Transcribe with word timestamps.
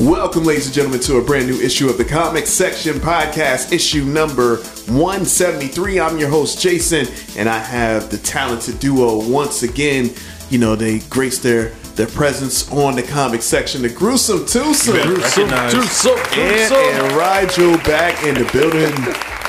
Welcome, 0.00 0.44
ladies 0.44 0.64
and 0.64 0.74
gentlemen, 0.74 1.00
to 1.00 1.18
a 1.18 1.22
brand 1.22 1.46
new 1.46 1.60
issue 1.60 1.90
of 1.90 1.98
the 1.98 2.06
Comic 2.06 2.46
Section 2.46 2.94
Podcast, 2.94 3.70
issue 3.70 4.02
number 4.02 4.56
173. 4.56 6.00
I'm 6.00 6.18
your 6.18 6.30
host, 6.30 6.58
Jason, 6.58 7.06
and 7.36 7.50
I 7.50 7.58
have 7.58 8.10
the 8.10 8.16
talented 8.16 8.80
duo 8.80 9.28
once 9.28 9.62
again. 9.62 10.10
You 10.48 10.58
know, 10.58 10.74
they 10.74 11.00
grace 11.10 11.38
their 11.38 11.68
their 11.96 12.06
presence 12.06 12.72
on 12.72 12.96
the 12.96 13.02
comic 13.02 13.42
section. 13.42 13.82
The 13.82 13.90
gruesome 13.90 14.46
twosome, 14.46 15.02
Gruesome 15.02 15.50
twosome, 15.50 16.18
and, 16.32 16.72
and 16.72 17.12
Rigel 17.12 17.76
back 17.84 18.24
in 18.24 18.36
the 18.36 18.50
building. 18.54 18.90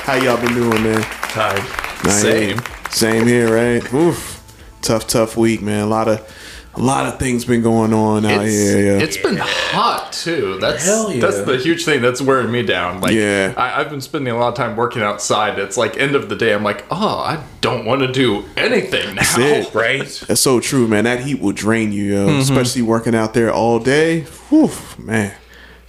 How 0.04 0.16
y'all 0.16 0.36
been 0.36 0.52
doing, 0.52 0.82
man? 0.82 1.02
Tired. 1.30 1.64
Same. 2.10 2.60
Same 2.90 3.26
here, 3.26 3.54
right? 3.54 3.94
Oof. 3.94 4.42
Tough, 4.82 5.06
tough 5.06 5.34
week, 5.34 5.62
man. 5.62 5.84
A 5.84 5.86
lot 5.86 6.08
of 6.08 6.28
a 6.74 6.80
lot 6.80 7.06
of 7.06 7.18
things 7.18 7.44
been 7.44 7.62
going 7.62 7.92
on 7.92 8.24
out 8.24 8.44
It's, 8.46 8.54
here. 8.54 8.96
Yeah. 8.96 9.02
it's 9.04 9.16
been 9.18 9.36
hot 9.38 10.12
too. 10.12 10.58
That's 10.58 10.84
Hell 10.84 11.12
yeah. 11.12 11.20
that's 11.20 11.42
the 11.42 11.58
huge 11.58 11.84
thing 11.84 12.00
that's 12.00 12.22
wearing 12.22 12.50
me 12.50 12.62
down. 12.62 13.00
Like, 13.00 13.12
Yeah. 13.12 13.52
I, 13.56 13.80
I've 13.80 13.90
been 13.90 14.00
spending 14.00 14.32
a 14.32 14.38
lot 14.38 14.48
of 14.48 14.54
time 14.54 14.76
working 14.76 15.02
outside. 15.02 15.58
It's 15.58 15.76
like 15.76 15.98
end 15.98 16.14
of 16.14 16.28
the 16.28 16.36
day. 16.36 16.54
I'm 16.54 16.62
like, 16.64 16.84
oh, 16.90 17.18
I 17.18 17.42
don't 17.60 17.84
want 17.84 18.00
to 18.02 18.10
do 18.10 18.44
anything 18.56 19.14
now. 19.16 19.22
it. 19.36 19.74
right? 19.74 20.24
That's 20.28 20.40
so 20.40 20.60
true, 20.60 20.88
man. 20.88 21.04
That 21.04 21.20
heat 21.20 21.40
will 21.40 21.52
drain 21.52 21.92
you, 21.92 22.04
yo. 22.04 22.26
Mm-hmm. 22.28 22.40
Especially 22.40 22.82
working 22.82 23.14
out 23.14 23.34
there 23.34 23.52
all 23.52 23.78
day. 23.78 24.22
Whew, 24.48 24.70
man. 24.98 25.34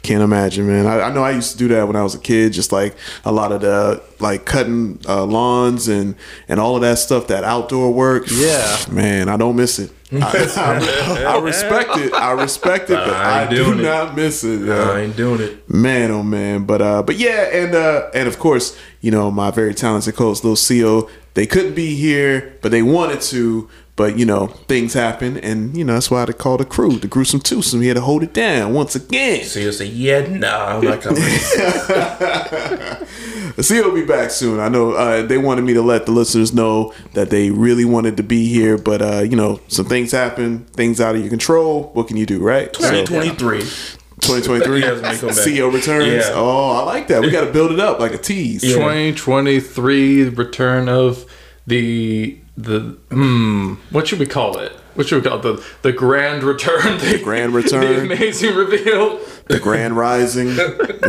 Can't 0.03 0.21
imagine, 0.21 0.67
man. 0.67 0.85
I, 0.85 0.99
I 1.03 1.13
know 1.13 1.23
I 1.23 1.31
used 1.31 1.53
to 1.53 1.57
do 1.57 1.69
that 1.69 1.87
when 1.87 1.95
I 1.95 2.03
was 2.03 2.13
a 2.13 2.19
kid, 2.19 2.51
just 2.51 2.73
like 2.73 2.93
a 3.23 3.31
lot 3.31 3.53
of 3.53 3.61
the 3.61 4.03
like 4.19 4.43
cutting 4.45 4.99
uh, 5.07 5.23
lawns 5.25 5.87
and 5.87 6.15
and 6.49 6.59
all 6.59 6.75
of 6.75 6.81
that 6.81 6.99
stuff, 6.99 7.27
that 7.27 7.45
outdoor 7.45 7.89
work. 7.93 8.25
Yeah. 8.29 8.83
man, 8.91 9.29
I 9.29 9.37
don't 9.37 9.55
miss 9.55 9.79
it. 9.79 9.91
I, 10.11 10.19
I- 10.57 11.23
I 11.23 11.39
respect 11.39 11.91
it. 11.97 12.13
I 12.13 12.33
respect 12.33 12.89
it, 12.89 12.95
but 12.95 13.09
I 13.13 13.47
do 13.49 13.71
it. 13.71 13.81
not 13.81 14.13
miss 14.15 14.43
it. 14.43 14.59
yo. 14.65 14.91
I 14.91 14.99
ain't 15.03 15.15
doing 15.15 15.39
it. 15.39 15.69
Man, 15.69 16.11
oh 16.11 16.21
man, 16.21 16.65
but 16.65 16.81
uh, 16.81 17.01
but 17.01 17.15
yeah, 17.15 17.43
and 17.53 17.73
uh, 17.73 18.09
and 18.13 18.27
of 18.27 18.37
course, 18.39 18.77
you 18.99 19.09
know, 19.09 19.31
my 19.31 19.51
very 19.51 19.73
talented 19.73 20.15
coach, 20.15 20.43
Lil 20.43 20.57
Co. 20.57 21.09
They 21.35 21.47
couldn't 21.47 21.73
be 21.75 21.95
here, 21.95 22.57
but 22.61 22.71
they 22.71 22.81
wanted 22.83 23.21
to. 23.21 23.69
But 23.95 24.17
you 24.17 24.25
know, 24.25 24.47
things 24.47 24.93
happen, 24.93 25.37
and 25.37 25.77
you 25.77 25.85
know 25.85 25.93
that's 25.93 26.09
why 26.09 26.25
they 26.25 26.33
call 26.33 26.57
the 26.57 26.65
crew 26.65 26.97
the 26.97 27.07
gruesome 27.07 27.41
twosome. 27.41 27.81
He 27.81 27.89
had 27.89 27.97
to 27.97 28.01
hold 28.01 28.23
it 28.23 28.33
down 28.33 28.73
once 28.73 28.95
again. 28.95 29.45
So 29.45 29.59
you 29.59 29.71
say, 29.71 29.85
yeah, 29.85 30.25
nah, 30.27 30.77
I'm 30.77 30.83
not 30.83 31.01
coming. 31.01 31.21
Co 33.55 33.87
will 33.87 33.93
be 33.93 34.03
back 34.03 34.31
soon. 34.31 34.59
I 34.59 34.67
know 34.67 34.93
uh, 34.93 35.21
they 35.21 35.37
wanted 35.37 35.61
me 35.63 35.73
to 35.75 35.83
let 35.83 36.07
the 36.07 36.11
listeners 36.11 36.53
know 36.53 36.91
that 37.13 37.29
they 37.29 37.51
really 37.51 37.85
wanted 37.85 38.17
to 38.17 38.23
be 38.23 38.47
here, 38.47 38.79
but 38.79 39.01
uh, 39.01 39.19
you 39.19 39.35
know, 39.35 39.59
some 39.67 39.85
things 39.85 40.11
happen, 40.11 40.65
things 40.65 40.99
out 40.99 41.13
of 41.13 41.21
your 41.21 41.29
control. 41.29 41.91
What 41.93 42.07
can 42.07 42.17
you 42.17 42.25
do, 42.25 42.39
right? 42.39 42.75
So, 42.75 42.89
2023. 43.05 43.59
2023, 43.59 44.79
He 44.79 44.85
has 44.87 45.01
me 45.01 45.17
come 45.17 45.29
back. 45.29 45.37
CEO 45.37 45.71
returns. 45.71 46.07
Yeah. 46.07 46.31
Oh, 46.33 46.71
I 46.71 46.83
like 46.83 47.07
that. 47.09 47.21
We 47.21 47.29
got 47.29 47.45
to 47.45 47.51
build 47.51 47.71
it 47.71 47.79
up 47.79 47.99
like 47.99 48.13
a 48.13 48.17
tease. 48.17 48.61
2023 48.61 50.29
return 50.29 50.89
of 50.89 51.25
the 51.67 52.39
the 52.55 52.97
hmm 53.09 53.73
what 53.89 54.07
should 54.07 54.19
we 54.19 54.25
call 54.25 54.57
it? 54.59 54.71
What 54.95 55.07
should 55.07 55.23
we 55.23 55.27
call 55.29 55.39
it? 55.39 55.41
The 55.41 55.65
the 55.81 55.91
grand 55.91 56.43
return. 56.43 56.99
The, 56.99 57.19
grand 57.23 57.53
return. 57.55 58.07
The 58.07 58.13
amazing 58.15 58.55
reveal. 58.55 59.19
the 59.47 59.59
grand 59.59 59.97
rising 59.97 60.49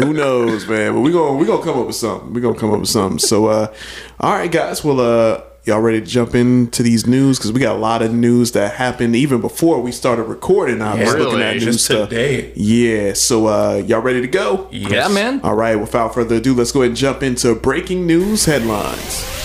who 0.00 0.12
knows 0.12 0.66
man 0.66 0.92
but 0.94 1.00
we 1.00 1.12
gonna 1.12 1.36
we 1.36 1.46
gonna 1.46 1.62
come 1.62 1.78
up 1.78 1.86
with 1.86 1.94
something 1.96 2.32
we 2.32 2.40
are 2.40 2.42
gonna 2.42 2.58
come 2.58 2.72
up 2.72 2.80
with 2.80 2.88
something 2.88 3.18
so 3.18 3.46
uh 3.46 3.72
all 4.20 4.32
right 4.32 4.50
guys 4.50 4.82
well 4.82 4.98
uh 5.00 5.40
y'all 5.64 5.80
ready 5.80 6.00
to 6.00 6.06
jump 6.06 6.34
into 6.34 6.82
these 6.82 7.06
news 7.06 7.38
because 7.38 7.52
we 7.52 7.60
got 7.60 7.76
a 7.76 7.78
lot 7.78 8.02
of 8.02 8.12
news 8.12 8.50
that 8.52 8.74
happened 8.74 9.14
even 9.14 9.40
before 9.40 9.80
we 9.80 9.92
started 9.92 10.24
recording 10.24 10.82
i 10.82 10.94
was 11.00 11.14
looking 11.14 11.40
at 11.40 11.54
news 11.54 11.64
Just 11.64 11.84
stuff 11.84 12.08
today. 12.08 12.52
yeah 12.56 13.12
so 13.12 13.46
uh 13.46 13.74
y'all 13.86 14.00
ready 14.00 14.20
to 14.20 14.26
go 14.28 14.66
Yeah, 14.72 15.06
man. 15.08 15.40
all 15.44 15.54
right 15.54 15.76
without 15.76 16.12
further 16.14 16.36
ado 16.36 16.54
let's 16.54 16.72
go 16.72 16.80
ahead 16.80 16.88
and 16.90 16.96
jump 16.96 17.22
into 17.22 17.54
breaking 17.54 18.04
news 18.04 18.46
headlines 18.46 19.43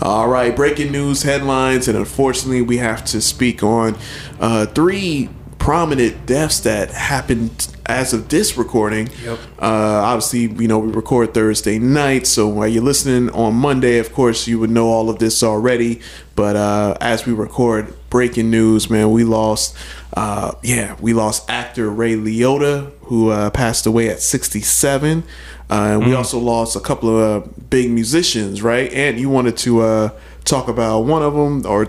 All 0.00 0.28
right, 0.28 0.54
breaking 0.54 0.92
news 0.92 1.24
headlines, 1.24 1.88
and 1.88 1.98
unfortunately, 1.98 2.62
we 2.62 2.76
have 2.76 3.04
to 3.06 3.20
speak 3.20 3.64
on 3.64 3.98
uh, 4.38 4.66
three 4.66 5.28
prominent 5.58 6.24
deaths 6.24 6.60
that 6.60 6.92
happened 6.92 7.66
as 7.84 8.12
of 8.12 8.28
this 8.28 8.56
recording. 8.56 9.08
Yep. 9.24 9.38
Uh, 9.58 10.02
obviously, 10.04 10.42
you 10.62 10.68
know 10.68 10.78
we 10.78 10.92
record 10.92 11.34
Thursday 11.34 11.80
night, 11.80 12.28
so 12.28 12.46
while 12.46 12.68
you're 12.68 12.82
listening 12.82 13.28
on 13.30 13.54
Monday, 13.54 13.98
of 13.98 14.12
course, 14.12 14.46
you 14.46 14.60
would 14.60 14.70
know 14.70 14.86
all 14.86 15.10
of 15.10 15.18
this 15.18 15.42
already. 15.42 16.00
But 16.36 16.54
uh, 16.54 16.96
as 17.00 17.26
we 17.26 17.32
record 17.32 17.92
breaking 18.08 18.52
news, 18.52 18.88
man, 18.88 19.10
we 19.10 19.24
lost. 19.24 19.76
Uh, 20.14 20.52
yeah, 20.62 20.96
we 21.00 21.12
lost 21.12 21.48
actor 21.50 21.90
Ray 21.90 22.14
Liotta, 22.14 22.90
who 23.02 23.30
uh, 23.30 23.50
passed 23.50 23.86
away 23.86 24.08
at 24.08 24.20
67. 24.20 25.22
Uh, 25.70 25.74
and 25.74 26.06
we 26.06 26.14
also 26.14 26.38
lost 26.38 26.76
a 26.76 26.80
couple 26.80 27.10
of 27.16 27.42
uh, 27.44 27.46
big 27.68 27.90
musicians, 27.90 28.62
right? 28.62 28.90
And 28.92 29.20
you 29.20 29.28
wanted 29.28 29.56
to 29.58 29.80
uh, 29.82 30.10
talk 30.44 30.68
about 30.68 31.00
one 31.00 31.22
of 31.22 31.34
them, 31.34 31.66
or 31.66 31.88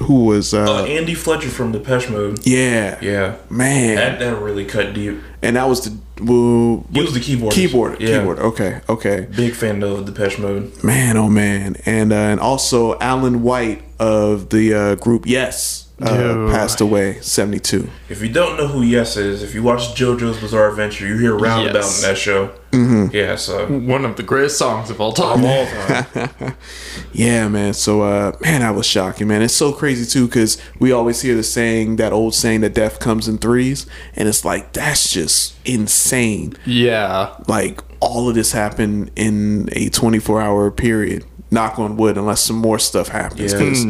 who 0.00 0.26
was? 0.26 0.52
Uh, 0.52 0.64
Uh, 0.82 0.84
Andy 0.84 1.14
Fletcher 1.14 1.48
from 1.48 1.72
Depeche 1.72 2.10
Mode. 2.10 2.46
yeah, 2.46 2.98
Yeah. 3.00 3.36
man. 3.48 3.96
That, 3.96 4.18
that 4.18 4.36
really 4.38 4.66
cut 4.66 4.92
deep. 4.92 5.18
and 5.42 5.56
that 5.56 5.66
was 5.68 5.80
the 5.84 5.96
well, 6.22 6.84
He 6.92 7.00
was 7.02 7.12
the 7.14 7.20
keyboardist. 7.20 7.52
keyboard, 7.52 8.00
Yeah. 8.00 8.18
keyboard. 8.18 8.38
Okay, 8.38 8.80
okay. 8.88 9.26
Big 9.34 9.54
fan 9.54 9.82
of 9.82 10.04
Depeche 10.04 10.38
Mode. 10.38 10.82
Man, 10.84 11.16
oh 11.16 11.28
man, 11.30 11.76
and 11.86 12.12
uh, 12.12 12.16
and 12.16 12.38
also 12.40 12.98
Alan 13.00 13.42
White 13.42 13.82
of 13.98 14.50
the 14.50 14.74
uh, 14.74 14.94
group 14.96 15.26
Yes 15.26 15.85
uh, 16.02 16.50
passed 16.50 16.80
away, 16.80 17.20
seventy 17.22 17.58
two. 17.58 17.88
If 18.08 18.20
you 18.22 18.28
don't 18.28 18.56
know 18.58 18.66
who 18.66 18.82
Yes 18.82 19.16
is, 19.16 19.42
if 19.42 19.54
you 19.54 19.62
watch 19.62 19.94
JoJo's 19.94 20.38
Bizarre 20.40 20.68
Adventure, 20.70 21.06
you 21.06 21.16
hear 21.18 21.34
Roundabout 21.36 21.78
Yes. 21.80 22.02
in 22.02 22.08
that 22.10 22.18
show. 22.18 22.48
Mm-hmm. 22.72 23.14
Yeah, 23.16 23.36
so 23.36 23.66
One 23.66 24.04
of 24.04 24.16
the 24.16 24.22
greatest 24.22 24.58
songs 24.58 24.90
of 24.90 25.00
all 25.00 25.12
time. 25.14 25.42
of 25.42 25.44
all 25.46 25.66
time. 25.66 26.54
Yeah, 27.12 27.48
man. 27.48 27.72
So, 27.72 28.02
uh, 28.02 28.32
man, 28.42 28.60
that 28.60 28.74
was 28.74 28.84
shocking, 28.86 29.28
man. 29.28 29.40
It's 29.40 29.54
so 29.54 29.72
crazy 29.72 30.04
too, 30.04 30.26
because 30.26 30.58
we 30.78 30.92
always 30.92 31.22
hear 31.22 31.34
the 31.34 31.42
saying, 31.42 31.96
that 31.96 32.12
old 32.12 32.34
saying, 32.34 32.60
that 32.60 32.74
death 32.74 32.98
comes 33.00 33.26
in 33.26 33.38
threes, 33.38 33.86
and 34.14 34.28
it's 34.28 34.44
like 34.44 34.74
that's 34.74 35.10
just 35.10 35.56
insane. 35.66 36.52
Yeah. 36.66 37.34
Like 37.48 37.80
all 38.00 38.28
of 38.28 38.34
this 38.34 38.52
happened 38.52 39.12
in 39.16 39.70
a 39.72 39.88
twenty 39.88 40.18
four 40.18 40.42
hour 40.42 40.70
period. 40.70 41.24
Knock 41.56 41.78
on 41.78 41.96
wood, 41.96 42.18
unless 42.18 42.42
some 42.42 42.56
more 42.56 42.78
stuff 42.78 43.08
happens. 43.08 43.52
Yeah. 43.54 43.58
'cause, 43.58 43.86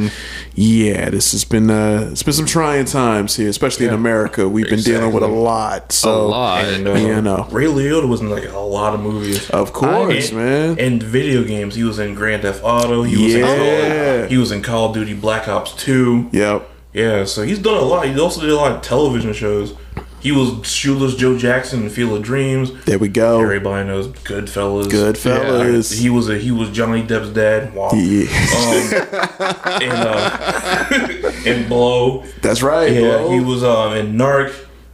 yeah, 0.54 1.10
this 1.10 1.32
has 1.32 1.44
been 1.44 1.68
uh, 1.68 2.10
it's 2.12 2.22
been 2.22 2.32
some 2.32 2.46
trying 2.46 2.84
times 2.84 3.34
here, 3.36 3.48
especially 3.48 3.86
in 3.86 3.92
America. 3.94 4.48
We've 4.48 4.68
been 4.70 4.80
dealing 4.80 5.12
with 5.12 5.24
a 5.24 5.26
lot. 5.26 5.90
So, 5.92 6.10
a 6.10 6.28
lot. 6.28 6.64
And, 6.64 6.86
uh, 6.86 6.92
Yeah, 6.94 7.16
I 7.18 7.20
know. 7.20 7.48
Ray 7.50 7.64
Liotta 7.64 8.06
was 8.08 8.20
in 8.20 8.30
like 8.30 8.48
a 8.52 8.58
lot 8.58 8.94
of 8.94 9.00
movies. 9.00 9.50
of 9.50 9.72
course, 9.72 10.28
and, 10.28 10.38
man. 10.38 10.78
And 10.78 11.02
video 11.02 11.42
games. 11.42 11.74
He 11.74 11.82
was 11.82 11.98
in 11.98 12.14
Grand 12.14 12.42
Theft 12.42 12.60
Auto. 12.62 13.02
He 13.02 13.16
was 13.24 13.34
Yeah. 13.34 13.46
in 13.52 14.20
Call, 14.22 14.28
he 14.28 14.38
was 14.38 14.52
in 14.52 14.62
Call 14.62 14.88
of 14.90 14.94
Duty 14.94 15.14
Black 15.14 15.48
Ops 15.48 15.72
2. 15.72 16.28
yep. 16.32 16.68
Yeah, 16.92 17.24
so 17.24 17.42
he's 17.42 17.58
done 17.58 17.74
a 17.76 17.82
lot. 17.82 18.06
He 18.06 18.18
also 18.18 18.40
did 18.40 18.48
a 18.50 18.56
lot 18.56 18.72
of 18.72 18.80
television 18.80 19.32
shows. 19.34 19.74
He 20.20 20.32
was 20.32 20.66
Shoeless 20.66 21.14
Joe 21.14 21.38
Jackson 21.38 21.84
in 21.84 21.90
Field 21.90 22.16
of 22.18 22.22
Dreams. 22.22 22.72
There 22.84 22.98
we 22.98 23.08
go. 23.08 23.40
Everybody 23.40 23.86
knows 23.86 24.08
Goodfellas. 24.08 24.86
Goodfellas. 24.86 25.92
Yeah, 25.94 26.02
he 26.02 26.10
was 26.10 26.28
a 26.28 26.36
he 26.38 26.50
was 26.50 26.70
Johnny 26.70 27.02
Depp's 27.02 27.30
dad. 27.30 27.72
Wow. 27.74 27.90
Yeah, 27.92 28.24
Um, 28.56 29.82
and 29.82 29.92
uh, 29.92 31.32
and 31.46 31.68
Blow. 31.68 32.24
that's 32.42 32.62
right. 32.62 32.90
Yeah, 32.92 33.18
bro. 33.18 33.30
he 33.30 33.40
was 33.40 33.62
um 33.62 33.92
in 33.94 34.14
Narc. 34.14 34.52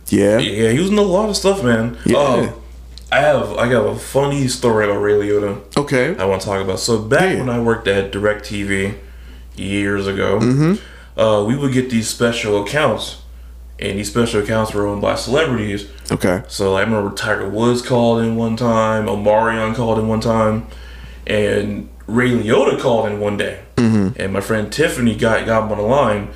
Yeah. 0.09 0.39
Yeah, 0.39 0.71
he 0.71 0.79
was 0.81 0.91
in 0.91 0.99
a 0.99 1.03
lot 1.03 1.31
of 1.31 1.37
stuff, 1.37 1.65
man. 1.65 1.97
Yeah. 2.05 2.19
Um, 2.19 2.53
I 3.11 3.21
have 3.21 3.53
I 3.57 3.71
got 3.71 3.87
a 3.87 3.95
funny 3.95 4.49
story 4.49 4.85
about 4.85 4.99
Ray 5.01 5.13
Liotta. 5.15 5.61
Okay. 5.79 6.15
I 6.17 6.25
want 6.27 6.43
to 6.43 6.47
talk 6.49 6.61
about. 6.63 6.79
So 6.81 6.99
back 6.99 7.33
Yeah. 7.33 7.39
when 7.41 7.49
I 7.49 7.59
worked 7.61 7.89
at 7.89 8.13
DirecTV 8.13 8.99
years 9.57 10.07
ago, 10.07 10.41
Mm-hmm. 10.41 11.19
uh, 11.21 11.45
we 11.45 11.57
would 11.57 11.73
get 11.73 11.89
these 11.89 12.09
special 12.09 12.63
accounts, 12.63 13.22
and 13.83 13.99
these 13.99 14.09
special 14.09 14.43
accounts 14.43 14.73
were 14.73 14.87
owned 14.87 15.03
by 15.03 15.17
celebrities. 15.17 15.91
Okay. 16.11 16.45
So 16.47 16.77
I 16.77 16.83
remember 16.83 17.15
Tiger 17.15 17.49
Woods 17.49 17.83
called 17.83 18.23
in 18.23 18.37
one 18.37 18.57
time, 18.57 19.07
Omarion 19.07 19.75
called 19.75 19.99
in 19.99 20.07
one 20.07 20.21
time, 20.21 20.69
and 21.27 21.89
Ray 22.07 22.31
Liotta 22.31 22.81
called 22.81 23.11
in 23.11 23.19
one 23.19 23.37
day. 23.37 23.61
Mm-hmm. 23.77 24.21
And 24.21 24.33
my 24.33 24.41
friend 24.41 24.73
Tiffany 24.73 25.17
got 25.17 25.45
got 25.47 25.65
him 25.65 25.73
on 25.73 25.79
the 25.79 25.85
line, 25.85 26.29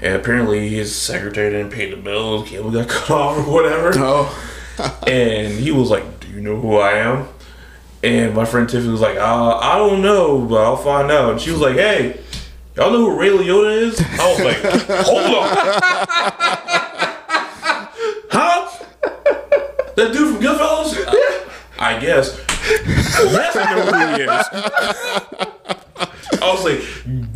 and 0.00 0.14
apparently 0.14 0.70
his 0.70 0.94
secretary 0.94 1.50
didn't 1.50 1.70
pay 1.70 1.90
the 1.90 1.98
bills, 1.98 2.48
cable 2.48 2.70
got 2.70 2.88
cut 2.88 3.10
off 3.10 3.46
or 3.46 3.52
whatever. 3.52 3.92
Oh. 3.96 5.00
and 5.06 5.52
he 5.60 5.72
was 5.72 5.90
like, 5.90 6.20
"Do 6.20 6.28
you 6.28 6.40
know 6.40 6.58
who 6.58 6.76
I 6.76 6.92
am?" 6.92 7.28
And 8.02 8.34
my 8.34 8.46
friend 8.46 8.68
Tiffany 8.68 8.90
was 8.90 9.02
like, 9.02 9.18
uh, 9.18 9.58
"I 9.58 9.76
don't 9.76 10.00
know, 10.00 10.46
but 10.46 10.64
I'll 10.64 10.76
find 10.78 11.10
out." 11.10 11.32
And 11.32 11.40
she 11.40 11.50
was 11.50 11.60
like, 11.60 11.76
"Hey." 11.76 12.20
Y'all 12.76 12.90
know 12.90 13.10
who 13.10 13.18
Ray 13.18 13.30
Liotta 13.30 13.82
is? 13.84 13.98
I 13.98 14.30
was 14.30 14.40
like, 14.40 14.58
hold 15.06 15.34
on. 15.34 15.48
huh? 18.30 18.84
That 19.96 20.12
dude 20.12 20.34
from 20.34 20.42
Goodfellas? 20.42 20.94
Yeah. 20.96 21.52
I 21.78 21.98
guess. 22.00 22.40
Yes, 22.86 23.56
I 23.56 23.74
know 23.74 23.82
who 23.82 24.16
he 24.16 24.22
is. 24.22 24.46
I 26.42 26.52
was 26.52 26.64
like, 26.64 26.80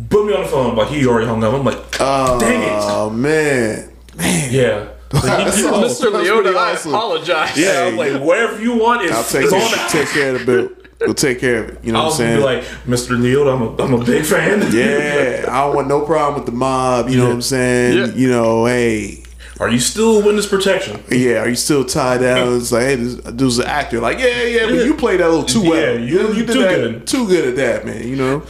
put 0.09 0.25
me 0.25 0.33
on 0.33 0.43
the 0.43 0.47
phone. 0.49 0.77
I'm 0.79 0.87
he 0.87 1.05
already 1.07 1.27
hung 1.27 1.43
up. 1.43 1.53
I'm 1.53 1.63
like, 1.65 1.77
oh, 1.99 2.39
dang 2.39 2.61
it. 2.61 2.69
Oh 2.71 3.09
man. 3.09 3.91
Man. 4.15 4.49
Yeah. 4.53 4.87
Like, 5.13 5.53
he- 5.53 5.61
he- 5.61 5.67
Oh, 5.67 5.73
Mr. 5.81 5.81
that's 5.81 5.99
pretty 5.99 6.17
Liotta, 6.17 6.55
I 6.55 6.73
awesome. 6.73 6.93
apologize. 6.93 7.57
yeah, 7.57 7.85
I'm 7.87 7.97
like, 7.97 8.21
whatever 8.21 8.61
you 8.61 8.77
want 8.77 9.01
is 9.03 9.11
I'll 9.11 9.23
take 9.23 9.43
is 9.45 9.53
on 9.53 9.59
it, 9.61 9.89
take 9.89 10.07
care 10.09 10.35
of 10.35 10.39
the 10.39 10.45
bill. 10.45 10.69
We'll 11.01 11.13
take 11.15 11.39
care 11.39 11.63
of 11.63 11.69
it. 11.71 11.83
You 11.83 11.91
know 11.93 11.99
I 11.99 12.03
what 12.03 12.09
was 12.11 12.21
I'm 12.21 12.39
gonna 12.39 12.61
saying? 12.61 12.61
be 12.85 12.87
like, 12.87 12.99
Mr. 12.99 13.17
Liotta, 13.19 13.55
I'm 13.55 13.61
a, 13.61 13.83
I'm 13.95 14.01
a 14.01 14.05
big 14.05 14.23
fan. 14.23 14.61
yeah, 14.71 15.45
I 15.49 15.65
don't 15.65 15.75
want 15.75 15.87
no 15.87 16.01
problem 16.05 16.35
with 16.35 16.45
the 16.45 16.51
mob. 16.57 17.09
You 17.09 17.17
know 17.17 17.25
what 17.25 17.33
I'm 17.33 17.41
saying? 17.41 17.97
Yeah. 17.97 18.05
You 18.13 18.29
know, 18.29 18.65
hey, 18.67 19.20
Are 19.61 19.69
you 19.69 19.79
still 19.79 20.23
witness 20.23 20.47
protection? 20.47 21.03
yeah, 21.11 21.43
are 21.43 21.47
you 21.49 21.55
still 21.55 21.85
tied 21.85 22.21
down? 22.21 22.57
It's 22.57 22.71
like, 22.71 22.83
hey, 22.83 22.95
this 22.95 23.15
dude's 23.15 23.59
an 23.59 23.67
actor. 23.67 23.99
Like, 23.99 24.17
yeah, 24.19 24.41
yeah, 24.43 24.65
but 24.65 24.83
you 24.85 24.95
played 24.95 25.19
that 25.19 25.27
a 25.27 25.29
little 25.29 25.45
too 25.45 25.61
well. 25.61 25.79
Yeah, 25.79 25.91
you- 25.99 26.33
you 26.33 26.45
did 26.45 26.53
too 26.53 26.61
that 26.63 26.75
good. 26.75 27.07
too 27.07 27.27
good 27.27 27.47
at 27.49 27.55
that, 27.57 27.85
man. 27.85 28.07
You 28.07 28.15
know. 28.15 28.43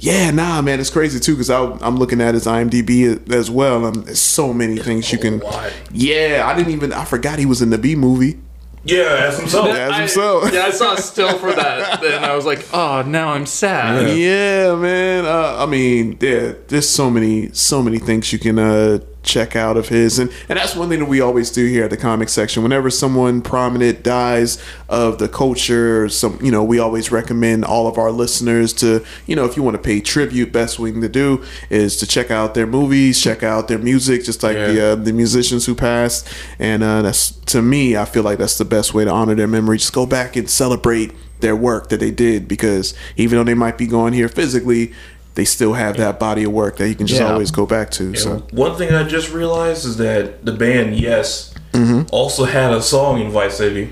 Yeah, 0.00 0.30
nah, 0.30 0.60
man, 0.62 0.78
it's 0.80 0.90
crazy 0.90 1.18
too 1.18 1.34
because 1.34 1.50
I'm 1.50 1.96
looking 1.96 2.20
at 2.20 2.34
his 2.34 2.46
IMDb 2.46 3.30
as 3.32 3.50
well. 3.50 3.86
And 3.86 4.04
there's 4.06 4.20
so 4.20 4.52
many 4.52 4.76
things 4.78 5.10
you 5.12 5.18
can. 5.18 5.38
lot. 5.40 5.72
Yeah, 5.92 6.42
I 6.46 6.56
didn't 6.56 6.72
even. 6.72 6.92
I 6.92 7.04
forgot 7.04 7.38
he 7.38 7.46
was 7.46 7.62
in 7.62 7.70
the 7.70 7.78
Bee 7.78 7.96
Movie. 7.96 8.38
Yeah, 8.84 9.26
as 9.28 9.38
himself. 9.40 9.68
As 9.68 9.90
I- 9.92 9.98
himself. 10.00 10.52
yeah, 10.52 10.66
I 10.66 10.70
saw 10.70 10.94
a 10.94 10.98
still 10.98 11.36
for 11.38 11.52
that, 11.52 12.02
and 12.04 12.24
I 12.24 12.34
was 12.36 12.46
like, 12.46 12.64
"Oh, 12.72 13.02
now 13.02 13.30
I'm 13.30 13.44
sad." 13.44 14.16
Yeah, 14.16 14.76
man. 14.76 15.24
Uh, 15.26 15.56
I 15.58 15.66
mean, 15.66 16.16
yeah, 16.20 16.52
there's 16.68 16.88
so 16.88 17.10
many, 17.10 17.50
so 17.52 17.82
many 17.82 17.98
things 17.98 18.32
you 18.32 18.38
can 18.38 18.58
uh, 18.58 18.98
check 19.28 19.54
out 19.54 19.76
of 19.76 19.88
his, 19.88 20.18
and 20.18 20.32
and 20.48 20.58
that's 20.58 20.74
one 20.74 20.88
thing 20.88 21.00
that 21.00 21.06
we 21.06 21.20
always 21.20 21.50
do 21.50 21.66
here 21.66 21.84
at 21.84 21.90
the 21.90 21.96
comic 21.96 22.28
section. 22.28 22.62
Whenever 22.62 22.90
someone 22.90 23.42
prominent 23.42 24.02
dies 24.02 24.62
of 24.88 25.18
the 25.18 25.28
culture, 25.28 26.04
or 26.04 26.08
some 26.08 26.38
you 26.42 26.50
know, 26.50 26.64
we 26.64 26.78
always 26.78 27.12
recommend 27.12 27.64
all 27.64 27.86
of 27.86 27.98
our 27.98 28.10
listeners 28.10 28.72
to 28.74 29.04
you 29.26 29.36
know, 29.36 29.44
if 29.44 29.56
you 29.56 29.62
want 29.62 29.76
to 29.76 29.82
pay 29.82 30.00
tribute, 30.00 30.52
best 30.52 30.78
thing 30.78 31.00
to 31.00 31.08
do 31.08 31.44
is 31.70 31.96
to 31.98 32.06
check 32.06 32.30
out 32.30 32.54
their 32.54 32.66
movies, 32.66 33.22
check 33.22 33.42
out 33.42 33.68
their 33.68 33.78
music, 33.78 34.24
just 34.24 34.42
like 34.42 34.56
the 34.56 34.92
uh, 34.92 34.94
the 34.94 35.12
musicians 35.12 35.66
who 35.66 35.74
passed, 35.74 36.28
and 36.58 36.82
uh, 36.82 37.02
that's 37.02 37.30
to 37.46 37.62
me, 37.62 37.96
I 37.96 38.04
feel 38.04 38.22
like 38.22 38.38
that's 38.38 38.58
the 38.58 38.64
best 38.64 38.94
way 38.94 39.04
to 39.04 39.10
honor 39.10 39.34
their 39.34 39.46
memory. 39.46 39.78
Just 39.78 39.92
go 39.92 40.06
back 40.06 40.36
and 40.36 40.48
celebrate 40.48 41.12
their 41.40 41.56
work 41.56 41.88
that 41.88 42.00
they 42.00 42.10
did 42.10 42.48
because 42.48 42.94
even 43.16 43.38
though 43.38 43.44
they 43.44 43.54
might 43.54 43.78
be 43.78 43.86
going 43.86 44.12
here 44.12 44.28
physically, 44.28 44.92
they 45.38 45.44
still 45.44 45.74
have 45.74 45.96
that 45.98 46.18
body 46.18 46.42
of 46.42 46.50
work 46.50 46.78
that 46.78 46.88
you 46.88 46.96
can 46.96 47.06
just 47.06 47.20
Yeah. 47.20 47.30
always 47.32 47.52
go 47.52 47.64
back 47.64 47.92
to. 47.92 48.06
And 48.06 48.18
So 48.18 48.42
One 48.50 48.74
thing 48.76 48.92
I 48.92 49.04
just 49.04 49.32
realized 49.32 49.86
is 49.86 49.96
that 49.98 50.44
the 50.44 50.50
band 50.52 50.96
Yes 50.98 51.54
Mm-hmm. 51.72 52.02
also 52.10 52.44
had 52.44 52.72
a 52.72 52.82
song 52.82 53.20
in 53.20 53.30
Vice 53.30 53.54
City. 53.58 53.90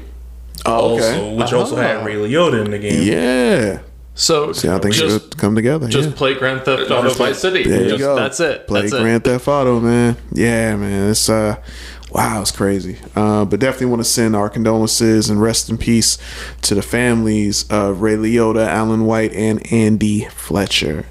oh, 0.64 0.72
Also, 0.72 1.34
which 1.34 1.52
also 1.52 1.76
had 1.76 2.04
Ray 2.04 2.14
Liotta 2.16 2.64
in 2.64 2.70
the 2.72 2.78
game. 2.80 3.00
yeah, 3.02 3.78
So 4.16 4.52
see 4.52 4.66
how 4.66 4.78
things 4.80 4.96
just 4.98 5.22
should 5.22 5.36
come 5.38 5.54
together. 5.54 5.86
just 5.86 6.08
yeah. 6.08 6.14
play 6.16 6.34
Grand 6.34 6.62
Theft 6.64 6.90
Auto 6.90 7.10
Vice 7.10 7.38
City. 7.38 7.62
There 7.62 7.82
you 7.82 7.88
Just- 7.90 8.00
go. 8.00 8.16
That's 8.16 8.40
it. 8.40 8.66
Play 8.66 8.80
that's 8.80 8.92
Grand 8.94 9.22
Theft 9.22 9.46
Auto, 9.46 9.78
man. 9.78 10.16
Yeah, 10.32 10.74
man. 10.74 11.10
It's 11.10 11.28
uh, 11.28 11.56
wow, 12.10 12.40
it's 12.40 12.50
crazy. 12.50 12.96
Uh, 13.14 13.44
but 13.44 13.60
definitely 13.60 13.86
want 13.88 14.00
to 14.00 14.08
send 14.08 14.34
our 14.34 14.48
condolences 14.48 15.28
and 15.30 15.40
rest 15.40 15.68
in 15.70 15.76
peace 15.78 16.18
to 16.62 16.74
the 16.74 16.82
families 16.82 17.66
of 17.70 18.00
Ray 18.00 18.16
Liotta, 18.16 18.66
Alan 18.66 19.04
White, 19.04 19.32
and 19.34 19.60
Andy 19.72 20.26
Fletcher. 20.34 21.04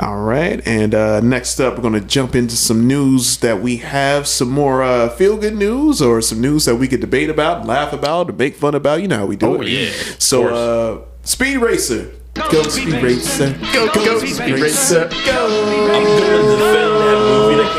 All 0.00 0.16
right, 0.20 0.66
and 0.66 0.94
uh, 0.94 1.20
next 1.20 1.60
up, 1.60 1.74
we're 1.76 1.82
going 1.82 1.92
to 1.92 2.00
jump 2.00 2.34
into 2.34 2.56
some 2.56 2.86
news 2.86 3.36
that 3.38 3.60
we 3.60 3.76
have, 3.78 4.26
some 4.26 4.48
more 4.50 4.82
uh, 4.82 5.10
feel 5.10 5.36
good 5.36 5.54
news, 5.54 6.00
or 6.00 6.22
some 6.22 6.40
news 6.40 6.64
that 6.64 6.76
we 6.76 6.88
could 6.88 7.00
debate 7.02 7.28
about, 7.28 7.66
laugh 7.66 7.92
about, 7.92 8.30
or 8.30 8.32
make 8.32 8.56
fun 8.56 8.74
about. 8.74 9.02
You 9.02 9.08
know 9.08 9.18
how 9.18 9.26
we 9.26 9.36
do 9.36 9.46
Oh, 9.58 9.60
it. 9.60 9.68
yeah, 9.68 9.90
So, 10.18 10.48
uh, 10.48 11.04
Speed 11.24 11.58
Racer. 11.58 12.10
Go, 12.34 12.62
Speed 12.62 13.02
Racer. 13.02 13.52
Go, 13.74 13.92
go, 13.92 14.18
Speed 14.20 14.54
Racer. 14.62 15.10
I'm 15.10 15.10
gonna 15.10 15.52
defend 15.66 15.90
that 16.24 16.42
movie 16.48 16.62
that 16.72 16.91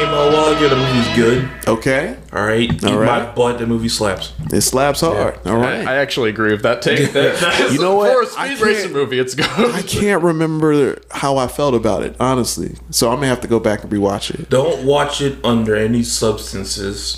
came 0.06 0.14
out 0.14 0.28
a 0.30 0.36
while 0.36 0.56
ago. 0.56 0.70
The 0.70 0.76
movie's 0.76 1.16
good. 1.16 1.50
Okay. 1.68 2.18
All 2.34 2.44
right, 2.44 2.60
Eat 2.62 2.84
All 2.84 2.98
right. 2.98 3.28
my 3.28 3.34
butt. 3.34 3.60
The 3.60 3.68
movie 3.68 3.90
slaps. 3.90 4.34
It 4.52 4.62
slaps 4.62 5.02
hard. 5.02 5.40
All 5.46 5.58
right. 5.58 5.88
I. 5.88 5.94
I 5.94 5.96
actually 5.98 6.30
agree 6.30 6.52
with 6.52 6.64
that 6.64 6.82
take. 6.82 6.94
That, 7.14 7.40
that 7.40 7.62
is, 7.62 7.74
You 7.74 7.80
know 7.80 7.96
what? 7.96 8.12
For 8.12 8.22
a 8.38 8.42
I 8.42 8.48
speed 8.48 8.58
can't- 8.58 8.62
racer 8.62 8.90
movie, 8.90 9.20
it's 9.20 9.36
good. 9.36 9.46
I 9.48 9.82
can't 9.84 10.24
remember 10.24 10.98
how 11.12 11.38
I 11.38 11.48
felt 11.48 11.76
about 11.76 12.04
it, 12.04 12.16
honestly. 12.20 12.76
So 12.90 13.10
I'm 13.10 13.18
gonna 13.18 13.28
have 13.28 13.42
to 13.42 13.48
go 13.48 13.60
back 13.60 13.84
and 13.84 13.92
rewatch 13.92 14.34
it. 14.34 14.50
Don't 14.50 14.86
watch 14.86 15.22
it 15.22 15.38
under 15.44 15.76
any 15.76 16.04
substances, 16.04 17.18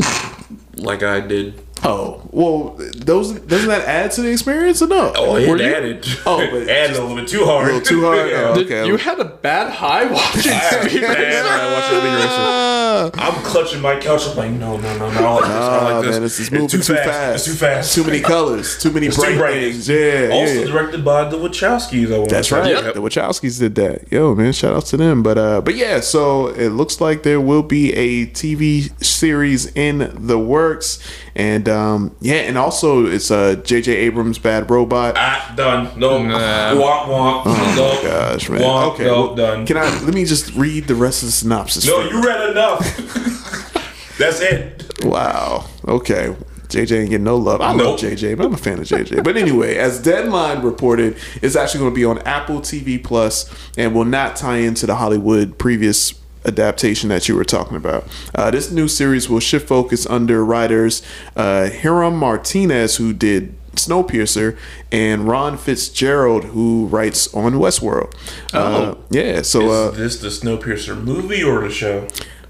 like 0.76 1.02
I 1.04 1.22
did. 1.22 1.62
Oh, 1.84 2.22
well, 2.32 2.76
those 2.96 3.34
doesn't 3.34 3.68
that 3.68 3.88
add 3.88 4.12
to 4.12 4.22
the 4.22 4.32
experience 4.32 4.82
or 4.82 4.88
no? 4.88 5.12
Oh, 5.16 5.36
it 5.36 5.48
Were 5.48 5.58
you- 5.58 5.64
added. 5.66 6.06
Oh, 6.26 6.38
but 6.50 6.68
added 6.70 6.96
a 6.98 7.02
little 7.02 7.16
bit 7.16 7.28
too 7.28 7.46
hard. 7.46 7.70
A 7.70 7.74
little 7.74 7.82
too 7.82 8.02
hard? 8.06 8.30
Yeah. 8.30 8.48
Oh, 8.50 8.56
Did- 8.56 8.66
okay. 8.66 8.88
You 8.88 8.96
had 8.98 9.20
a 9.20 9.26
bad 9.26 9.72
high 9.72 10.06
watching 10.06 10.42
Speed 10.42 11.04
I 11.04 11.74
watched 11.74 11.92
the 11.92 12.00
Speed 12.00 12.14
Racer. 12.16 12.28
Ah, 12.30 13.12
I'm 13.16 13.44
clutching 13.44 13.82
my 13.82 14.00
couch. 14.00 14.26
I'm 14.28 14.38
like, 14.38 14.52
no, 14.52 14.78
no, 14.78 14.98
no, 14.98 15.12
no. 15.12 15.26
I 15.26 15.32
like 15.34 15.42
this. 15.44 15.52
I 15.52 15.60
ah, 15.60 15.94
like 15.98 16.06
this. 16.06 16.12
man, 16.16 16.22
this 16.24 16.40
is 16.40 16.52
moving 16.52 16.68
too, 16.70 16.82
fast. 16.82 17.36
It's 17.36 17.46
too 17.46 17.66
fast. 17.66 17.94
Too 17.94 18.04
many 18.04 18.22
colors. 18.22 18.78
Too 18.80 18.92
many 18.92 19.08
It's 19.08 19.18
bright 19.18 19.34
too 19.34 19.38
bright. 19.38 19.54
things. 19.54 19.90
Yeah, 19.90 20.30
Also 20.32 20.54
yeah. 20.54 20.66
directed 20.66 21.06
by 21.06 21.30
the 21.30 21.38
Wachowskis. 21.38 22.12
I 22.14 22.18
want 22.18 22.30
That's 22.32 22.52
right. 22.52 22.68
Yep. 22.72 22.94
The 22.96 23.02
Wachowskis 23.02 23.60
did 23.60 23.76
that. 23.76 24.12
Yo, 24.12 24.34
man, 24.34 24.54
shout 24.54 24.74
out 24.74 24.86
to 24.88 24.98
them. 24.98 25.22
But 25.22 25.38
uh 25.38 25.62
but 25.62 25.76
yeah, 25.76 26.00
so 26.00 26.48
it 26.48 26.70
looks 26.70 27.00
like 27.02 27.24
there 27.24 27.42
will 27.42 27.64
be 27.64 27.94
a 27.94 28.28
TV 28.28 28.90
series 29.04 29.68
in 29.76 30.12
the 30.26 30.40
works. 30.40 31.00
And 31.36 31.65
um 31.68 32.16
yeah, 32.20 32.36
and 32.36 32.58
also 32.58 33.06
it's 33.06 33.32
uh 33.32 33.56
JJ 33.56 33.88
Abrams 33.88 34.40
Bad 34.40 34.70
Robot. 34.70 35.16
Ah, 35.18 35.54
done. 35.56 36.00
No. 36.00 36.22
Nah. 36.22 36.74
Womp 36.74 37.06
womp. 37.08 37.44
Oh 37.46 37.74
no. 37.76 38.04
my 38.04 38.10
gosh, 38.10 38.50
man. 38.50 38.62
Womp, 38.62 38.94
okay, 38.94 39.06
no, 39.06 39.28
well, 39.28 39.36
done. 39.36 39.66
Can 39.66 39.78
I 39.78 39.84
let 40.04 40.14
me 40.14 40.26
just 40.26 40.54
read 40.56 40.88
the 40.88 40.96
rest 40.96 41.24
of 41.24 41.28
the 41.28 41.34
synopsis? 41.34 41.86
no, 41.86 42.02
you 42.02 42.24
read 42.24 42.50
enough. 42.52 42.80
That's 44.18 44.40
it. 44.40 45.04
Wow. 45.04 45.66
Okay. 45.88 46.36
JJ 46.68 47.00
ain't 47.02 47.10
getting 47.12 47.24
no 47.24 47.38
love. 47.38 47.62
I 47.62 47.72
love 47.72 47.78
Nope. 47.78 48.00
JJ, 48.00 48.38
but 48.38 48.46
I'm 48.48 48.54
a 48.54 48.58
fan 48.58 48.80
of 48.80 48.86
JJ. 48.86 49.24
But 49.24 49.38
anyway, 49.38 49.76
as 49.76 50.02
Deadline 50.02 50.62
reported, 50.62 51.18
it's 51.42 51.56
actually 51.56 51.82
going 51.82 51.92
to 51.92 51.96
be 51.96 52.06
on 52.06 52.20
Apple 52.20 52.60
TV 52.60 53.02
Plus 53.02 53.54
and 53.78 53.94
will 53.94 54.06
not 54.06 54.36
tie 54.36 54.58
into 54.58 54.86
the 54.86 54.96
Hollywood 54.96 55.58
previous 55.58 56.14
adaptation 56.46 57.10
that 57.10 57.28
you 57.28 57.36
were 57.36 57.44
talking 57.46 57.78
about. 57.78 58.08
Uh, 58.34 58.52
this 58.52 58.72
new 58.72 58.88
series 58.88 59.30
will 59.30 59.40
shift 59.40 59.68
focus 59.68 60.06
under 60.08 60.44
writers 60.46 61.02
uh, 61.36 61.70
Hiram 61.70 62.16
Martinez, 62.18 62.98
who 62.98 63.14
did 63.14 63.56
Snowpiercer, 63.76 64.58
and 64.92 65.28
Ron 65.28 65.58
Fitzgerald, 65.58 66.46
who 66.46 66.86
writes 66.88 67.34
on 67.34 67.54
Westworld. 67.54 68.14
Uh, 68.54 68.96
yeah. 69.10 69.42
So. 69.42 69.70
Uh, 69.70 69.92
Is 69.92 70.22
this 70.22 70.40
the 70.42 70.48
Snowpiercer 70.48 71.02
movie 71.02 71.44
or 71.44 71.62
the 71.62 71.70
show? 71.74 72.08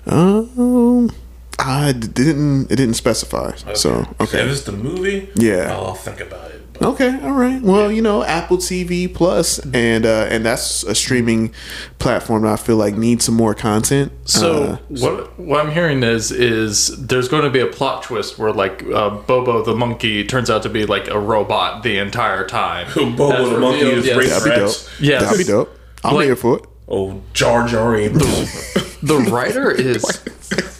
um, 0.07 1.09
I 1.57 1.93
didn't. 1.93 2.71
It 2.71 2.75
didn't 2.75 2.95
specify. 2.95 3.55
So 3.73 4.05
okay. 4.19 4.41
If 4.43 4.51
it's 4.51 4.61
the 4.63 4.71
movie, 4.73 5.29
Yeah. 5.35 5.71
I'll 5.73 5.93
think 5.95 6.19
about 6.19 6.51
it. 6.51 6.54
But 6.79 6.89
Okay, 6.89 7.19
all 7.23 7.31
right. 7.31 7.61
Well, 7.61 7.91
you 7.91 8.01
know, 8.01 8.23
Apple 8.23 8.57
TV 8.57 9.13
Plus, 9.13 9.59
and 9.73 10.05
uh, 10.05 10.27
and 10.29 10.45
that's 10.45 10.83
a 10.83 10.93
streaming 10.95 11.53
platform 11.99 12.43
that 12.43 12.53
I 12.53 12.55
feel 12.57 12.75
like 12.77 12.95
needs 12.95 13.25
some 13.25 13.35
more 13.35 13.53
content. 13.55 14.11
So 14.25 14.63
Uh, 14.63 14.77
what 14.89 15.39
what 15.39 15.65
I'm 15.65 15.71
hearing 15.71 16.03
is 16.03 16.31
is 16.31 17.05
there's 17.07 17.27
going 17.27 17.43
to 17.43 17.49
be 17.49 17.59
a 17.59 17.67
plot 17.67 18.03
twist 18.03 18.37
where 18.37 18.51
like 18.53 18.83
uh, 18.83 19.09
Bobo 19.11 19.63
the 19.63 19.75
monkey 19.75 20.25
turns 20.25 20.49
out 20.49 20.63
to 20.63 20.69
be 20.69 20.85
like 20.85 21.07
a 21.09 21.19
robot 21.19 21.83
the 21.83 21.97
entire 21.97 22.45
time. 22.47 22.87
Bobo 22.95 23.29
That's 23.29 23.49
the 23.49 23.59
monkey 23.59 23.81
is 23.81 24.05
yes. 24.05 24.17
racist. 24.17 24.29
that'd 24.29 24.43
be 24.43 24.55
dope. 24.59 24.99
Yes. 25.01 25.21
That'd 25.23 25.37
be 25.37 25.43
dope. 25.43 25.79
I'm 26.03 26.15
Like- 26.15 26.25
here 26.25 26.35
for 26.35 26.57
it. 26.57 26.65
oh, 26.87 27.21
Jar 27.33 27.67
Jar 27.67 27.95
Abrams. 27.95 28.73
The 29.05 29.17
writer 29.19 29.69
is 29.69 30.03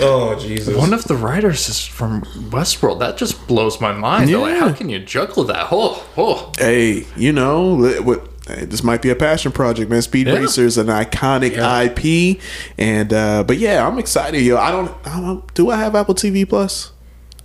oh 0.00 0.38
Jesus. 0.38 0.76
one 0.76 0.92
of 0.92 1.04
the 1.04 1.14
writers 1.16 1.68
is 1.68 1.84
from 1.84 2.22
Westworld. 2.50 2.98
That 3.00 3.16
just 3.16 3.46
blows 3.46 3.80
my 3.80 3.92
mind. 3.92 4.28
though. 4.30 4.42
Like, 4.42 4.58
how 4.58 4.72
can 4.72 4.88
you 4.88 4.98
juggle 4.98 5.44
that? 5.44 5.68
Oh, 5.70 6.04
oh. 6.16 6.52
Hey, 6.58 7.06
you 7.16 7.32
know 7.32 7.76
what? 8.02 8.28
hey, 8.46 8.64
this 8.66 8.82
might 8.82 9.00
be 9.02 9.10
a 9.10 9.16
passion 9.16 9.52
project, 9.52 9.90
man. 9.90 10.02
Speed 10.02 10.26
Yeah. 10.26 10.34
Racer 10.34 10.64
is 10.64 10.76
an 10.78 10.88
iconic 10.88 11.56
Yeah. 11.56 11.82
IP, 11.82 12.40
and 12.78 13.12
uh, 13.12 13.44
but 13.44 13.58
yeah, 13.58 13.86
I'm 13.86 13.98
excited, 13.98 14.42
yo. 14.42 14.56
I 14.56 14.70
don't, 14.70 14.90
I 15.06 15.20
don't. 15.20 15.54
Do 15.54 15.70
I 15.70 15.76
have 15.76 15.94
Apple 15.94 16.14
TV 16.14 16.48
Plus? 16.48 16.90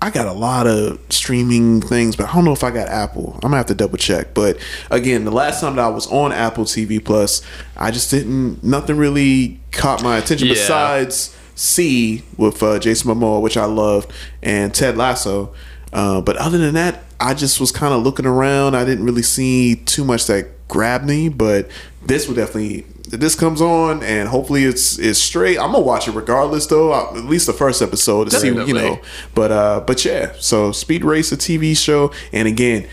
I 0.01 0.11
got 0.11 0.27
a 0.27 0.31
lot 0.31 0.65
of 0.65 0.97
streaming 1.09 1.81
things, 1.81 2.15
but 2.15 2.29
I 2.29 2.33
don't 2.33 2.45
know 2.45 2.53
if 2.53 2.63
I 2.63 2.71
got 2.71 2.87
Apple. 2.87 3.33
I'm 3.35 3.39
gonna 3.41 3.57
have 3.57 3.65
to 3.65 3.75
double 3.75 3.97
check. 3.97 4.33
But 4.33 4.57
again, 4.89 5.25
the 5.25 5.31
last 5.31 5.59
time 5.59 5.75
that 5.75 5.83
I 5.83 5.89
was 5.89 6.07
on 6.07 6.31
Apple 6.31 6.63
TV 6.63 7.03
Plus, 7.03 7.41
I 7.75 7.91
just 7.91 8.09
didn't. 8.09 8.63
Nothing 8.63 8.95
really 8.97 9.59
caught 9.73 10.01
my 10.01 10.17
attention 10.17 10.47
Yeah. 10.47 10.53
besides 10.53 11.35
See 11.59 12.23
with 12.37 12.63
uh, 12.63 12.79
Jason 12.79 13.11
Momoa, 13.11 13.41
which 13.41 13.57
I 13.57 13.65
loved, 13.65 14.11
and 14.41 14.73
Ted 14.73 14.95
Lasso. 14.95 15.53
Uh, 15.91 16.21
but 16.21 16.37
other 16.37 16.57
than 16.57 16.73
that, 16.75 17.03
I 17.19 17.33
just 17.33 17.59
was 17.59 17.71
kind 17.71 17.93
of 17.93 18.01
looking 18.01 18.25
around. 18.25 18.75
I 18.75 18.85
didn't 18.85 19.03
really 19.03 19.23
see 19.23 19.75
too 19.75 20.05
much 20.05 20.27
that 20.27 20.67
grabbed 20.69 21.05
me. 21.05 21.27
But 21.27 21.69
this 22.05 22.27
would 22.27 22.37
definitely. 22.37 22.85
This 23.09 23.33
comes 23.33 23.59
on 23.59 24.03
and 24.03 24.29
hopefully 24.29 24.65
it's 24.65 24.99
it's 24.99 25.17
straight, 25.17 25.57
I'm 25.57 25.71
gonna 25.71 25.83
watch 25.83 26.07
it 26.07 26.11
regardless. 26.11 26.67
Though 26.67 26.93
Uh, 26.93 27.17
at 27.17 27.25
least 27.25 27.47
the 27.47 27.53
first 27.53 27.81
episode 27.81 28.29
to 28.29 28.39
see, 28.39 28.47
you 28.49 28.73
know. 28.73 29.01
But 29.33 29.51
uh, 29.51 29.79
but 29.81 30.05
yeah. 30.05 30.33
So 30.39 30.71
Speed 30.71 31.03
Racer 31.03 31.35
TV 31.35 31.75
show, 31.75 32.11
and 32.31 32.47
again, 32.47 32.87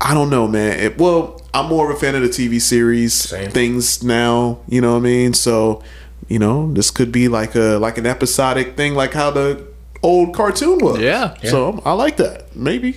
I 0.00 0.14
don't 0.14 0.30
know, 0.30 0.46
man. 0.46 0.78
It, 0.78 0.98
well, 0.98 1.42
I'm 1.52 1.66
more 1.66 1.90
of 1.90 1.96
a 1.96 1.98
fan 1.98 2.14
of 2.14 2.22
the 2.22 2.28
TV 2.28 2.60
series 2.60 3.12
Same. 3.14 3.50
things 3.50 4.02
now. 4.04 4.60
You 4.68 4.80
know 4.80 4.92
what 4.92 4.98
I 4.98 5.02
mean? 5.02 5.34
So, 5.34 5.82
you 6.28 6.38
know, 6.38 6.72
this 6.72 6.90
could 6.90 7.12
be 7.12 7.28
like 7.28 7.54
a 7.54 7.78
like 7.78 7.98
an 7.98 8.06
episodic 8.06 8.76
thing, 8.76 8.94
like 8.94 9.12
how 9.14 9.30
the 9.30 9.66
old 10.02 10.34
cartoon 10.34 10.78
was. 10.78 11.00
Yeah. 11.00 11.34
So 11.44 11.82
I 11.84 11.92
like 11.92 12.16
that. 12.18 12.54
Maybe 12.56 12.96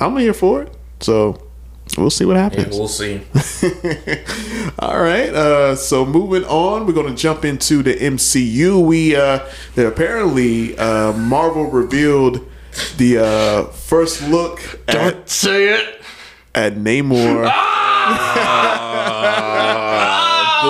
I'm 0.00 0.16
here 0.16 0.34
for 0.34 0.62
it. 0.62 0.74
So 1.00 1.40
we'll 1.98 2.10
see 2.10 2.24
what 2.24 2.36
Yeah, 2.36 2.42
happens. 2.44 2.78
we'll 2.78 2.88
see. 2.88 3.20
All 4.78 4.98
right. 5.00 5.28
Uh, 5.34 5.76
so 5.76 6.04
moving 6.04 6.44
on, 6.44 6.86
we're 6.86 6.92
going 6.94 7.14
to 7.14 7.20
jump 7.20 7.44
into 7.44 7.82
the 7.82 7.94
MCU. 7.94 8.84
We 8.84 9.14
uh, 9.16 9.40
that 9.74 9.86
apparently 9.86 10.76
uh, 10.78 11.12
Marvel 11.12 11.64
revealed 11.70 12.40
the 12.96 13.18
uh, 13.18 13.64
first 13.72 14.22
look 14.28 14.80
Don't 14.86 15.28
say 15.28 15.68
it. 15.74 16.02
at 16.54 16.74
Namor 16.74 17.44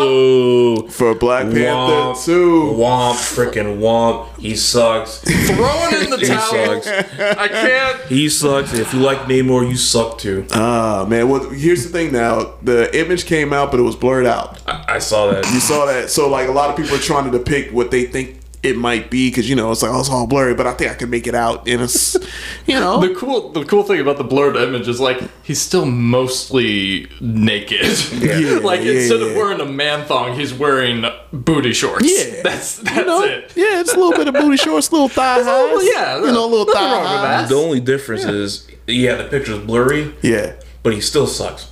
Boo. 0.02 0.88
for 0.88 1.14
Black 1.14 1.44
Panther 1.44 1.62
Womp. 1.64 2.24
Two. 2.24 2.74
Womp, 2.76 3.14
freaking 3.14 3.78
womp. 3.78 4.28
He 4.38 4.56
sucks. 4.56 5.18
Throwing 5.20 6.02
in 6.04 6.10
the 6.10 6.18
towel. 6.18 6.20
He 6.20 6.26
towel. 6.26 6.82
sucks. 6.82 7.18
I 7.20 7.48
can't. 7.48 8.00
He 8.06 8.28
sucks. 8.28 8.72
If 8.74 8.92
you 8.92 9.00
like 9.00 9.18
Namor, 9.20 9.68
you 9.68 9.76
suck 9.76 10.18
too. 10.18 10.46
Ah 10.52 11.06
man. 11.08 11.28
Well, 11.28 11.50
here's 11.50 11.84
the 11.84 11.90
thing. 11.90 12.12
Now 12.12 12.54
the 12.62 12.96
image 12.98 13.26
came 13.26 13.52
out, 13.52 13.70
but 13.70 13.80
it 13.80 13.84
was 13.84 13.96
blurred 13.96 14.26
out. 14.26 14.60
I, 14.66 14.96
I 14.96 14.98
saw 14.98 15.30
that. 15.30 15.44
You 15.52 15.60
saw 15.60 15.86
that. 15.86 16.10
So 16.10 16.28
like 16.28 16.48
a 16.48 16.52
lot 16.52 16.70
of 16.70 16.76
people 16.76 16.96
are 16.96 17.00
trying 17.00 17.30
to 17.30 17.36
depict 17.38 17.72
what 17.72 17.90
they 17.90 18.04
think 18.04 18.40
it 18.64 18.76
might 18.76 19.10
be 19.10 19.28
because 19.30 19.48
you 19.48 19.54
know 19.56 19.70
it's 19.70 19.82
like 19.82 19.92
oh, 19.92 20.00
it's 20.00 20.08
all 20.08 20.26
blurry, 20.26 20.54
but 20.54 20.66
I 20.66 20.72
think 20.72 20.90
I 20.90 20.94
can 20.94 21.10
make 21.10 21.26
it 21.26 21.34
out 21.34 21.68
in 21.68 21.80
a, 21.80 21.84
s- 21.84 22.16
you 22.66 22.74
know. 22.80 23.00
The 23.00 23.14
cool, 23.14 23.50
the 23.50 23.64
cool 23.64 23.82
thing 23.82 24.00
about 24.00 24.16
the 24.16 24.24
blurred 24.24 24.56
image 24.56 24.88
is 24.88 25.00
like 25.00 25.20
he's 25.44 25.60
still 25.60 25.84
mostly 25.86 27.08
naked. 27.20 27.80
Yeah, 28.24 28.58
like 28.62 28.80
yeah, 28.80 28.92
instead 28.92 29.20
yeah. 29.20 29.26
of 29.26 29.36
wearing 29.36 29.60
a 29.60 29.66
man 29.66 30.06
thong, 30.06 30.38
he's 30.38 30.54
wearing 30.54 31.04
booty 31.32 31.72
shorts. 31.72 32.04
Yeah. 32.06 32.42
that's 32.42 32.76
that's 32.82 32.96
you 32.96 33.04
know, 33.04 33.22
it. 33.22 33.52
yeah, 33.54 33.80
it's 33.80 33.92
a 33.92 33.96
little 33.96 34.12
bit 34.12 34.28
of 34.28 34.34
booty 34.34 34.56
shorts, 34.56 34.90
little 34.92 35.08
thigh 35.08 35.42
highs. 35.42 35.44
little- 35.46 35.82
yeah, 35.84 36.16
you 36.16 36.32
know, 36.32 36.44
a 36.46 36.50
little 36.50 36.72
thigh 36.72 36.80
wrong 36.92 37.02
with 37.02 37.10
highs. 37.10 37.42
that. 37.42 37.48
The 37.50 37.54
only 37.60 37.80
difference 37.80 38.24
is, 38.24 38.66
yeah, 38.86 39.16
the 39.16 39.24
picture's 39.24 39.58
blurry, 39.58 40.14
Yeah. 40.22 40.54
but 40.82 40.94
he 40.94 41.00
still 41.00 41.26
sucks. 41.26 41.68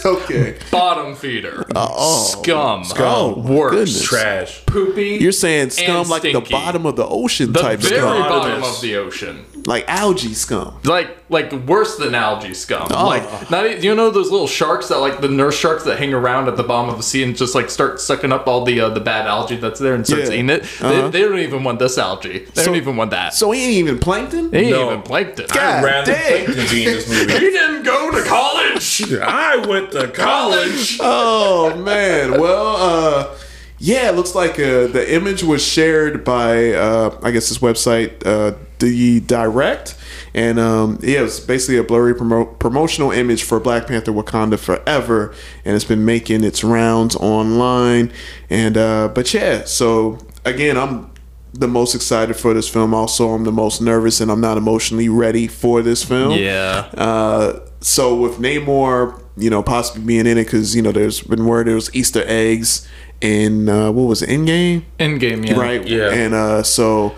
Okay. 0.04 0.56
Bottom 0.70 1.14
feeder. 1.16 1.66
oh. 1.74 2.24
Scum. 2.42 2.82
Oh, 2.98 3.38
Worse. 3.40 3.70
goodness. 3.72 4.02
Trash. 4.02 4.64
Poopy. 4.66 5.18
You're 5.20 5.32
saying 5.32 5.70
scum 5.70 6.08
like 6.08 6.22
the 6.22 6.30
stinky. 6.30 6.52
bottom 6.52 6.86
of 6.86 6.96
the 6.96 7.06
ocean 7.06 7.52
the 7.52 7.60
type 7.60 7.80
very 7.80 7.96
scum, 7.98 8.18
bottom 8.20 8.60
Bottom. 8.60 8.62
of 8.64 8.80
the 8.80 8.96
ocean. 8.96 9.44
like 9.66 9.84
algae 9.88 10.34
scum. 10.34 10.78
Like 10.84 11.17
like 11.30 11.52
worse 11.52 11.96
than 11.96 12.14
algae 12.14 12.54
scum. 12.54 12.88
Oh. 12.90 13.06
Like 13.06 13.50
not 13.50 13.66
e- 13.66 13.78
you 13.80 13.94
know 13.94 14.10
those 14.10 14.30
little 14.30 14.46
sharks 14.46 14.88
that 14.88 14.96
like 14.98 15.20
the 15.20 15.28
nurse 15.28 15.58
sharks 15.58 15.84
that 15.84 15.98
hang 15.98 16.14
around 16.14 16.48
at 16.48 16.56
the 16.56 16.62
bottom 16.62 16.88
of 16.90 16.96
the 16.96 17.02
sea 17.02 17.22
and 17.22 17.36
just 17.36 17.54
like 17.54 17.68
start 17.70 18.00
sucking 18.00 18.32
up 18.32 18.46
all 18.46 18.64
the 18.64 18.80
uh, 18.80 18.88
the 18.88 19.00
bad 19.00 19.26
algae 19.26 19.56
that's 19.56 19.78
there 19.78 19.94
and 19.94 20.06
starts 20.06 20.28
Yeah. 20.30 20.34
eating 20.36 20.50
it. 20.50 20.62
Uh-huh. 20.62 21.08
They, 21.10 21.20
they 21.20 21.28
don't 21.28 21.38
even 21.40 21.64
want 21.64 21.78
this 21.80 21.98
algae. 21.98 22.38
They 22.40 22.62
So- 22.62 22.64
don't 22.66 22.76
even 22.76 22.96
want 22.96 23.10
that. 23.10 23.34
So 23.34 23.50
he 23.50 23.62
ain't 23.64 23.72
even 23.74 23.98
plankton. 23.98 24.50
they 24.50 24.60
ain't 24.62 24.70
No. 24.70 24.86
even 24.90 25.02
plankton. 25.02 25.46
God 25.52 25.58
I'd 25.58 25.84
rather 25.84 26.12
dang. 26.12 26.44
Plankton 26.46 26.66
be 26.70 26.86
in 26.86 26.92
this 26.94 27.08
movie. 27.08 27.32
He 27.38 27.50
didn't 27.50 27.82
go 27.82 28.10
to 28.10 28.22
college. 28.26 29.12
I 29.20 29.64
went 29.68 29.92
to 29.92 30.08
college. 30.08 30.98
Oh 31.00 31.76
man. 31.76 32.40
Well, 32.40 32.76
uh, 32.76 33.34
yeah. 33.78 34.08
It 34.10 34.16
looks 34.16 34.34
like 34.34 34.58
uh, 34.58 34.86
the 34.88 35.06
image 35.14 35.42
was 35.42 35.64
shared 35.64 36.24
by 36.24 36.72
uh, 36.72 37.18
I 37.22 37.30
guess 37.30 37.48
this 37.48 37.58
website, 37.58 38.24
uh, 38.26 38.56
the 38.78 39.20
Direct, 39.20 39.96
and 40.34 40.58
um, 40.58 40.98
yeah, 41.02 41.22
it's 41.22 41.40
basically 41.40 41.78
a 41.78 41.82
blurry 41.82 42.14
promo- 42.14 42.58
promotional 42.58 43.10
image 43.10 43.42
for 43.42 43.60
Black 43.60 43.86
Panther: 43.86 44.12
Wakanda 44.12 44.58
Forever, 44.58 45.34
and 45.64 45.74
it's 45.74 45.84
been 45.84 46.04
making 46.04 46.44
its 46.44 46.62
rounds 46.62 47.16
online. 47.16 48.12
And 48.50 48.76
uh, 48.76 49.08
but 49.14 49.32
yeah, 49.34 49.64
so 49.64 50.18
again, 50.44 50.76
I'm 50.76 51.10
the 51.52 51.68
most 51.68 51.94
excited 51.94 52.36
for 52.36 52.54
this 52.54 52.68
film. 52.68 52.94
Also, 52.94 53.30
I'm 53.30 53.44
the 53.44 53.52
most 53.52 53.80
nervous, 53.80 54.20
and 54.20 54.30
I'm 54.30 54.40
not 54.40 54.56
emotionally 54.56 55.08
ready 55.08 55.48
for 55.48 55.82
this 55.82 56.04
film. 56.04 56.38
Yeah. 56.38 56.90
Uh, 56.94 57.60
so 57.80 58.14
with 58.14 58.38
Namor, 58.38 59.22
you 59.38 59.50
know, 59.50 59.62
possibly 59.62 60.02
being 60.04 60.26
in 60.26 60.38
it 60.38 60.44
because 60.44 60.74
you 60.74 60.82
know 60.82 60.92
there's 60.92 61.20
been 61.20 61.44
word 61.46 61.66
there 61.66 61.74
was 61.74 61.94
Easter 61.94 62.22
eggs 62.26 62.86
in 63.20 63.68
uh, 63.68 63.90
what 63.90 64.04
was 64.04 64.22
it, 64.22 64.28
Endgame, 64.30 64.84
Endgame, 64.98 65.46
yeah. 65.46 65.58
right? 65.58 65.86
Yeah. 65.86 66.12
And 66.12 66.34
uh, 66.34 66.62
so 66.62 67.14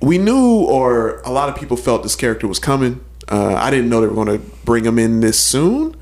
we 0.00 0.18
knew, 0.18 0.64
or 0.64 1.20
a 1.20 1.30
lot 1.30 1.48
of 1.48 1.56
people 1.56 1.76
felt 1.76 2.02
this 2.02 2.16
character 2.16 2.46
was 2.46 2.58
coming. 2.58 3.04
Uh, 3.28 3.54
I 3.54 3.70
didn't 3.70 3.88
know 3.90 4.00
they 4.00 4.06
were 4.06 4.14
going 4.14 4.38
to 4.38 4.44
bring 4.64 4.84
him 4.84 4.98
in 4.98 5.20
this 5.20 5.38
soon. 5.38 5.94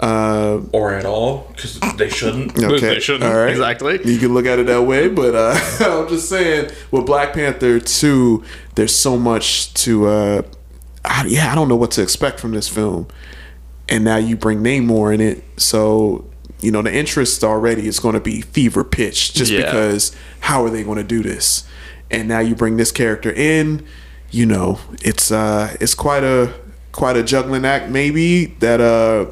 Uh, 0.00 0.60
Or 0.72 0.94
at 0.94 1.04
all, 1.04 1.46
because 1.54 1.78
they 1.96 2.08
shouldn't. 2.08 2.58
okay, 2.62 2.94
They 2.94 3.00
shouldn't. 3.00 3.24
all 3.24 3.38
right. 3.38 3.50
Exactly. 3.50 4.00
You 4.04 4.18
can 4.18 4.34
look 4.34 4.46
at 4.46 4.58
it 4.58 4.66
that 4.66 4.82
way, 4.82 5.08
but 5.08 5.34
uh, 5.34 5.58
I'm 5.80 6.08
just 6.08 6.28
saying 6.28 6.70
with 6.90 7.06
Black 7.06 7.34
Panther 7.34 7.78
2, 7.78 8.42
there's 8.74 8.94
so 8.94 9.16
much 9.16 9.72
to. 9.74 10.06
Uh, 10.06 10.42
I, 11.04 11.24
yeah, 11.26 11.52
I 11.52 11.54
don't 11.54 11.68
know 11.68 11.76
what 11.76 11.92
to 11.92 12.02
expect 12.02 12.40
from 12.40 12.52
this 12.52 12.68
film, 12.68 13.06
and 13.88 14.04
now 14.04 14.16
you 14.16 14.36
bring 14.36 14.60
Namor 14.62 15.12
in 15.14 15.20
it, 15.20 15.44
so 15.56 16.24
you 16.60 16.70
know 16.70 16.82
the 16.82 16.94
interest 16.94 17.42
already 17.44 17.86
is 17.86 17.98
going 18.00 18.14
to 18.14 18.20
be 18.20 18.40
fever 18.40 18.84
pitch, 18.84 19.34
just 19.34 19.50
Yeah. 19.50 19.64
because 19.64 20.14
how 20.40 20.64
are 20.64 20.70
they 20.70 20.82
going 20.84 20.98
to 20.98 21.04
do 21.04 21.22
this? 21.22 21.64
And 22.10 22.28
now 22.28 22.40
you 22.40 22.54
bring 22.54 22.76
this 22.76 22.92
character 22.92 23.32
in, 23.32 23.84
you 24.30 24.44
know, 24.46 24.78
it's 25.02 25.30
uh, 25.32 25.76
it's 25.80 25.94
quite 25.94 26.24
a 26.24 26.52
quite 26.92 27.16
a 27.16 27.22
juggling 27.22 27.64
act, 27.64 27.88
maybe 27.90 28.46
that 28.60 28.80
uh. 28.80 29.26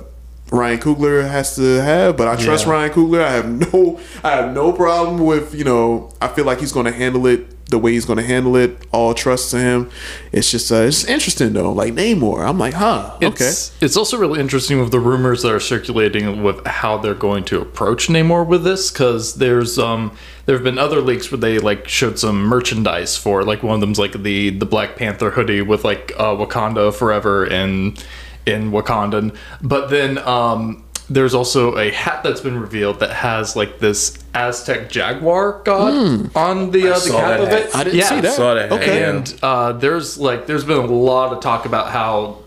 Ryan 0.53 0.81
Coogler 0.81 1.31
has 1.31 1.55
to 1.55 1.81
have, 1.81 2.17
but 2.17 2.27
I 2.27 2.35
trust 2.35 2.67
Yeah. 2.67 2.73
Ryan 2.73 2.91
Coogler. 2.91 3.23
I 3.23 3.31
have 3.35 3.47
no, 3.73 4.01
I 4.25 4.31
have 4.33 4.53
no 4.53 4.73
problem 4.73 5.25
with 5.25 5.55
you 5.55 5.63
know. 5.63 6.11
I 6.21 6.27
feel 6.27 6.45
like 6.45 6.59
he's 6.59 6.73
going 6.73 6.87
to 6.87 6.93
handle 6.93 7.29
it 7.29 7.47
the 7.71 7.79
way 7.79 7.93
he's 7.93 8.05
going 8.05 8.19
to 8.19 8.25
handle 8.25 8.57
it. 8.57 8.77
All 8.93 9.15
trust 9.15 9.51
to 9.53 9.59
him. 9.59 9.91
It's 10.33 10.51
just, 10.51 10.71
uh, 10.71 10.77
it's 10.77 11.05
interesting 11.05 11.53
though. 11.53 11.73
Like 11.73 11.95
Namor, 11.95 12.47
I'm 12.47 12.59
like, 12.59 12.75
huh, 12.75 13.15
okay. 13.17 13.29
It's, 13.29 13.73
it's 13.81 13.97
also 13.97 14.19
really 14.19 14.41
interesting 14.41 14.81
with 14.81 14.91
the 14.91 15.01
rumors 15.01 15.43
that 15.43 15.53
are 15.53 15.61
circulating 15.61 16.43
with 16.43 16.67
how 16.67 16.99
they're 16.99 17.15
going 17.15 17.45
to 17.45 17.61
approach 17.61 18.09
Namor 18.09 18.47
with 18.47 18.65
this, 18.65 18.91
because 18.91 19.37
there's 19.37 19.79
um 19.79 20.17
there 20.47 20.57
have 20.57 20.65
been 20.65 20.79
other 20.79 21.01
leaks 21.01 21.31
where 21.31 21.39
they 21.39 21.59
like 21.59 21.87
showed 21.87 22.19
some 22.19 22.43
merchandise 22.43 23.17
for 23.17 23.45
like 23.45 23.63
one 23.63 23.75
of 23.75 23.81
them's 23.81 23.99
like 23.99 24.23
the 24.23 24.51
the 24.51 24.67
Black 24.67 24.97
Panther 24.97 25.31
hoodie 25.31 25.63
with 25.63 25.85
like 25.85 26.13
uh, 26.17 26.35
Wakanda 26.35 26.93
forever 26.93 27.45
and 27.45 28.05
in 28.47 28.73
Wakandan, 28.73 29.37
but 29.63 29.91
then 29.91 30.19
um 30.19 30.83
there's 31.11 31.35
also 31.35 31.77
a 31.77 31.91
hat 31.91 32.23
that's 32.23 32.41
been 32.41 32.59
revealed 32.59 33.01
that 33.01 33.11
has 33.11 33.57
like 33.57 33.81
this 33.81 34.17
Aztec 34.33 34.89
jaguar 34.89 35.61
god 35.65 36.35
on 36.37 36.71
the 36.71 36.89
uh, 36.95 36.99
the 37.01 37.11
cap 37.11 37.41
of 37.41 37.49
hat. 37.49 37.63
it. 37.67 37.75
I 37.75 37.85
didn't 37.85 37.99
yeah. 37.99 38.09
see 38.09 38.21
that. 38.21 38.33
Saw 38.33 38.55
that 38.55 38.71
hat, 38.71 38.81
Okay. 38.81 39.01
yeah. 39.01 39.11
And 39.11 39.39
uh, 39.43 39.73
there's 39.73 40.17
like 40.19 40.47
there's 40.47 40.65
been 40.65 40.79
a 40.79 40.87
lot 40.87 41.33
of 41.33 41.41
talk 41.41 41.67
about 41.67 41.91
how 41.91 42.39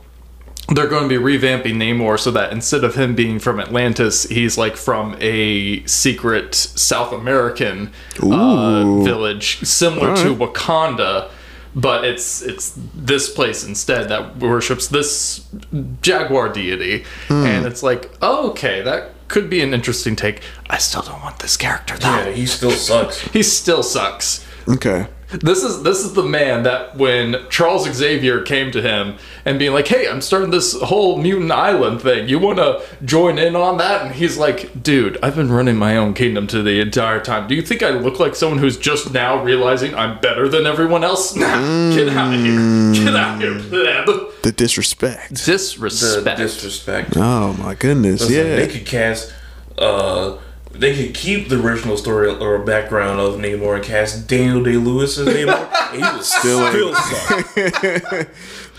they're 0.70 0.88
going 0.88 1.10
to 1.10 1.20
be 1.20 1.22
revamping 1.22 1.76
Namor 1.76 2.18
so 2.18 2.32
that 2.32 2.54
instead 2.54 2.86
of 2.86 2.96
him 2.96 3.16
being 3.16 3.38
from 3.38 3.60
Atlantis, 3.60 4.24
he's 4.24 4.58
like 4.58 4.78
from 4.78 5.18
a 5.20 5.86
secret 5.86 6.56
South 6.56 7.12
American 7.12 7.92
uh, 8.22 9.04
village 9.04 9.58
similar 9.66 10.16
to 10.16 10.34
Wakanda. 10.34 11.30
But 11.76 12.06
it's 12.06 12.42
it's 12.42 12.78
this 12.94 13.30
place 13.34 13.64
instead 13.64 14.10
that 14.10 14.38
worships 14.38 14.88
this 14.88 15.46
jaguar 16.02 16.50
deity, 16.50 17.04
hmm. 17.28 17.46
and 17.46 17.66
it's 17.66 17.82
like 17.82 18.12
oh, 18.22 18.52
okay, 18.52 18.82
that 18.82 19.12
could 19.28 19.50
be 19.50 19.62
an 19.62 19.74
interesting 19.74 20.16
take. 20.16 20.42
I 20.70 20.78
still 20.78 21.02
don't 21.02 21.22
want 21.22 21.40
this 21.40 21.58
character 21.58 21.98
though. 21.98 22.10
Yeah, 22.10 22.32
he 22.32 22.46
still 22.46 22.72
sucks. 22.72 23.22
He 23.22 23.42
still 23.42 23.82
sucks. 23.82 24.46
Okay. 24.68 25.08
This 25.42 25.64
is 25.64 25.84
this 25.84 26.00
is 26.06 26.14
the 26.14 26.24
man 26.24 26.64
that 26.64 26.96
when 26.98 27.38
Charles 27.50 27.92
Xavier 27.92 28.42
came 28.42 28.72
to 28.72 28.82
him 28.82 29.16
and 29.46 29.58
being 29.60 29.74
like, 29.74 29.88
"Hey, 29.88 30.08
I'm 30.08 30.22
starting 30.22 30.52
this 30.52 30.80
whole 30.82 31.18
mutant 31.18 31.52
island 31.52 32.02
thing. 32.02 32.30
You 32.30 32.40
want 32.40 32.58
to 32.60 32.82
join 33.04 33.38
in 33.40 33.56
on 33.56 33.78
that?" 33.78 34.06
And 34.06 34.16
he's 34.16 34.38
like, 34.38 34.84
"Dude, 34.84 35.18
I've 35.24 35.36
been 35.36 35.52
running 35.52 35.76
my 35.76 35.98
own 35.98 36.14
kingdom 36.14 36.48
to 36.48 36.62
the 36.62 36.80
entire 36.80 37.20
time. 37.20 37.48
Do 37.48 37.56
you 37.56 37.62
think 37.62 37.82
I 37.84 37.90
look 37.90 38.20
like 38.20 38.36
someone 38.36 38.60
who's 38.60 38.78
just 38.78 39.12
now 39.14 39.42
realizing 39.44 39.94
I'm 39.96 40.20
better 40.20 40.48
than 40.48 40.66
everyone 40.66 41.04
else? 41.04 41.36
Nah, 41.44 41.94
get 41.96 42.08
out 42.10 42.34
of 42.34 42.40
here. 42.40 42.94
Get 42.94 43.16
out 43.16 43.36
of 43.36 43.42
here, 43.42 43.70
pleb." 43.70 44.32
The 44.44 44.52
disrespect. 44.52 45.30
The 45.30 45.36
Disrespect. 45.54 46.38
disrespect. 46.38 47.14
Oh 47.18 47.54
my 47.54 47.76
goodness. 47.76 48.22
Listen, 48.22 48.36
yeah. 48.36 48.56
they 48.58 48.68
could 48.68 48.86
cast. 48.86 49.34
Uh, 49.78 50.38
they 50.74 50.96
could 50.96 51.14
keep 51.16 51.50
the 51.50 51.60
original 51.62 51.98
story 51.98 52.30
or 52.30 52.60
background 52.60 53.20
of 53.20 53.36
Namor 53.36 53.76
and 53.76 53.84
cast 53.84 54.28
Daniel 54.28 54.64
Day 54.64 54.78
Lewis 54.78 55.18
as 55.18 55.28
Namor, 55.28 55.70
and 55.94 56.04
he 56.04 56.18
was 56.18 56.32
still 56.32 56.68
Still 56.70 56.96
still 56.96 57.70
suck. 58.00 58.28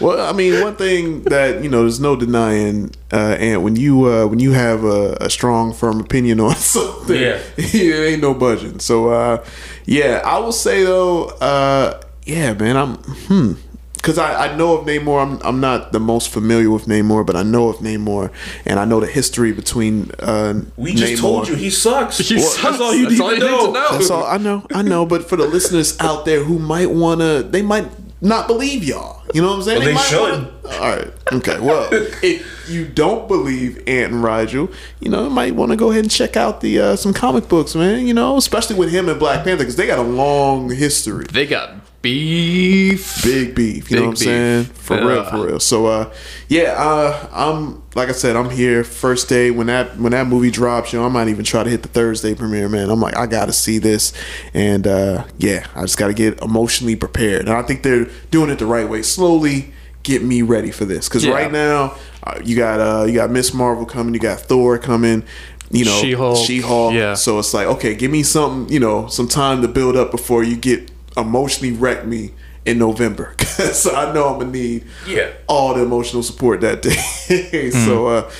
Well, 0.01 0.21
I 0.29 0.33
mean, 0.33 0.61
one 0.61 0.75
thing 0.75 1.23
that 1.25 1.63
you 1.63 1.69
know, 1.71 1.83
there's 1.83 2.01
no 2.01 2.17
denying, 2.17 2.91
uh, 3.13 3.37
and 3.39 3.63
when 3.63 3.77
you 3.77 4.07
uh, 4.07 4.27
when 4.27 4.41
you 4.41 4.51
have 4.53 4.83
a, 4.83 5.17
a 5.21 5.31
strong, 5.31 5.73
firm 5.73 6.01
opinion 6.01 6.41
on 6.41 6.55
something, 6.57 7.15
Yeah. 7.17 7.39
it 7.57 8.13
ain't 8.13 8.23
no 8.23 8.35
budging. 8.35 8.81
So, 8.81 9.11
uh, 9.11 9.45
yeah, 9.87 10.21
I 10.25 10.39
will 10.39 10.53
say 10.53 10.83
though, 10.83 11.27
uh, 11.41 12.01
yeah, 12.25 12.55
man, 12.55 12.77
I'm 12.77 12.95
hmm. 12.97 13.53
Because 14.05 14.19
I, 14.19 14.49
I 14.49 14.57
know 14.57 14.77
of 14.77 14.87
Namor, 14.87 15.23
I'm, 15.23 15.41
I'm 15.43 15.61
not 15.61 15.93
the 15.93 15.99
most 15.99 16.29
familiar 16.29 16.71
with 16.71 16.85
Namor, 16.85 17.25
but 17.25 17.37
I 17.37 17.43
know 17.43 17.71
of 17.71 17.77
Namor, 17.77 18.31
and 18.67 18.79
I 18.79 18.85
know 18.85 19.01
the 19.01 19.07
history 19.07 19.53
between. 19.53 20.11
Uh, 20.19 20.61
We 20.77 20.93
just 20.95 21.15
Namor. 21.15 21.21
told 21.21 21.49
you 21.49 21.55
he 21.55 21.71
sucks. 21.71 22.19
He 22.19 22.35
Well, 22.37 22.45
sucks. 22.45 22.63
That's 22.63 22.81
all 22.83 22.95
you, 22.95 23.05
That's 23.09 23.15
need, 23.15 23.21
all 23.23 23.29
to 23.31 23.35
you 23.37 23.41
need 23.41 23.47
know. 23.51 23.67
to 23.69 23.73
know. 23.73 23.89
That's 23.93 24.11
all 24.11 24.25
I 24.25 24.37
know. 24.37 24.67
I 24.75 24.83
know, 24.83 25.07
but 25.07 25.27
for 25.27 25.37
the 25.37 25.47
listeners 25.47 25.99
out 26.01 26.27
there 26.27 26.45
who 26.45 26.59
might 26.59 26.91
wanna, 26.91 27.43
they 27.45 27.63
might 27.63 27.89
not 28.21 28.47
believe 28.47 28.85
y'all. 28.85 29.23
You 29.33 29.41
know 29.41 29.49
what 29.49 29.57
I'm 29.57 29.63
saying? 29.63 29.79
Well, 29.79 29.87
they 29.89 29.95
might 29.95 30.03
should. 30.03 30.21
Wanna, 30.21 30.79
all 30.83 30.97
right. 30.97 31.13
Okay. 31.33 31.59
Well, 31.61 31.89
if 32.23 32.69
you 32.71 32.87
don't 32.87 33.27
believe 33.27 33.79
Ant 33.89 34.13
and 34.13 34.23
Rigel, 34.23 34.71
you 35.01 35.09
know, 35.11 35.25
you 35.25 35.31
might 35.31 35.55
want 35.55 35.71
to 35.73 35.77
go 35.77 35.91
ahead 35.91 36.05
and 36.05 36.11
check 36.11 36.37
out 36.37 36.61
the 36.61 36.79
uh, 36.79 36.97
some 36.97 37.13
comic 37.15 37.49
books, 37.49 37.75
man. 37.75 38.07
You 38.07 38.13
know, 38.15 38.37
especially 38.37 38.77
with 38.77 38.91
him 38.93 39.09
and 39.09 39.19
Black 39.19 39.45
Panther 39.45 39.63
because 39.65 39.77
they 39.77 39.87
got 39.87 39.99
a 39.99 40.03
long 40.03 40.71
history. 40.71 41.25
They 41.33 41.47
got 41.47 41.71
beef. 42.05 43.25
Big 43.25 43.55
beef, 43.55 43.91
you 43.91 43.97
Big 43.97 44.03
know 44.03 44.03
what 44.03 44.11
I'm 44.11 44.17
saying? 44.17 44.65
For 44.65 45.05
real, 45.05 45.25
for 45.25 45.47
real. 45.47 45.59
So, 45.61 45.87
uh, 45.87 46.15
yeah, 46.49 46.75
uh, 46.79 47.29
I'm 47.33 47.83
like 47.95 48.09
I 48.09 48.13
said, 48.13 48.37
I'm 48.37 48.51
here 48.51 48.85
first 48.85 49.29
day 49.29 49.51
when 49.51 49.67
that 49.69 49.99
when 49.99 50.13
that 50.13 50.27
movie 50.27 50.51
drops. 50.51 50.93
You 50.93 51.01
know, 51.01 51.07
I 51.07 51.09
might 51.09 51.29
even 51.29 51.45
try 51.45 51.65
to 51.65 51.71
hit 51.71 51.83
the 51.83 51.89
Thursday 51.89 52.35
premiere. 52.35 52.69
Man, 52.69 52.91
I'm 52.91 53.01
like, 53.01 53.17
I 53.17 53.27
got 53.27 53.47
to 53.47 53.53
see 53.53 53.79
this, 53.79 54.13
and 54.53 54.87
uh, 54.87 55.25
yeah, 55.39 55.67
I 55.75 55.81
just 55.83 55.99
got 55.99 56.09
to 56.09 56.15
get 56.15 56.41
emotionally 56.43 56.95
prepared. 56.97 57.41
And 57.49 57.51
I 57.51 57.63
think 57.63 57.83
they're 57.83 58.07
doing 58.31 58.51
it 58.51 58.59
the 58.59 58.67
right 58.67 58.89
way, 58.89 59.03
slowly 59.03 59.73
get 60.03 60.23
me 60.23 60.43
ready 60.43 60.71
for 60.71 60.85
this. 60.85 61.09
Because 61.09 61.25
Yeah. 61.25 61.33
right 61.33 61.51
now, 61.51 61.97
uh, 62.23 62.39
you 62.45 62.55
got 62.57 62.81
uh, 62.81 63.05
you 63.07 63.15
got 63.15 63.31
Ms. 63.31 63.55
Marvel 63.55 63.87
coming, 63.87 64.15
you 64.15 64.21
got 64.21 64.41
Thor 64.41 64.79
coming. 64.79 65.25
You 65.71 65.87
know, 65.87 65.99
She-Hulk. 66.03 66.47
She-Hulk. 66.47 66.95
Yeah. 66.95 67.15
So 67.15 67.39
it's 67.41 67.53
like, 67.53 67.67
okay, 67.67 67.97
give 67.97 68.11
me 68.11 68.23
something, 68.23 68.73
you 68.73 68.79
know, 68.79 69.09
some 69.09 69.27
time 69.27 69.61
to 69.63 69.67
build 69.67 69.97
up 69.97 70.13
before 70.13 70.45
you 70.45 70.57
get 70.57 70.89
emotionally 71.17 71.73
wreck 71.73 72.07
me 72.07 72.33
in 72.65 72.79
November. 72.79 73.35
Because 73.55 73.87
I 73.87 74.13
know 74.13 74.29
I'm 74.31 74.41
going 74.41 74.53
to 74.53 74.59
need 74.59 74.85
Yeah. 75.07 75.31
all 75.47 75.75
the 75.75 75.83
emotional 75.83 76.23
support 76.25 76.61
that 76.63 76.83
day. 76.83 77.71
so, 77.71 78.09
uh, 78.09 78.31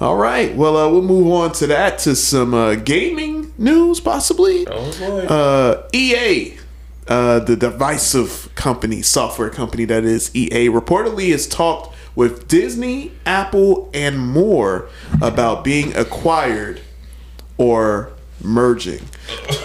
all 0.00 0.16
right. 0.16 0.54
Well, 0.56 0.76
uh, 0.78 0.88
we'll 0.90 1.02
move 1.02 1.30
on 1.30 1.52
to 1.52 1.66
that, 1.66 1.98
to 2.00 2.16
some 2.16 2.54
uh, 2.54 2.74
gaming 2.76 3.52
news, 3.58 4.00
possibly. 4.00 4.66
Oh, 4.66 4.90
boy. 4.98 5.26
Uh, 5.26 5.88
EA, 5.92 6.56
uh, 7.06 7.40
the 7.40 7.54
divisive 7.54 8.48
company, 8.54 9.02
software 9.02 9.50
company 9.50 9.84
that 9.84 10.04
is 10.04 10.34
EA, 10.34 10.68
reportedly 10.70 11.30
has 11.32 11.46
talked 11.46 11.94
with 12.14 12.48
Disney, 12.48 13.12
Apple, 13.26 13.90
and 13.92 14.18
more 14.18 14.88
about 15.20 15.64
being 15.64 15.94
acquired 15.96 16.80
or 17.58 18.10
merging. 18.42 19.02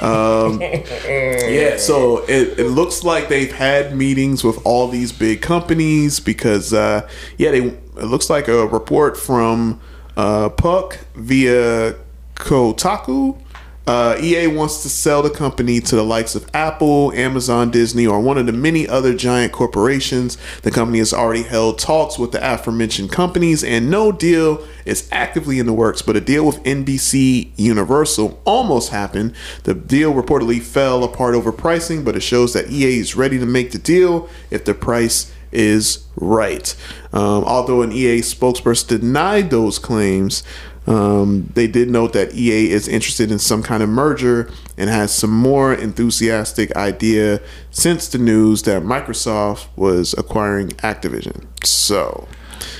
Um, 0.01 0.61
yeah, 0.61 1.77
so 1.77 2.23
it, 2.25 2.59
it 2.59 2.69
looks 2.69 3.03
like 3.03 3.29
they've 3.29 3.51
had 3.51 3.95
meetings 3.95 4.43
with 4.43 4.63
all 4.65 4.87
these 4.87 5.11
big 5.11 5.41
companies 5.41 6.19
because, 6.19 6.73
uh, 6.73 7.07
yeah, 7.37 7.51
they 7.51 7.59
it 7.97 8.05
looks 8.05 8.29
like 8.29 8.47
a 8.47 8.67
report 8.67 9.17
from 9.17 9.79
uh, 10.15 10.49
Puck 10.49 10.99
via 11.15 11.95
Kotaku. 12.35 13.39
Uh, 13.87 14.17
EA 14.21 14.47
wants 14.47 14.83
to 14.83 14.89
sell 14.89 15.21
the 15.21 15.29
company 15.29 15.79
to 15.79 15.95
the 15.95 16.03
likes 16.03 16.35
of 16.35 16.45
Apple, 16.53 17.13
Amazon, 17.13 17.71
Disney, 17.71 18.05
or 18.05 18.19
one 18.19 18.37
of 18.37 18.45
the 18.45 18.51
many 18.51 18.85
other 18.85 19.15
giant 19.15 19.53
corporations. 19.53 20.37
The 20.63 20.71
company 20.71 20.99
has 20.99 21.13
already 21.13 21.43
held 21.43 21.79
talks 21.79 22.19
with 22.19 22.33
the 22.33 22.53
aforementioned 22.53 23.13
companies, 23.13 23.63
and 23.63 23.89
no 23.89 24.11
deal 24.11 24.61
is 24.83 25.07
actively 25.09 25.57
in 25.57 25.67
the 25.67 25.73
works. 25.73 26.01
But 26.01 26.17
a 26.17 26.21
deal 26.21 26.45
with 26.45 26.61
NBC 26.63 27.51
Universal 27.55 28.41
almost 28.43 28.89
happened. 28.89 29.33
The 29.63 29.73
deal 29.73 30.13
reportedly 30.13 30.61
fell 30.61 31.05
apart 31.05 31.33
over 31.33 31.53
pricing, 31.53 32.03
but 32.03 32.17
it 32.17 32.21
shows 32.21 32.51
that 32.53 32.69
EA 32.69 32.99
is 32.99 33.15
ready 33.15 33.39
to 33.39 33.45
make 33.45 33.71
the 33.71 33.77
deal 33.77 34.27
if 34.51 34.65
the 34.65 34.73
price 34.73 35.31
is 35.51 36.05
right. 36.17 36.75
Um, 37.13 37.45
although 37.45 37.81
an 37.81 37.93
EA 37.93 38.19
spokesperson 38.19 38.87
denied 38.87 39.49
those 39.49 39.79
claims, 39.79 40.43
um, 40.87 41.51
they 41.53 41.67
did 41.67 41.89
note 41.89 42.13
that 42.13 42.33
EA 42.33 42.71
is 42.71 42.87
interested 42.87 43.29
in 43.31 43.39
some 43.39 43.61
kind 43.61 43.83
of 43.83 43.89
merger 43.89 44.49
and 44.77 44.89
has 44.89 45.13
some 45.13 45.31
more 45.31 45.73
enthusiastic 45.73 46.75
idea 46.75 47.41
since 47.71 48.07
the 48.07 48.17
news 48.17 48.63
that 48.63 48.83
Microsoft 48.83 49.67
was 49.75 50.13
acquiring 50.17 50.69
Activision. 50.69 51.45
So, 51.65 52.27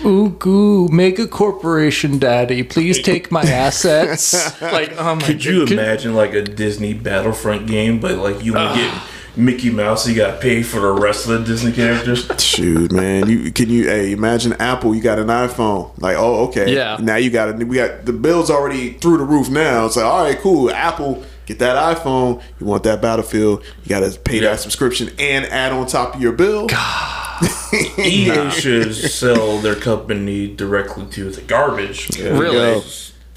Ooh, 0.06 0.30
goo, 0.40 0.88
mega 0.90 1.28
corporation 1.28 2.18
daddy, 2.18 2.64
please 2.64 3.02
take 3.02 3.32
my 3.32 3.42
assets. 3.42 4.34
like, 4.62 4.94
oh 4.98 5.16
my 5.16 5.22
Could 5.22 5.44
you 5.44 5.66
God. 5.66 5.72
imagine 5.74 6.16
like 6.16 6.34
a 6.34 6.44
Disney 6.44 6.94
Battlefront 6.94 7.68
game, 7.68 8.00
but 8.00 8.18
like 8.18 8.44
you 8.44 8.54
want 8.54 8.76
to 8.76 8.82
get 8.82 8.94
Mickey 9.38 9.70
Mouse, 9.70 10.08
you 10.08 10.16
got 10.16 10.42
paid 10.42 10.66
for 10.66 10.80
the 10.80 10.92
rest 10.92 11.28
of 11.28 11.40
the 11.40 11.46
Disney 11.46 11.72
characters? 11.72 12.28
shoot, 12.42 12.92
man, 12.92 13.30
you 13.30 13.52
can 13.52 13.70
you 13.70 13.88
hey 13.88 14.12
imagine 14.12 14.54
Apple? 14.54 14.96
You 14.96 15.02
got 15.02 15.20
an 15.20 15.28
iPhone, 15.28 15.92
like 16.02 16.18
oh 16.18 16.48
okay, 16.48 16.74
Yeah. 16.74 16.98
Now 17.00 17.16
you 17.18 17.30
got 17.30 17.50
it. 17.50 17.68
We 17.68 17.76
got 17.78 18.06
the 18.06 18.14
bills 18.14 18.50
already 18.50 18.94
through 18.94 19.18
the 19.20 19.24
roof. 19.24 19.50
Now 19.50 19.86
it's 19.86 19.96
like 19.96 20.06
all 20.06 20.24
right, 20.24 20.38
cool. 20.40 20.72
Apple, 20.72 21.24
get 21.46 21.60
that 21.60 21.98
iPhone. 21.98 22.42
You 22.60 22.66
want 22.66 22.84
that 22.84 23.02
Battlefield? 23.02 23.64
You 23.84 23.90
got 23.90 24.00
to 24.12 24.20
pay 24.20 24.36
Yeah. 24.42 24.50
that 24.52 24.60
subscription 24.60 25.10
and 25.20 25.46
add 25.46 25.72
on 25.72 25.86
top 25.88 26.16
of 26.16 26.22
your 26.22 26.32
bill. 26.34 26.68
God, 26.68 27.50
EA 28.00 28.50
should 28.52 28.96
sell 28.96 29.60
their 29.60 29.76
company 29.76 30.54
directly 30.54 31.06
to 31.12 31.30
the 31.30 31.42
garbage. 31.42 32.10
Really? 32.20 32.82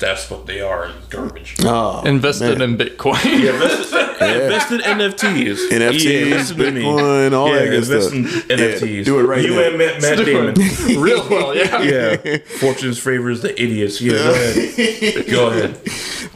Go. 0.01 0.07
That's 0.07 0.31
what 0.31 0.47
they 0.47 0.61
are, 0.61 0.91
garbage. 1.09 1.57
Oh, 1.61 2.03
invested 2.05 2.59
man. 2.59 2.71
in 2.71 2.79
Bitcoin? 2.79 3.23
Yeah, 3.25 3.53
invested, 3.55 4.01
invest 4.21 4.73
in 4.73 4.81
NFTs. 4.81 5.69
NFTs, 5.71 6.05
EA, 6.05 6.23
invest 6.23 6.51
in 6.53 6.75
me. 6.75 6.83
Bitcoin, 6.83 7.33
all 7.33 7.49
yeah, 7.49 7.59
that 7.61 7.71
good 7.71 7.85
stuff. 7.85 8.13
in 8.13 8.25
Yeah, 8.25 8.67
NFTs. 8.67 9.05
do 9.05 9.21
it 9.21 9.25
right 9.25 9.43
You 9.43 9.55
now. 9.55 9.63
and 9.69 9.79
Matt, 9.79 10.03
Matt 10.03 10.25
Damon. 10.25 10.55
Real 11.01 11.29
well, 11.29 11.55
yeah. 11.57 11.81
yeah. 12.25 12.39
Fortune's 12.59 12.99
favors 12.99 13.43
the 13.43 13.53
idiots. 13.61 14.01
Yeah, 14.01 14.13
go 14.15 14.31
ahead. 14.33 15.27
Go 15.31 15.49
ahead. 15.51 15.81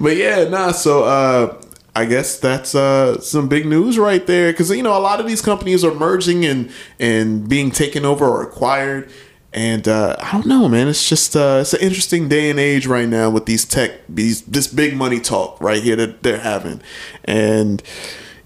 But 0.01 0.17
yeah, 0.17 0.45
nah. 0.49 0.73
So 0.73 1.05
uh, 1.05 1.61
I 1.97 2.05
guess 2.07 2.39
that's 2.39 2.75
uh, 2.75 3.21
some 3.21 3.49
big 3.49 3.67
news 3.67 3.99
right 3.99 4.27
there 4.27 4.53
because 4.53 4.71
you 4.71 4.83
know 4.83 4.97
a 4.97 5.01
lot 5.01 5.21
of 5.21 5.27
these 5.27 5.41
companies 5.41 5.85
are 5.85 5.95
merging 5.95 6.45
and 6.45 6.71
and 6.99 7.49
being 7.49 7.71
taken 7.71 8.05
over 8.05 8.27
or 8.27 8.43
acquired. 8.43 9.11
And 9.55 9.87
uh, 9.87 10.17
I 10.19 10.33
don't 10.33 10.47
know, 10.47 10.69
man. 10.69 10.89
It's 10.89 11.09
just 11.09 11.37
uh, 11.37 11.59
it's 11.61 11.73
an 11.73 11.81
interesting 11.81 12.29
day 12.29 12.51
and 12.51 12.59
age 12.59 12.89
right 12.89 13.09
now 13.09 13.31
with 13.31 13.47
these 13.47 13.65
tech, 13.65 13.93
these 14.09 14.43
this 14.43 14.67
big 14.67 14.97
money 14.97 15.21
talk 15.21 15.61
right 15.61 15.81
here 15.81 15.95
that 15.95 16.25
they're 16.25 16.41
having. 16.41 16.83
And 17.25 17.81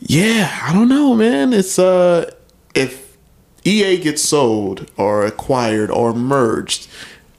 yeah, 0.01 0.61
I 0.63 0.75
don't 0.75 0.91
know, 0.91 1.15
man. 1.15 1.55
It's 1.55 1.79
uh, 1.79 2.31
if 2.75 3.17
EA 3.65 3.97
gets 3.97 4.23
sold 4.23 4.91
or 4.99 5.25
acquired 5.25 5.91
or 5.91 6.13
merged, 6.13 6.89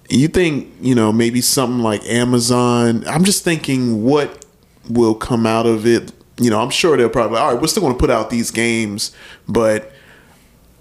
you 0.10 0.28
think 0.28 0.74
you 0.82 0.96
know 0.96 1.14
maybe 1.14 1.40
something 1.40 1.84
like 1.84 2.04
Amazon? 2.06 3.08
I'm 3.08 3.24
just 3.24 3.44
thinking 3.44 4.04
what 4.04 4.46
will 4.90 5.14
come 5.14 5.46
out 5.46 5.68
of 5.68 5.86
it. 5.86 6.12
You 6.42 6.50
know, 6.50 6.60
I'm 6.60 6.72
sure 6.72 6.98
they'll 6.98 7.08
probably 7.08 7.38
all 7.38 7.54
right. 7.54 7.62
We're 7.62 7.68
still 7.68 7.84
going 7.84 7.94
to 7.94 8.00
put 8.00 8.10
out 8.10 8.32
these 8.32 8.50
games, 8.50 9.16
but 9.48 9.92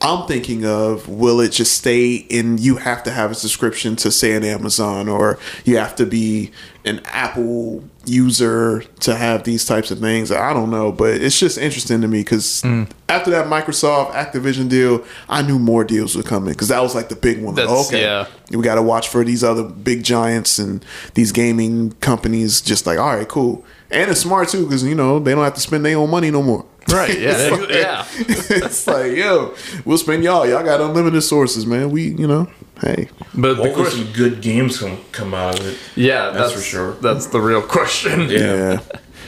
I'm 0.00 0.28
thinking 0.28 0.64
of 0.64 1.08
will 1.08 1.40
it 1.40 1.50
just 1.50 1.76
stay 1.76 2.14
in 2.14 2.58
you 2.58 2.76
have 2.76 3.02
to 3.04 3.10
have 3.10 3.32
a 3.32 3.34
subscription 3.34 3.96
to 3.96 4.12
say 4.12 4.32
an 4.34 4.44
Amazon 4.44 5.08
or 5.08 5.38
you 5.64 5.76
have 5.76 5.96
to 5.96 6.06
be 6.06 6.52
an 6.84 7.00
Apple 7.06 7.82
user 8.04 8.82
to 9.00 9.16
have 9.16 9.44
these 9.44 9.64
types 9.64 9.90
of 9.90 9.98
things. 9.98 10.30
I 10.30 10.52
don't 10.52 10.70
know, 10.70 10.92
but 10.92 11.20
it's 11.20 11.38
just 11.38 11.58
interesting 11.58 12.00
to 12.00 12.08
me 12.08 12.20
because 12.20 12.62
mm. 12.62 12.88
after 13.08 13.30
that 13.32 13.46
Microsoft 13.46 14.12
Activision 14.12 14.68
deal, 14.68 15.04
I 15.28 15.42
knew 15.42 15.58
more 15.58 15.84
deals 15.84 16.16
were 16.16 16.22
coming 16.22 16.54
because 16.54 16.68
that 16.68 16.80
was 16.80 16.94
like 16.94 17.08
the 17.08 17.16
big 17.16 17.42
one. 17.42 17.56
Like, 17.56 17.68
okay, 17.68 18.02
yeah. 18.02 18.26
we 18.50 18.62
got 18.62 18.76
to 18.76 18.82
watch 18.82 19.08
for 19.08 19.24
these 19.24 19.42
other 19.44 19.64
big 19.64 20.04
giants 20.04 20.58
and 20.58 20.84
these 21.14 21.32
gaming 21.32 21.92
companies. 22.00 22.60
Just 22.60 22.86
like 22.86 22.98
all 22.98 23.16
right, 23.16 23.28
cool, 23.28 23.64
and 23.90 24.10
it's 24.10 24.20
smart 24.20 24.48
too 24.48 24.64
because 24.64 24.84
you 24.84 24.94
know 24.94 25.18
they 25.18 25.34
don't 25.34 25.44
have 25.44 25.54
to 25.54 25.60
spend 25.60 25.84
their 25.84 25.98
own 25.98 26.10
money 26.10 26.30
no 26.30 26.42
more. 26.42 26.64
Right. 26.92 27.18
Yeah. 27.20 27.36
It's 27.36 27.50
like- 27.60 27.70
yeah. 27.70 28.06
it's 28.66 28.86
like, 28.86 29.12
yo, 29.12 29.54
we'll 29.84 29.98
spend 29.98 30.24
y'all. 30.24 30.46
Y'all 30.48 30.64
got 30.64 30.80
unlimited 30.80 31.22
sources, 31.22 31.66
man. 31.66 31.90
We, 31.90 32.08
you 32.14 32.26
know, 32.26 32.48
hey, 32.80 33.08
But 33.34 33.54
the 33.56 33.62
Hopefully, 33.64 33.72
question, 33.74 34.04
some 34.06 34.12
good 34.14 34.40
games 34.40 34.78
come 34.78 34.98
come 35.12 35.34
out 35.34 35.60
of 35.60 35.66
it. 35.66 35.76
yeah, 35.96 36.30
That's 36.30 36.38
that's, 36.38 36.52
for 36.54 36.60
sure. 36.60 36.92
That's 36.94 37.26
the 37.26 37.40
real 37.40 37.60
question. 37.62 38.28
Yeah. 38.30 38.38
yeah. 38.38 38.80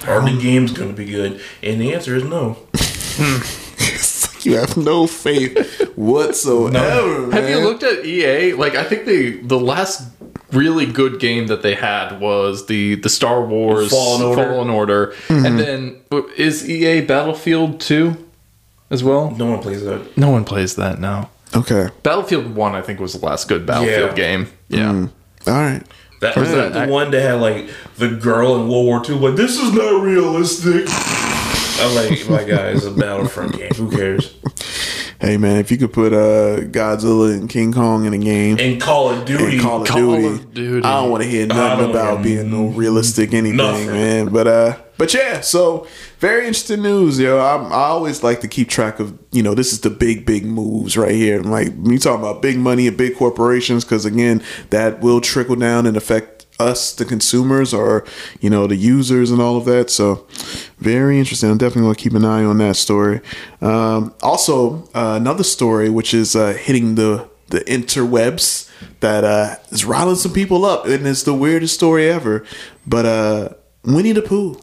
Are 0.09 0.21
the 0.23 0.31
um, 0.31 0.39
games 0.39 0.73
going 0.73 0.89
to 0.91 0.97
be 0.97 1.05
good? 1.05 1.41
And 1.63 1.79
the 1.81 1.93
answer 1.93 2.17
is 2.17 2.25
no. 2.25 2.57
It's 4.41 4.47
like 4.47 4.53
you 4.55 4.59
have 4.59 4.77
no 4.77 5.07
faith 5.07 5.93
whatsoever. 5.97 7.27
Man. 7.27 7.33
Have 7.33 7.49
you 7.49 7.59
looked 7.59 7.83
at 7.83 8.05
EA? 8.05 8.55
Like, 8.55 8.75
I 8.75 8.85
think 8.85 9.07
the 9.07 9.41
the 9.43 9.59
last 9.59 10.09
really 10.53 10.87
good 10.87 11.21
game 11.21 11.47
that 11.47 11.63
they 11.63 11.75
had 11.75 12.19
was 12.21 12.67
the 12.67 12.97
the 12.97 13.09
Star 13.09 13.45
Wars 13.45 13.91
Fallen 13.91 14.23
Order. 14.23 14.71
Order. 14.71 15.07
Mm-hmm. 15.29 15.47
and 15.47 15.59
then 15.59 16.01
is 16.37 16.69
EA 16.69 17.03
Battlefield 17.03 17.81
Two 17.81 18.17
as 18.91 19.05
well? 19.05 19.31
No 19.33 19.47
one 19.47 19.61
plays 19.61 19.85
that. 19.85 20.17
No 20.17 20.31
one 20.31 20.45
plays 20.45 20.77
that 20.77 20.99
now. 20.99 21.31
Okay. 21.55 21.89
Battlefield 22.05 22.55
One, 22.55 22.75
I 22.77 22.83
think, 22.83 23.01
was 23.01 23.13
the 23.19 23.25
last 23.27 23.49
good 23.49 23.67
Battlefield 23.67 24.11
Yeah. 24.11 24.15
game. 24.15 24.47
Yeah. 24.69 24.93
Mm. 24.93 25.11
All 25.49 25.53
right. 25.55 25.83
That 26.21 26.37
was 26.37 26.51
that 26.53 26.75
the 26.75 26.93
one 26.93 27.11
that 27.13 27.23
had 27.23 27.41
like 27.41 27.69
the 27.97 28.09
girl 28.11 28.55
in 28.57 28.69
World 28.69 28.87
War 28.87 29.03
II. 29.09 29.17
Like 29.17 29.37
this 29.37 29.59
is 29.59 29.73
not 29.73 30.03
realistic. 30.03 30.85
I'm 31.81 31.95
like, 31.95 32.29
my 32.29 32.45
guy, 32.45 32.69
it's 32.71 32.85
a 32.85 32.91
Battlefront 32.91 33.57
game. 33.57 33.71
Who 33.77 33.91
cares? 33.91 34.35
Hey 35.21 35.37
man, 35.37 35.59
if 35.59 35.71
you 35.71 35.77
could 35.77 35.93
put 35.93 36.15
uh, 36.15 36.61
Godzilla 36.69 37.35
and 37.35 37.49
King 37.49 37.75
Kong 37.75 38.07
in 38.07 38.15
a 38.15 38.19
game 38.19 38.57
And 38.59 38.81
Call 38.81 39.11
of 39.11 39.27
Duty. 39.27 39.53
and 39.55 39.61
Call 39.61 39.83
of 39.83 39.89
Call 39.89 39.99
Duty, 40.17 40.27
of 40.27 40.55
Duty. 40.55 40.87
I 40.87 41.03
don't 41.03 41.11
want 41.11 41.23
to 41.23 41.29
hear 41.29 41.47
nothing 41.47 41.91
about 41.91 42.25
hear 42.25 42.37
being 42.43 42.51
no 42.51 42.69
realistic 42.69 43.35
anything, 43.35 43.57
nothing. 43.59 43.87
man. 43.89 44.29
But 44.33 44.47
uh, 44.47 44.79
but 44.97 45.13
yeah, 45.13 45.43
so 45.43 45.87
very 46.21 46.47
interesting 46.47 46.81
news, 46.83 47.19
yo. 47.21 47.39
I'm, 47.39 47.67
I 47.67 47.85
always 47.89 48.23
like 48.23 48.41
to 48.41 48.49
keep 48.49 48.69
track 48.71 48.99
of, 48.99 49.19
you 49.31 49.43
know, 49.43 49.55
this 49.55 49.73
is 49.75 49.81
the 49.83 49.91
big 49.91 50.25
big 50.25 50.47
moves 50.47 50.97
right 50.97 51.15
here. 51.15 51.43
Like 51.43 51.69
when 51.75 51.93
you 51.93 51.99
talking 51.99 52.21
about 52.25 52.41
big 52.41 52.57
money 52.59 52.87
and 52.87 52.97
big 52.97 53.15
corporations, 53.17 53.85
because 53.85 54.07
again, 54.07 54.43
that 54.71 55.01
will 55.01 55.21
trickle 55.21 55.57
down 55.57 55.85
and 55.87 55.99
affect 55.99 56.40
us, 56.61 56.93
the 56.93 57.05
consumers, 57.05 57.73
or 57.75 58.05
you 58.41 58.51
know, 58.51 58.67
the 58.67 58.77
users 58.77 59.31
and 59.31 59.41
all 59.41 59.57
of 59.57 59.65
that. 59.65 59.91
So 59.91 60.27
very 60.79 61.19
interesting. 61.19 61.51
I'm 61.51 61.59
definitely 61.59 61.83
going 61.83 61.95
to 61.97 62.03
keep 62.03 62.15
an 62.15 62.25
eye 62.25 62.45
on 62.45 62.59
that 62.59 62.77
story. 62.77 63.21
Um, 63.61 64.15
also, 64.23 64.85
uh, 64.95 65.17
another 65.21 65.45
story 65.45 65.89
which 65.91 66.13
is 66.15 66.37
uh, 66.37 66.53
hitting 66.53 66.95
the 66.97 67.29
the 67.49 67.61
interwebs 67.63 68.69
that 69.01 69.25
uh, 69.25 69.57
is 69.71 69.85
riling 69.85 70.15
some 70.17 70.33
people 70.33 70.65
up, 70.65 70.87
and 70.87 71.07
it's 71.07 71.25
the 71.25 71.35
weirdest 71.35 71.75
story 71.75 72.09
ever. 72.09 72.45
But 72.87 73.07
uh, 73.07 73.49
Winnie 73.85 74.13
the 74.13 74.23
Pooh. 74.23 74.61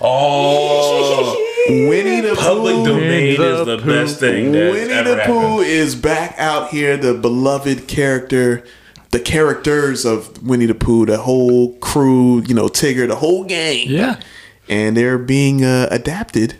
oh, 0.00 1.48
Winnie 1.88 2.20
the 2.20 2.34
public 2.36 2.74
Pooh. 2.76 2.86
domain 2.86 3.36
the 3.36 3.60
is 3.60 3.66
the 3.66 3.78
Pooh. 3.78 3.86
best 3.86 4.20
thing 4.20 4.52
that's 4.52 4.72
Winnie 4.72 4.92
ever 4.92 5.10
the 5.10 5.22
Pooh 5.26 5.58
happened. 5.58 5.66
is 5.66 5.94
back 5.96 6.34
out 6.38 6.70
here, 6.70 6.96
the 6.96 7.14
beloved 7.14 7.88
character, 7.88 8.64
the 9.12 9.20
characters 9.20 10.04
of 10.04 10.42
Winnie 10.42 10.66
the 10.66 10.74
Pooh, 10.74 11.06
the 11.06 11.18
whole 11.18 11.74
crew, 11.78 12.42
you 12.42 12.54
know, 12.54 12.66
Tigger, 12.66 13.06
the 13.06 13.16
whole 13.16 13.44
gang. 13.44 13.88
Yeah. 13.88 14.20
And 14.68 14.96
they're 14.96 15.18
being 15.18 15.64
uh, 15.64 15.88
adapted 15.90 16.56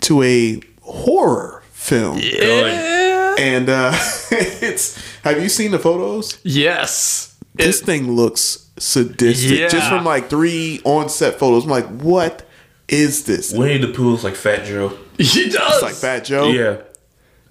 to 0.00 0.22
a 0.22 0.60
horror 0.82 1.62
film. 1.72 2.18
Good. 2.18 3.38
And 3.38 3.68
uh, 3.68 3.92
it's, 4.30 4.96
have 5.22 5.40
you 5.42 5.48
seen 5.48 5.70
the 5.70 5.78
photos? 5.78 6.40
Yes. 6.42 7.36
This 7.54 7.82
thing 7.82 8.12
looks 8.12 8.70
sadistic. 8.78 9.58
Yeah. 9.58 9.68
Just 9.68 9.88
from 9.88 10.04
like 10.04 10.30
three 10.30 10.80
on 10.84 11.08
set 11.08 11.38
photos. 11.38 11.64
I'm 11.64 11.70
like, 11.70 11.86
what 11.86 12.48
is 12.88 13.24
this? 13.24 13.52
Winnie 13.52 13.78
the 13.78 13.92
Pooh 13.92 14.14
is 14.14 14.24
like 14.24 14.34
Fat 14.34 14.64
Joe. 14.64 14.96
He 15.18 15.50
does. 15.50 15.74
It's 15.74 15.82
like 15.82 15.94
Fat 15.94 16.24
Joe. 16.24 16.48
Yeah, 16.50 16.78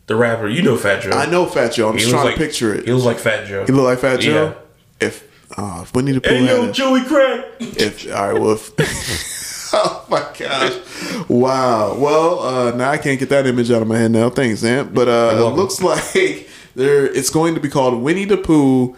the 0.08 0.16
rapper. 0.16 0.48
You 0.48 0.62
know 0.62 0.78
Fat 0.78 1.04
Joe. 1.04 1.12
I 1.12 1.26
know 1.28 1.46
Fat 1.46 1.74
Joe. 1.74 1.88
I'm 1.90 1.94
He 1.94 2.00
just 2.00 2.12
trying 2.12 2.26
like, 2.26 2.36
to 2.36 2.40
picture 2.42 2.74
it. 2.74 2.86
He 2.86 2.92
looks 2.94 3.06
like 3.06 3.20
Fat 3.20 3.46
Joe. 3.48 3.66
He 3.66 3.72
look 3.72 3.86
like 3.86 4.00
Fat 4.00 4.20
Joe. 4.20 4.56
Yeah. 5.02 5.08
If 5.08 5.24
uh, 5.58 5.82
if 5.84 5.94
Winnie 5.94 6.12
the 6.14 6.22
Pooh 6.22 6.30
Hey 6.30 6.46
yo, 6.46 6.72
Joey 6.72 7.02
Crack. 7.04 7.46
if 7.60 8.12
all 8.14 8.32
right, 8.34 8.42
well, 8.42 8.52
if, 8.54 8.72
oh 9.74 10.06
my 10.10 10.20
gosh, 10.38 11.28
wow. 11.30 11.96
Well, 11.98 12.40
uh, 12.40 12.72
now 12.76 12.90
I 12.92 12.98
can't 12.98 13.20
get 13.20 13.30
that 13.30 13.46
image 13.48 13.72
out 13.72 13.82
of 13.82 13.88
my 13.88 13.98
head 13.98 14.12
now. 14.12 14.30
Thanks, 14.30 14.64
Ant. 14.64 14.94
But 14.94 15.08
uh, 15.08 15.36
it 15.36 15.56
looks 15.56 15.82
like 16.14 16.50
there. 16.76 17.06
It's 17.06 17.30
going 17.30 17.54
to 17.56 17.62
be 17.62 17.70
called 17.70 18.02
Winnie 18.02 18.26
the 18.26 18.38
Pooh, 18.38 18.96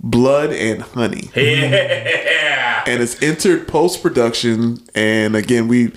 Blood 0.00 0.50
and 0.52 0.82
Honey, 0.82 1.30
Yeah. 1.36 2.84
and 2.86 3.02
it's 3.02 3.20
entered 3.22 3.68
post 3.68 4.02
production. 4.02 4.78
And 4.94 5.36
again, 5.36 5.68
we. 5.68 5.92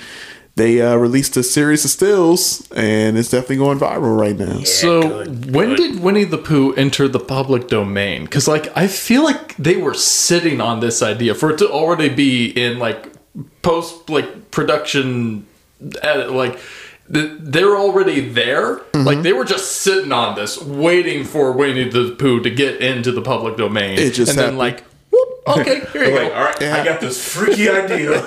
They 0.60 0.82
uh, 0.82 0.98
released 0.98 1.38
a 1.38 1.44
series 1.44 1.86
of 1.86 1.92
stills, 1.92 2.70
and 2.72 3.18
it's 3.18 3.30
definitely 3.30 3.56
going 3.56 3.80
viral 3.80 4.20
right 4.20 4.38
now. 4.38 4.60
So 4.64 5.24
good, 5.24 5.56
when 5.56 5.70
good. 5.70 5.78
did 5.78 6.04
Winnie 6.04 6.26
the 6.26 6.38
Pooh 6.38 6.74
enter 6.74 7.08
the 7.08 7.20
public 7.20 7.70
domain? 7.70 8.26
Because 8.26 8.46
like 8.46 8.76
I 8.76 8.88
feel 8.88 9.24
like 9.24 9.56
they 9.56 9.78
were 9.78 9.94
sitting 9.94 10.60
on 10.60 10.82
this 10.82 11.02
idea 11.02 11.34
for 11.34 11.52
it 11.52 11.60
to 11.60 11.70
already 11.70 12.10
be 12.10 12.48
in 12.48 12.78
like 12.78 13.08
post 13.62 14.10
like 14.10 14.52
production, 14.52 15.48
edit, 16.04 16.34
like 16.34 16.60
they're 17.08 17.78
already 17.78 18.20
there. 18.28 18.78
Mm-hmm. 18.78 19.06
Like 19.06 19.22
they 19.22 19.32
were 19.32 19.46
just 19.46 19.78
sitting 19.78 20.12
on 20.12 20.36
this, 20.36 20.62
waiting 20.62 21.24
for 21.24 21.54
Winnie 21.54 21.90
the 21.90 22.16
Pooh 22.20 22.42
to 22.42 22.50
get 22.50 22.82
into 22.82 23.14
the 23.14 23.22
public 23.22 23.56
domain. 23.56 23.98
It 23.98 24.12
just 24.12 24.32
and 24.32 24.40
then 24.40 24.58
like, 24.58 24.82
whoop, 24.82 24.89
okay, 25.60 25.80
here 25.92 26.04
you 26.04 26.10
I'm 26.10 26.16
like, 26.24 26.30
go. 26.32 26.36
all 26.36 26.44
right, 26.46 26.62
Yeah. 26.62 26.76
I 26.76 26.86
got 26.86 27.02
this 27.02 27.34
freaky 27.34 27.70
idea. 27.82 28.22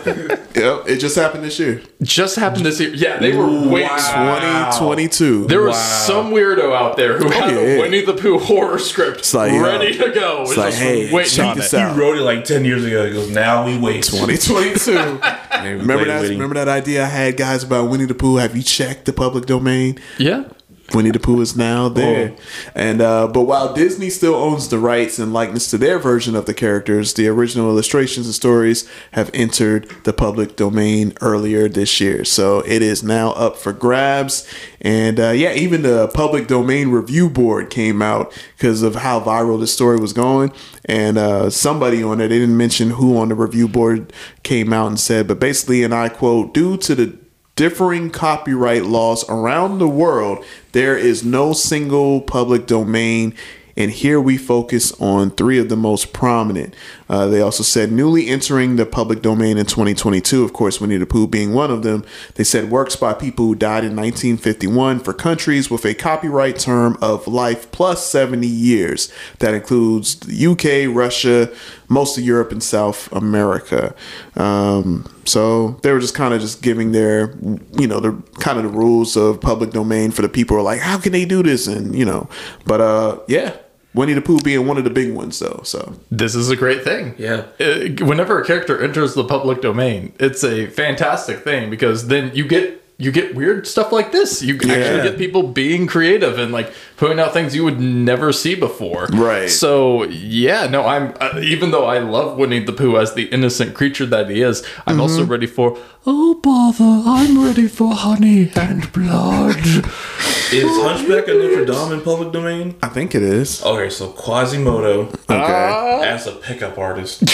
Yep, 0.55 0.89
it 0.89 0.99
just 0.99 1.17
happened 1.17 1.45
this 1.45 1.59
year, 1.59 1.83
Just 2.03 2.37
happened 2.37 2.67
this 2.67 2.81
year. 2.81 2.91
Yeah, 2.95 3.19
they 3.19 3.37
were 3.37 3.47
waiting. 3.69 3.89
Wow. 3.89 4.71
2022. 4.73 5.47
There 5.47 5.63
was 5.63 5.75
Wow. 5.77 6.03
some 6.07 6.31
weirdo 6.33 6.75
out 6.75 6.97
there 6.97 7.19
who 7.19 7.27
oh, 7.27 7.31
had 7.31 7.51
yeah. 7.53 7.59
a 7.59 7.81
Winnie 7.81 8.05
the 8.05 8.15
Pooh 8.15 8.39
horror 8.39 8.79
script 8.79 9.33
like, 9.35 9.53
yo, 9.53 9.63
ready 9.63 9.97
to 9.97 10.11
go. 10.11 10.43
it's 10.43 10.57
like, 10.57 10.75
hey, 10.75 11.13
waiting 11.13 11.31
check 11.33 11.57
this 11.57 11.73
out. 11.75 11.95
he 11.95 12.01
wrote 12.01 12.19
it 12.19 12.23
like 12.23 12.45
ten 12.45 12.65
years 12.65 12.85
ago. 12.85 13.07
He 13.07 13.13
goes, 13.13 13.31
now 13.31 13.65
we 13.65 13.79
wait. 13.79 14.03
2022. 14.05 14.93
Remember 15.63 16.05
that? 16.05 16.29
Remember 16.29 16.55
that 16.55 16.69
idea 16.69 17.05
I 17.05 17.09
had, 17.09 17.37
guys, 17.37 17.63
about 17.63 17.89
Winnie 17.91 18.05
the 18.07 18.15
Pooh? 18.15 18.37
Have 18.37 18.57
you 18.57 18.63
checked 18.63 19.05
the 19.05 19.13
public 19.13 19.47
domain? 19.47 19.99
Yeah. 20.19 20.45
Winnie 20.95 21.11
the 21.11 21.19
Pooh 21.19 21.41
is 21.41 21.57
now 21.57 21.89
there, 21.89 22.33
Oh. 22.37 22.43
and 22.75 23.01
uh, 23.01 23.27
but 23.29 23.43
while 23.43 23.73
Disney 23.75 24.11
still 24.11 24.35
owns 24.35 24.69
the 24.69 24.79
rights 24.79 25.19
and 25.19 25.33
likeness 25.33 25.71
to 25.71 25.79
their 25.79 25.99
version 25.99 26.35
of 26.37 26.47
the 26.47 26.55
characters, 26.55 27.15
the 27.15 27.29
original 27.29 27.71
illustrations 27.71 28.27
and 28.27 28.35
stories 28.35 28.89
have 29.13 29.31
entered 29.35 29.89
the 30.05 30.13
public 30.13 30.57
domain 30.57 31.13
earlier 31.21 31.69
this 31.69 32.01
year. 32.01 32.25
So 32.25 32.61
it 32.67 32.83
is 32.83 33.03
now 33.03 33.31
up 33.33 33.57
for 33.57 33.73
grabs, 33.73 34.47
and 34.81 35.19
uh, 35.19 35.31
yeah, 35.31 35.55
even 35.55 35.83
the 35.83 36.09
public 36.09 36.47
domain 36.49 36.89
review 36.91 37.29
board 37.31 37.71
came 37.71 38.03
out 38.03 38.33
because 38.57 38.83
of 38.83 38.97
how 38.97 39.21
viral 39.21 39.59
this 39.61 39.73
story 39.73 39.99
was 39.99 40.13
going, 40.13 40.53
and 40.85 41.17
uh, 41.19 41.51
somebody 41.51 42.03
on 42.03 42.19
there 42.19 42.29
they 42.29 42.39
didn't 42.39 42.57
mention 42.57 42.91
who 42.91 43.17
on 43.19 43.29
the 43.29 43.35
review 43.35 43.69
board 43.69 44.13
came 44.43 44.73
out 44.73 44.89
and 44.89 45.01
said, 45.01 45.27
but 45.29 45.39
basically, 45.41 45.83
and 45.83 45.95
I 45.95 46.09
quote, 46.09 46.53
due 46.55 46.77
to 46.79 46.95
the 46.95 47.22
differing 47.63 48.11
copyright 48.11 48.85
laws 48.85 49.25
around 49.29 49.79
the 49.79 49.87
world, 49.87 50.45
there 50.73 50.99
is 50.99 51.23
no 51.23 51.53
single 51.53 52.21
public 52.21 52.67
domain. 52.67 53.33
And 53.77 53.93
here 53.93 54.21
we 54.21 54.37
focus 54.37 54.91
on 55.01 55.31
three 55.31 55.61
of 55.61 55.69
the 55.69 55.77
most 55.77 56.13
prominent. 56.13 56.75
Uh, 57.13 57.27
they 57.27 57.43
also 57.43 57.63
said 57.63 57.93
newly 57.93 58.29
entering 58.29 58.77
the 58.77 58.87
public 58.87 59.21
domain 59.21 59.59
in 59.59 59.67
2022, 59.67 60.43
of 60.43 60.55
course, 60.55 60.81
Winnie 60.81 60.97
the 60.97 61.05
Pooh 61.05 61.27
being 61.27 61.53
one 61.53 61.71
of 61.71 61.83
them. 61.83 62.07
They 62.37 62.45
said 62.45 62.71
works 62.71 62.97
by 62.97 63.13
people 63.13 63.45
who 63.45 63.55
died 63.55 63.85
in 63.85 63.95
1951 63.95 64.99
for 65.01 65.13
countries 65.13 65.71
with 65.71 65.85
a 65.85 65.93
copyright 65.93 66.59
term 66.59 66.97
of 67.03 67.29
life 67.29 67.71
plus 67.71 68.07
70 68.07 68.47
years. 68.47 69.13
That 69.41 69.53
includes 69.53 70.21
the 70.21 70.47
UK, 70.47 70.97
Russia, 70.97 71.53
most 71.87 72.17
of 72.17 72.25
Europe, 72.25 72.51
and 72.51 72.63
South 72.63 73.13
America. 73.13 73.95
Um, 74.35 75.07
so 75.27 75.73
they 75.83 75.93
were 75.93 76.01
just 76.01 76.15
kind 76.15 76.33
of 76.33 76.41
just 76.41 76.63
giving 76.63 76.93
their, 76.93 77.37
you 77.79 77.87
know, 77.87 78.01
the 78.01 78.13
kind 78.41 78.57
of 78.57 78.65
the 78.65 78.71
rules 78.71 79.19
of 79.19 79.39
public 79.39 79.73
domain 79.73 80.13
for 80.13 80.23
the 80.23 80.31
people 80.31 80.57
are 80.57 80.63
like, 80.63 80.81
how 80.81 80.99
can 80.99 81.13
they 81.13 81.27
do 81.27 81.43
this? 81.43 81.67
And 81.67 81.95
you 81.95 82.07
know, 82.07 82.27
but 82.65 82.81
uh, 82.81 83.19
yeah, 83.29 83.55
Winnie 83.95 84.15
the 84.15 84.23
Pooh 84.23 84.39
being 84.41 84.67
one 84.67 84.79
of 84.79 84.85
the 84.85 84.91
big 84.91 85.13
ones 85.13 85.39
though. 85.39 85.61
So 85.65 85.95
This 86.11 86.35
is 86.35 86.51
a 86.51 86.57
great 86.57 86.83
thing. 86.83 87.15
Yeah. 87.19 87.45
Uh, 87.61 87.89
whenever 88.07 88.41
a 88.41 88.45
character 88.45 88.83
enters 88.83 89.15
the 89.15 89.25
public 89.25 89.61
domain, 89.61 90.13
it's 90.19 90.43
a 90.45 90.67
fantastic 90.69 91.41
thing 91.41 91.69
because 91.71 92.07
then 92.09 92.31
you 92.35 92.47
get 92.47 92.79
you 92.99 93.11
get 93.11 93.35
weird 93.35 93.67
stuff 93.67 93.91
like 93.91 94.13
this. 94.13 94.43
You 94.43 94.55
Yeah. 94.63 94.75
actually 94.75 95.03
get 95.11 95.19
people 95.19 95.43
being 95.43 95.87
creative 95.89 96.39
and 96.39 96.53
like 96.53 96.73
putting 96.97 97.19
out 97.19 97.33
things 97.33 97.53
you 97.55 97.65
would 97.65 97.81
never 97.81 98.33
see 98.33 98.55
before. 98.55 99.07
Right. 99.13 99.51
So 99.51 100.05
yeah, 100.05 100.69
no, 100.69 100.85
I'm 100.87 101.13
uh, 101.21 101.41
even 101.43 101.71
though 101.73 101.85
I 101.87 101.99
love 101.99 102.39
Winnie 102.39 102.61
the 102.61 102.73
Pooh 102.73 102.97
as 102.99 103.15
the 103.15 103.25
innocent 103.25 103.75
creature 103.75 104.07
that 104.07 104.31
he 104.31 104.41
is, 104.43 104.65
I'm 104.87 105.01
also 105.01 105.25
ready 105.25 105.47
for. 105.47 105.77
Oh 106.07 106.35
bother! 106.35 107.03
I'm 107.09 107.45
ready 107.45 107.67
for 107.67 107.93
honey 107.95 108.51
and 108.55 108.91
blood. 108.93 109.85
Is 110.53 110.65
Hunchback 110.83 111.29
of 111.29 111.37
Notre 111.39 111.65
Dame 111.65 111.93
in 111.93 112.01
public 112.03 112.33
domain? 112.33 112.77
I 112.83 112.89
think 112.89 113.15
it 113.15 113.23
is. 113.23 113.63
Okay, 113.65 113.89
so 113.91 114.11
Quasimodo 114.13 115.03
Okay. 115.09 115.15
Ah. 115.31 116.03
as 116.03 116.27
a 116.27 116.33
pickup 116.33 116.79
artist. 116.79 117.25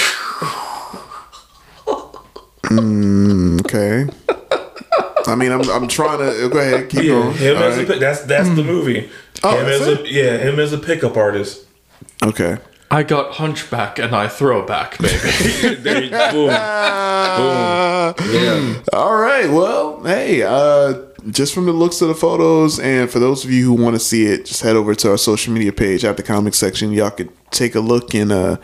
Mm, 2.68 3.60
okay. 3.60 4.06
I 5.26 5.34
mean, 5.34 5.52
I'm 5.52 5.62
I'm 5.70 5.88
trying 5.88 6.18
to 6.18 6.48
go 6.50 6.58
ahead, 6.58 6.90
keep 6.90 7.04
Yeah, 7.04 7.12
going. 7.12 7.34
him 7.36 7.56
All 7.56 7.62
as 7.62 7.76
a 7.76 7.78
right. 7.78 7.88
pick- 7.88 8.00
that's 8.00 8.20
that's 8.24 8.48
the 8.50 8.62
mm. 8.62 8.66
movie. 8.66 9.10
Oh, 9.42 9.56
him 9.58 9.66
as 9.66 9.86
it? 9.86 10.00
a 10.00 10.12
yeah, 10.12 10.36
him 10.36 10.58
as 10.60 10.74
a 10.74 10.78
pickup 10.78 11.16
artist. 11.16 11.64
Okay. 12.22 12.58
I 12.90 13.04
got 13.04 13.34
hunchback 13.34 13.98
and 13.98 14.14
I 14.14 14.28
throw 14.28 14.66
back, 14.66 14.98
baby. 14.98 15.18
There 15.82 16.00
boom, 16.32 16.48
boom. 16.50 18.14
Yeah, 18.34 18.82
All 18.92 19.14
right. 19.16 19.48
Well, 19.50 20.02
hey, 20.04 20.42
uh, 20.42 20.94
just 21.30 21.54
from 21.54 21.66
the 21.66 21.72
looks 21.72 22.00
of 22.00 22.08
the 22.08 22.14
photos, 22.14 22.78
and 22.80 23.10
for 23.10 23.18
those 23.18 23.44
of 23.44 23.50
you 23.50 23.64
who 23.64 23.82
want 23.82 23.94
to 23.96 24.00
see 24.00 24.26
it, 24.26 24.46
just 24.46 24.62
head 24.62 24.76
over 24.76 24.94
to 24.94 25.10
our 25.10 25.18
social 25.18 25.52
media 25.52 25.72
page 25.72 26.04
at 26.04 26.16
the 26.16 26.22
comic 26.22 26.54
section. 26.54 26.92
Y'all 26.92 27.10
could 27.10 27.30
take 27.50 27.74
a 27.74 27.80
look, 27.80 28.14
and 28.14 28.32
uh, 28.32 28.56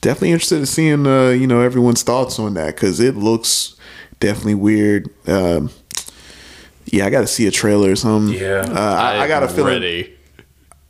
definitely 0.00 0.32
interested 0.32 0.58
in 0.58 0.66
seeing 0.66 1.06
uh, 1.06 1.28
you 1.30 1.46
know 1.46 1.60
everyone's 1.60 2.02
thoughts 2.02 2.38
on 2.38 2.54
that 2.54 2.74
because 2.74 3.00
it 3.00 3.16
looks 3.16 3.76
definitely 4.20 4.54
weird. 4.56 5.08
Um, 5.28 5.70
yeah, 6.86 7.06
I 7.06 7.10
got 7.10 7.20
to 7.20 7.26
see 7.26 7.46
a 7.46 7.50
trailer 7.50 7.90
or 7.92 7.96
something. 7.96 8.36
Yeah. 8.36 8.64
uh, 8.68 8.72
I, 9.00 9.20
I 9.24 9.28
got 9.28 9.42
a 9.42 9.46
I'm 9.48 9.54
feeling. 9.54 9.72
Ready. 9.74 10.16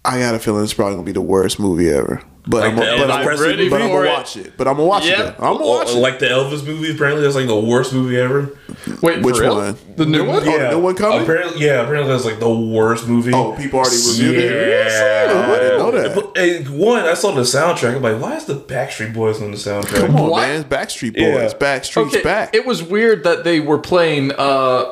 I 0.04 0.18
got 0.18 0.34
a 0.34 0.38
feeling 0.38 0.64
it's 0.64 0.72
probably 0.72 0.94
gonna 0.94 1.04
be 1.04 1.12
the 1.12 1.20
worst 1.20 1.60
movie 1.60 1.90
ever. 1.90 2.22
But 2.46 2.62
Like 2.62 2.70
I'm, 2.70 2.76
the 2.76 2.80
but 2.80 3.10
Elvis 3.10 3.34
I'm, 3.36 3.40
ready 3.42 3.68
but 3.68 3.82
I'm 3.82 3.88
gonna 3.90 4.00
it. 4.00 4.08
watch 4.08 4.36
it. 4.38 4.56
But 4.56 4.66
I'm 4.66 4.76
gonna 4.76 4.86
watch 4.88 5.04
Yep. 5.04 5.18
it. 5.18 5.38
though. 5.38 5.46
I'm 5.46 5.52
gonna 5.58 5.66
watch 5.66 5.88
or 5.90 5.98
it. 5.98 6.00
like 6.00 6.18
the 6.20 6.26
Elvis 6.26 6.64
movie. 6.66 6.90
Apparently, 6.90 7.22
that's 7.22 7.34
like 7.34 7.46
the 7.46 7.60
worst 7.60 7.92
movie 7.92 8.18
ever. 8.18 8.56
Wait, 9.02 9.22
Which 9.22 9.36
for 9.36 9.42
real? 9.42 9.56
one? 9.56 9.76
The 9.96 10.06
new 10.06 10.24
one? 10.26 10.36
Oh, 10.42 10.58
the 10.58 10.70
new 10.70 10.78
one 10.78 10.94
coming? 10.94 11.22
Apparently, 11.22 11.64
yeah. 11.64 11.82
Apparently, 11.82 12.08
that's 12.12 12.24
like 12.24 12.40
the 12.40 12.48
worst 12.52 13.06
movie. 13.06 13.32
Oh, 13.34 13.52
people 13.56 13.78
already 13.80 13.96
reviewed 13.96 14.38
it. 14.38 14.68
Yeah. 14.68 15.26
Oh, 15.32 15.52
I 15.52 15.58
didn't 15.58 15.78
know 15.78 15.90
that. 15.90 16.14
But, 16.14 16.36
hey, 16.38 16.64
one, 16.64 17.04
I 17.04 17.14
saw 17.14 17.32
the 17.32 17.42
soundtrack. 17.42 17.96
I'm 17.96 18.02
like, 18.02 18.20
why 18.20 18.36
is 18.36 18.46
the 18.46 18.54
Backstreet 18.54 19.12
Boys 19.12 19.42
on 19.42 19.50
the 19.50 19.56
soundtrack? 19.58 20.06
Come 20.06 20.16
on, 20.16 20.30
What? 20.30 20.48
man. 20.48 20.64
Backstreet 20.64 21.14
Boys. 21.14 21.22
Yeah. 21.52 21.58
Backstreet's 21.58 22.14
Okay, 22.14 22.22
back. 22.22 22.54
it 22.54 22.64
was 22.64 22.82
weird 22.82 23.24
that 23.24 23.44
they 23.44 23.60
were 23.60 23.78
playing. 23.78 24.32
Uh, 24.32 24.84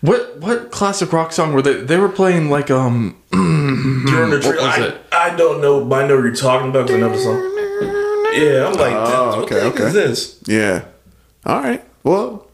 what 0.00 0.38
what 0.38 0.70
classic 0.70 1.12
rock 1.12 1.32
song 1.32 1.52
were 1.52 1.62
they? 1.62 1.74
They 1.74 1.96
were 1.96 2.08
playing 2.08 2.50
like 2.50 2.70
um. 2.70 3.16
During 3.32 4.30
the 4.30 4.36
What 4.36 4.42
trailer, 4.42 4.56
was 4.66 4.78
I, 4.78 4.86
it? 4.86 5.00
I 5.12 5.36
don't 5.36 5.60
know, 5.60 5.84
but 5.84 6.04
I 6.04 6.08
know 6.08 6.16
what 6.16 6.24
you're 6.24 6.34
talking 6.34 6.70
about 6.70 6.86
because 6.88 6.96
I 6.96 7.06
never 7.06 7.18
saw. 7.18 7.34
Yeah, 8.32 8.66
I'm 8.66 8.72
like, 8.74 8.92
Oh, 8.94 9.26
what 9.36 9.44
okay, 9.44 9.54
the 9.56 9.60
heck 9.62 9.72
okay. 9.74 9.84
is 9.84 9.92
this? 9.92 10.40
yeah. 10.46 10.84
All 11.46 11.60
right. 11.60 11.84
Well, 12.02 12.46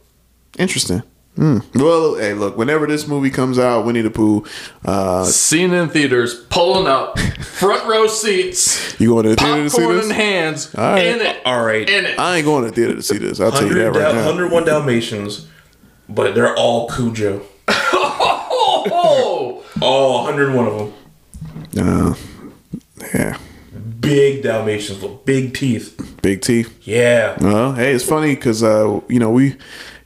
interesting. 0.59 1.03
Hmm. 1.37 1.59
Well, 1.75 2.14
hey, 2.16 2.33
look. 2.33 2.57
Whenever 2.57 2.87
this 2.87 3.07
movie 3.07 3.29
comes 3.31 3.59
out, 3.59 3.85
Winnie 3.85 4.01
the 4.01 4.11
Pooh, 4.11 4.45
uh, 4.87 5.23
Seen 5.25 5.75
in 5.75 5.90
theaters, 5.90 6.35
pulling 6.49 6.87
up, 6.87 7.19
front 7.19 7.85
row 7.87 8.07
seats, 8.07 8.99
you 9.01 9.09
going 9.11 9.25
to 9.25 9.31
the 9.31 9.37
theater 9.37 9.62
to 9.64 9.69
see 9.71 9.77
popcorn 9.77 9.97
this? 9.99 10.07
in 10.07 10.12
hands, 10.12 10.75
All 10.75 10.85
right. 10.95 11.05
in 11.05 11.21
it, 11.21 11.37
All 11.45 11.62
right, 11.62 11.87
in 11.88 12.07
it. 12.07 12.19
I 12.19 12.37
ain't 12.38 12.47
going 12.47 12.64
to 12.64 12.71
the 12.71 12.75
theater 12.75 12.95
to 12.95 13.03
see 13.03 13.19
this. 13.19 13.38
I'll 13.38 13.51
tell 13.53 13.66
you 13.66 13.75
that 13.75 13.85
right 13.92 13.95
Dal- 14.01 14.14
now. 14.14 14.25
101 14.25 14.64
Dalmatians, 14.64 15.47
but 16.09 16.35
they're 16.35 16.57
all 16.57 16.88
Cujo. 16.88 17.42
Oh, 18.88 20.23
101 20.25 20.66
of 20.66 20.79
them. 20.79 20.92
Uh, 21.79 22.14
yeah. 23.14 23.37
Big 24.01 24.42
Dalmatians 24.42 25.03
with 25.03 25.25
big 25.25 25.53
teeth. 25.55 26.19
Big 26.23 26.40
teeth. 26.40 26.87
Yeah. 26.87 27.37
Well, 27.40 27.73
hey, 27.75 27.92
it's 27.92 28.05
funny 28.05 28.35
because 28.35 28.62
uh, 28.62 29.01
you 29.09 29.19
know 29.19 29.31
we 29.31 29.57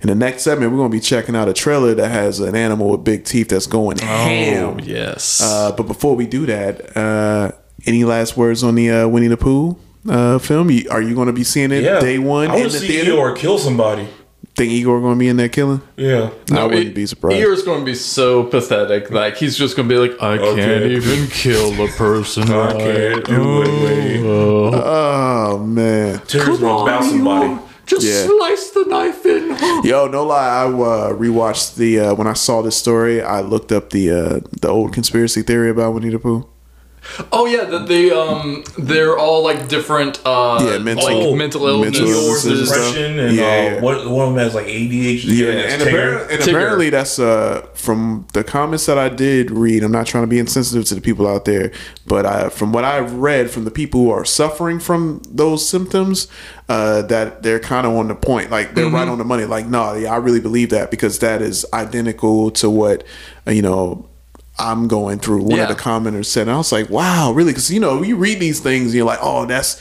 in 0.02 0.08
the 0.08 0.14
next 0.14 0.42
segment 0.42 0.72
we're 0.72 0.78
gonna 0.78 0.88
be 0.88 1.00
checking 1.00 1.36
out 1.36 1.48
a 1.48 1.52
trailer 1.52 1.94
that 1.94 2.10
has 2.10 2.40
an 2.40 2.54
animal 2.54 2.90
with 2.90 3.04
big 3.04 3.24
teeth 3.24 3.48
that's 3.48 3.66
going 3.66 3.98
ham. 3.98 4.76
Oh, 4.80 4.82
yes. 4.82 5.40
Uh, 5.42 5.72
but 5.76 5.84
before 5.84 6.16
we 6.16 6.26
do 6.26 6.46
that, 6.46 6.96
uh, 6.96 7.52
any 7.86 8.04
last 8.04 8.36
words 8.36 8.62
on 8.62 8.74
the 8.74 8.90
uh, 8.90 9.08
Winnie 9.08 9.28
the 9.28 9.36
Pooh 9.36 9.76
uh, 10.08 10.38
film? 10.38 10.70
You, 10.70 10.88
are 10.90 11.00
you 11.02 11.14
going 11.14 11.26
to 11.28 11.32
be 11.32 11.44
seeing 11.44 11.72
it 11.72 11.82
Yeah. 11.82 12.00
day 12.00 12.18
one 12.18 12.50
I 12.50 12.54
in 12.56 12.60
want 12.60 12.72
the 12.72 12.78
see 12.78 12.88
theater? 12.88 13.12
Eeyore 13.12 13.36
kill 13.36 13.58
somebody. 13.58 14.08
Think 14.56 14.72
Eeyore 14.72 15.00
going 15.00 15.14
to 15.14 15.18
be 15.18 15.28
in 15.28 15.36
there 15.36 15.48
killing? 15.48 15.80
Yeah. 15.96 16.30
I 16.52 16.64
wouldn't 16.66 16.94
be 16.94 17.06
surprised. 17.06 17.36
Eeyore's 17.36 17.62
going 17.62 17.80
to 17.80 17.84
be 17.86 17.94
so 17.94 18.44
pathetic. 18.44 19.10
Like 19.10 19.36
he's 19.36 19.56
just 19.56 19.76
going 19.76 19.88
to 19.88 19.94
be 19.94 19.98
like, 19.98 20.20
I 20.20 20.36
can't 20.38 20.84
even 20.84 21.28
kill 21.28 21.80
a 21.82 21.88
person. 21.88 22.42
I 22.50 22.72
can't 22.72 23.24
do 23.24 23.62
it. 23.62 24.20
Oh 24.74 25.58
man, 25.58 26.18
Terry's 26.26 26.58
gonna 26.58 26.84
bounce 26.84 27.10
somebody. 27.10 27.58
Just 27.90 28.06
Yeah. 28.06 28.26
slice 28.26 28.70
the 28.70 28.84
knife 28.86 29.26
in. 29.26 29.44
yo, 29.84 30.06
no 30.06 30.22
lie. 30.24 30.48
I 30.62 30.64
uh, 30.66 31.12
rewatched 31.24 31.74
the 31.74 31.90
uh, 32.00 32.14
when 32.14 32.26
I 32.28 32.34
saw 32.34 32.62
this 32.62 32.76
story. 32.76 33.20
I 33.20 33.40
looked 33.40 33.72
up 33.72 33.90
the 33.90 34.04
uh, 34.10 34.40
the 34.60 34.68
old 34.68 34.92
conspiracy 34.92 35.42
theory 35.42 35.70
about 35.70 35.94
Winnie 35.94 36.10
the 36.10 36.18
Pooh. 36.20 36.46
Oh 37.32 37.46
yeah, 37.46 37.64
that 37.64 37.86
they 37.86 38.10
um 38.10 38.62
they're 38.78 39.18
all 39.18 39.42
like 39.42 39.68
different 39.68 40.20
uh 40.24 40.58
Yeah, 40.62 40.78
mental- 40.78 41.04
like 41.28 41.36
mental 41.38 41.66
illnesses. 41.66 42.00
mental 42.00 42.14
Eeyore's 42.14 42.44
illnesses 42.46 42.58
and 42.60 42.68
stuff. 42.68 42.86
depression 42.94 43.18
and 43.18 43.36
Yeah, 43.36 43.42
uh, 43.44 43.46
yeah. 43.46 43.80
One 43.80 43.94
of 43.96 44.04
them 44.34 44.36
has 44.36 44.54
like 44.54 44.66
ADHD. 44.66 45.24
Yeah, 45.24 45.54
that's 45.54 45.72
and, 45.72 45.82
apparently, 45.82 46.34
and 46.34 46.42
apparently 46.42 46.90
that's 46.90 47.18
uh, 47.18 47.66
from 47.74 48.26
the 48.34 48.44
comments 48.44 48.86
that 48.86 48.98
I 48.98 49.08
did 49.08 49.50
read. 49.50 49.82
I'm 49.82 49.92
not 49.92 50.06
trying 50.06 50.24
to 50.24 50.28
be 50.28 50.38
insensitive 50.38 50.84
to 50.86 50.94
the 50.94 51.00
people 51.00 51.26
out 51.26 51.46
there, 51.46 51.72
but 52.06 52.26
I, 52.26 52.48
from 52.50 52.72
what 52.72 52.84
I've 52.84 53.14
read 53.14 53.50
from 53.50 53.64
the 53.64 53.70
people 53.70 54.02
who 54.04 54.10
are 54.10 54.24
suffering 54.24 54.78
from 54.78 55.22
those 55.28 55.66
symptoms, 55.68 56.28
uh, 56.68 57.02
that 57.02 57.42
they're 57.42 57.60
kind 57.60 57.86
of 57.86 57.94
on 57.94 58.08
the 58.08 58.14
point. 58.14 58.50
Like 58.50 58.74
they're 58.74 58.90
right 58.90 59.08
on 59.08 59.18
the 59.18 59.24
money. 59.24 59.44
Like, 59.46 59.66
no, 59.66 59.94
yeah, 59.94 60.12
I 60.12 60.16
really 60.18 60.40
believe 60.40 60.70
that 60.70 60.90
because 60.90 61.18
that 61.20 61.40
is 61.42 61.64
identical 61.72 62.50
to 62.52 62.68
what 62.70 63.04
uh, 63.46 63.50
you 63.52 63.62
know. 63.62 64.06
I'm 64.60 64.88
going 64.88 65.18
through. 65.18 65.42
One 65.42 65.56
Yeah. 65.58 65.68
of 65.70 65.76
the 65.76 65.82
commenters 65.82 66.26
said, 66.26 66.42
and 66.42 66.52
I 66.52 66.56
was 66.58 66.70
like, 66.72 66.90
"Wow, 66.90 67.32
really?" 67.32 67.52
Because 67.52 67.70
you 67.70 67.80
know, 67.80 68.02
you 68.02 68.16
read 68.16 68.38
these 68.40 68.60
things, 68.60 68.86
and 68.86 68.94
you're 68.94 69.06
like, 69.06 69.18
"Oh, 69.22 69.46
that's 69.46 69.80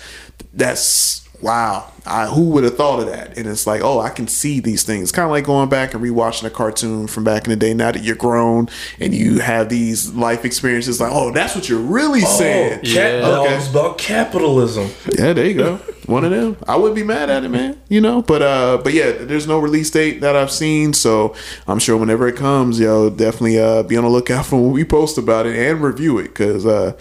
that's 0.53 1.21
wow. 1.41 1.91
I, 2.05 2.25
who 2.25 2.49
would 2.51 2.63
have 2.63 2.75
thought 2.75 2.99
of 3.01 3.07
that?" 3.07 3.37
And 3.37 3.45
it's 3.45 3.67
like, 3.67 3.81
"Oh, 3.83 3.99
I 3.99 4.09
can 4.09 4.27
see 4.27 4.59
these 4.59 4.83
things." 4.83 5.11
Kind 5.11 5.25
of 5.25 5.31
like 5.31 5.45
going 5.45 5.69
back 5.69 5.93
and 5.93 6.03
rewatching 6.03 6.45
a 6.45 6.49
cartoon 6.49 7.07
from 7.07 7.23
back 7.23 7.43
in 7.43 7.49
the 7.51 7.55
day. 7.55 7.73
Now 7.73 7.91
that 7.91 8.03
you're 8.03 8.15
grown 8.15 8.67
and 8.99 9.13
you 9.13 9.39
have 9.39 9.69
these 9.69 10.13
life 10.13 10.43
experiences, 10.45 10.99
like, 10.99 11.11
"Oh, 11.13 11.31
that's 11.31 11.55
what 11.55 11.69
you're 11.69 11.79
really 11.79 12.21
saying." 12.21 12.73
Oh, 12.73 12.77
cat 12.81 12.85
Yeah. 12.85 13.19
dogs 13.21 13.69
about 13.69 13.97
capitalism. 13.97 14.89
Yeah, 15.17 15.33
there 15.33 15.45
you 15.45 15.53
go. 15.55 15.79
One 16.07 16.23
of 16.25 16.31
them. 16.31 16.57
I 16.67 16.75
wouldn't 16.77 16.95
be 16.95 17.03
mad 17.03 17.29
at 17.29 17.43
it, 17.43 17.49
man. 17.49 17.79
You 17.89 18.01
know, 18.01 18.23
but 18.23 18.41
uh, 18.41 18.79
but 18.83 18.93
yeah, 18.93 19.11
there's 19.11 19.45
no 19.45 19.59
release 19.59 19.91
date 19.91 20.21
that 20.21 20.35
I've 20.35 20.51
seen, 20.51 20.93
so 20.93 21.35
I'm 21.67 21.77
sure 21.79 21.97
whenever 21.97 22.27
it 22.27 22.35
comes, 22.35 22.79
yo, 22.79 23.11
definitely 23.11 23.59
uh, 23.59 23.83
be 23.83 23.95
on 23.97 24.03
the 24.03 24.09
lookout 24.09 24.47
for 24.47 24.55
when 24.59 24.71
we 24.71 24.83
post 24.83 25.19
about 25.19 25.45
it 25.45 25.55
and 25.55 25.81
review 25.83 26.17
it, 26.17 26.33
cause 26.33 26.65
uh, 26.65 26.93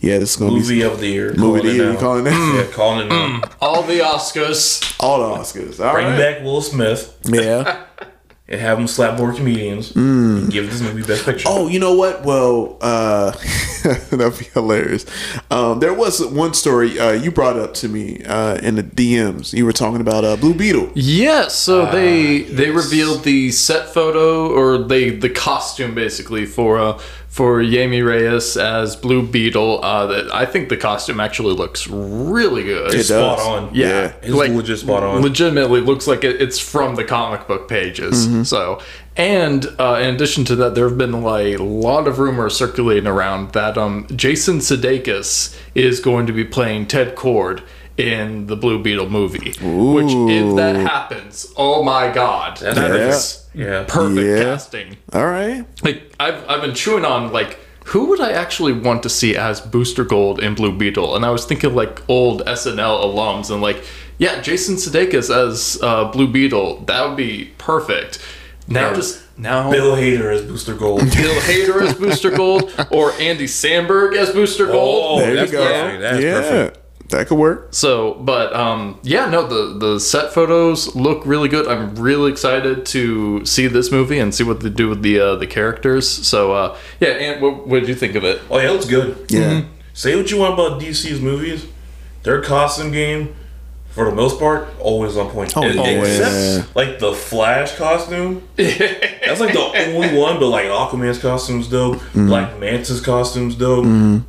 yeah, 0.00 0.18
this 0.18 0.30
is 0.30 0.36
gonna 0.36 0.52
Movie 0.52 0.76
be 0.76 0.82
of 0.82 1.00
the 1.00 1.08
year. 1.08 1.34
movie 1.34 1.60
of 1.60 1.64
the 1.66 1.72
year. 1.74 1.92
You 1.92 1.98
calling 1.98 2.24
that? 2.24 2.54
Yeah, 2.68 2.74
calling 2.74 3.06
it 3.06 3.08
now. 3.10 3.40
All 3.60 3.82
the 3.82 3.98
Oscars. 4.00 4.96
All 5.00 5.18
the 5.34 5.40
Oscars. 5.42 5.84
All 5.84 5.92
Bring 5.94 6.06
right. 6.06 6.18
back 6.18 6.42
Will 6.42 6.60
Smith 6.62 7.18
Yeah. 7.24 7.84
and 8.48 8.60
have 8.60 8.78
him 8.78 8.86
slap 8.86 9.18
more 9.18 9.32
comedians 9.34 9.94
and 9.94 10.50
give 10.50 10.70
this 10.70 10.80
movie 10.80 11.02
Best 11.02 11.24
Picture. 11.26 11.48
Oh, 11.50 11.68
you 11.68 11.80
know 11.80 11.94
what? 11.94 12.24
Well, 12.24 12.78
uh, 12.80 13.32
that'd 14.10 14.38
be 14.38 14.44
hilarious. 14.54 15.04
Um, 15.50 15.80
there 15.80 15.94
was 15.94 16.24
one 16.26 16.54
story 16.54 16.98
uh, 16.98 17.12
you 17.12 17.30
brought 17.30 17.56
up 17.58 17.74
to 17.74 17.88
me 17.88 18.22
uh, 18.24 18.56
in 18.56 18.76
the 18.76 18.82
DMs. 18.82 19.52
You 19.52 19.64
were 19.64 19.72
talking 19.72 20.00
about 20.00 20.24
uh, 20.24 20.36
Blue 20.36 20.54
Beetle. 20.54 20.90
Yeah, 20.94 21.48
so 21.48 21.86
Ah, 21.86 21.90
they 21.92 22.42
they 22.42 22.70
revealed 22.70 23.24
the 23.24 23.50
set 23.52 23.88
photo 23.92 24.48
or 24.50 24.78
they 24.78 25.10
the 25.10 25.30
costume 25.30 25.94
basically 25.94 26.46
for 26.46 26.78
uh 26.78 26.98
for 27.28 27.62
Jaime 27.62 28.00
Reyes 28.02 28.56
as 28.56 28.96
Blue 28.96 29.24
Beetle. 29.24 29.84
Uh, 29.84 30.06
that 30.06 30.34
I 30.34 30.44
think 30.46 30.70
the 30.70 30.76
costume 30.76 31.20
actually 31.20 31.54
looks 31.54 31.86
really 31.86 32.64
good. 32.64 32.92
it's 32.94 33.10
it 33.10 33.14
does. 33.14 33.40
spot 33.40 33.62
on. 33.64 33.74
Yeah, 33.74 34.12
It's 34.22 34.30
legit 34.34 34.78
spot 34.80 35.02
on. 35.04 35.22
Legitimately 35.22 35.80
looks 35.82 36.06
like 36.08 36.24
it, 36.24 36.40
it's 36.42 36.58
from 36.58 36.96
the 36.96 37.04
comic 37.04 37.46
book 37.46 37.68
pages. 37.68 38.26
Mm-hmm. 38.26 38.42
So, 38.42 38.80
and 39.18 39.66
uh, 39.78 39.98
in 40.00 40.14
addition 40.14 40.44
to 40.46 40.56
that, 40.56 40.74
there 40.74 40.88
have 40.88 40.96
been 40.96 41.22
like 41.22 41.58
a 41.58 41.62
lot 41.62 42.06
of 42.08 42.18
rumors 42.18 42.56
circulating 42.56 43.06
around 43.06 43.52
that 43.52 43.76
um, 43.76 44.06
Jason 44.14 44.58
Sudeikis 44.58 45.54
is 45.74 46.00
going 46.00 46.26
to 46.28 46.32
be 46.32 46.44
playing 46.44 46.86
Ted 46.86 47.16
Kord 47.16 47.62
in 47.96 48.46
the 48.46 48.54
Blue 48.56 48.80
Beetle 48.80 49.10
movie. 49.10 49.52
Which, 49.60 50.06
if 50.12 50.54
that 50.56 50.76
happens, 50.76 51.52
oh 51.56 51.82
my 51.82 52.10
god, 52.12 52.58
That's 52.58 52.78
that 52.78 52.90
Yeah. 52.94 53.08
is 53.08 53.46
Yeah. 53.54 53.84
perfect 53.88 54.26
Yeah. 54.26 54.42
casting. 54.44 54.96
All 55.12 55.26
right. 55.26 55.64
Like 55.82 56.02
I've 56.20 56.48
I've 56.48 56.60
been 56.62 56.74
chewing 56.74 57.04
on 57.04 57.32
like 57.32 57.58
who 57.86 58.04
would 58.10 58.20
I 58.20 58.32
actually 58.32 58.74
want 58.74 59.02
to 59.04 59.08
see 59.08 59.34
as 59.34 59.60
Booster 59.62 60.04
Gold 60.04 60.40
in 60.40 60.54
Blue 60.54 60.70
Beetle, 60.72 61.16
and 61.16 61.24
I 61.24 61.30
was 61.30 61.44
thinking 61.46 61.74
like 61.74 62.02
old 62.08 62.42
SNL 62.46 63.02
alums, 63.02 63.50
and 63.50 63.60
like 63.60 63.82
yeah, 64.18 64.40
Jason 64.42 64.76
Sudeikis 64.76 65.34
as 65.34 65.78
uh, 65.82 66.04
Blue 66.10 66.28
Beetle, 66.28 66.80
that 66.86 67.06
would 67.08 67.16
be 67.16 67.50
perfect. 67.58 68.20
Now 68.68 68.88
Yeah. 68.90 68.94
just 68.96 69.22
now 69.38 69.70
Bill 69.70 69.96
Hader 69.96 70.32
as 70.34 70.42
Booster 70.42 70.74
Gold. 70.74 71.00
Bill 71.16 71.40
Hader 71.40 71.82
as 71.82 71.94
Booster 71.94 72.30
Gold 72.30 72.70
or 72.90 73.12
Andy 73.12 73.46
Samberg 73.46 74.14
as 74.16 74.30
Booster 74.30 74.66
Gold. 74.66 75.04
Oh, 75.04 75.20
There 75.20 75.34
that's 75.34 75.52
you 75.52 75.58
go. 75.58 75.64
perfect. 75.64 76.00
That's 76.02 76.22
yeah, 76.24 76.32
perfect. 76.40 77.08
that 77.10 77.26
could 77.28 77.38
work. 77.38 77.68
So, 77.70 78.14
but 78.14 78.54
um, 78.54 78.98
yeah, 79.02 79.28
no, 79.30 79.46
the 79.46 79.78
the 79.78 79.98
set 80.00 80.34
photos 80.34 80.94
look 80.94 81.22
really 81.24 81.48
good. 81.48 81.66
I'm 81.66 81.94
really 81.96 82.30
excited 82.30 82.84
to 82.86 83.44
see 83.46 83.68
this 83.68 83.90
movie 83.90 84.18
and 84.18 84.34
see 84.34 84.44
what 84.44 84.60
they 84.60 84.68
do 84.70 84.88
with 84.90 85.02
the 85.02 85.18
uh, 85.18 85.36
the 85.36 85.46
characters. 85.46 86.06
So, 86.08 86.52
uh, 86.52 86.76
yeah, 87.00 87.08
and 87.10 87.40
what, 87.42 87.66
what 87.66 87.80
did 87.80 87.88
you 87.88 87.94
think 87.94 88.16
of 88.16 88.24
it? 88.24 88.40
Oh 88.50 88.58
yeah, 88.58 88.68
it 88.68 88.72
looks 88.72 88.86
good. 88.86 89.24
Yeah. 89.30 89.62
Say 89.94 90.14
what 90.14 90.30
you 90.30 90.38
want 90.38 90.54
about 90.54 90.80
DC's 90.80 91.20
movies, 91.20 91.66
their 92.22 92.42
costume 92.42 92.92
game 92.92 93.34
for 93.98 94.04
the 94.08 94.14
most 94.14 94.38
part, 94.38 94.68
always 94.78 95.16
on 95.16 95.28
point. 95.30 95.52
Oh, 95.56 95.62
And- 95.62 95.74
yeah. 95.74 95.82
Except 96.04 96.76
like 96.76 97.00
the 97.00 97.12
Flash 97.12 97.74
costume. 97.74 98.42
That's 98.56 99.40
like 99.40 99.52
the 99.52 99.92
only 99.92 100.16
one, 100.16 100.38
but 100.38 100.46
like 100.48 100.66
Aquaman's 100.66 101.18
costume's 101.18 101.66
dope. 101.68 101.96
Mm-hmm. 101.96 102.28
Black 102.28 102.58
Manta's 102.60 103.00
costume's 103.00 103.56
dope. 103.56 103.84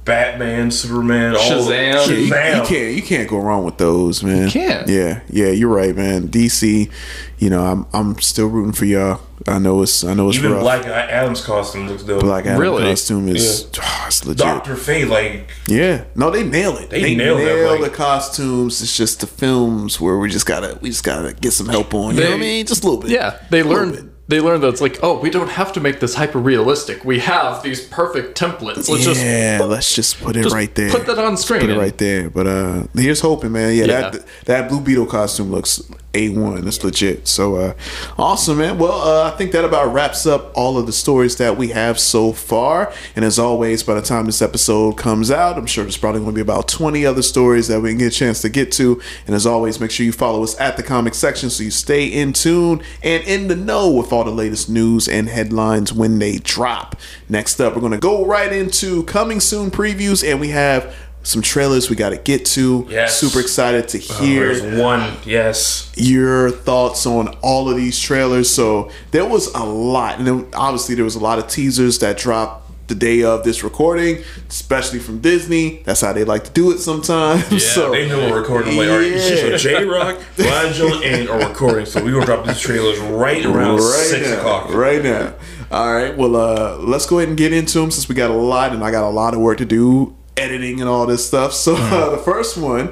Batman, 0.05 0.71
Superman, 0.71 1.35
all 1.35 1.41
Shazam. 1.41 1.69
Yeah, 1.69 2.05
you, 2.05 2.15
you 2.15 2.29
can't 2.65 2.95
you 2.95 3.01
can't 3.03 3.29
go 3.29 3.37
wrong 3.37 3.63
with 3.63 3.77
those, 3.77 4.23
man. 4.23 4.45
You 4.45 4.51
can't. 4.51 4.87
Yeah, 4.89 5.21
yeah, 5.29 5.49
you're 5.51 5.69
right, 5.69 5.95
man. 5.95 6.27
DC, 6.29 6.91
you 7.39 7.49
know, 7.49 7.63
I'm 7.65 7.85
I'm 7.93 8.19
still 8.19 8.47
rooting 8.47 8.73
for 8.73 8.85
y'all. 8.85 9.21
I 9.47 9.57
know 9.57 9.81
it's 9.81 10.03
I 10.03 10.13
know 10.13 10.27
it's 10.29 10.37
Even 10.37 10.51
rough. 10.51 10.61
Black 10.61 10.85
Adam's 10.85 11.41
costume 11.43 11.87
looks 11.87 12.03
dope. 12.03 12.19
Black 12.21 12.45
Adam 12.45 12.59
Really? 12.61 12.83
costume 12.83 13.29
is 13.29 13.67
ah, 13.79 14.03
it's 14.07 14.25
legit. 14.25 14.37
Doctor 14.45 14.75
Fate, 14.75 15.07
like 15.07 15.49
Yeah, 15.67 16.03
no, 16.15 16.29
they 16.29 16.43
nail 16.43 16.77
it. 16.77 16.89
They 16.89 17.01
They, 17.01 17.15
nail 17.15 17.37
nail, 17.37 17.69
that, 17.69 17.79
like- 17.81 17.89
the 17.91 17.95
costumes. 17.97 18.81
It's 18.81 18.95
just 18.95 19.21
the 19.21 19.27
films 19.27 19.99
where 20.01 20.17
we 20.17 20.29
just 20.29 20.45
gotta 20.45 20.77
we 20.81 20.89
just 20.89 21.03
gotta 21.05 21.33
get 21.33 21.53
some 21.53 21.67
help 21.69 21.93
on. 21.93 22.15
You 22.15 22.21
know 22.23 22.29
what 22.31 22.35
I 22.35 22.39
mean? 22.39 22.65
Just 22.65 22.83
a 22.83 22.87
little 22.87 23.01
bit. 23.01 23.11
Yeah, 23.11 23.39
they 23.49 23.61
A 23.61 23.65
learned. 23.65 23.93
bit. 23.93 24.05
They 24.29 24.39
learned 24.39 24.61
that 24.61 24.67
it's 24.69 24.79
like, 24.79 24.99
oh, 25.01 25.19
we 25.19 25.31
don't 25.31 25.49
have 25.49 25.73
to 25.73 25.79
make 25.79 25.99
this 25.99 26.13
hyper 26.13 26.37
realistic. 26.37 27.03
We 27.03 27.17
have 27.19 27.63
these 27.63 27.81
perfect 27.87 28.39
templates. 28.39 28.87
Let's 28.87 29.03
just 29.03 29.23
yeah, 29.25 29.59
let's 29.63 29.95
just 29.95 30.21
put 30.21 30.35
it 30.37 30.43
just 30.43 30.53
right 30.53 30.73
there. 30.75 30.91
put 30.91 31.07
that 31.07 31.17
on 31.17 31.35
screen 31.35 31.61
Put 31.61 31.71
it 31.71 31.77
right 31.79 31.97
there. 31.97 32.29
But 32.29 32.45
uh 32.45 32.83
here's 32.93 33.21
hoping, 33.21 33.51
man. 33.51 33.75
Yeah, 33.75 33.85
Yeah. 33.85 34.09
that 34.11 34.25
that 34.45 34.69
Blue 34.69 34.81
Beetle 34.81 35.07
costume 35.07 35.49
looks 35.49 35.81
a 36.13 36.29
one. 36.29 36.67
It's 36.67 36.83
legit. 36.83 37.27
So 37.27 37.55
uh 37.55 37.73
awesome, 38.19 38.59
man. 38.59 38.77
Well, 38.77 39.01
uh, 39.01 39.31
I 39.31 39.35
think 39.35 39.51
that 39.53 39.65
about 39.65 39.91
wraps 39.93 40.27
up 40.27 40.51
all 40.55 40.77
of 40.77 40.85
the 40.85 40.93
stories 40.93 41.37
that 41.37 41.57
we 41.57 41.69
have 41.69 41.99
so 41.99 42.31
far. 42.31 42.93
And 43.15 43.25
as 43.25 43.39
always, 43.39 43.81
by 43.81 43.95
the 43.95 44.01
time 44.03 44.27
this 44.27 44.43
episode 44.43 44.95
comes 44.95 45.31
out, 45.31 45.57
I'm 45.57 45.65
sure 45.65 45.83
there's 45.83 45.97
probably 45.97 46.21
going 46.21 46.31
to 46.31 46.35
be 46.35 46.41
about 46.41 46.67
20 46.67 47.03
other 47.03 47.23
stories 47.23 47.67
that 47.67 47.81
we 47.81 47.89
can 47.89 47.97
get 47.97 48.13
a 48.13 48.15
chance 48.15 48.41
to 48.41 48.49
get 48.49 48.71
to. 48.73 49.01
And 49.25 49.35
as 49.35 49.47
always, 49.47 49.79
make 49.79 49.89
sure 49.89 50.05
you 50.05 50.11
follow 50.11 50.43
us 50.43 50.59
at 50.59 50.77
the 50.77 50.83
comic 50.83 51.15
section 51.15 51.49
so 51.49 51.63
you 51.63 51.71
stay 51.71 52.05
in 52.05 52.33
tune 52.33 52.83
and 53.01 53.23
in 53.23 53.47
the 53.47 53.55
know 53.55 53.89
with 53.91 54.11
all 54.13 54.18
the 54.23 54.31
latest 54.31 54.69
news 54.69 55.07
and 55.07 55.29
headlines 55.29 55.91
when 55.93 56.19
they 56.19 56.37
drop. 56.37 56.95
Next 57.27 57.59
up, 57.59 57.73
we're 57.75 57.81
going 57.81 57.93
to 57.93 57.99
go 57.99 58.25
right 58.25 58.51
into 58.51 59.03
coming 59.03 59.39
soon 59.39 59.71
previews, 59.71 60.29
and 60.29 60.39
we 60.39 60.49
have 60.49 60.95
some 61.23 61.41
trailers 61.41 61.89
we 61.89 61.95
got 61.95 62.09
to 62.09 62.17
get 62.17 62.45
to. 62.45 62.87
Yes. 62.89 63.19
Super 63.19 63.39
excited 63.39 63.87
to 63.89 63.97
oh, 63.97 64.23
hear 64.23 64.55
there's 64.55 64.79
one. 64.79 65.13
Yes. 65.25 65.91
your 65.95 66.49
thoughts 66.51 67.05
on 67.05 67.29
all 67.41 67.69
of 67.69 67.75
these 67.75 67.99
trailers. 67.99 68.53
So 68.53 68.91
there 69.11 69.25
was 69.25 69.53
a 69.53 69.63
lot, 69.63 70.19
and 70.19 70.53
obviously 70.55 70.95
there 70.95 71.05
was 71.05 71.15
a 71.15 71.19
lot 71.19 71.39
of 71.39 71.47
teasers 71.47 71.99
that 71.99 72.17
dropped 72.17 72.68
the 72.89 72.95
day 72.95 73.23
of 73.23 73.43
this 73.43 73.63
recording, 73.63 74.23
especially 74.49 74.99
from 74.99 75.19
Disney. 75.19 75.81
That's 75.85 76.01
how 76.01 76.11
they 76.11 76.25
like 76.25 76.43
to 76.45 76.51
do 76.51 76.71
it 76.71 76.79
sometimes. 76.79 77.49
Yeah, 77.51 77.59
so 77.73 77.91
they 77.91 78.09
know 78.09 78.29
we're 78.29 78.41
recording. 78.41 78.75
Like, 78.75 78.89
all 78.89 78.97
right, 78.97 79.11
Yeah. 79.11 79.19
so 79.19 79.57
J 79.57 79.85
Rock, 79.85 80.17
Jones, 80.37 81.01
and 81.05 81.29
are 81.29 81.47
recording. 81.47 81.85
So 81.85 82.03
we 82.03 82.11
gonna 82.11 82.25
drop 82.25 82.45
these 82.45 82.59
trailers 82.59 82.99
right 82.99 83.45
around 83.45 83.79
six 83.81 84.27
now, 84.29 84.37
o'clock. 84.39 84.73
Right 84.73 85.01
now. 85.01 85.33
All 85.71 85.93
right. 85.93 86.17
Well, 86.17 86.35
uh, 86.35 86.77
let's 86.79 87.05
go 87.05 87.19
ahead 87.19 87.29
and 87.29 87.37
get 87.37 87.53
into 87.53 87.79
them 87.79 87.91
since 87.91 88.09
we 88.09 88.15
got 88.15 88.31
a 88.31 88.33
lot, 88.33 88.73
and 88.73 88.83
I 88.83 88.91
got 88.91 89.03
a 89.03 89.09
lot 89.09 89.33
of 89.33 89.39
work 89.39 89.59
to 89.59 89.65
do, 89.65 90.15
editing 90.35 90.81
and 90.81 90.89
all 90.89 91.05
this 91.05 91.25
stuff. 91.25 91.53
So 91.53 91.75
uh, 91.77 92.09
the 92.15 92.17
first 92.17 92.57
one, 92.57 92.91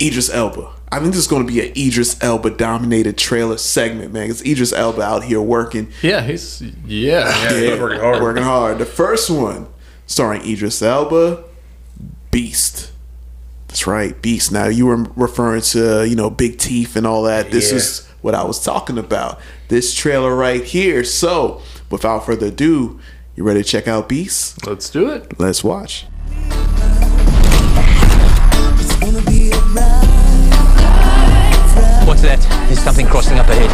Idris 0.00 0.28
Elba. 0.28 0.72
I 0.92 1.00
think 1.00 1.12
this 1.12 1.22
is 1.22 1.26
going 1.26 1.46
to 1.46 1.52
be 1.52 1.60
an 1.66 1.72
Idris 1.76 2.16
Elba 2.22 2.50
dominated 2.50 3.18
trailer 3.18 3.58
segment, 3.58 4.12
man. 4.12 4.30
It's 4.30 4.40
Idris 4.42 4.72
Elba 4.72 5.02
out 5.02 5.24
here 5.24 5.40
working. 5.42 5.88
yeah, 6.00 6.22
he's 6.22 6.62
yeah. 6.86 7.28
Yeah, 7.50 7.70
he's 7.70 7.80
working 7.80 8.00
hard. 8.00 8.22
Working 8.22 8.42
hard. 8.44 8.78
The 8.78 8.86
first 8.86 9.28
one, 9.28 9.66
starring 10.06 10.42
Idris 10.48 10.80
Elba, 10.82 11.42
Beast. 12.30 12.92
That's 13.68 13.86
right, 13.86 14.20
Beast. 14.22 14.52
Now 14.52 14.66
you 14.68 14.86
were 14.86 15.02
referring 15.16 15.62
to 15.62 16.06
you 16.08 16.14
know 16.16 16.30
big 16.30 16.58
teeth 16.58 16.94
and 16.96 17.06
all 17.06 17.24
that. 17.24 17.50
This 17.50 17.70
Yeah. 17.72 17.78
is 17.78 18.06
what 18.22 18.34
I 18.34 18.44
was 18.44 18.62
talking 18.62 18.96
about. 18.96 19.40
This 19.68 19.92
trailer 19.92 20.34
right 20.36 20.62
here. 20.62 21.02
So, 21.02 21.60
without 21.90 22.24
further 22.26 22.46
ado, 22.46 23.00
you 23.34 23.42
ready 23.44 23.62
to 23.62 23.68
check 23.68 23.88
out 23.88 24.08
Beast? 24.08 24.64
Let's 24.66 24.88
do 24.88 25.10
it. 25.10 25.38
Let's 25.38 25.64
watch. 25.64 26.06
What's 32.06 32.22
that? 32.22 32.38
There's 32.68 32.78
something 32.78 33.04
crossing 33.06 33.36
up 33.38 33.48
ahead. 33.48 33.68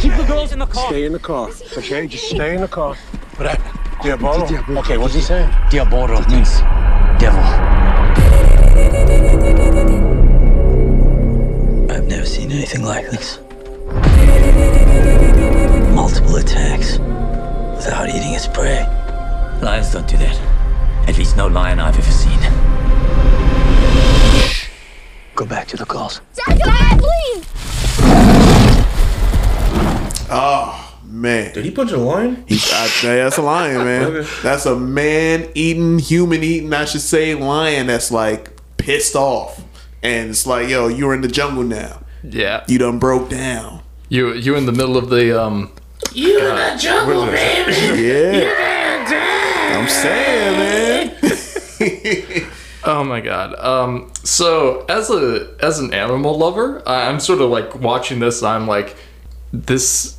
Keep 0.00 0.16
the 0.16 0.24
girls 0.24 0.52
in 0.52 0.60
the 0.60 0.66
car. 0.66 0.88
Stay 0.88 1.04
in 1.04 1.12
the 1.12 1.18
car, 1.18 1.50
okay? 1.76 2.06
Just 2.06 2.30
stay 2.30 2.54
in 2.54 2.62
the 2.62 2.68
car. 2.68 2.94
What 3.36 3.50
happened? 3.50 3.78
Diabolo? 4.02 4.78
Okay, 4.78 4.96
what's 4.96 5.12
he 5.12 5.20
saying? 5.20 5.50
Diabolo 5.70 6.26
means 6.28 6.60
devil. 7.20 7.42
I've 11.90 12.06
never 12.06 12.24
seen 12.24 12.50
anything 12.50 12.82
like 12.82 13.10
this. 13.10 13.40
Multiple 15.94 16.36
attacks 16.36 16.98
without 17.76 18.08
eating 18.08 18.32
its 18.32 18.46
prey. 18.46 18.86
Lions 19.60 19.92
don't 19.92 20.06
do 20.08 20.16
that. 20.16 20.40
At 21.08 21.18
least 21.18 21.36
no 21.36 21.46
lion 21.46 21.78
I've 21.78 21.98
ever 21.98 22.10
seen. 22.10 22.38
Go 25.38 25.46
back 25.46 25.68
to 25.68 25.76
the 25.76 25.86
calls. 25.86 26.20
Dad, 26.34 26.98
please! 26.98 27.46
Oh, 30.28 30.98
man, 31.04 31.54
Did 31.54 31.64
he 31.64 31.70
punch 31.70 31.92
a 31.92 31.96
lion? 31.96 32.44
He, 32.48 32.56
I, 32.56 32.88
that's 33.02 33.36
a 33.38 33.42
lion, 33.42 33.84
man. 33.84 34.02
Okay. 34.16 34.28
That's 34.42 34.66
a 34.66 34.74
man 34.74 35.48
eating, 35.54 36.00
human 36.00 36.42
eating, 36.42 36.72
I 36.74 36.86
should 36.86 37.02
say, 37.02 37.36
lion 37.36 37.86
that's 37.86 38.10
like 38.10 38.50
pissed 38.78 39.14
off. 39.14 39.62
And 40.02 40.30
it's 40.30 40.44
like, 40.44 40.68
yo, 40.68 40.88
you're 40.88 41.14
in 41.14 41.20
the 41.20 41.28
jungle 41.28 41.62
now. 41.62 42.00
Yeah, 42.24 42.64
You 42.66 42.78
done 42.78 42.98
broke 42.98 43.30
down. 43.30 43.82
you 44.08 44.32
you 44.34 44.56
in 44.56 44.66
the 44.66 44.72
middle 44.72 44.96
of 44.96 45.08
the 45.08 45.40
um. 45.40 45.70
You 46.12 46.40
uh, 46.40 46.48
in 46.48 46.56
the 46.56 46.82
jungle, 46.82 47.26
baby. 47.26 48.02
yeah. 48.08 49.78
I'm 49.78 49.88
saying, 49.88 51.14
man. 51.78 52.50
Oh 52.88 53.04
my 53.04 53.20
god. 53.20 53.54
Um. 53.72 54.10
So 54.24 54.84
as 54.88 55.10
a 55.10 55.54
as 55.60 55.78
an 55.78 55.92
animal 55.92 56.36
lover, 56.38 56.82
I- 56.86 57.08
I'm 57.08 57.20
sort 57.20 57.40
of 57.40 57.50
like 57.50 57.74
watching 57.80 58.18
this. 58.18 58.40
And 58.42 58.48
I'm 58.48 58.66
like, 58.66 58.96
this. 59.52 60.16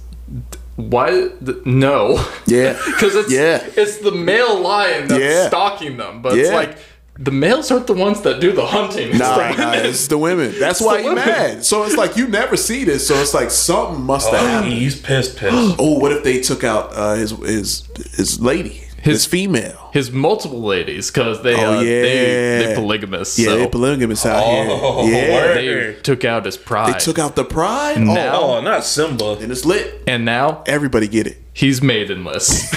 Why? 0.76 1.10
th- 1.46 1.66
No. 1.66 2.24
Yeah. 2.46 2.74
Because 2.86 3.16
it's 3.16 3.32
Yeah. 3.32 3.66
it's 3.76 3.98
the 3.98 4.12
male 4.12 4.58
lion 4.60 5.08
that's 5.10 5.22
Yeah. 5.22 5.48
stalking 5.48 5.98
them, 5.98 6.22
but 6.22 6.38
it's 6.38 6.52
like 6.52 6.78
the 7.18 7.32
males 7.32 7.70
aren't 7.70 7.88
the 7.88 7.94
ones 8.08 8.22
that 8.22 8.40
do 8.40 8.54
the 8.54 8.66
hunting. 8.66 9.10
It's 9.10 9.20
Nah, 9.20 9.36
the 9.36 9.58
nah, 9.58 9.72
women. 9.72 9.86
it's 9.88 10.08
the 10.08 10.18
women. 10.18 10.54
That's 10.66 10.80
why 10.80 10.98
the 10.98 11.04
you 11.04 11.10
women. 11.16 11.26
mad. 11.26 11.66
So 11.66 11.84
it's 11.84 11.98
like 11.98 12.16
you 12.16 12.30
never 12.30 12.56
see 12.56 12.86
this. 12.86 13.06
So 13.06 13.16
it's 13.16 13.34
like 13.34 13.52
something 13.52 14.02
must 14.06 14.30
have 14.32 14.42
Oh, 14.42 14.48
happened. 14.48 14.72
he's 14.74 14.96
pissed, 15.02 15.36
pissed. 15.36 15.76
Oh, 15.80 16.00
what 16.00 16.14
if 16.14 16.24
they 16.24 16.40
took 16.40 16.64
out 16.64 16.92
uh, 16.96 17.16
his 17.16 17.32
his 17.32 17.84
his 18.16 18.40
lady, 18.40 18.84
his, 19.02 19.26
female? 19.26 19.90
His 19.94 20.12
multiple 20.12 20.62
ladies, 20.62 21.10
because 21.12 21.42
they 21.44 21.56
Oh, 21.56 21.74
uh, 21.76 21.82
they 21.84 22.62
yeah. 22.62 22.68
they 22.68 22.76
polygamous. 22.76 23.38
Yeah, 23.40 23.46
so 23.48 23.58
they 23.58 23.68
polygamous 23.68 24.26
out 24.26 24.44
Oh, 24.46 25.06
here. 25.06 25.28
Yeah, 25.28 25.34
word. 25.36 25.58
they 25.96 26.02
took 26.02 26.24
out 26.26 26.46
his 26.46 26.58
pride. 26.58 26.94
they 26.96 27.00
took 27.00 27.20
out 27.20 27.36
the 27.36 27.46
pride. 27.46 28.00
Now- 28.00 28.40
Oh, 28.42 28.58
Oh, 28.58 28.62
not 28.62 28.84
Simba. 28.86 29.38
and 29.42 29.52
it's 29.52 29.66
lit. 29.66 30.04
and 30.08 30.26
now 30.26 30.64
Everybody 30.66 31.08
get 31.08 31.28
it. 31.28 31.38
he's 31.54 31.82
maidenless. 31.82 32.70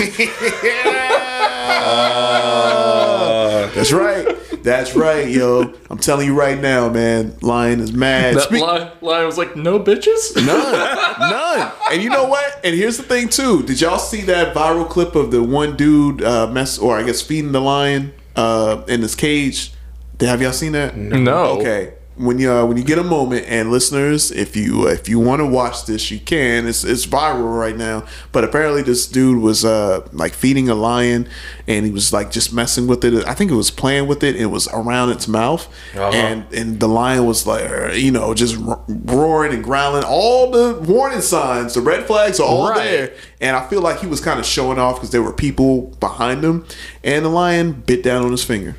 That's 3.75 3.93
right. 3.93 4.32
That's 4.63 4.95
right, 4.95 5.29
yo. 5.29 5.73
I'm 5.91 5.99
telling 5.99 6.27
you 6.27 6.35
right 6.39 6.59
now, 6.59 6.89
man. 6.89 7.37
Lion 7.43 7.81
is 7.81 7.93
mad. 7.93 8.37
that 8.37 8.43
Speak- 8.45 8.63
lion, 8.63 8.91
lion 9.01 9.27
was 9.27 9.39
like, 9.39 9.57
no 9.57 9.79
bitches. 9.81 10.35
None. 10.37 10.47
None. 11.21 11.73
And 11.91 12.03
you 12.03 12.11
know 12.11 12.25
what? 12.25 12.61
And 12.65 12.75
here's 12.75 12.97
the 12.97 13.03
thing 13.03 13.29
too. 13.29 13.63
Did 13.65 13.81
y'all 13.81 13.99
see 13.99 14.23
that 14.23 14.55
viral 14.55 14.89
clip 14.89 15.15
of 15.15 15.31
the 15.31 15.43
one 15.43 15.77
dude 15.77 16.23
uh 16.23 16.47
mess 16.47 16.79
or 16.79 16.97
I 16.99 17.03
guess 17.03 17.21
feeding 17.21 17.53
the 17.53 17.61
lion 17.61 18.13
uh 18.37 18.83
in 18.89 19.03
his 19.03 19.15
cage? 19.15 19.73
Did 20.19 20.29
have 20.29 20.41
y'all 20.41 20.53
seen 20.53 20.73
that? 20.73 20.97
No. 20.97 21.59
Okay. 21.61 21.95
When 22.17 22.39
you 22.39 22.53
uh, 22.53 22.67
when 22.67 22.77
you 22.77 22.85
get 22.85 22.99
a 22.99 23.03
moment, 23.03 23.47
and 23.49 23.71
listeners, 23.71 24.31
if 24.31 24.55
you 24.55 24.87
if 24.87 25.09
you 25.09 25.19
want 25.19 25.41
to 25.41 25.47
watch 25.47 25.87
this, 25.87 26.11
you 26.11 26.21
can. 26.21 26.67
It's 26.67 26.85
it's 26.85 27.07
viral 27.07 27.59
right 27.59 27.75
now. 27.75 28.05
But 28.33 28.45
apparently, 28.45 28.83
this 28.83 29.07
dude 29.07 29.41
was 29.43 29.65
uh 29.65 30.07
like 30.13 30.35
feeding 30.35 30.69
a 30.69 30.75
lion, 30.75 31.27
and 31.67 31.87
he 31.87 31.91
was 31.91 32.13
like 32.13 32.31
just 32.31 32.53
messing 32.53 32.87
with 32.87 33.03
it. 33.05 33.27
I 33.27 33.33
think 33.33 33.51
it 33.51 33.55
was 33.55 33.71
playing 33.71 34.09
with 34.09 34.23
it. 34.23 34.35
And 34.35 34.43
it 34.43 34.49
was 34.49 34.69
around 34.69 35.09
its 35.09 35.27
mouth, 35.27 35.67
Uh-huh. 35.95 36.11
and 36.13 36.45
and 36.53 36.81
the 36.81 36.87
lion 36.89 37.25
was 37.25 37.47
like 37.47 37.97
you 37.97 38.11
know 38.11 38.35
just 38.35 38.57
ro- 38.57 38.85
roaring 38.89 39.55
and 39.55 39.65
growling. 39.65 40.05
All 40.05 40.51
the 40.51 40.75
warning 40.87 41.23
signs, 41.23 41.73
the 41.75 41.81
red 41.81 42.05
flags 42.07 42.39
are 42.39 42.47
all 42.47 42.69
Right. 42.69 42.85
there. 42.85 43.13
And 43.41 43.57
I 43.57 43.67
feel 43.69 43.81
like 43.81 44.01
he 44.01 44.07
was 44.07 44.21
kind 44.21 44.39
of 44.39 44.45
showing 44.45 44.79
off 44.79 44.97
because 44.97 45.11
there 45.11 45.23
were 45.23 45.33
people 45.33 45.97
behind 45.99 46.45
him, 46.45 46.67
and 47.03 47.25
the 47.25 47.31
lion 47.31 47.73
bit 47.87 48.03
down 48.03 48.23
on 48.23 48.31
his 48.33 48.45
finger, 48.45 48.77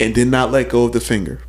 and 0.00 0.12
did 0.12 0.26
not 0.26 0.50
let 0.50 0.68
go 0.70 0.84
of 0.86 0.92
the 0.92 1.00
finger. 1.00 1.40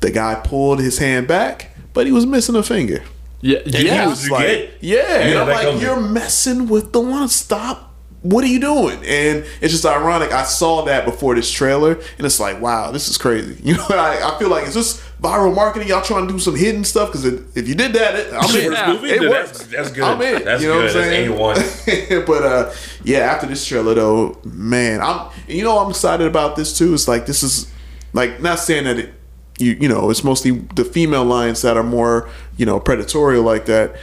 The 0.00 0.10
guy 0.10 0.34
pulled 0.36 0.80
his 0.80 0.98
hand 0.98 1.28
back, 1.28 1.76
but 1.92 2.06
he 2.06 2.12
was 2.12 2.26
missing 2.26 2.56
a 2.56 2.62
finger. 2.62 3.02
Yeah, 3.40 3.58
And 3.64 3.74
yeah. 3.74 4.02
he 4.02 4.06
was 4.08 4.30
like, 4.30 4.46
get- 4.46 4.78
yeah. 4.80 5.20
And 5.20 5.30
Yeah, 5.34 5.42
I'm 5.42 5.48
like, 5.48 5.82
you're 5.82 6.00
messing 6.00 6.68
with 6.68 6.92
the 6.92 7.00
one. 7.00 7.28
Stop 7.28 7.90
what 8.22 8.44
are 8.44 8.48
you 8.48 8.60
doing? 8.60 8.98
And 8.98 9.44
it's 9.60 9.72
just 9.72 9.84
ironic. 9.84 10.32
I 10.32 10.44
saw 10.44 10.82
that 10.84 11.04
before 11.04 11.34
this 11.34 11.50
trailer, 11.50 11.94
and 11.94 12.24
it's 12.24 12.38
like, 12.38 12.60
wow, 12.60 12.92
this 12.92 13.08
is 13.08 13.18
crazy. 13.18 13.60
You 13.64 13.74
know, 13.76 13.86
I, 13.90 14.20
I 14.34 14.38
feel 14.38 14.48
like 14.48 14.66
is 14.68 14.74
this 14.74 15.00
viral 15.20 15.52
marketing? 15.54 15.88
Y'all 15.88 16.02
trying 16.02 16.26
to 16.28 16.32
do 16.32 16.38
some 16.38 16.54
hidden 16.54 16.84
stuff? 16.84 17.08
Because 17.10 17.24
if 17.24 17.66
you 17.66 17.74
did 17.74 17.94
that, 17.94 18.14
it, 18.14 18.32
I'm 18.32 18.54
in. 18.56 18.72
Yeah. 18.72 18.92
Movie? 18.92 19.08
It 19.08 19.20
Then 19.22 19.30
works. 19.30 19.58
That's, 19.58 19.66
that's 19.72 19.90
good. 19.90 20.04
I'm 20.04 20.22
in. 20.22 20.44
That's 20.44 20.62
you 20.62 20.68
know 20.68 20.74
good. 20.86 20.94
what 20.94 21.04
I'm 21.04 21.10
saying? 21.10 21.30
That's 21.86 22.10
A1. 22.10 22.26
but 22.26 22.42
uh, 22.44 22.72
yeah, 23.02 23.18
after 23.18 23.46
this 23.48 23.66
trailer 23.66 23.94
though, 23.94 24.38
man, 24.44 25.00
I'm 25.00 25.30
you 25.48 25.64
know 25.64 25.78
I'm 25.80 25.90
excited 25.90 26.26
about 26.28 26.54
this 26.54 26.78
too. 26.78 26.94
It's 26.94 27.08
like 27.08 27.26
this 27.26 27.42
is 27.42 27.72
like 28.12 28.40
not 28.40 28.60
saying 28.60 28.84
that 28.84 28.98
it 29.00 29.14
you 29.58 29.72
you 29.80 29.88
know 29.88 30.10
it's 30.10 30.24
mostly 30.24 30.52
the 30.74 30.84
female 30.84 31.24
lions 31.24 31.62
that 31.62 31.76
are 31.76 31.82
more 31.82 32.28
you 32.56 32.66
know 32.66 32.80
predatory 32.80 33.38
like 33.38 33.66
that. 33.66 33.96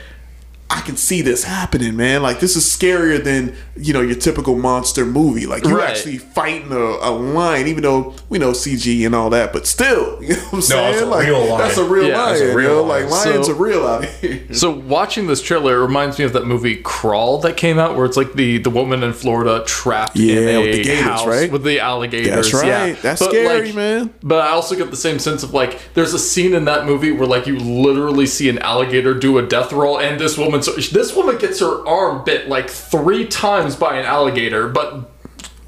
I 0.71 0.81
can 0.81 0.97
see 0.97 1.23
this 1.23 1.43
happening, 1.43 1.95
man. 1.95 2.21
Like 2.21 2.39
this 2.39 2.55
is 2.55 2.63
scarier 2.63 3.23
than 3.23 3.55
you 3.75 3.91
know 3.91 4.01
your 4.01 4.15
typical 4.15 4.55
monster 4.55 5.03
movie. 5.05 5.47
Like 5.47 5.63
you're 5.63 5.79
Right. 5.79 5.89
actually 5.89 6.19
fighting 6.19 6.71
a, 6.71 6.75
a 6.77 7.09
lion, 7.09 7.67
even 7.67 7.81
though 7.81 8.13
we 8.29 8.37
know 8.37 8.51
CG 8.51 9.03
and 9.05 9.15
all 9.15 9.31
that, 9.31 9.51
but 9.51 9.65
still, 9.65 10.19
you 10.23 10.29
know 10.35 10.41
what 10.41 10.53
I'm 10.53 10.61
saying? 10.61 10.93
it's 10.93 11.01
a 11.01 11.05
like 11.07 11.25
real 11.27 11.39
lion. 11.45 11.57
that's 11.57 11.77
a 11.77 11.83
real 11.83 12.07
Yeah, 12.09 12.17
lion. 12.21 12.33
it's 12.35 12.41
a 12.41 12.55
real 12.55 12.69
you 12.69 12.75
know? 12.75 12.83
lion. 12.83 13.09
Like 13.09 13.25
lions 13.25 13.47
So- 13.47 13.53
are 13.53 13.55
real 13.55 13.87
out 13.87 14.05
here. 14.05 14.45
So 14.51 14.69
watching 14.71 15.25
this 15.27 15.41
trailer 15.41 15.77
it 15.77 15.81
reminds 15.81 16.19
me 16.19 16.25
of 16.25 16.33
that 16.33 16.45
movie 16.45 16.75
Crawl 16.77 17.39
that 17.39 17.55
came 17.57 17.79
out, 17.79 17.95
where 17.95 18.05
it's 18.05 18.17
like 18.17 18.33
the 18.33 18.57
the 18.59 18.69
woman 18.69 19.01
in 19.03 19.13
Florida 19.13 19.63
trapped 19.65 20.15
Yeah, 20.17 20.35
in 20.35 20.47
a 20.55 20.61
with 20.61 20.75
the 20.75 20.83
gators, 20.83 21.03
house 21.03 21.25
right? 21.27 21.51
with 21.51 21.63
the 21.63 21.79
alligators. 21.79 22.29
That's 22.35 22.53
right. 22.53 22.67
Yeah. 22.67 22.93
That's 23.01 23.21
But, 23.21 23.29
scary, 23.31 23.65
like, 23.67 23.75
man. 23.75 24.13
But 24.21 24.41
I 24.41 24.49
also 24.49 24.75
get 24.75 24.91
the 24.91 24.97
same 24.97 25.17
sense 25.17 25.41
of 25.43 25.53
like 25.53 25.79
there's 25.95 26.13
a 26.13 26.19
scene 26.19 26.53
in 26.53 26.65
that 26.65 26.85
movie 26.85 27.11
where 27.11 27.27
like 27.27 27.47
you 27.47 27.57
literally 27.57 28.25
see 28.27 28.49
an 28.49 28.59
alligator 28.59 29.13
do 29.15 29.37
a 29.39 29.41
death 29.47 29.71
roll, 29.73 29.99
and 29.99 30.19
this 30.19 30.37
woman 30.37 30.58
so 30.63 30.73
this 30.73 31.15
woman 31.15 31.37
gets 31.37 31.59
her 31.59 31.85
arm 31.87 32.23
bit 32.23 32.47
like 32.47 32.69
three 32.69 33.25
times 33.27 33.75
by 33.75 33.97
an 33.97 34.05
alligator, 34.05 34.67
but. 34.69 35.11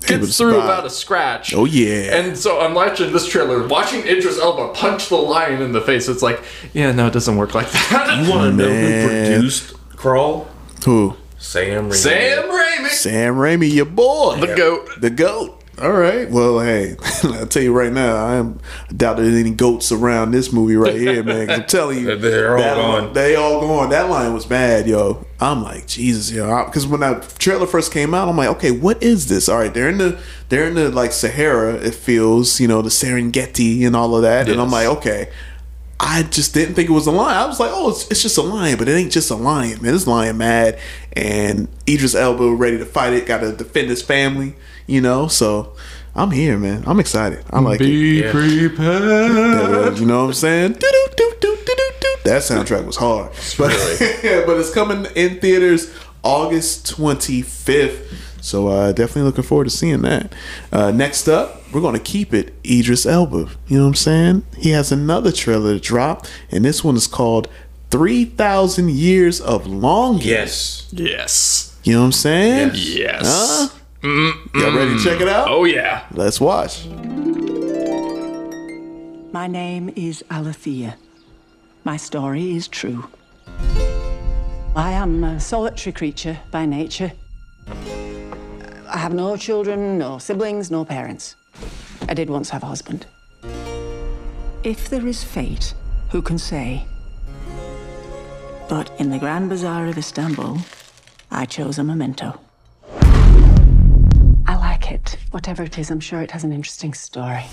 Gets 0.07 0.35
through 0.35 0.53
fine. 0.53 0.61
without 0.61 0.85
a 0.85 0.89
scratch. 0.89 1.53
Oh, 1.53 1.65
yeah. 1.65 2.15
And 2.17 2.35
so 2.35 2.59
I'm 2.59 2.73
watching 2.73 3.13
this 3.13 3.27
trailer, 3.27 3.67
watching 3.67 4.01
Idris 4.01 4.39
Elba 4.39 4.73
punch 4.73 5.09
the 5.09 5.15
lion 5.15 5.61
in 5.61 5.73
the 5.73 5.81
face. 5.81 6.09
It's 6.09 6.23
like, 6.23 6.41
yeah, 6.73 6.91
no, 6.91 7.05
it 7.05 7.13
doesn't 7.13 7.37
work 7.37 7.53
like 7.53 7.69
that. 7.71 8.23
You 8.23 8.31
want 8.31 8.49
to 8.49 8.57
know 8.57 8.67
who 8.67 9.07
produced 9.07 9.75
Crawl? 9.95 10.47
Who? 10.85 11.15
Sam 11.37 11.89
Raimi. 11.89 11.93
Sam 11.93 12.43
Raimi, 12.49 12.89
Sam 12.89 13.35
Raimi, 13.35 13.71
your 13.71 13.85
boy. 13.85 14.37
the 14.39 14.55
goat. 14.55 14.89
The 14.99 15.09
goat. 15.11 15.60
All 15.79 15.91
right. 15.91 16.29
Well, 16.29 16.59
hey, 16.59 16.95
I'll 17.23 17.47
tell 17.47 17.63
you 17.63 17.73
right 17.73 17.91
now, 17.91 18.15
I 18.15 18.35
am 18.35 18.59
I 18.89 18.93
doubt 18.93 19.17
there's 19.17 19.33
any 19.35 19.51
goats 19.51 19.91
around 19.91 20.31
this 20.31 20.51
movie 20.51 20.75
right 20.75 20.95
here, 20.95 21.23
man. 21.23 21.49
I'm 21.49 21.65
telling 21.65 21.99
you, 21.99 22.15
They're 22.17 22.57
all 22.57 22.75
gone. 22.75 23.13
They 23.13 23.35
all 23.35 23.61
gone. 23.61 23.89
That 23.89 24.09
line 24.09 24.33
was 24.33 24.45
bad, 24.45 24.85
yo. 24.85 25.25
I'm 25.39 25.63
like, 25.63 25.87
Jesus, 25.87 26.29
yo. 26.29 26.65
Because 26.65 26.85
when 26.85 26.99
that 26.99 27.35
trailer 27.39 27.65
first 27.65 27.91
came 27.91 28.13
out, 28.13 28.27
I'm 28.27 28.37
like, 28.37 28.49
okay, 28.49 28.71
what 28.71 29.01
is 29.01 29.27
this? 29.27 29.47
All 29.49 29.57
right, 29.57 29.73
they're 29.73 29.89
in 29.89 29.97
the 29.97 30.19
they're 30.49 30.67
in 30.67 30.75
the 30.75 30.91
like 30.91 31.13
Sahara. 31.13 31.75
It 31.75 31.95
feels, 31.95 32.59
you 32.59 32.67
know, 32.67 32.81
the 32.81 32.89
Serengeti 32.89 33.85
and 33.87 33.95
all 33.95 34.15
of 34.15 34.23
that, 34.23 34.49
and 34.49 34.59
I'm 34.59 34.71
like, 34.71 34.87
okay. 34.87 35.31
I 36.03 36.23
just 36.23 36.55
didn't 36.55 36.73
think 36.73 36.89
it 36.89 36.93
was 36.93 37.05
a 37.05 37.11
lion. 37.11 37.37
I 37.37 37.45
was 37.45 37.59
like, 37.59 37.69
oh, 37.71 37.91
it's, 37.91 38.09
it's 38.09 38.23
just 38.23 38.37
a 38.39 38.41
lion, 38.41 38.77
but 38.79 38.89
it 38.89 38.93
ain't 38.93 39.11
just 39.11 39.29
a 39.29 39.35
lion, 39.35 39.81
man. 39.83 39.93
This 39.93 40.07
lion 40.07 40.37
mad, 40.39 40.79
and 41.13 41.67
Idris 41.87 42.15
Elba 42.15 42.55
ready 42.55 42.79
to 42.79 42.85
fight 42.85 43.13
it. 43.13 43.27
Got 43.27 43.41
to 43.41 43.51
defend 43.53 43.89
his 43.89 44.01
family, 44.01 44.55
you 44.87 44.99
know. 44.99 45.27
So 45.27 45.73
I'm 46.15 46.31
here, 46.31 46.57
man. 46.57 46.83
I'm 46.87 46.99
excited. 46.99 47.45
I 47.51 47.59
like 47.59 47.79
it. 47.79 47.83
Be 47.83 48.21
Yeah. 48.23 48.31
prepared. 48.31 49.99
You 49.99 50.05
know 50.07 50.21
what 50.21 50.27
I'm 50.29 50.33
saying? 50.33 50.73
That 52.23 52.41
soundtrack 52.43 52.85
was 52.85 52.97
hard, 52.97 53.31
but 53.57 53.69
but 54.45 54.57
it's 54.57 54.73
coming 54.73 55.05
in 55.15 55.39
theaters 55.39 55.91
August 56.23 56.95
25th. 56.97 58.30
So 58.41 58.67
uh, 58.67 58.91
definitely 58.91 59.23
looking 59.23 59.43
forward 59.43 59.65
to 59.65 59.69
seeing 59.69 60.01
that. 60.01 60.33
Uh, 60.71 60.91
next 60.91 61.27
up, 61.27 61.61
we're 61.71 61.81
gonna 61.81 61.99
keep 61.99 62.33
it 62.33 62.53
Idris 62.65 63.05
Elba. 63.05 63.49
You 63.67 63.77
know 63.77 63.83
what 63.83 63.89
I'm 63.89 63.95
saying? 63.95 64.43
He 64.57 64.71
has 64.71 64.91
another 64.91 65.31
trailer 65.31 65.73
to 65.73 65.79
drop, 65.79 66.25
and 66.49 66.65
this 66.65 66.83
one 66.83 66.95
is 66.95 67.07
called 67.07 67.47
Three 67.91 68.25
Thousand 68.25 68.91
Years 68.91 69.39
of 69.39 69.67
Longing. 69.67 70.27
Yes. 70.27 70.87
Yes. 70.91 71.79
You 71.83 71.93
know 71.93 71.99
what 71.99 72.05
I'm 72.07 72.11
saying? 72.11 72.71
Yes. 72.73 72.87
Yes. 72.87 73.21
Huh? 73.25 73.69
Y'all 74.03 74.75
ready 74.75 74.97
to 74.97 75.03
check 75.03 75.21
it 75.21 75.27
out? 75.27 75.47
Oh 75.47 75.63
yeah. 75.65 76.05
Let's 76.11 76.41
watch. 76.41 76.87
My 79.31 79.47
name 79.47 79.93
is 79.95 80.23
Alithea. 80.29 80.95
My 81.83 81.97
story 81.97 82.55
is 82.55 82.67
true. 82.67 83.07
I 84.75 84.91
am 84.91 85.23
a 85.23 85.39
solitary 85.39 85.93
creature 85.93 86.39
by 86.51 86.65
nature. 86.65 87.11
I 88.93 88.97
have 88.97 89.13
no 89.13 89.37
children, 89.37 89.97
no 89.97 90.17
siblings, 90.17 90.69
no 90.69 90.83
parents. 90.83 91.37
I 92.09 92.13
did 92.13 92.29
once 92.29 92.49
have 92.49 92.61
a 92.61 92.65
husband. 92.65 93.05
If 94.65 94.89
there 94.89 95.07
is 95.07 95.23
fate, 95.23 95.73
who 96.09 96.21
can 96.21 96.37
say? 96.37 96.85
But 98.67 98.91
in 98.99 99.09
the 99.09 99.17
Grand 99.17 99.47
Bazaar 99.47 99.85
of 99.87 99.97
Istanbul, 99.97 100.57
I 101.31 101.45
chose 101.45 101.79
a 101.79 101.85
memento. 101.85 102.37
I 104.45 104.57
like 104.57 104.91
it. 104.91 105.15
Whatever 105.31 105.63
it 105.63 105.77
is, 105.77 105.89
I'm 105.89 106.01
sure 106.01 106.21
it 106.21 106.31
has 106.31 106.43
an 106.43 106.51
interesting 106.51 106.93
story. 106.93 107.45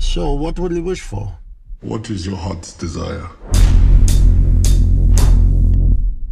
So, 0.00 0.32
what 0.32 0.58
will 0.58 0.72
you 0.72 0.82
wish 0.82 1.02
for? 1.02 1.38
What 1.86 2.10
is 2.10 2.26
your 2.26 2.36
heart's 2.36 2.72
desire? 2.72 3.28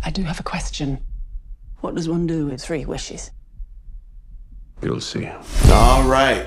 I 0.02 0.10
do 0.10 0.24
have 0.24 0.40
a 0.40 0.42
question. 0.42 0.98
What 1.80 1.94
does 1.94 2.08
one 2.08 2.26
do 2.26 2.46
with 2.46 2.60
three 2.60 2.84
wishes? 2.84 3.30
You'll 4.82 5.00
see. 5.00 5.28
All 5.70 6.02
right, 6.08 6.44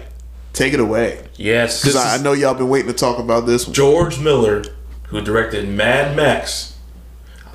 take 0.51 0.73
it 0.73 0.81
away. 0.81 1.25
Yes. 1.37 1.81
Because 1.81 1.95
I 1.95 2.15
I 2.15 2.17
know 2.17 2.33
y'all 2.33 2.53
been 2.53 2.67
waiting 2.67 2.91
to 2.91 2.97
talk 2.97 3.17
about 3.17 3.45
this 3.45 3.65
one. 3.65 3.73
George 3.73 4.19
Miller, 4.19 4.65
who 5.07 5.21
directed 5.21 5.69
Mad 5.69 6.17
Max. 6.17 6.77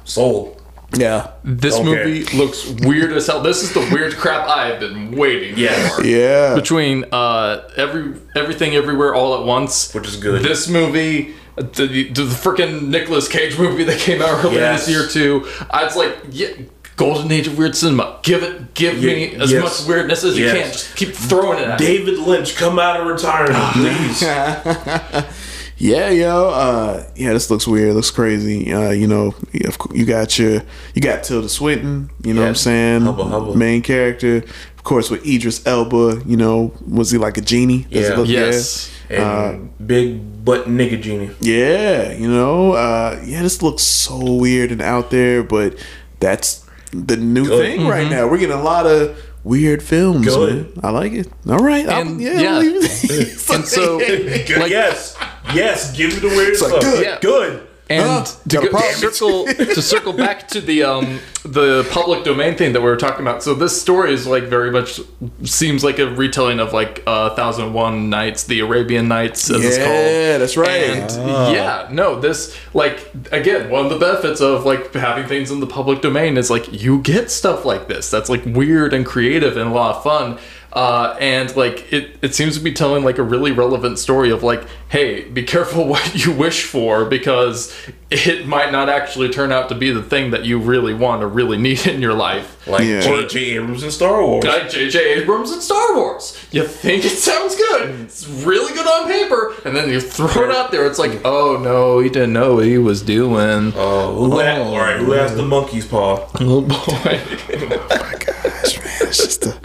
Sold. 0.04 0.61
Yeah. 0.96 1.28
This 1.44 1.74
Okay. 1.74 1.84
movie 1.84 2.24
looks 2.36 2.66
weird 2.66 3.12
as 3.12 3.26
hell. 3.26 3.40
This 3.42 3.62
is 3.62 3.72
the 3.72 3.80
weird 3.92 4.16
crap 4.16 4.48
I 4.48 4.66
have 4.68 4.80
been 4.80 5.12
waiting 5.12 5.56
Yes. 5.56 5.96
for. 5.96 6.04
Yeah. 6.04 6.54
Between 6.54 7.04
uh, 7.12 7.62
every 7.76 8.14
everything 8.36 8.74
everywhere 8.74 9.14
all 9.14 9.38
at 9.40 9.46
once, 9.46 9.92
Which 9.94 10.06
is 10.06 10.16
good. 10.16 10.42
This 10.42 10.68
movie, 10.68 11.34
the, 11.56 11.62
the, 11.86 12.08
the 12.12 12.22
freaking 12.22 12.88
Nicolas 12.88 13.28
Cage 13.28 13.58
movie 13.58 13.84
that 13.84 13.98
came 14.00 14.20
out 14.22 14.44
earlier 14.44 14.60
Yes. 14.60 14.86
this 14.86 14.94
year 14.94 15.06
too. 15.08 15.46
I 15.70 15.84
was 15.84 15.96
like, 15.96 16.16
yeah, 16.30 16.48
golden 16.96 17.32
age 17.32 17.46
of 17.46 17.56
weird 17.56 17.74
cinema. 17.74 18.18
Give 18.22 18.42
it, 18.42 18.74
give 18.74 19.02
Ye- 19.02 19.14
me 19.30 19.34
as 19.36 19.50
yes. 19.50 19.62
much 19.80 19.88
weirdness 19.88 20.24
as 20.24 20.36
you 20.38 20.44
can. 20.50 20.72
Just 20.72 20.94
keep 20.94 21.14
throwing 21.14 21.58
it 21.58 21.68
at 21.68 21.80
me. 21.80 21.86
David 21.86 22.18
Lynch, 22.18 22.54
come 22.56 22.78
out 22.78 23.00
of 23.00 23.06
retirement, 23.06 23.72
please. 23.72 24.22
Yeah, 25.78 26.10
yo. 26.10 26.48
Uh, 26.50 27.04
yeah, 27.16 27.32
this 27.32 27.50
looks 27.50 27.66
weird. 27.66 27.94
Looks 27.94 28.10
crazy. 28.10 28.72
Uh, 28.72 28.90
you 28.90 29.06
know, 29.06 29.34
you 29.52 29.70
you 29.92 30.04
got 30.04 30.38
your 30.38 30.62
you 30.94 31.00
got 31.02 31.24
Tilda 31.24 31.48
Swinton. 31.48 32.10
You 32.24 32.34
know 32.34 32.42
what 32.42 32.48
I'm 32.48 32.54
saying? 32.54 33.02
Hubba 33.02 33.24
hubba. 33.24 33.56
Main 33.56 33.82
character, 33.82 34.36
of 34.76 34.84
course, 34.84 35.10
with 35.10 35.26
Idris 35.26 35.66
Elba. 35.66 36.22
You 36.26 36.36
know, 36.36 36.72
was 36.88 37.10
he 37.10 37.18
like 37.18 37.36
a 37.36 37.40
genie? 37.40 37.86
Does 37.90 38.08
Yeah. 38.08 38.16
look- 38.16 38.28
Yes. 38.28 38.90
And 39.10 39.70
big 39.86 40.42
butt 40.44 40.68
nigga 40.68 41.00
genie. 41.00 41.30
Yeah, 41.40 42.12
you 42.14 42.28
know, 42.28 42.72
uh, 42.72 43.20
yeah, 43.26 43.42
this 43.42 43.60
looks 43.60 43.82
so 43.82 44.16
weird 44.36 44.72
and 44.72 44.80
out 44.80 45.10
there, 45.10 45.42
but 45.42 45.74
that's 46.18 46.64
the 46.92 47.18
new 47.18 47.44
Good. 47.44 47.60
thing 47.60 47.86
right 47.86 48.08
now. 48.10 48.26
We're 48.26 48.38
getting 48.38 48.56
a 48.56 48.62
lot 48.62 48.86
of 48.86 49.14
weird 49.44 49.82
films. 49.82 50.26
Good. 50.26 50.76
Man. 50.76 50.84
I 50.84 50.90
like 50.90 51.12
it. 51.12 51.28
All 51.48 51.58
right, 51.58 51.86
And- 51.86 52.20
yeah, 52.20 52.40
yeah. 52.40 52.54
I'll 52.54 52.60
leave 52.60 52.76
it. 52.82 53.48
And 53.52 53.64
so, 53.66 53.98
Good. 54.46 54.58
like, 54.58 54.70
yes. 54.70 55.16
Yes. 55.54 55.94
Give 55.96 56.12
me 56.12 56.20
the 56.20 56.28
weird 56.28 56.58
like, 56.60 56.70
stuff. 56.70 56.80
good. 56.82 57.04
Yeah. 57.04 57.18
Good. 57.20 57.68
And 57.90 58.02
Huh? 58.02 58.24
to, 58.48 58.56
go, 58.56 58.78
to 58.78 58.92
circle 59.12 59.44
to 59.46 59.82
circle 59.82 60.12
back 60.12 60.48
to 60.48 60.60
the 60.60 60.82
um 60.84 61.18
the 61.44 61.86
public 61.90 62.24
domain 62.24 62.54
thing 62.56 62.72
that 62.72 62.80
we 62.80 62.86
were 62.86 62.96
talking 62.96 63.20
about. 63.20 63.42
So 63.42 63.54
this 63.54 63.78
story 63.78 64.14
is 64.14 64.26
like 64.26 64.44
very 64.44 64.70
much 64.70 65.00
seems 65.42 65.82
like 65.82 65.98
a 65.98 66.06
retelling 66.06 66.60
of 66.60 66.72
like 66.72 67.02
uh, 67.06 67.34
Thousand 67.34 67.72
One 67.74 68.08
Nights, 68.08 68.44
the 68.44 68.60
Arabian 68.60 69.08
Nights, 69.08 69.50
as 69.50 69.64
it's 69.64 69.76
called. 69.76 69.88
Yeah, 69.88 70.38
that's 70.38 70.56
right. 70.56 70.70
And 70.84 71.10
yeah, 71.54 71.88
no, 71.90 72.18
this 72.20 72.56
like 72.72 73.12
again 73.32 73.68
one 73.68 73.84
of 73.84 73.90
the 73.90 73.98
benefits 73.98 74.40
of 74.40 74.64
like 74.64 74.94
having 74.94 75.26
things 75.26 75.50
in 75.50 75.60
the 75.60 75.66
public 75.66 76.00
domain 76.00 76.36
is 76.36 76.48
like 76.50 76.72
you 76.72 77.00
get 77.00 77.30
stuff 77.30 77.64
like 77.64 77.88
this 77.88 78.10
that's 78.10 78.30
like 78.30 78.44
weird 78.46 78.94
and 78.94 79.04
creative 79.04 79.56
and 79.56 79.68
a 79.68 79.72
lot 79.72 79.96
of 79.96 80.02
fun. 80.04 80.38
Uh, 80.72 81.14
and 81.20 81.54
like 81.54 81.92
it, 81.92 82.16
it 82.22 82.34
seems 82.34 82.56
to 82.56 82.64
be 82.64 82.72
telling 82.72 83.04
like 83.04 83.18
a 83.18 83.22
really 83.22 83.52
relevant 83.52 83.98
story 83.98 84.30
of 84.30 84.42
like, 84.42 84.62
hey, 84.88 85.22
be 85.24 85.42
careful 85.42 85.86
what 85.92 86.24
you 86.24 86.32
wish 86.32 86.64
for 86.64 87.04
because 87.04 87.74
it 88.10 88.46
might 88.46 88.72
not 88.72 88.88
actually 88.88 89.28
turn 89.28 89.52
out 89.52 89.68
to 89.68 89.74
be 89.74 89.90
the 89.90 90.02
thing 90.02 90.30
that 90.30 90.44
you 90.46 90.58
really 90.58 90.94
want 90.94 91.22
or 91.22 91.28
really 91.28 91.58
need 91.58 91.86
in 91.86 92.00
your 92.00 92.14
life. 92.14 92.66
Like 92.66 92.84
Yeah. 92.84 93.00
J.J. 93.00 93.38
Abrams 93.56 93.82
and 93.82 93.92
Star 93.92 94.24
Wars. 94.24 94.44
Like 94.44 94.70
J.J. 94.70 95.20
Abrams 95.20 95.50
and 95.50 95.60
Star 95.62 95.94
Wars. 95.94 96.38
You 96.52 96.66
think 96.66 97.04
it 97.04 97.10
sounds 97.18 97.54
good. 97.56 98.00
It's 98.00 98.26
really 98.28 98.72
good 98.72 98.86
on 98.86 99.08
paper. 99.10 99.54
And 99.66 99.76
then 99.76 99.90
you 99.90 100.00
throw 100.00 100.48
it 100.48 100.54
out 100.54 100.70
there. 100.70 100.86
It's 100.86 100.98
like, 100.98 101.20
oh 101.24 101.58
no, 101.62 101.98
he 101.98 102.08
didn't 102.08 102.32
know 102.32 102.54
what 102.56 102.64
he 102.66 102.78
was 102.78 103.02
doing. 103.02 103.72
Oh, 103.76 104.14
who 104.30 104.38
had, 104.38 104.60
all 104.62 104.78
right, 104.78 104.96
who 104.98 105.12
has 105.12 105.34
the 105.36 105.42
monkey's 105.44 105.86
paw? 105.86 106.28
Oh 106.40 106.62
boy. 106.62 107.20
Gosh, 108.24 108.78
man, 108.78 109.08
it's 109.08 109.18
just 109.18 109.46
a 109.46 109.60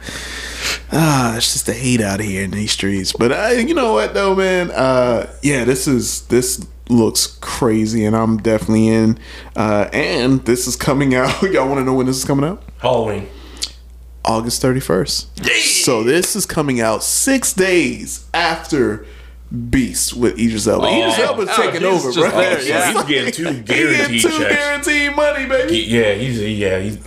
ah, 0.91 1.38
it's 1.38 1.53
just 1.53 1.68
a 1.70 1.74
hate 1.74 2.01
out 2.01 2.20
here 2.20 2.43
in 2.43 2.51
these 2.51 2.72
streets. 2.72 3.13
But 3.13 3.32
I, 3.32 3.53
you 3.53 3.74
know 3.74 3.93
what 3.93 4.13
though, 4.13 4.36
man? 4.36 4.72
Uh, 4.72 5.32
yeah, 5.41 5.63
this 5.63 5.88
is 5.88 6.22
this 6.28 6.65
looks 6.89 7.28
crazy, 7.41 8.05
and 8.05 8.15
I'm 8.15 8.38
definitely 8.38 8.88
in. 8.88 9.20
Uh, 9.55 9.89
and 9.93 10.43
this 10.45 10.68
is 10.68 10.76
coming 10.76 11.15
out. 11.15 11.41
Y'all 11.41 11.68
want 11.68 11.80
to 11.80 11.84
know 11.84 11.93
when 11.93 12.05
this 12.05 12.18
is 12.18 12.26
coming 12.26 12.45
out? 12.45 12.63
Halloween. 12.80 13.28
August 14.26 14.61
31st. 14.61 15.86
So 15.86 16.03
this 16.03 16.36
is 16.36 16.45
coming 16.45 16.82
out 16.82 17.01
six 17.01 17.53
days 17.53 18.28
after 18.34 19.05
Beast 19.70 20.13
with 20.13 20.38
Idris 20.38 20.68
Elba. 20.68 20.88
Idris 20.88 21.20
Elba's 21.20 21.49
oh, 21.49 21.55
taking 21.55 21.84
over, 21.88 22.11
just 22.11 22.18
bro. 22.18 22.30
there, 22.32 22.61
yeah. 22.61 22.91
He's 22.91 23.03
getting 23.03 23.32
two 23.32 23.43
He 23.53 23.61
guaranteed 23.61 24.22
getting 24.22 24.32
two 24.32 24.39
guaranteed 24.39 25.15
money, 25.15 25.45
baby. 25.45 25.74
He- 25.74 25.97
yeah, 25.97 26.13
he's 26.15 26.41
yeah 26.41 26.80
he's 26.80 26.97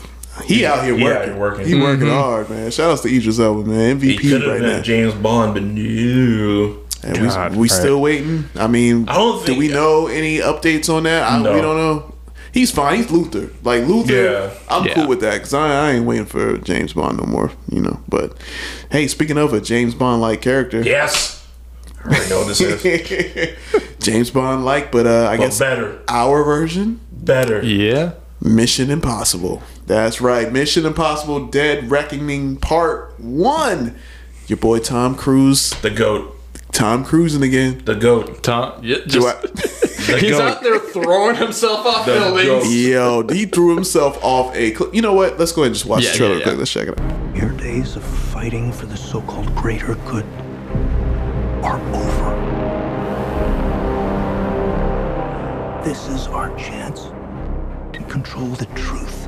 He 0.46 0.64
out 0.66 0.84
here 0.84 0.96
He 0.96 1.02
working. 1.04 1.18
out 1.22 1.24
here 1.28 1.36
working. 1.36 1.66
He 1.66 1.74
working 1.80 2.08
hard, 2.08 2.50
man. 2.50 2.70
Shout 2.70 2.90
outs 2.92 3.02
to 3.02 3.08
Idris 3.14 3.38
Elba, 3.38 3.68
man. 3.68 4.00
he 4.00 4.16
MVP 4.16 4.20
could 4.20 4.42
have 4.42 4.50
right 4.50 4.60
been 4.60 4.76
now. 4.76 4.82
James 4.82 5.14
Bond, 5.14 5.54
but 5.54 5.62
no. 5.62 6.78
And 7.02 7.16
God, 7.16 7.52
we 7.52 7.58
we 7.58 7.62
right. 7.62 7.70
still 7.70 8.00
waiting. 8.00 8.44
I 8.56 8.66
mean, 8.66 9.08
I 9.08 9.14
don't 9.14 9.38
do 9.40 9.46
think- 9.46 9.58
we 9.58 9.68
know 9.68 10.06
any 10.06 10.38
updates 10.38 10.92
on 10.94 11.04
that? 11.04 11.30
I, 11.30 11.40
No. 11.42 11.54
We 11.54 11.60
don't 11.60 11.76
know. 11.76 12.14
He's 12.52 12.70
fine. 12.72 12.96
He's 12.98 13.10
Luther. 13.10 13.48
Like 13.62 13.86
Luther, 13.86 14.12
Yeah. 14.12 14.50
I'm 14.68 14.84
Yeah. 14.84 14.94
cool 14.94 15.06
with 15.06 15.20
that 15.20 15.34
because 15.34 15.54
I, 15.54 15.88
I 15.88 15.92
ain't 15.92 16.04
waiting 16.04 16.26
for 16.26 16.58
James 16.58 16.92
Bond 16.92 17.16
no 17.18 17.24
more. 17.24 17.52
You 17.70 17.80
know. 17.80 18.00
But 18.08 18.36
hey, 18.90 19.06
speaking 19.06 19.38
of 19.38 19.52
a 19.52 19.60
James 19.60 19.94
Bond 19.94 20.20
like 20.20 20.42
character, 20.42 20.82
Yes, 20.82 21.46
I 22.04 22.08
already 22.08 22.28
know 22.28 22.38
what 22.40 22.48
this 22.48 22.60
is. 22.60 23.56
James 24.00 24.30
Bond 24.30 24.64
like, 24.64 24.90
but 24.92 25.06
uh, 25.06 25.28
I 25.30 25.36
but 25.36 25.44
guess 25.44 25.58
better, 25.58 26.00
our 26.08 26.42
version, 26.42 27.00
better. 27.12 27.62
Yeah. 27.64 28.12
Mission 28.42 28.90
Impossible. 28.90 29.62
That's 29.86 30.20
right, 30.20 30.50
Mission 30.52 30.86
Impossible: 30.86 31.46
Dead 31.46 31.90
Reckoning 31.90 32.56
Part 32.56 33.18
One. 33.18 33.96
Your 34.46 34.56
boy 34.58 34.78
Tom 34.80 35.14
Cruise, 35.16 35.70
The 35.80 35.90
goat, 35.90 36.36
Tom 36.72 37.04
cruising 37.04 37.42
again. 37.42 37.82
the 37.84 37.94
goat, 37.94 38.42
Tom, 38.42 38.80
yeah, 38.82 38.98
just, 39.06 39.26
I- 39.26 39.40
he's 40.18 40.30
goat. 40.32 40.40
out 40.42 40.62
there 40.62 40.78
throwing 40.78 41.36
himself 41.36 41.86
off 41.86 42.04
The 42.06 42.12
buildings. 42.14 42.46
goat. 42.46 42.64
Yo, 42.68 43.26
he 43.28 43.46
threw 43.46 43.74
himself 43.74 44.18
off 44.24 44.54
a. 44.56 44.74
Cl- 44.74 44.92
you 44.94 45.02
know 45.02 45.14
what? 45.14 45.38
Let's 45.38 45.52
go 45.52 45.62
ahead 45.62 45.68
and 45.68 45.74
just 45.76 45.86
watch 45.86 46.02
Yeah, 46.04 46.10
the 46.12 46.16
trailer. 46.18 46.32
yeah, 46.38 46.38
real 46.38 46.44
quick. 46.44 46.54
yeah. 46.54 46.58
Let's 46.58 46.72
check 46.72 46.88
it 46.88 47.00
out. 47.00 47.36
Your 47.36 47.50
days 47.52 47.96
of 47.96 48.02
fighting 48.04 48.72
for 48.72 48.86
the 48.86 48.96
so 48.96 49.20
called 49.22 49.54
greater 49.54 49.94
good 50.06 50.24
are 51.64 51.80
over. 51.94 52.30
This 55.84 56.08
is 56.08 56.26
our 56.28 56.54
chance 56.56 57.04
to 57.96 58.04
control 58.08 58.48
the 58.48 58.66
truth, 58.74 59.19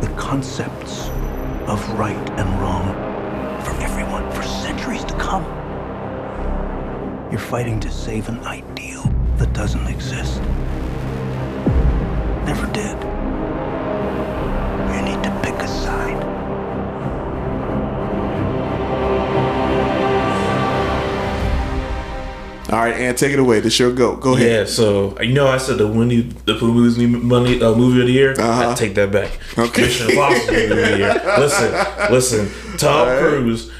the 0.00 0.08
concepts 0.16 1.08
of 1.66 1.88
right 1.98 2.30
and 2.38 2.60
wrong 2.60 2.94
for 3.64 3.72
everyone 3.82 4.30
for 4.32 4.42
centuries 4.42 5.04
to 5.04 5.14
come. 5.14 5.44
You're 7.30 7.40
fighting 7.40 7.80
to 7.80 7.90
save 7.90 8.28
an 8.28 8.38
ideal 8.40 9.02
that 9.36 9.52
doesn't 9.52 9.86
exist. 9.86 10.40
Never 12.44 12.66
did. 12.72 12.96
You 14.94 15.02
need 15.02 15.22
to 15.24 15.40
pick 15.42 15.54
a 15.54 15.68
side. 15.68 16.33
All 22.70 22.78
right, 22.78 22.94
and 22.94 23.16
take 23.16 23.32
it 23.32 23.38
away. 23.38 23.60
This 23.60 23.78
your 23.78 23.92
go. 23.92 24.16
Go 24.16 24.34
ahead. 24.36 24.50
Yeah, 24.50 24.64
so 24.64 25.20
you 25.20 25.34
know 25.34 25.46
I 25.48 25.58
said 25.58 25.76
the 25.78 25.86
Winnie 25.86 26.22
the 26.46 26.54
Pooh 26.54 26.72
movie 26.72 27.06
money 27.06 27.60
uh, 27.62 27.74
movie 27.74 28.00
of 28.00 28.06
the 28.06 28.12
year. 28.12 28.32
Uh-huh. 28.32 28.70
I 28.70 28.74
take 28.74 28.94
that 28.94 29.12
back. 29.12 29.38
Okay. 29.58 29.82
Mission 29.82 30.10
Impossible 30.10 30.52
movie 30.54 30.64
of 30.64 30.76
the 30.90 30.98
year. 30.98 31.22
Listen, 31.38 32.10
listen. 32.12 32.78
Tom 32.78 33.18
Cruise, 33.18 33.70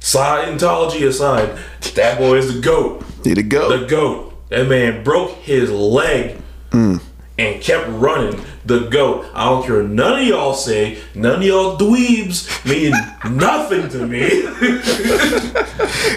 Scientology 0.00 1.06
aside, 1.08 1.58
that 1.94 2.18
boy 2.18 2.34
is 2.36 2.54
the 2.54 2.60
goat. 2.60 3.02
Need 3.24 3.36
to 3.36 3.42
go. 3.42 3.78
The 3.78 3.86
goat. 3.86 4.48
That 4.50 4.68
man 4.68 5.02
broke 5.02 5.32
his 5.38 5.70
leg 5.70 6.36
Mm. 6.70 7.00
and 7.38 7.62
kept 7.62 7.88
running. 7.88 8.38
The 8.66 8.88
goat. 8.88 9.26
I 9.34 9.44
don't 9.44 9.66
care. 9.66 9.82
None 9.82 10.20
of 10.20 10.26
y'all 10.26 10.54
say. 10.54 10.98
None 11.14 11.36
of 11.36 11.42
y'all 11.42 11.76
dweebs 11.78 12.64
mean 12.64 12.92
nothing 13.36 13.88
to 13.90 14.06
me. 14.06 14.42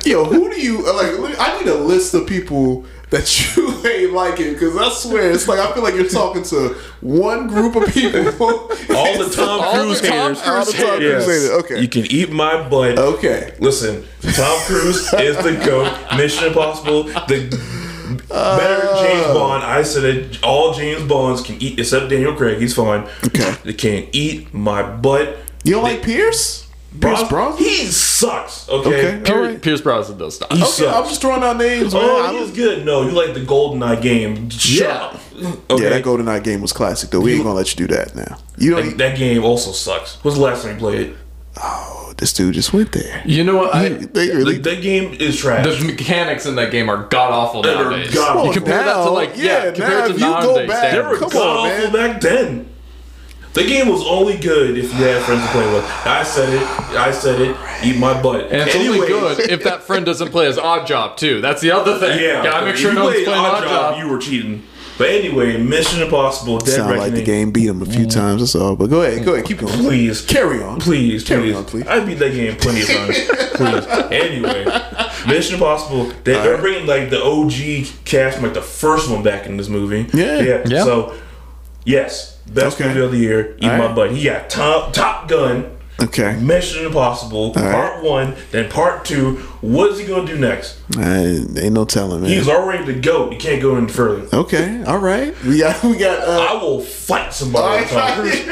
Yo, 0.09 0.23
who 0.25 0.49
do 0.49 0.61
you 0.61 0.85
uh, 0.87 0.93
like? 0.93 1.39
I 1.39 1.59
need 1.59 1.67
a 1.67 1.75
list 1.75 2.13
of 2.13 2.25
people 2.25 2.85
that 3.09 3.55
you 3.57 3.87
ain't 3.87 4.13
liking 4.13 4.53
because 4.53 4.75
I 4.77 4.89
swear 4.89 5.31
it's 5.31 5.47
like 5.47 5.59
I 5.59 5.73
feel 5.73 5.83
like 5.83 5.95
you're 5.95 6.09
talking 6.09 6.43
to 6.43 6.75
one 7.01 7.47
group 7.47 7.75
of 7.75 7.87
people. 7.93 8.19
All 8.95 9.17
the 9.17 9.31
Tom 9.33 9.73
Cruise 9.73 10.01
Tom 10.01 10.35
haters. 10.35 10.41
All 10.41 10.65
the 10.65 10.71
Tom 10.71 10.97
Cruise 10.97 11.25
haters. 11.25 11.49
Okay. 11.63 11.81
You 11.81 11.87
can 11.87 12.05
eat 12.05 12.31
my 12.31 12.67
butt. 12.69 12.97
okay. 12.97 13.55
Listen, 13.59 14.05
Tom 14.21 14.59
Cruise 14.65 15.13
is 15.13 15.37
the 15.37 15.61
goat. 15.65 16.17
Mission 16.17 16.47
Impossible, 16.47 17.03
the 17.03 17.86
better 18.15 18.81
James 19.03 19.25
oh. 19.27 19.33
Bond. 19.33 19.63
I 19.63 19.83
said 19.83 20.03
it. 20.03 20.43
All 20.43 20.73
James 20.73 21.03
Bonds 21.07 21.41
can 21.41 21.61
eat, 21.61 21.79
except 21.79 22.09
Daniel 22.09 22.35
Craig. 22.35 22.59
He's 22.59 22.73
fine. 22.75 23.07
Okay. 23.25 23.55
They 23.63 23.73
can't 23.73 24.09
eat 24.13 24.53
my 24.53 24.83
butt. 24.83 25.37
You 25.63 25.73
don't 25.73 25.83
like 25.83 26.01
Pierce? 26.03 26.63
Pierce 26.99 27.19
Bros- 27.19 27.29
Brosnan? 27.29 27.63
He 27.63 27.75
sucks. 27.87 28.67
Okay. 28.69 28.89
Okay. 28.89 29.21
Pier- 29.23 29.35
All 29.35 29.41
right. 29.43 29.61
Pierce 29.61 29.81
Brosnan 29.81 30.17
does 30.17 30.39
not. 30.39 30.51
He 30.53 30.61
Okay, 30.61 30.71
sucks. 30.71 30.95
I'm 30.97 31.03
just 31.03 31.21
throwing 31.21 31.43
out 31.43 31.57
names, 31.57 31.93
oh, 31.93 31.99
man. 31.99 32.09
I 32.09 32.13
Oh, 32.13 32.31
don't- 32.33 32.47
he's 32.47 32.55
good. 32.55 32.85
No, 32.85 33.03
you 33.03 33.11
like 33.11 33.33
the 33.33 33.41
GoldenEye 33.41 34.01
game. 34.01 34.49
Shut 34.49 34.87
Yeah. 34.87 34.93
up. 34.95 35.15
Okay. 35.69 35.83
Yeah, 35.83 35.89
that 35.89 36.03
GoldenEye 36.03 36.43
game 36.43 36.61
was 36.61 36.71
classic 36.73 37.11
though. 37.11 37.19
We 37.19 37.33
ain't 37.35 37.43
gonna 37.43 37.53
let 37.55 37.77
you 37.77 37.85
do 37.87 37.93
that 37.95 38.15
now. 38.15 38.37
You 38.57 38.75
that, 38.75 38.81
don't. 38.83 38.97
that 38.97 39.17
game 39.17 39.43
also 39.43 39.71
sucks. 39.71 40.17
What's 40.23 40.37
the 40.37 40.43
last 40.43 40.63
time 40.63 40.73
you 40.73 40.79
played 40.79 41.01
it? 41.09 41.15
Oh, 41.61 42.13
this 42.17 42.33
dude 42.33 42.53
just 42.55 42.73
went 42.73 42.91
there. 42.91 43.21
You 43.25 43.43
know 43.43 43.57
what? 43.57 43.73
I, 43.75 43.89
They 43.89 44.29
really. 44.35 44.55
That, 44.57 44.75
that 44.75 44.81
game 44.81 45.13
is 45.13 45.37
trash. 45.37 45.65
the 45.65 45.85
mechanics 45.85 46.45
in 46.45 46.55
that 46.55 46.71
game 46.71 46.89
are 46.89 47.03
god 47.07 47.31
awful 47.31 47.63
nowadays. 47.63 48.13
god- 48.13 48.45
You 48.45 48.53
compare 48.53 48.83
that 48.83 48.93
to 49.03 49.09
like 49.09 49.31
yeah, 49.35 49.65
yeah, 49.65 49.71
compare 49.71 49.89
now 49.89 50.05
it 50.05 50.07
to 50.09 50.13
if 50.15 50.19
you 50.19 50.25
go 50.27 50.55
back- 50.55 50.67
They 50.67 50.89
standards. 50.89 51.09
were 51.09 51.17
Come 51.17 51.25
on, 51.27 51.31
god 51.31 51.81
awful 51.81 51.91
back 51.91 52.21
then. 52.21 52.69
The 53.53 53.63
game 53.65 53.87
was 53.89 54.05
only 54.05 54.37
good 54.37 54.77
if 54.77 54.85
you 54.93 54.99
had 55.03 55.23
friends 55.23 55.41
to 55.43 55.47
play 55.51 55.73
with. 55.73 55.83
I 56.05 56.21
said 56.21 56.53
it. 56.53 56.61
I 56.95 57.09
said 57.09 57.41
it. 57.41 57.57
Eat 57.83 57.97
my 57.97 58.21
butt. 58.21 58.51
And 58.51 58.67
it's 58.69 58.75
only 58.75 58.99
good 59.07 59.39
if 59.49 59.63
that 59.63 59.81
friend 59.81 60.05
doesn't 60.05 60.29
play 60.29 60.45
as 60.45 60.57
Oddjob 60.57 61.17
too. 61.17 61.41
That's 61.41 61.59
the 61.61 61.71
other 61.71 61.97
thing. 61.97 62.19
Yeah, 62.23 62.43
gotta 62.43 62.67
make 62.67 62.75
sure 62.75 62.93
no 62.93 63.05
one's 63.05 63.23
playing 63.23 63.39
Odd 63.39 63.63
Oddjob. 63.63 63.99
You 63.99 64.09
were 64.09 64.19
cheating. 64.19 64.61
But 64.97 65.09
anyway, 65.09 65.57
Mission 65.57 66.01
Impossible: 66.01 66.57
Dead 66.59 66.75
Sound 66.75 66.97
like 66.97 67.13
the 67.13 67.23
game 67.23 67.51
beat 67.51 67.67
him 67.67 67.81
a 67.81 67.85
few 67.85 68.01
mm-hmm. 68.05 68.09
times. 68.09 68.41
That's 68.41 68.55
all. 68.55 68.75
But 68.75 68.87
go 68.87 69.01
ahead, 69.03 69.23
go 69.23 69.33
ahead, 69.33 69.45
keep 69.45 69.59
going. 69.59 69.73
Please, 69.73 70.21
Carry 70.21 70.61
on. 70.61 70.79
please, 70.79 71.23
Carry 71.23 71.43
please. 71.43 71.55
on, 71.55 71.65
please. 71.65 71.87
I 71.87 72.03
beat 72.03 72.15
that 72.15 72.33
game 72.33 72.55
plenty 72.57 72.81
of 72.81 72.87
times. 72.87 73.17
please. 73.53 73.85
Anyway, 74.11 74.65
Mission 75.27 75.55
Impossible. 75.55 76.05
They, 76.23 76.33
they're 76.33 76.53
right. 76.53 76.61
bringing 76.61 76.87
like 76.87 77.09
the 77.09 77.23
OG 77.23 78.05
cast 78.05 78.37
from 78.37 78.45
like 78.45 78.53
the 78.53 78.61
first 78.61 79.09
one 79.09 79.23
back 79.23 79.45
in 79.45 79.57
this 79.57 79.69
movie. 79.69 80.07
Yeah. 80.17 80.39
yeah. 80.39 80.63
Yeah. 80.65 80.83
So, 80.83 81.15
yes, 81.85 82.37
best 82.47 82.79
Okay. 82.79 82.87
movie 82.87 83.01
of 83.01 83.11
the 83.11 83.19
year. 83.19 83.55
Eat 83.57 83.65
All 83.65 83.77
my 83.77 83.85
right. 83.87 83.95
butt. 83.95 84.11
He 84.11 84.23
got 84.23 84.49
Top 84.49 84.93
Top 84.93 85.27
Gun. 85.27 85.77
Okay. 85.99 86.35
Mission 86.39 86.85
Impossible, 86.85 87.53
right. 87.53 87.71
part 87.71 88.03
one, 88.03 88.35
then 88.51 88.69
part 88.69 89.03
two. 89.03 89.37
What 89.61 89.91
is 89.91 89.99
he 89.99 90.05
gonna 90.05 90.25
do 90.27 90.37
next? 90.37 90.79
I, 90.97 91.17
ain't 91.57 91.73
no 91.73 91.85
telling, 91.85 92.21
man. 92.21 92.29
He's 92.29 92.47
already 92.47 92.85
the 92.91 92.99
goat. 92.99 93.31
You 93.33 93.37
can't 93.37 93.61
go 93.61 93.75
any 93.75 93.87
further. 93.87 94.27
okay. 94.37 94.83
All 94.85 94.99
right. 94.99 95.33
We 95.43 95.59
got. 95.59 95.83
We 95.83 95.97
got. 95.97 96.27
Uh, 96.27 96.47
I 96.49 96.61
will 96.61 96.81
fight 96.81 97.33
somebody. 97.33 97.83
with 97.83 97.91
Tom 97.91 98.19
Cruise. 98.19 98.47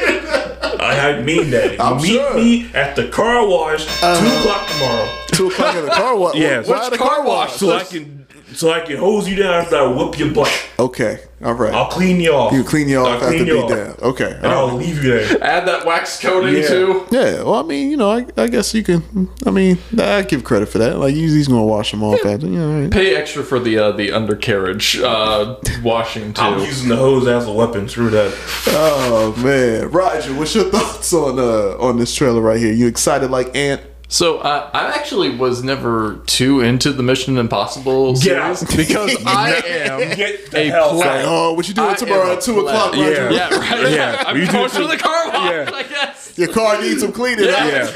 all 0.80 0.80
I 0.80 1.20
mean 1.22 1.50
that. 1.50 1.80
I'm 1.80 1.96
Meet 1.98 2.06
sure. 2.06 2.34
me 2.34 2.70
at 2.74 2.96
the 2.96 3.08
car 3.08 3.46
wash 3.46 3.84
two 3.86 4.06
o'clock 4.06 4.68
tomorrow. 4.68 5.08
two 5.28 5.48
o'clock 5.48 5.74
in 5.76 5.84
the 5.84 5.90
car. 5.90 6.16
What? 6.16 6.36
Yes. 6.46 6.68
Why 6.68 6.88
the 6.90 6.98
car 6.98 7.24
wash? 7.24 7.52
So 7.54 7.72
I 7.72 7.84
can 7.84 8.26
so 8.54 8.70
I 8.72 8.80
can 8.80 8.96
hose 8.96 9.28
you 9.28 9.36
down 9.36 9.54
after 9.54 9.76
I 9.76 9.86
whoop 9.86 10.18
your 10.18 10.32
butt. 10.32 10.50
Okay. 10.78 11.20
All 11.44 11.52
right. 11.52 11.74
I'll 11.74 11.88
clean 11.90 12.20
you 12.20 12.32
off. 12.32 12.52
you 12.54 12.64
clean 12.64 12.88
you 12.88 12.98
I'll 13.00 13.06
off 13.06 13.22
after 13.22 13.26
clean 13.28 13.44
beat 13.44 13.52
you 13.52 13.62
off. 13.62 13.68
down. 13.70 13.96
Okay. 14.02 14.32
And 14.32 14.46
all 14.46 14.68
I'll 14.70 14.76
right. 14.78 14.86
leave 14.86 15.04
you 15.04 15.10
there. 15.10 15.44
Add 15.44 15.66
that 15.68 15.84
wax 15.84 16.18
coating 16.20 16.56
Yeah. 16.62 16.68
too. 16.68 17.06
Yeah. 17.10 17.42
Well, 17.42 17.54
I 17.56 17.62
mean, 17.62 17.90
you 17.90 17.96
know, 17.98 18.10
I, 18.10 18.26
I 18.38 18.46
guess 18.48 18.72
you 18.72 18.82
can. 18.82 19.28
I 19.44 19.50
mean, 19.50 19.78
I 19.98 20.22
give 20.22 20.44
credit 20.44 20.66
for 20.70 20.78
that. 20.78 20.95
Like, 20.98 21.14
he's, 21.14 21.32
he's 21.32 21.48
gonna 21.48 21.64
wash 21.64 21.90
them 21.90 22.02
off 22.02 22.24
after. 22.24 22.46
You 22.46 22.58
know, 22.58 22.72
all 22.74 22.80
right. 22.82 22.90
Pay 22.90 23.14
extra 23.14 23.42
for 23.44 23.58
the 23.58 23.78
uh, 23.78 23.92
the 23.92 24.12
undercarriage 24.12 24.98
uh, 24.98 25.56
washing 25.82 26.32
too. 26.32 26.42
I'm 26.42 26.60
using 26.60 26.88
the 26.88 26.96
hose 26.96 27.26
as 27.26 27.46
a 27.46 27.52
weapon. 27.52 27.88
Screw 27.88 28.10
that. 28.10 28.32
Oh 28.68 29.34
man, 29.38 29.90
Rigel, 29.90 30.36
what's 30.36 30.54
your 30.54 30.70
thoughts 30.70 31.12
on 31.12 31.38
uh 31.38 31.76
on 31.78 31.98
this 31.98 32.14
trailer 32.14 32.40
right 32.40 32.58
here? 32.58 32.72
You 32.72 32.86
excited 32.86 33.30
like 33.30 33.54
Ant? 33.56 33.80
So 34.08 34.38
uh, 34.38 34.70
I 34.72 34.94
actually 34.94 35.30
was 35.36 35.64
never 35.64 36.20
too 36.26 36.60
into 36.60 36.92
the 36.92 37.02
Mission 37.02 37.38
Impossible 37.38 38.14
series 38.14 38.62
out. 38.62 38.68
because 38.76 39.16
I 39.26 39.54
am 39.66 40.16
Get 40.16 40.50
the 40.52 40.58
a 40.60 40.64
hell 40.70 40.90
pleb. 40.94 41.08
out. 41.08 41.24
Oh, 41.26 41.52
what 41.54 41.66
you 41.66 41.74
doing 41.74 41.88
I 41.90 41.94
tomorrow 41.94 42.32
at 42.34 42.40
two 42.40 42.60
o'clock, 42.60 42.92
pleb. 42.92 43.08
Rigel? 43.08 43.32
Yeah, 43.32 43.48
right. 43.58 43.92
Yeah. 43.92 44.22
I'm 44.24 44.36
You 44.36 44.46
do 44.46 44.52
going 44.52 44.70
to 44.70 44.86
the 44.86 44.96
car 44.96 45.26
wash. 45.26 45.50
Yeah. 45.50 45.70
I 45.74 45.82
guess. 45.82 46.38
Your 46.38 46.48
car 46.52 46.80
needs 46.80 47.00
some 47.00 47.10
cleaning. 47.10 47.46
huh? 47.48 47.90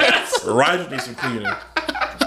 Yeah. 0.45 0.51
Ryan 0.53 0.91
needs 0.91 1.05
some 1.05 1.15
cleaning. 1.15 1.47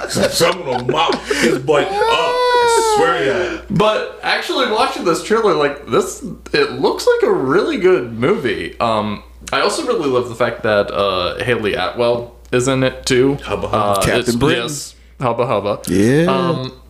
Someone 0.10 0.66
will 0.66 0.86
mop 0.86 1.16
his 1.26 1.60
butt 1.60 1.88
up. 1.88 1.94
I 1.94 2.96
swear 2.98 3.20
to 3.20 3.58
God. 3.68 3.78
But 3.78 4.20
actually, 4.24 4.72
watching 4.72 5.04
this 5.06 5.24
trailer, 5.24 5.54
like 5.54 5.88
this, 5.88 6.24
it 6.54 6.74
looks 6.74 7.08
like 7.08 7.30
a 7.30 7.34
really 7.34 7.78
good 7.78 8.14
movie. 8.14 8.80
Um, 8.80 9.24
I 9.52 9.62
also 9.62 9.86
really 9.86 10.10
love 10.10 10.30
the 10.30 10.36
fact 10.36 10.64
that 10.64 10.92
uh, 10.92 11.44
Hayley 11.44 11.74
Atwell 11.74 12.36
is 12.52 12.68
in 12.68 12.84
it 12.84 13.06
too. 13.06 13.36
Hubba 13.36 13.68
hubba. 13.68 14.00
Uh, 14.00 14.06
Captain 14.06 14.40
Britain. 14.40 14.64
Yes, 14.64 14.96
hubba 15.20 15.46
hubba. 15.46 15.82
Yeah. 15.88 16.26
Um, 16.26 16.82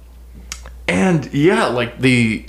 and 0.87 1.33
yeah, 1.33 1.67
like 1.67 1.99
the 1.99 2.45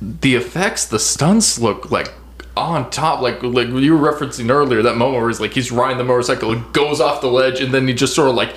the 0.00 0.34
effects, 0.34 0.86
the 0.86 0.98
stunts 0.98 1.58
look 1.58 1.90
like 1.90 2.12
on 2.56 2.90
top. 2.90 3.20
Like 3.20 3.42
like 3.42 3.68
you 3.68 3.96
were 3.96 4.12
referencing 4.12 4.50
earlier, 4.50 4.82
that 4.82 4.96
moment 4.96 5.20
where 5.20 5.28
he's 5.28 5.40
like 5.40 5.52
he's 5.52 5.70
riding 5.70 5.98
the 5.98 6.04
motorcycle, 6.04 6.52
it 6.52 6.72
goes 6.72 7.00
off 7.00 7.20
the 7.20 7.30
ledge, 7.30 7.60
and 7.60 7.72
then 7.72 7.86
he 7.88 7.94
just 7.94 8.14
sort 8.14 8.28
of 8.28 8.34
like 8.34 8.54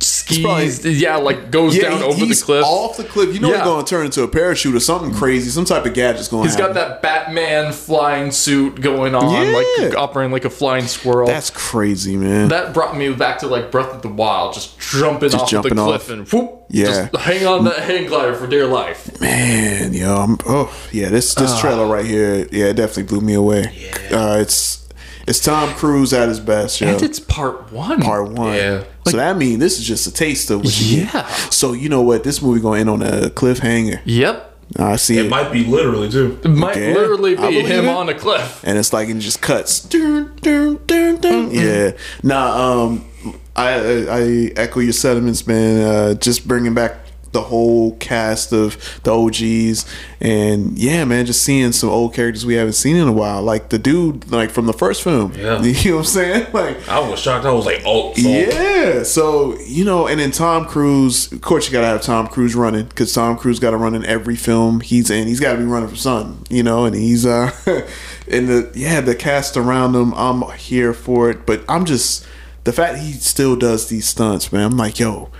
skis. 0.00 0.40
probably- 0.42 0.92
yeah, 0.92 1.16
like 1.16 1.50
goes 1.50 1.76
yeah, 1.76 1.90
down 1.90 1.98
he- 1.98 2.04
over 2.04 2.26
the 2.26 2.34
cliff. 2.34 2.64
off 2.64 2.96
the 2.96 3.04
cliff. 3.04 3.32
You 3.34 3.40
know 3.40 3.48
Yeah. 3.50 3.56
he's 3.56 3.64
going 3.64 3.84
to 3.84 3.88
turn 3.90 4.04
into 4.06 4.22
a 4.22 4.28
parachute 4.28 4.74
or 4.74 4.80
something 4.80 5.12
crazy. 5.14 5.50
Some 5.50 5.64
type 5.64 5.86
of 5.86 5.94
gadget's 5.94 6.28
going 6.28 6.44
He's 6.44 6.54
happen. 6.54 6.74
got 6.74 6.74
that 6.74 7.02
Batman 7.02 7.72
flying 7.72 8.30
suit 8.30 8.80
going 8.80 9.14
on, 9.14 9.46
Yeah. 9.46 9.62
like 9.86 9.96
operating 9.96 10.32
like 10.32 10.44
a 10.44 10.50
flying 10.50 10.86
squirrel. 10.86 11.26
That's 11.26 11.50
crazy, 11.50 12.16
man. 12.16 12.48
that 12.48 12.74
brought 12.74 12.96
me 12.96 13.12
back 13.12 13.38
to 13.40 13.46
like 13.46 13.70
Breath 13.70 13.94
of 13.94 14.02
the 14.02 14.08
Wild, 14.08 14.54
just 14.54 14.78
jumping 14.78 15.30
Just 15.30 15.44
off 15.44 15.50
jumping 15.50 15.74
the 15.76 15.82
off. 15.82 15.88
cliff 15.88 16.10
and 16.10 16.28
whoop, 16.28 16.64
Yeah. 16.68 17.08
just 17.12 17.16
hang 17.16 17.46
on 17.46 17.64
that 17.64 17.78
hang 17.80 18.06
glider 18.06 18.34
for 18.34 18.46
dear 18.46 18.66
life. 18.66 19.20
Man, 19.20 19.92
yo, 19.94 20.14
I'm, 20.16 20.36
oh 20.46 20.72
yeah, 20.92 21.08
this 21.08 21.34
this 21.34 21.52
Ah. 21.52 21.60
trailer 21.60 21.86
right 21.86 22.04
here, 22.04 22.46
yeah, 22.52 22.66
it 22.66 22.74
definitely 22.74 23.04
blew 23.04 23.20
me 23.20 23.34
away. 23.34 23.72
Uh, 24.12 24.38
it's 24.40 24.79
it's 25.30 25.38
Tom 25.40 25.72
Cruise 25.74 26.12
at 26.12 26.28
his 26.28 26.40
best, 26.40 26.80
yo. 26.80 26.88
And 26.88 27.02
it's 27.02 27.20
part 27.20 27.72
one. 27.72 28.00
Part 28.02 28.28
one. 28.30 28.54
Yeah. 28.56 28.84
so 29.06 29.16
that 29.16 29.36
means 29.38 29.60
this 29.60 29.78
is 29.78 29.86
just 29.86 30.06
a 30.06 30.12
taste 30.12 30.50
of 30.50 30.62
what 30.64 30.80
you 30.80 30.98
Yeah. 31.02 31.12
get. 31.12 31.26
So 31.52 31.72
you 31.72 31.88
know 31.88 32.02
what? 32.02 32.24
This 32.24 32.42
movie 32.42 32.60
gonna 32.60 32.80
end 32.80 32.90
on 32.90 33.00
a 33.02 33.30
cliffhanger. 33.30 34.00
Yep. 34.04 34.46
I 34.78 34.96
see 34.96 35.18
it. 35.18 35.26
It 35.26 35.30
might 35.30 35.50
be 35.50 35.64
literally 35.64 36.10
too. 36.10 36.38
It 36.44 36.48
might 36.48 36.72
Okay. 36.76 36.94
literally 36.94 37.34
be 37.36 37.60
him 37.62 37.86
it. 37.86 37.90
on 37.90 38.08
a 38.08 38.14
cliff. 38.14 38.60
and 38.64 38.76
it's 38.78 38.92
like 38.92 39.08
it 39.08 39.18
just 39.18 39.40
cuts. 39.40 39.80
Dun, 39.80 40.32
dun, 40.42 40.78
dun, 40.86 41.16
dun. 41.20 41.50
Yeah. 41.52 41.92
Nah. 42.22 42.82
Um. 42.84 43.04
I, 43.56 43.68
I 43.74 44.18
I 44.18 44.52
echo 44.56 44.80
your 44.80 44.92
sentiments, 44.94 45.46
man. 45.46 45.82
Uh, 45.84 46.14
just 46.14 46.46
bringing 46.48 46.72
back 46.72 46.96
the 47.32 47.42
whole 47.42 47.96
cast 47.96 48.52
of 48.52 49.00
the 49.04 49.12
OGs, 49.12 49.86
and 50.20 50.78
yeah, 50.78 51.04
man, 51.04 51.26
just 51.26 51.42
seeing 51.42 51.72
some 51.72 51.88
old 51.88 52.14
characters 52.14 52.44
we 52.44 52.54
haven't 52.54 52.72
seen 52.74 52.96
in 52.96 53.08
a 53.08 53.12
while, 53.12 53.42
like 53.42 53.68
the 53.68 53.78
dude, 53.78 54.30
like 54.30 54.50
from 54.50 54.66
the 54.66 54.72
first 54.72 55.02
film. 55.02 55.32
Yeah. 55.34 55.62
You 55.80 55.92
know 55.92 55.96
what 55.98 56.00
I'm 56.02 56.06
saying? 56.06 56.46
Like. 56.52 56.88
I 56.88 56.98
was 56.98 57.20
shocked. 57.20 57.46
I 57.46 57.52
was 57.52 57.64
like, 57.64 57.82
oh, 57.86 58.12
so 58.14 58.28
Yeah, 58.28 59.02
so 59.02 59.56
you 59.60 59.84
know, 59.84 60.06
and 60.08 60.20
then 60.20 60.30
Tom 60.30 60.66
Cruise. 60.66 61.30
Of 61.32 61.40
course, 61.40 61.66
you 61.66 61.72
gotta 61.72 61.86
have 61.86 62.02
Tom 62.02 62.26
Cruise 62.26 62.54
running 62.54 62.86
because 62.86 63.12
Tom 63.12 63.36
Cruise 63.36 63.58
got 63.58 63.70
to 63.70 63.76
run 63.76 63.94
in 63.94 64.04
every 64.04 64.36
film 64.36 64.80
he's 64.80 65.10
in. 65.10 65.26
He's 65.26 65.40
got 65.40 65.52
to 65.52 65.58
be 65.58 65.64
running 65.64 65.88
for 65.88 65.96
something, 65.96 66.46
you 66.54 66.62
know. 66.62 66.84
And 66.84 66.94
he's 66.94 67.24
uh, 67.24 67.52
and 68.28 68.48
the 68.48 68.70
yeah, 68.74 69.00
the 69.00 69.14
cast 69.14 69.56
around 69.56 69.94
him. 69.94 70.12
I'm 70.14 70.42
here 70.56 70.92
for 70.92 71.30
it, 71.30 71.46
but 71.46 71.64
I'm 71.68 71.84
just 71.84 72.26
the 72.64 72.72
fact 72.72 72.98
he 72.98 73.12
still 73.12 73.56
does 73.56 73.88
these 73.88 74.06
stunts, 74.08 74.52
man. 74.52 74.72
I'm 74.72 74.76
like, 74.76 74.98
yo. 74.98 75.30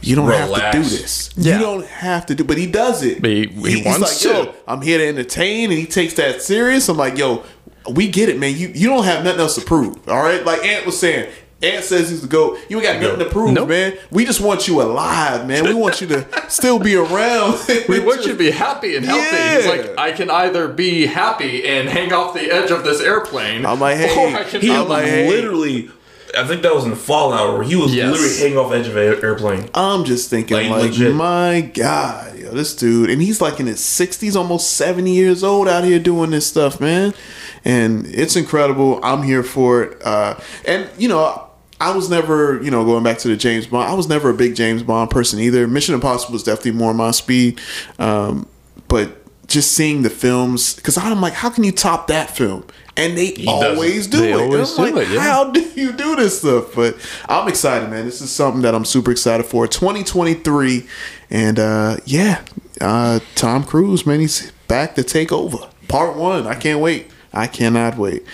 You 0.00 0.16
don't 0.16 0.30
have 0.30 0.72
to 0.72 0.78
do 0.78 0.82
this. 0.84 1.30
Yeah. 1.36 1.56
You 1.58 1.64
don't 1.64 1.86
have 1.86 2.26
to 2.26 2.34
do, 2.34 2.44
but 2.44 2.56
he 2.58 2.66
does 2.66 3.02
it. 3.02 3.20
But 3.20 3.30
he- 3.30 3.46
he 3.48 3.70
he's 3.78 3.84
wants 3.84 4.24
like, 4.24 4.34
to. 4.34 4.44
Yo, 4.50 4.54
I'm 4.66 4.80
here 4.82 4.98
to 4.98 5.06
entertain, 5.08 5.70
and 5.70 5.78
he 5.78 5.86
takes 5.86 6.14
that 6.14 6.40
serious. 6.42 6.88
I'm 6.88 6.96
like, 6.96 7.18
yo, 7.18 7.44
we 7.90 8.08
get 8.08 8.28
it, 8.28 8.38
man. 8.38 8.56
You 8.56 8.68
you 8.74 8.88
don't 8.88 9.04
have 9.04 9.24
nothing 9.24 9.40
else 9.40 9.54
to 9.56 9.60
prove. 9.62 10.08
All 10.08 10.22
right, 10.22 10.44
like 10.44 10.64
Ant 10.64 10.86
was 10.86 10.98
saying. 10.98 11.30
Ant 11.60 11.82
says 11.84 12.08
he's 12.08 12.22
the 12.22 12.28
goat. 12.28 12.56
You 12.68 12.76
ain't 12.76 12.84
got 12.86 13.02
nothing 13.02 13.18
to 13.18 13.24
prove, 13.24 13.52
Nope. 13.52 13.68
man. 13.68 13.98
We 14.12 14.24
just 14.24 14.40
want 14.40 14.68
you 14.68 14.80
alive, 14.80 15.44
man. 15.48 15.64
We 15.64 15.74
want 15.74 16.00
you 16.00 16.06
to 16.06 16.24
still 16.48 16.78
be 16.78 16.94
around. 16.94 17.58
We 17.88 17.98
want 17.98 18.20
you 18.24 18.28
to 18.28 18.38
be 18.38 18.52
happy 18.52 18.94
and 18.94 19.04
healthy. 19.04 19.56
He's 19.56 19.66
like, 19.66 19.98
I 19.98 20.12
can 20.12 20.30
either 20.30 20.68
be 20.68 21.06
happy 21.06 21.66
and 21.66 21.88
hang 21.88 22.12
off 22.12 22.32
the 22.34 22.42
edge 22.42 22.70
of 22.70 22.84
this 22.84 23.00
airplane. 23.00 23.66
I'm 23.66 23.80
like, 23.80 23.96
hey, 23.96 24.34
or 24.34 24.36
I 24.38 24.44
can 24.44 24.60
he 24.60 24.68
be 24.68 24.72
was 24.72 24.82
I'm 24.82 24.88
like, 24.88 25.06
hey. 25.06 25.88
Literally. 26.28 26.44
I 26.44 26.48
think 26.48 26.62
that 26.62 26.74
was 26.74 26.84
in 26.84 26.94
Fallout 26.94 27.54
where 27.54 27.62
he 27.62 27.76
was 27.76 27.94
Yes. 27.94 28.12
literally 28.12 28.38
hanging 28.38 28.58
off 28.58 28.70
the 28.70 28.78
edge 28.78 28.86
of 28.88 28.96
an 28.96 29.24
airplane. 29.24 29.68
I'm 29.74 30.04
just 30.04 30.30
thinking, 30.30 30.70
Like, 30.70 30.96
like, 30.98 31.14
my 31.14 31.60
God, 31.74 32.38
yo, 32.38 32.50
this 32.50 32.74
dude, 32.74 33.10
and 33.10 33.20
he's 33.22 33.40
like 33.40 33.60
in 33.60 33.66
his 33.66 33.80
60s, 33.80 34.36
almost 34.36 34.72
70 34.76 35.12
years 35.12 35.42
old, 35.44 35.68
out 35.68 35.84
here 35.84 35.98
doing 35.98 36.30
this 36.30 36.46
stuff, 36.46 36.80
man. 36.80 37.14
And 37.64 38.06
it's 38.06 38.36
incredible. 38.36 39.00
I'm 39.02 39.22
here 39.22 39.42
for 39.42 39.82
it. 39.82 40.02
Uh, 40.06 40.36
and 40.64 40.88
you 40.96 41.08
know, 41.08 41.44
I 41.80 41.94
was 41.94 42.08
never, 42.10 42.60
you 42.62 42.70
know, 42.70 42.84
going 42.84 43.04
back 43.04 43.18
to 43.18 43.28
the 43.28 43.36
James 43.36 43.66
Bond. 43.66 43.88
I 43.88 43.94
was 43.94 44.08
never 44.08 44.30
a 44.30 44.34
big 44.34 44.54
James 44.56 44.82
Bond 44.82 45.10
person 45.10 45.38
either. 45.38 45.66
Mission 45.68 45.94
Impossible 45.94 46.32
was 46.32 46.42
definitely 46.42 46.72
more 46.72 46.92
my 46.94 47.10
speed. 47.12 47.60
Um, 47.98 48.48
but 48.88 49.10
just 49.48 49.72
seeing 49.72 50.02
the 50.02 50.10
films, 50.10 50.74
because 50.76 50.96
I'm 50.96 51.20
like, 51.20 51.32
how 51.32 51.50
can 51.50 51.64
you 51.64 51.72
top 51.72 52.06
that 52.08 52.36
film? 52.36 52.64
And 52.96 53.16
they 53.16 53.32
doesn't. 53.32 53.48
always 53.48 54.06
do 54.06 54.18
They 54.18 54.32
it. 54.32 54.36
Always 54.36 54.74
do 54.74 54.82
like, 54.82 55.06
it, 55.08 55.12
yeah. 55.14 55.20
How 55.20 55.50
do 55.50 55.60
you 55.60 55.92
do 55.92 56.16
this 56.16 56.40
stuff? 56.40 56.74
But 56.74 56.96
I'm 57.28 57.48
excited, 57.48 57.88
man. 57.90 58.04
This 58.04 58.20
is 58.20 58.30
something 58.30 58.62
that 58.62 58.74
I'm 58.74 58.84
super 58.84 59.10
excited 59.10 59.46
for. 59.46 59.66
2023, 59.68 60.86
and 61.30 61.58
uh, 61.58 61.96
yeah, 62.04 62.44
uh, 62.80 63.20
Tom 63.34 63.64
Cruise, 63.64 64.04
man, 64.04 64.20
he's 64.20 64.50
back 64.66 64.94
to 64.96 65.02
take 65.02 65.32
over. 65.32 65.58
Part 65.86 66.16
one. 66.16 66.46
I 66.46 66.54
can't 66.54 66.80
wait. 66.80 67.10
I 67.32 67.46
cannot 67.46 67.96
wait. 67.96 68.24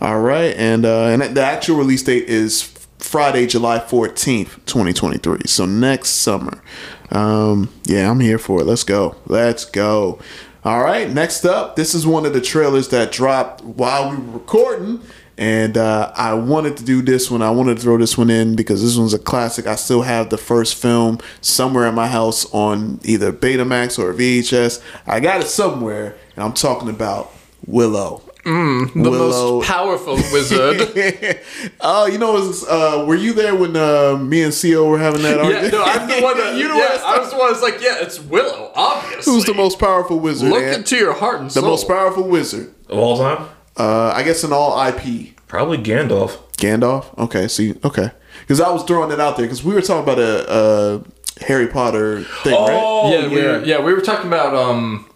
All 0.00 0.20
right, 0.20 0.54
and 0.56 0.84
uh, 0.84 1.04
and 1.06 1.22
the 1.34 1.42
actual 1.42 1.76
release 1.78 2.02
date 2.02 2.24
is 2.28 2.62
Friday, 2.98 3.46
July 3.46 3.78
14th, 3.78 4.64
2023. 4.66 5.40
So 5.46 5.64
next 5.64 6.10
summer. 6.10 6.62
Um, 7.10 7.70
yeah, 7.84 8.10
I'm 8.10 8.20
here 8.20 8.38
for 8.38 8.60
it. 8.60 8.64
Let's 8.64 8.84
go. 8.84 9.16
Let's 9.26 9.64
go. 9.64 10.18
All 10.62 10.82
right, 10.82 11.08
next 11.08 11.46
up, 11.46 11.76
this 11.76 11.94
is 11.94 12.06
one 12.06 12.26
of 12.26 12.34
the 12.34 12.40
trailers 12.40 12.88
that 12.88 13.12
dropped 13.12 13.64
while 13.64 14.10
we 14.10 14.16
were 14.16 14.32
recording. 14.32 15.00
And 15.38 15.78
uh, 15.78 16.12
I 16.14 16.34
wanted 16.34 16.76
to 16.76 16.84
do 16.84 17.00
this 17.00 17.30
one. 17.30 17.40
I 17.40 17.48
wanted 17.48 17.78
to 17.78 17.82
throw 17.82 17.96
this 17.96 18.18
one 18.18 18.28
in 18.28 18.56
because 18.56 18.82
this 18.82 18.98
one's 18.98 19.14
a 19.14 19.18
classic. 19.18 19.66
I 19.66 19.76
still 19.76 20.02
have 20.02 20.28
the 20.28 20.36
first 20.36 20.74
film 20.74 21.18
somewhere 21.40 21.86
in 21.86 21.94
my 21.94 22.08
house 22.08 22.44
on 22.52 23.00
either 23.04 23.32
Betamax 23.32 23.98
or 23.98 24.12
VHS. 24.12 24.82
I 25.06 25.18
got 25.20 25.40
it 25.40 25.46
somewhere, 25.46 26.14
and 26.36 26.44
I'm 26.44 26.52
talking 26.52 26.90
about 26.90 27.32
Willow. 27.66 28.22
The 28.44 28.90
Willow. 28.94 29.58
most 29.58 29.68
powerful 29.68 30.14
wizard. 30.14 31.40
oh, 31.80 32.06
you 32.06 32.18
know, 32.18 32.32
was, 32.32 32.66
uh, 32.66 33.04
were 33.06 33.16
you 33.16 33.32
there 33.32 33.54
when 33.54 33.76
uh, 33.76 34.16
me 34.16 34.42
and 34.42 34.54
Co 34.54 34.88
were 34.88 34.98
having 34.98 35.22
that 35.22 35.36
yeah, 35.44 35.68
no, 35.68 35.82
I'm 35.82 36.08
the 36.08 36.20
one 36.22 36.38
that. 36.38 36.56
you 36.58 36.68
know 36.68 36.76
yeah, 36.76 36.96
what? 36.96 37.04
I 37.04 37.18
was 37.18 37.30
the 37.30 37.36
one 37.36 37.52
that's 37.52 37.62
like, 37.62 37.80
yeah, 37.82 37.96
it's 38.00 38.20
Willow, 38.20 38.72
obviously. 38.74 39.32
Who's 39.32 39.44
the 39.44 39.54
most 39.54 39.78
powerful 39.78 40.18
wizard? 40.18 40.50
Look 40.50 40.62
Ant? 40.62 40.78
into 40.78 40.96
your 40.96 41.12
heart 41.12 41.40
and 41.40 41.50
the 41.50 41.62
most 41.62 41.86
powerful 41.86 42.26
wizard. 42.26 42.74
Of 42.88 42.98
all 42.98 43.18
time? 43.18 43.48
Uh, 43.76 44.12
I 44.14 44.22
guess 44.22 44.42
in 44.44 44.52
all 44.52 44.80
IP. 44.86 45.36
Probably 45.46 45.78
Gandalf. 45.78 46.38
Gandalf. 46.56 47.16
Okay, 47.18 47.48
see, 47.48 47.74
okay, 47.84 48.10
because 48.40 48.60
I 48.60 48.70
was 48.70 48.84
throwing 48.84 49.10
that 49.10 49.20
out 49.20 49.36
there 49.36 49.46
because 49.46 49.64
we 49.64 49.74
were 49.74 49.82
talking 49.82 50.02
about 50.02 50.18
a, 50.18 51.02
a 51.40 51.44
Harry 51.44 51.66
Potter 51.66 52.22
thing, 52.42 52.52
right? 52.52 52.80
Oh, 52.82 53.10
yeah, 53.12 53.28
we 53.28 53.42
were, 53.42 53.64
yeah, 53.64 53.80
we 53.80 53.92
were 53.92 54.00
talking 54.00 54.28
about 54.28 54.54
um. 54.54 55.06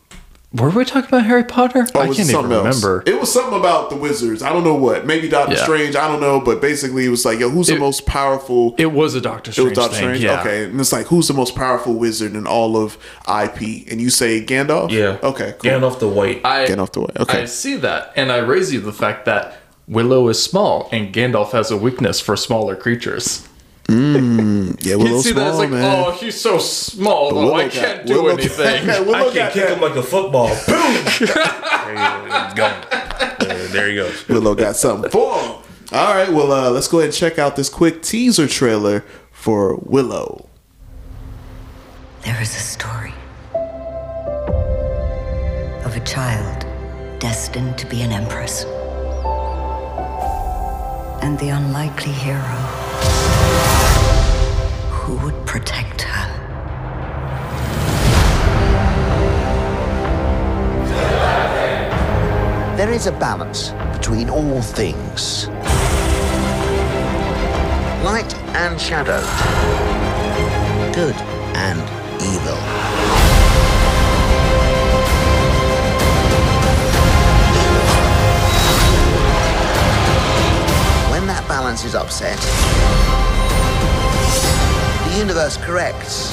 Were 0.55 0.71
we 0.71 0.85
talking 0.85 1.09
about 1.09 1.25
Harry 1.27 1.43
Potter? 1.43 1.81
Or 1.97 2.03
I 2.03 2.07
was 2.07 2.17
can't 2.17 2.31
even 2.31 2.43
something 2.43 2.53
else? 2.53 2.83
remember. 2.85 3.03
It 3.07 3.19
was 3.19 3.33
something 3.33 3.59
about 3.59 3.91
the 3.91 3.97
wizards. 3.97 4.41
I 4.41 4.53
don't 4.53 4.63
know 4.63 4.77
what. 4.77 5.05
Maybe 5.05 5.29
Doctor 5.29 5.55
Yeah. 5.57 5.65
Strange. 5.65 5.97
I 5.97 6.07
don't 6.07 6.21
know, 6.21 6.41
but 6.41 6.61
basically 6.61 7.05
it 7.05 7.09
was 7.09 7.25
like, 7.25 7.41
yo, 7.41 7.51
who's 7.51 7.67
the 7.67 7.77
most 7.77 8.07
powerful? 8.07 8.77
It 8.79 8.93
was 8.93 9.17
a 9.17 9.21
Doctor 9.21 9.51
Strange. 9.51 9.67
It 9.67 9.71
was 9.71 9.79
Doctor 9.79 9.97
thing, 9.97 10.05
Strange. 10.05 10.23
Yeah. 10.23 10.41
Okay, 10.41 10.65
and 10.67 10.79
it's 10.81 10.93
like, 10.93 11.07
who's 11.09 11.27
the 11.27 11.35
most 11.35 11.57
powerful 11.57 11.95
wizard 11.95 12.37
in 12.37 12.47
all 12.47 12.77
of 12.77 12.97
IP? 13.27 13.91
And 13.91 14.01
you 14.01 14.11
say 14.11 14.45
Gandalf. 14.45 14.93
Yeah. 14.93 15.19
Okay. 15.25 15.55
Cool. 15.59 15.71
Gandalf 15.73 15.99
the 15.99 16.09
White. 16.09 16.41
I 16.45 16.67
Gandalf 16.67 16.93
the 16.93 17.01
White. 17.01 17.17
Okay. 17.19 17.43
I 17.43 17.45
see 17.47 17.75
that, 17.77 18.13
and 18.15 18.31
I 18.31 18.39
raise 18.39 18.73
you 18.73 18.81
the 18.81 18.93
fact 18.93 19.25
that 19.25 19.57
Willow 19.89 20.29
is 20.29 20.41
small, 20.41 20.89
and 20.93 21.13
Gandalf 21.13 21.51
has 21.51 21.73
a 21.73 21.77
weakness 21.77 22.21
for 22.21 22.37
smaller 22.37 22.77
creatures. 22.77 23.49
yeah, 23.89 23.95
You 23.97 24.99
Willow 24.99 25.21
see 25.21 25.33
that? 25.33 25.49
It's 25.49 25.57
Small, 25.57 25.59
like, 25.59 25.71
man. 25.71 26.05
oh, 26.07 26.11
he's 26.13 26.41
so 26.41 26.59
small, 26.59 27.31
though. 27.35 27.41
Willow 27.47 27.55
I 27.57 27.69
can't 27.69 28.07
do 28.07 28.15
Willow- 28.23 28.29
anything. 28.35 28.87
Willow 29.07 29.13
I 29.15 29.25
can 29.25 29.35
got 29.35 29.53
kick 29.53 29.65
that- 29.69 29.77
him 29.77 29.81
like 29.83 29.97
a 29.97 30.03
football. 30.03 30.49
Boom! 30.67 30.95
there, 31.05 31.91
you 31.91 31.97
go. 32.31 32.45
It's 32.45 32.55
gone. 32.55 32.87
There, 33.41 33.67
there 33.69 33.89
he 33.91 33.95
goes. 33.97 34.27
Willow 34.29 34.55
got 34.55 34.77
something 34.77 35.11
for 35.11 35.39
him. 35.39 35.51
All 35.93 36.15
right, 36.15 36.31
well, 36.33 36.51
uh, 36.51 36.71
let's 36.71 36.89
go 36.89 36.99
ahead 36.99 37.09
and 37.11 37.15
check 37.17 37.39
out 37.39 37.57
this 37.57 37.69
quick 37.69 38.03
teaser 38.03 38.49
trailer 38.49 39.05
for 39.31 39.77
Willow. 39.77 40.49
There 42.25 42.41
is 42.41 42.55
a 42.57 42.59
story 42.59 43.13
of 45.85 45.95
a 45.95 46.01
child 46.07 46.65
destined 47.21 47.77
to 47.79 47.87
be 47.87 48.01
an 48.01 48.13
empress. 48.13 48.65
And 51.23 51.39
the 51.39 51.51
unlikely 51.51 52.13
hero 52.13 52.41
would 55.17 55.47
protect 55.47 56.03
her. 56.03 56.31
There 62.77 62.91
is 62.91 63.07
a 63.07 63.13
balance 63.13 63.71
between 63.97 64.29
all 64.29 64.61
things 64.61 65.49
light 68.05 68.35
and 68.55 68.79
shadow, 68.79 69.21
good 70.93 71.15
and 71.57 71.81
evil. 72.21 72.55
When 81.11 81.27
that 81.27 81.47
balance 81.49 81.85
is 81.87 81.95
upset, 81.95 82.39
the 85.15 85.21
universe 85.21 85.57
corrects. 85.59 86.33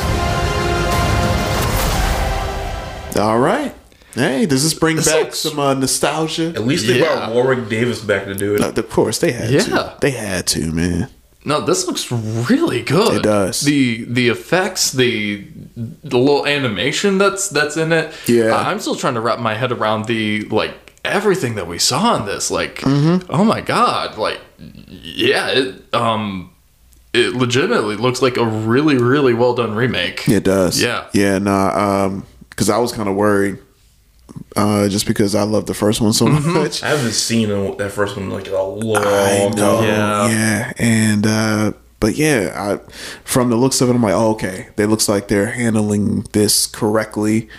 All 3.18 3.40
right. 3.40 3.74
Hey, 4.14 4.46
does 4.46 4.64
this 4.64 4.74
bring 4.74 4.98
back 4.98 5.34
some 5.36 5.60
uh, 5.60 5.74
nostalgia? 5.74 6.50
At 6.50 6.66
least 6.66 6.88
they 6.88 7.00
Yeah. 7.00 7.16
brought 7.28 7.34
Warwick 7.34 7.70
Davis 7.70 8.00
back 8.02 8.26
to 8.26 8.34
do 8.36 8.56
it. 8.56 8.62
Uh, 8.62 8.70
of 8.76 8.90
course, 8.90 9.20
they 9.20 9.32
had 9.32 9.52
Yeah. 9.52 9.60
to. 9.62 9.94
They 10.02 10.12
had 10.12 10.48
to, 10.48 10.72
man. 10.72 11.08
No, 11.46 11.62
this 11.62 11.88
looks 11.88 12.12
really 12.12 12.82
good. 12.82 13.18
It 13.18 13.24
does. 13.24 13.62
The 13.62 14.06
the 14.06 14.30
effects, 14.30 14.92
the 14.92 15.46
the 15.76 16.18
little 16.18 16.46
animation 16.46 17.18
that's 17.18 17.48
that's 17.50 17.78
in 17.78 17.92
it. 17.94 18.12
Yeah. 18.28 18.54
I- 18.56 18.70
I'm 18.72 18.80
still 18.80 18.96
trying 18.96 19.14
to 19.16 19.22
wrap 19.22 19.40
my 19.40 19.54
head 19.56 19.72
around 19.72 20.06
the 20.06 20.42
like 20.52 20.74
everything 21.06 21.56
that 21.56 21.68
we 21.68 21.80
saw 21.80 22.16
in 22.18 22.26
this. 22.26 22.52
Like, 22.52 22.80
Mm-hmm. 22.82 23.32
oh 23.32 23.44
my 23.44 23.62
god, 23.62 24.18
like 24.18 24.40
yeah, 24.90 25.48
it 25.48 25.84
um 25.94 26.51
it 27.14 27.34
legitimately 27.36 27.96
looks 27.98 28.22
like 28.22 28.38
a 28.38 28.46
really 28.46 28.98
really 28.98 29.34
well 29.34 29.54
done 29.54 29.74
remake. 29.76 30.28
It 30.30 30.44
does. 30.44 30.82
Yeah. 30.82 31.08
Yeah, 31.14 31.40
nah, 31.40 32.06
um, 32.06 32.26
because 32.50 32.70
I 32.70 32.78
was 32.78 32.92
kind 32.92 33.10
of 33.10 33.16
worried. 33.16 33.58
Uh, 34.56 34.88
just 34.88 35.06
because 35.06 35.36
I 35.36 35.44
love 35.44 35.66
the 35.66 35.74
first 35.74 36.00
one 36.00 36.14
so 36.14 36.26
much. 36.28 36.82
I 36.84 36.90
haven't 36.90 37.12
seen 37.12 37.50
that 37.78 37.92
first 37.92 38.16
one 38.16 38.30
like 38.30 38.48
a 38.48 38.52
long 38.62 39.04
I 39.04 39.50
know. 39.56 39.82
time. 39.82 40.32
Yeah. 40.32 40.74
And 40.78 41.28
uh 41.28 41.72
but 42.00 42.16
yeah, 42.16 42.54
I 42.56 42.92
from 43.26 43.50
the 43.50 43.56
looks 43.58 43.82
of 43.82 43.90
it, 43.90 43.94
I'm 43.96 44.02
like, 44.02 44.14
oh, 44.14 44.32
okay. 44.32 44.70
They 44.78 44.86
looks 44.86 45.08
like 45.10 45.28
they're 45.28 45.48
handling 45.52 46.22
this 46.32 46.66
correctly. 46.66 47.50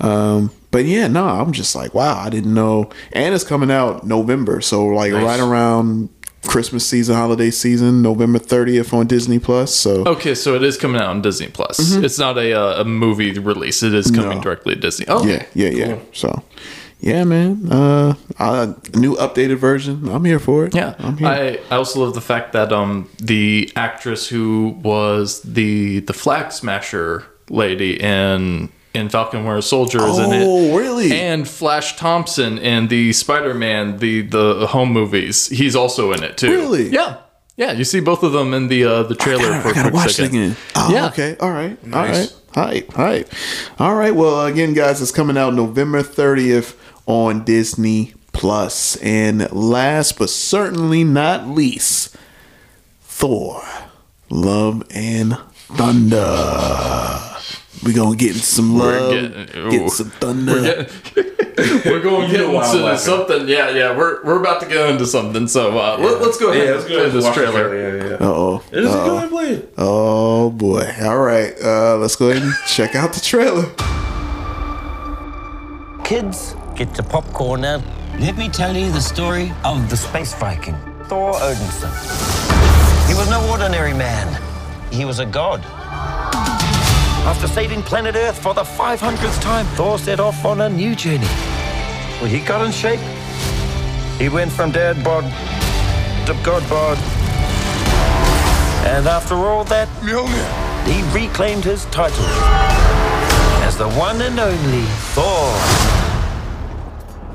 Um, 0.00 0.52
but 0.70 0.84
yeah, 0.86 1.08
no, 1.08 1.26
I'm 1.26 1.52
just 1.52 1.74
like, 1.74 1.94
wow, 1.94 2.16
I 2.18 2.30
didn't 2.30 2.54
know. 2.54 2.90
And 3.12 3.34
it's 3.34 3.44
coming 3.44 3.70
out 3.70 4.06
November, 4.06 4.60
so 4.60 4.86
like 4.86 5.12
Nice. 5.12 5.22
right 5.24 5.40
around 5.40 6.08
Christmas 6.46 6.86
season, 6.86 7.14
holiday 7.16 7.50
season, 7.50 8.02
November 8.02 8.38
30th 8.38 8.92
on 8.92 9.06
Disney 9.06 9.38
Plus. 9.38 9.74
So 9.74 10.04
Okay, 10.06 10.34
so 10.34 10.54
it 10.54 10.62
is 10.62 10.76
coming 10.76 11.00
out 11.00 11.08
on 11.08 11.22
Disney 11.22 11.48
Plus. 11.48 11.94
It's 11.96 12.18
not 12.18 12.38
a 12.38 12.52
uh, 12.54 12.80
a 12.80 12.84
movie 12.84 13.38
release. 13.38 13.82
It 13.82 13.94
is 13.94 14.10
coming 14.10 14.38
No. 14.38 14.42
directly 14.42 14.74
to 14.74 14.80
Disney. 14.80 15.06
Oh, 15.08 15.24
yeah, 15.26 15.44
yeah, 15.54 15.68
yeah. 15.68 15.98
So 16.12 16.42
yeah, 17.00 17.24
man. 17.24 17.70
Uh, 17.70 18.14
uh, 18.38 18.72
new 18.94 19.16
updated 19.16 19.56
version. 19.58 20.08
I'm 20.08 20.24
here 20.24 20.38
for 20.38 20.64
it. 20.66 20.74
Yeah, 20.74 20.94
I'm 20.98 21.16
here. 21.18 21.28
I, 21.28 21.58
I 21.70 21.76
also 21.76 22.00
love 22.04 22.14
the 22.14 22.20
fact 22.20 22.52
that 22.52 22.72
um 22.72 23.08
the 23.18 23.70
actress 23.76 24.28
who 24.28 24.78
was 24.82 25.42
the 25.42 26.00
the 26.00 26.12
flag 26.14 26.52
smasher 26.52 27.24
lady 27.50 28.00
in 28.00 28.70
in 28.94 29.08
Falcon 29.08 29.44
Winter 29.44 29.62
Soldier 29.62 30.04
is 30.06 30.18
in 30.18 30.32
it. 30.32 30.42
Oh, 30.44 30.76
really? 30.76 31.12
And 31.12 31.46
Flash 31.48 31.96
Thompson 31.96 32.58
in 32.58 32.88
the 32.88 33.12
Spider 33.12 33.54
Man 33.54 33.98
the 33.98 34.22
the 34.22 34.66
home 34.68 34.92
movies. 34.92 35.46
He's 35.48 35.76
also 35.76 36.12
in 36.12 36.22
it 36.24 36.36
too. 36.36 36.50
Really? 36.50 36.88
Yeah. 36.88 37.18
Yeah, 37.56 37.72
you 37.72 37.84
see 37.84 38.00
both 38.00 38.22
of 38.22 38.32
them 38.32 38.54
in 38.54 38.68
the 38.68 38.84
uh, 38.84 39.02
the 39.02 39.14
trailer 39.14 39.44
I 39.44 39.48
gotta, 39.48 39.62
for 39.62 39.68
I 39.68 39.70
a 39.70 39.74
gotta 39.74 39.94
watch 39.94 40.12
second. 40.14 40.34
again. 40.36 40.56
Oh, 40.76 40.90
Yeah. 40.92 41.06
okay. 41.08 41.36
All 41.40 41.50
right. 41.50 41.76
All 41.84 41.88
Nice. 41.90 42.32
right. 42.56 42.86
Hype. 42.88 42.92
Hype. 42.94 43.32
All 43.78 43.94
right. 43.94 44.14
Well, 44.14 44.46
again, 44.46 44.72
guys, 44.72 45.02
it's 45.02 45.12
coming 45.12 45.36
out 45.36 45.52
November 45.54 46.02
30th 46.02 46.74
on 47.06 47.44
Disney 47.44 48.14
Plus. 48.32 48.96
And 48.96 49.52
last 49.52 50.18
but 50.18 50.30
certainly 50.30 51.04
not 51.04 51.48
least, 51.48 52.16
Thor, 53.02 53.62
Love 54.30 54.82
and 54.90 55.36
Thunder. 55.68 57.29
We 57.84 57.92
gonna 57.94 58.16
get 58.16 58.30
into 58.32 58.42
some 58.42 58.78
We're 58.78 59.00
love, 59.00 59.12
getting- 59.12 59.70
get 59.70 59.90
some 59.90 60.10
thunder. 60.10 60.52
We're, 61.60 61.64
getting, 61.64 61.90
we're 61.92 62.00
going 62.00 62.30
to 62.30 62.36
get 62.36 62.40
know 62.46 62.52
why 62.52 62.62
I'm 62.64 62.70
into 62.74 62.84
laughing. 62.86 62.98
something. 63.04 63.48
Yeah, 63.48 63.68
yeah. 63.70 63.96
We're 63.96 64.24
we're 64.24 64.40
about 64.40 64.60
to 64.62 64.66
get 64.66 64.88
into 64.90 65.04
something. 65.06 65.46
So 65.46 65.78
uh, 65.78 65.98
let, 66.00 66.22
us 66.22 66.38
go 66.38 66.50
ahead 66.52 66.64
Yeah, 66.64 66.72
and 66.72 66.76
let's 66.78 66.88
go 66.88 66.94
play 66.94 66.96
ahead 66.96 67.14
and 67.14 67.22
this 67.22 67.34
trailer. 67.34 67.68
trailer. 67.68 67.98
Yeah, 67.98 68.08
yeah. 68.10 68.14
Uh 68.14 68.18
oh. 68.30 68.62
It 68.72 68.78
is 68.84 68.94
a 68.94 68.96
good 68.96 69.28
play 69.30 69.48
it. 69.50 69.74
Oh 69.76 70.50
boy. 70.50 70.90
All 71.02 71.18
right. 71.18 71.52
Uh, 71.62 71.96
let's 71.98 72.16
go 72.16 72.30
ahead 72.30 72.42
and 72.42 72.52
check 72.66 72.94
out 72.94 73.12
the 73.12 73.20
trailer. 73.20 73.64
Kids, 76.04 76.56
get 76.76 76.96
your 76.96 77.06
popcorn 77.06 77.60
now. 77.60 77.82
Let 78.18 78.36
me 78.36 78.48
tell 78.48 78.74
you 78.76 78.90
the 78.90 79.00
story 79.00 79.52
of 79.64 79.88
the 79.90 79.96
space 79.96 80.34
Viking, 80.34 80.74
Thor 81.04 81.32
Odinson. 81.34 81.92
He 83.06 83.14
was 83.14 83.28
no 83.30 83.46
ordinary 83.50 83.92
man, 83.94 84.40
he 84.90 85.04
was 85.04 85.18
a 85.20 85.26
god. 85.26 85.62
After 87.26 87.46
saving 87.46 87.82
planet 87.82 88.16
Earth 88.16 88.38
for 88.42 88.54
the 88.54 88.62
500th 88.62 89.40
time, 89.40 89.66
Thor 89.76 89.98
set 89.98 90.20
off 90.20 90.44
on 90.44 90.62
a 90.62 90.68
new 90.68 90.94
journey. 90.94 91.28
Well, 92.20 92.26
he 92.28 92.40
got 92.40 92.64
in 92.64 92.72
shape. 92.72 93.00
He 94.18 94.28
went 94.28 94.50
from 94.52 94.72
dad 94.72 95.02
bod 95.04 95.24
to 96.26 96.34
god 96.44 96.68
bod. 96.68 96.98
And 98.86 99.06
after 99.06 99.34
all 99.34 99.64
that, 99.64 99.88
he 100.86 101.02
reclaimed 101.18 101.64
his 101.64 101.84
title 101.86 102.24
as 103.62 103.76
the 103.76 103.88
one 103.90 104.20
and 104.20 104.38
only 104.40 104.84
Thor. 105.14 105.52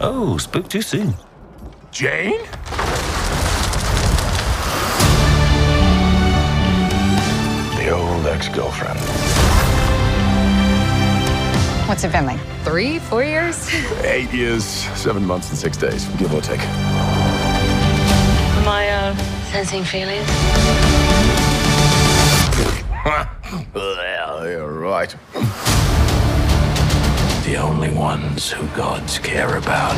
Oh, 0.01 0.37
spoke 0.39 0.67
too 0.67 0.81
soon. 0.81 1.13
Jane? 1.91 2.41
The 7.77 7.89
old 7.89 8.25
ex-girlfriend. 8.25 9.44
What's 11.87 12.03
it 12.03 12.11
been 12.11 12.25
like? 12.25 12.39
Three, 12.63 12.97
four 12.97 13.23
years? 13.23 13.69
Eight 14.03 14.33
years, 14.33 14.65
seven 14.65 15.23
months, 15.23 15.49
and 15.49 15.57
six 15.57 15.77
days, 15.77 16.07
give 16.17 16.33
or 16.33 16.41
take. 16.41 16.59
Am 18.59 18.67
I 18.67 18.89
uh, 18.89 19.15
sensing 19.51 19.83
feelings? 19.83 20.27
well, 23.75 24.49
you're 24.49 24.79
right. 24.79 25.15
The 27.45 27.57
only 27.57 27.93
ones 27.93 28.49
who 28.49 28.65
gods 28.75 29.19
care 29.19 29.57
about 29.57 29.95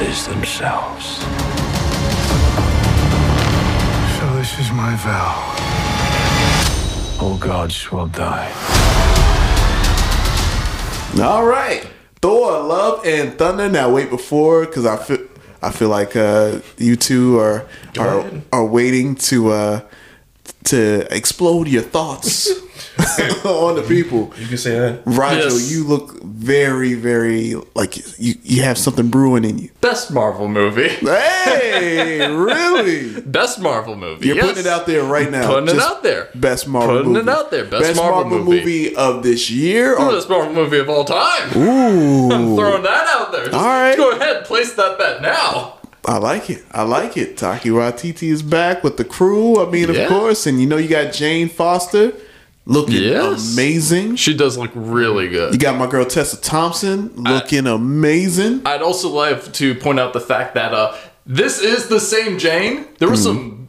is 0.00 0.28
themselves. 0.28 1.16
So 4.18 4.34
this 4.36 4.56
is 4.60 4.70
my 4.70 4.94
vow. 5.02 5.50
All 7.20 7.36
gods 7.38 7.90
will 7.90 8.06
die. 8.06 8.52
All 11.20 11.46
right, 11.46 11.86
Thor, 12.20 12.60
Love 12.60 13.06
and 13.06 13.38
Thunder. 13.38 13.68
Now 13.68 13.88
wait 13.90 14.10
before 14.10 14.66
because 14.66 14.84
I 14.84 14.96
feel 14.96 15.18
I 15.62 15.70
feel 15.70 15.88
like 15.88 16.16
uh, 16.16 16.58
you 16.76 16.96
two 16.96 17.38
are 17.38 17.66
are, 17.98 18.18
ahead. 18.18 18.42
are 18.52 18.66
waiting 18.66 19.14
to 19.16 19.52
uh, 19.52 19.80
to 20.64 21.06
explode 21.14 21.68
your 21.68 21.82
thoughts 21.82 22.50
on 23.44 23.76
the 23.76 23.84
people. 23.86 24.32
You 24.38 24.46
can 24.46 24.56
say 24.58 24.78
that. 24.78 25.02
Rigel, 25.04 25.50
Yes. 25.52 25.70
you 25.72 25.84
look 25.84 26.22
very 26.22 26.94
very 26.94 27.54
like 27.74 27.96
you 28.18 28.34
you 28.42 28.62
have 28.62 28.76
something 28.78 29.08
brewing 29.08 29.44
in 29.44 29.58
you. 29.58 29.70
Best 29.80 30.10
Marvel 30.12 30.48
movie. 30.48 30.88
Hey, 30.88 32.26
really? 32.34 33.20
Best 33.20 33.60
Marvel 33.60 33.96
movie. 33.96 34.26
You're 34.26 34.36
yes. 34.36 34.46
putting 34.46 34.60
it 34.64 34.66
out 34.66 34.86
there 34.86 35.04
right 35.04 35.30
now. 35.30 35.46
Putting 35.46 35.68
it 35.68 35.74
Just 35.74 35.88
out 35.90 36.02
there. 36.02 36.28
Best 36.34 36.66
Marvel 36.68 36.96
Putting 36.98 37.12
movie. 37.12 37.30
it 37.30 37.34
out 37.34 37.50
there. 37.50 37.64
Best 37.64 37.96
Marvel 37.96 38.38
movie. 38.38 38.94
of 38.96 39.22
this 39.22 39.50
year. 39.50 39.94
Or, 39.96 40.12
Best 40.12 40.28
Marvel 40.28 40.52
movie 40.54 40.78
of 40.78 40.88
all 40.88 41.04
time. 41.04 41.56
ooh, 41.56 42.30
I'm 42.32 42.56
throwing 42.56 42.82
that 42.82 43.06
out 43.08 43.32
there. 43.32 43.44
Just 43.46 43.54
All 43.56 43.64
right. 43.64 43.96
Go 43.96 44.12
ahead, 44.12 44.44
place 44.44 44.72
that 44.74 44.98
bet 44.98 45.20
now. 45.22 45.78
I 46.06 46.18
like 46.18 46.50
it. 46.50 46.62
I 46.72 46.82
like 46.82 47.16
it. 47.16 47.36
Taika 47.36 47.70
Waititi 47.72 48.28
is 48.28 48.42
back 48.42 48.84
with 48.84 48.96
the 48.96 49.04
crew. 49.04 49.60
I 49.64 49.70
mean, 49.70 49.88
Yeah. 49.92 50.02
of 50.02 50.08
course, 50.08 50.46
and 50.46 50.60
you 50.60 50.66
know 50.66 50.76
you 50.76 50.88
got 50.88 51.12
Jane 51.12 51.48
Foster 51.48 52.12
looking 52.66 53.02
Yes. 53.02 53.54
amazing. 53.54 54.16
She 54.16 54.34
does 54.34 54.56
look 54.58 54.70
really 54.74 55.28
good. 55.28 55.52
You 55.52 55.58
got 55.58 55.76
my 55.78 55.86
girl 55.86 56.04
Tessa 56.04 56.40
Thompson 56.40 57.10
looking 57.16 57.66
amazing. 57.66 58.62
I'd 58.66 58.82
also 58.82 59.08
like 59.08 59.52
to 59.54 59.74
point 59.74 59.98
out 60.00 60.12
the 60.12 60.20
fact 60.20 60.54
that 60.54 60.72
uh, 60.74 60.94
this 61.26 61.60
is 61.60 61.88
the 61.88 62.00
same 62.00 62.38
Jane. 62.38 62.86
There 62.98 63.08
was 63.08 63.22
some 63.22 63.63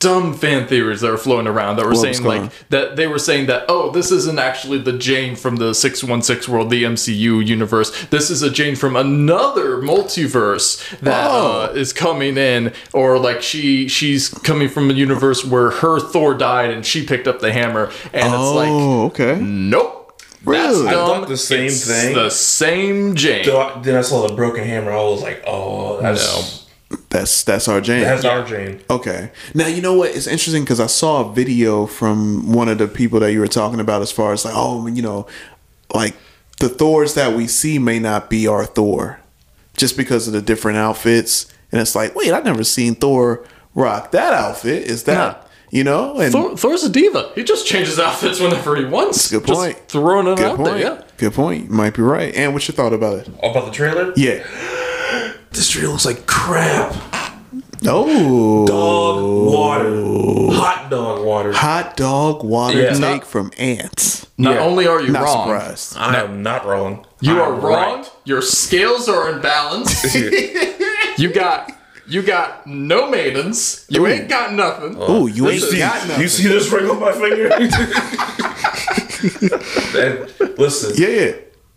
dumb 0.00 0.34
fan 0.34 0.66
theories 0.66 1.02
that 1.02 1.10
were 1.10 1.16
floating 1.18 1.46
around 1.46 1.76
that 1.76 1.84
were 1.84 1.92
What 1.92 2.00
saying 2.00 2.22
going 2.24 2.42
like 2.44 2.68
that 2.70 2.96
they 2.96 3.06
were 3.06 3.18
saying 3.18 3.46
that 3.46 3.66
oh 3.68 3.90
this 3.90 4.10
isn't 4.10 4.38
actually 4.38 4.78
the 4.78 4.94
Jane 4.94 5.36
from 5.36 5.56
the 5.56 5.74
616 5.74 6.52
world 6.52 6.70
the 6.70 6.82
MCU 6.84 7.46
universe 7.46 8.06
this 8.06 8.30
is 8.30 8.42
a 8.42 8.50
Jane 8.50 8.76
from 8.76 8.96
another 8.96 9.76
multiverse 9.76 10.98
that 11.00 11.30
Oh. 11.30 11.68
uh, 11.70 11.72
is 11.74 11.92
coming 11.92 12.36
in 12.38 12.72
or 12.92 13.18
like 13.18 13.42
she 13.42 13.88
she's 13.88 14.28
coming 14.30 14.68
from 14.68 14.90
a 14.90 14.94
universe 14.94 15.44
where 15.44 15.70
her 15.70 16.00
Thor 16.00 16.34
died 16.34 16.70
and 16.70 16.84
she 16.84 17.04
picked 17.06 17.28
up 17.28 17.40
the 17.40 17.52
hammer 17.52 17.92
and 18.12 18.32
it's 18.34 18.52
like 18.54 18.70
oh, 18.70 19.04
okay. 19.06 19.38
nope 19.40 19.96
Really? 20.46 20.84
that's 20.84 20.88
I 20.88 20.92
dumb. 20.92 21.06
thought 21.20 21.28
the 21.28 21.36
same 21.36 21.66
It's 21.66 21.86
thing. 21.86 22.14
the 22.14 22.30
same 22.30 23.14
Jane 23.14 23.44
So 23.44 23.60
I- 23.60 23.78
then 23.82 23.96
I 23.96 24.00
saw 24.00 24.26
the 24.26 24.34
broken 24.34 24.64
hammer. 24.64 24.90
I 24.90 24.96
was 25.02 25.20
like, 25.20 25.42
oh, 25.46 26.00
that's 26.00 26.66
That's 27.10 27.44
that's 27.44 27.68
our 27.68 27.80
Jane. 27.80 28.02
that's 28.02 28.24
our 28.24 28.44
Jane. 28.44 28.80
Okay. 28.90 29.30
Now 29.54 29.66
you 29.68 29.80
know 29.80 29.94
what? 29.94 30.10
It's 30.14 30.26
interesting 30.26 30.64
because 30.64 30.80
I 30.80 30.86
saw 30.86 31.28
a 31.28 31.32
video 31.32 31.86
from 31.86 32.52
one 32.52 32.68
of 32.68 32.78
the 32.78 32.88
people 32.88 33.20
that 33.20 33.32
you 33.32 33.38
were 33.40 33.46
talking 33.48 33.78
about, 33.80 34.02
as 34.02 34.10
far 34.10 34.32
as 34.32 34.44
like, 34.44 34.54
oh, 34.56 34.86
you 34.88 35.02
know, 35.02 35.26
like 35.94 36.14
the 36.58 36.68
Thors 36.68 37.14
that 37.14 37.36
we 37.36 37.46
see 37.46 37.78
may 37.78 37.98
not 38.00 38.28
be 38.28 38.46
our 38.48 38.64
Thor, 38.64 39.20
just 39.76 39.96
because 39.96 40.26
of 40.26 40.32
the 40.32 40.42
different 40.42 40.78
outfits. 40.78 41.52
And 41.72 41.80
it's 41.80 41.94
like, 41.94 42.16
wait, 42.16 42.32
I've 42.32 42.44
never 42.44 42.64
seen 42.64 42.96
Thor 42.96 43.44
rock 43.74 44.10
that 44.10 44.32
outfit. 44.32 44.82
Is 44.88 45.04
that 45.04 45.46
you 45.70 45.84
know? 45.84 46.18
And 46.18 46.32
Thor, 46.32 46.56
Thor's 46.56 46.82
a 46.82 46.90
diva. 46.90 47.30
He 47.36 47.44
just 47.44 47.66
changes 47.68 47.98
outfits 48.00 48.40
whenever 48.40 48.74
he 48.74 48.84
wants. 48.84 49.30
good 49.30 49.46
Just 49.46 49.60
point. 49.60 49.78
throwing 49.88 50.26
it 50.26 50.38
Good 50.38 50.46
out 50.46 50.56
point. 50.56 50.70
there. 50.72 50.78
Yeah. 50.78 51.02
Good 51.18 51.34
point. 51.34 51.66
You 51.66 51.70
might 51.70 51.94
be 51.94 52.02
right. 52.02 52.34
And 52.34 52.52
what's 52.52 52.66
your 52.66 52.74
thought 52.74 52.92
about 52.92 53.18
it? 53.20 53.28
About 53.28 53.66
the 53.66 53.70
trailer? 53.70 54.12
Yeah. 54.16 54.44
This 55.52 55.68
trailer 55.68 55.90
looks 55.92 56.06
like 56.06 56.26
crap. 56.26 56.94
Oh. 57.86 58.66
Dog 58.66 59.52
water. 59.52 60.56
Hot 60.56 60.90
dog 60.90 61.24
water. 61.24 61.52
Hot 61.52 61.96
dog 61.96 62.44
water 62.44 62.78
Yeah. 62.80 62.92
take 62.94 63.24
from 63.24 63.50
ants. 63.58 64.26
Not 64.38 64.54
Yeah. 64.56 64.60
only 64.60 64.86
are 64.86 65.00
you 65.00 65.12
Not 65.12 65.22
wrong, 65.24 65.46
surprised. 65.48 65.96
I 65.96 66.20
am 66.20 66.42
not 66.42 66.66
wrong. 66.66 67.06
you 67.20 67.36
I 67.38 67.40
are 67.40 67.54
am 67.54 67.60
wrong. 67.60 67.98
right. 68.00 68.10
Your 68.24 68.42
scales 68.42 69.08
are 69.08 69.32
imbalanced. 69.32 70.04
you 71.18 71.32
got 71.32 71.72
you 72.06 72.22
got 72.22 72.66
no 72.66 73.08
maidens. 73.08 73.86
You 73.88 74.06
ain't 74.06 74.28
got 74.28 74.52
nothing. 74.52 74.96
Oh, 74.98 75.26
you 75.26 75.44
You 75.46 75.50
ain't 75.50 75.62
see, 75.62 75.78
got 75.78 76.06
nothing. 76.08 76.22
you 76.22 76.28
see 76.28 76.48
this 76.48 76.70
ring 76.70 76.90
on 76.90 76.98
my 77.00 77.12
finger? 77.12 77.48
that, 79.94 80.54
listen, 80.58 80.92
Yeah, 80.96 81.08
yeah. 81.08 81.32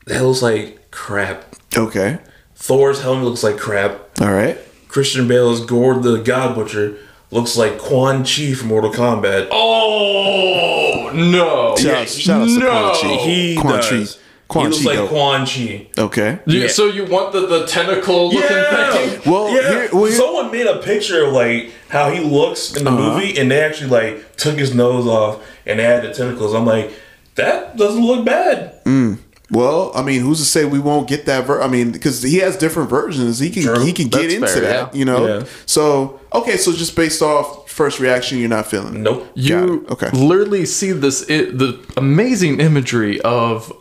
that 0.08 0.24
looks 0.24 0.42
like 0.42 0.90
crap. 0.92 1.44
Okay. 1.78 2.18
Thor's 2.56 3.02
helmet 3.02 3.26
looks 3.26 3.44
like 3.44 3.58
crap. 3.58 4.00
All 4.22 4.32
right. 4.32 4.58
Christian 4.88 5.28
Bale's 5.28 5.66
Gorr 5.66 6.00
the 6.00 6.18
God 6.22 6.56
Butcher 6.56 6.98
looks 7.32 7.58
like 7.58 7.80
Quan 7.80 8.24
Chi 8.24 8.54
from 8.54 8.68
Mortal 8.70 8.92
Kombat. 8.92 9.48
Oh 9.52 11.12
no! 11.14 11.76
Shout, 11.78 11.96
out, 12.04 12.08
shout 12.10 12.42
out 12.42 12.48
to 12.48 12.60
no. 12.60 12.70
Quan 12.70 13.02
Chi. 13.02 13.16
He 13.26 13.56
Quan 13.58 13.76
does. 13.80 14.16
Chi. 14.16 14.20
Quan 14.48 14.66
he 14.66 14.72
looks 14.72 14.84
Chi 14.84 14.90
like 14.90 14.98
dope. 15.00 15.10
Quan 15.10 15.46
Chi. 15.46 15.88
Okay. 15.98 16.40
Yeah. 16.46 16.68
So 16.68 16.86
you 16.88 17.06
want 17.06 17.34
the, 17.34 17.48
the 17.48 17.66
tentacle 17.66 18.28
looking 18.30 18.42
thing? 18.50 19.22
Well, 19.32 19.50
yeah. 19.50 19.62
here- 19.70 19.90
well, 19.92 20.06
here- 20.06 20.12
someone 20.14 20.52
made 20.52 20.68
a 20.68 20.78
picture 20.78 21.26
of 21.26 21.34
like 21.34 21.72
how 21.90 22.12
he 22.12 22.20
looks 22.20 22.76
in 22.76 22.84
the 22.84 22.92
Uh-huh. 22.92 23.14
movie, 23.20 23.38
and 23.40 23.50
they 23.50 23.62
actually 23.62 23.90
like 23.90 24.36
took 24.38 24.58
his 24.58 24.74
nose 24.76 25.08
off 25.08 25.44
and 25.66 25.82
added 25.82 26.14
tentacles. 26.14 26.54
I'm 26.54 26.66
like, 26.66 26.92
that 27.36 27.78
doesn't 27.78 28.04
look 28.06 28.26
bad. 28.26 28.76
Well, 29.54 29.92
I 29.96 30.02
mean, 30.02 30.22
who's 30.22 30.40
to 30.40 30.46
say 30.46 30.66
we 30.66 30.80
won't 30.80 31.08
get 31.08 31.26
that? 31.28 31.46
Ver- 31.46 31.62
I 31.62 31.68
mean, 31.68 31.92
because 31.92 32.22
he 32.24 32.38
has 32.40 32.58
different 32.58 32.90
versions. 32.90 33.40
He 33.40 33.50
can 33.50 33.64
True. 33.64 33.80
he 33.86 33.94
can 33.94 34.08
get 34.08 34.22
That's 34.24 34.34
into 34.34 34.48
fair, 34.48 34.62
that, 34.62 34.94
yeah. 34.96 35.00
you 35.00 35.06
know. 35.06 35.28
Yeah. 35.40 35.46
So 35.66 36.20
okay, 36.34 36.58
so 36.58 36.72
just 36.74 36.96
based 36.96 37.22
off 37.22 37.70
first 37.70 38.00
reaction, 38.00 38.38
you're 38.40 38.50
not 38.50 38.68
feeling 38.68 38.96
it. 38.96 39.00
Nope. 39.00 39.26
Got 39.36 39.38
You. 39.38 39.86
Okay. 39.90 40.10
literally 40.12 40.66
see 40.66 40.92
this 40.92 41.24
i 41.24 41.46
the 41.46 41.80
amazing 41.98 42.60
imagery 42.60 43.20
of 43.22 43.72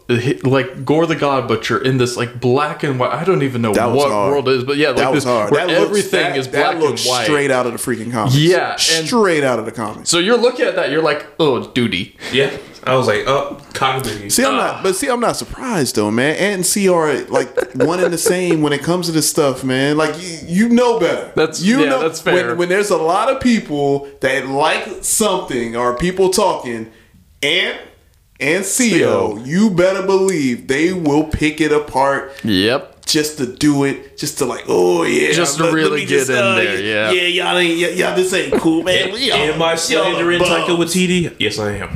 like 0.45 0.85
Gorr 0.85 1.05
the 1.07 1.16
God 1.16 1.47
Butcher 1.49 1.79
in 1.83 1.99
this 1.99 2.16
like 2.16 2.41
black 2.41 2.83
and 2.83 2.99
white. 2.99 3.12
I 3.12 3.25
don't 3.25 3.43
even 3.43 3.62
know 3.62 3.73
That 3.75 3.93
what 3.93 4.11
hard. 4.11 4.31
world 4.33 4.49
it 4.49 4.57
is, 4.59 4.64
but 4.64 4.77
yeah, 4.79 4.89
like 4.89 4.97
that 4.99 5.12
was 5.12 5.25
this 5.25 5.33
hard. 5.33 5.51
where 5.53 5.66
That 5.66 5.73
looks, 5.79 5.89
everything 5.91 6.31
that, 6.33 6.39
is 6.39 6.49
black 6.49 6.75
that 6.75 6.81
looks 6.81 7.03
and 7.05 7.11
white. 7.11 7.25
straight 7.25 7.51
out 7.51 7.66
of 7.66 7.73
the 7.73 7.79
freaking 7.79 8.11
comics. 8.12 8.37
Yeah, 8.37 8.73
and- 8.73 8.81
straight 9.07 9.45
out 9.45 9.59
of 9.59 9.64
the 9.66 9.73
comics. 9.73 10.09
So 10.11 10.18
you're 10.18 10.39
looking 10.39 10.66
at 10.66 10.75
that, 10.77 10.91
you're 10.91 11.03
like, 11.03 11.27
oh, 11.39 11.70
duty. 11.73 12.16
Yeah. 12.33 12.57
I 12.85 12.97
was 12.97 13.07
like, 13.07 13.24
oh, 13.28 13.59
cockaboo. 13.74 14.30
See, 14.33 14.45
I'm 14.45 14.57
not, 14.57 14.80
oh. 14.80 14.83
but 14.83 14.97
see, 14.97 15.09
I'm 15.09 15.20
not 15.20 15.37
surprised 15.37 15.95
though, 15.97 16.11
man. 16.11 16.35
Ant 16.37 16.55
and 16.55 16.66
C 16.66 16.89
are 16.89 17.14
like 17.24 17.74
one 17.76 18.03
and 18.03 18.12
the 18.12 18.18
same 18.18 18.61
when 18.62 18.72
it 18.72 18.83
comes 18.83 19.07
to 19.07 19.12
this 19.12 19.28
stuff, 19.30 19.62
man. 19.62 19.97
Like 19.97 20.20
you, 20.20 20.39
you 20.47 20.68
know 20.68 20.99
better. 20.99 21.30
That's- 21.37 21.62
you 21.62 21.80
yeah, 21.83 21.89
know 21.91 22.01
that's 22.03 22.20
fair. 22.20 22.49
When, 22.49 22.59
when 22.59 22.68
there's 22.68 22.91
a 22.91 22.97
lot 22.97 23.30
of 23.30 23.41
people 23.41 24.09
that 24.20 24.47
like 24.49 25.05
something 25.05 25.76
or 25.76 25.97
people 25.97 26.30
talking, 26.30 26.91
Ant 27.43 27.80
and 28.41 28.64
CO, 28.64 29.37
you 29.45 29.70
better 29.70 30.05
believe 30.05 30.66
they 30.66 30.93
will 30.93 31.24
pick 31.24 31.61
it 31.61 31.70
apart 31.70 32.33
Yep. 32.43 33.07
just 33.07 33.39
to 33.39 33.47
do 33.47 33.85
it, 33.85 34.18
just 34.18 34.39
to 34.39 34.45
like, 34.45 34.64
oh 34.66 35.05
yeah, 35.05 35.30
Just 35.30 35.59
to 35.59 35.64
let- 35.64 35.72
let 35.72 35.74
really 35.83 36.01
me 36.01 36.07
get 36.07 36.28
in 36.28 36.35
uh, 36.37 36.55
there, 36.57 36.80
yeah. 36.83 37.11
yeah, 37.12 37.28
y'all 37.28 37.59
ain't, 37.59 37.80
y- 37.80 37.89
y'all 37.91 38.16
this 38.16 38.33
ain't 38.35 38.53
cool, 38.55 38.83
man. 38.83 39.11
Am 39.11 39.62
I 39.62 39.68
y'all 39.70 39.76
slander 39.76 40.33
in 40.33 40.41
bums. 40.41 40.51
Taika 40.51 40.76
Waititi? 40.76 41.37
Yes, 41.39 41.61
I 41.61 41.72
am. 41.76 41.91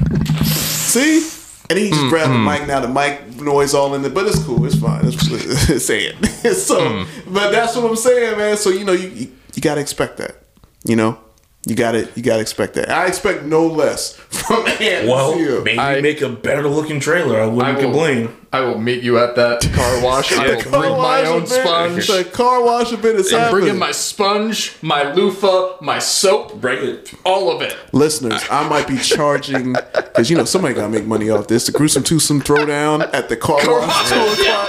See? 0.96 1.36
And 1.68 1.78
he 1.78 1.90
just 1.90 2.02
mm, 2.02 2.10
grabbed 2.10 2.32
the 2.32 2.36
mm. 2.36 2.58
mic. 2.58 2.68
Now 2.68 2.80
the 2.80 2.88
mic 2.88 3.40
noise 3.40 3.74
all 3.74 3.94
in 3.94 4.04
it, 4.04 4.14
but 4.14 4.26
it's 4.26 4.42
cool. 4.44 4.64
It's 4.64 4.76
fine. 4.76 5.04
It's, 5.04 5.68
it's 5.68 5.84
saying 5.86 6.22
so. 6.54 6.80
Mm. 6.80 7.08
But 7.32 7.50
that's 7.50 7.74
what 7.76 7.84
I'm 7.84 7.96
saying, 7.96 8.38
man. 8.38 8.56
So 8.56 8.70
you 8.70 8.84
know, 8.84 8.92
you 8.92 9.08
you, 9.08 9.32
you 9.54 9.62
gotta 9.62 9.80
expect 9.80 10.18
that. 10.18 10.36
You 10.84 10.94
know, 10.94 11.18
you 11.66 11.74
gotta 11.74 12.08
you 12.14 12.22
gotta 12.22 12.40
expect 12.40 12.74
that. 12.74 12.88
I 12.90 13.06
expect 13.06 13.42
no 13.44 13.66
less 13.66 14.12
from 14.14 14.66
Ant. 14.80 15.08
Well, 15.08 15.34
Seal. 15.34 15.62
maybe 15.64 15.78
I- 15.78 16.00
make 16.00 16.20
a 16.22 16.28
better 16.28 16.66
looking 16.68 17.00
trailer. 17.00 17.40
I 17.40 17.46
wouldn't 17.46 17.62
I 17.64 17.72
will- 17.74 17.80
complain. 17.82 18.28
I 18.52 18.60
will 18.60 18.78
meet 18.78 19.02
you 19.02 19.18
at 19.18 19.34
that 19.36 19.60
car 19.74 20.00
wash. 20.02 20.32
I 20.32 20.46
will 20.54 20.62
bring 20.62 20.96
my 20.96 21.24
own 21.26 21.42
event- 21.42 21.48
sponge. 21.48 22.06
The 22.06 22.24
car 22.24 22.62
wash 22.64 22.90
event 22.92 23.16
is 23.16 23.30
I'm 23.32 23.50
bringing 23.50 23.76
my 23.78 23.90
sponge, 23.92 24.76
my 24.80 25.12
loofah, 25.12 25.76
my 25.82 25.98
soap, 25.98 26.58
Break 26.60 26.80
it. 26.80 27.12
all 27.24 27.50
of 27.54 27.60
it. 27.60 27.76
Listeners, 27.92 28.42
I 28.50 28.66
might 28.68 28.88
be 28.88 28.96
charging 28.96 29.72
because 29.74 30.30
you 30.30 30.36
know 30.38 30.44
somebody 30.44 30.72
gotta 30.74 30.88
make 30.88 31.04
money 31.04 31.28
off 31.28 31.48
this. 31.48 31.66
The 31.66 31.72
gruesome 31.72 32.02
twosome 32.04 32.40
throwdown 32.40 33.12
at 33.12 33.28
the 33.28 33.36
car 33.36 33.56
wash. 33.56 34.08
two 34.08 34.14
o'clock. 34.14 34.68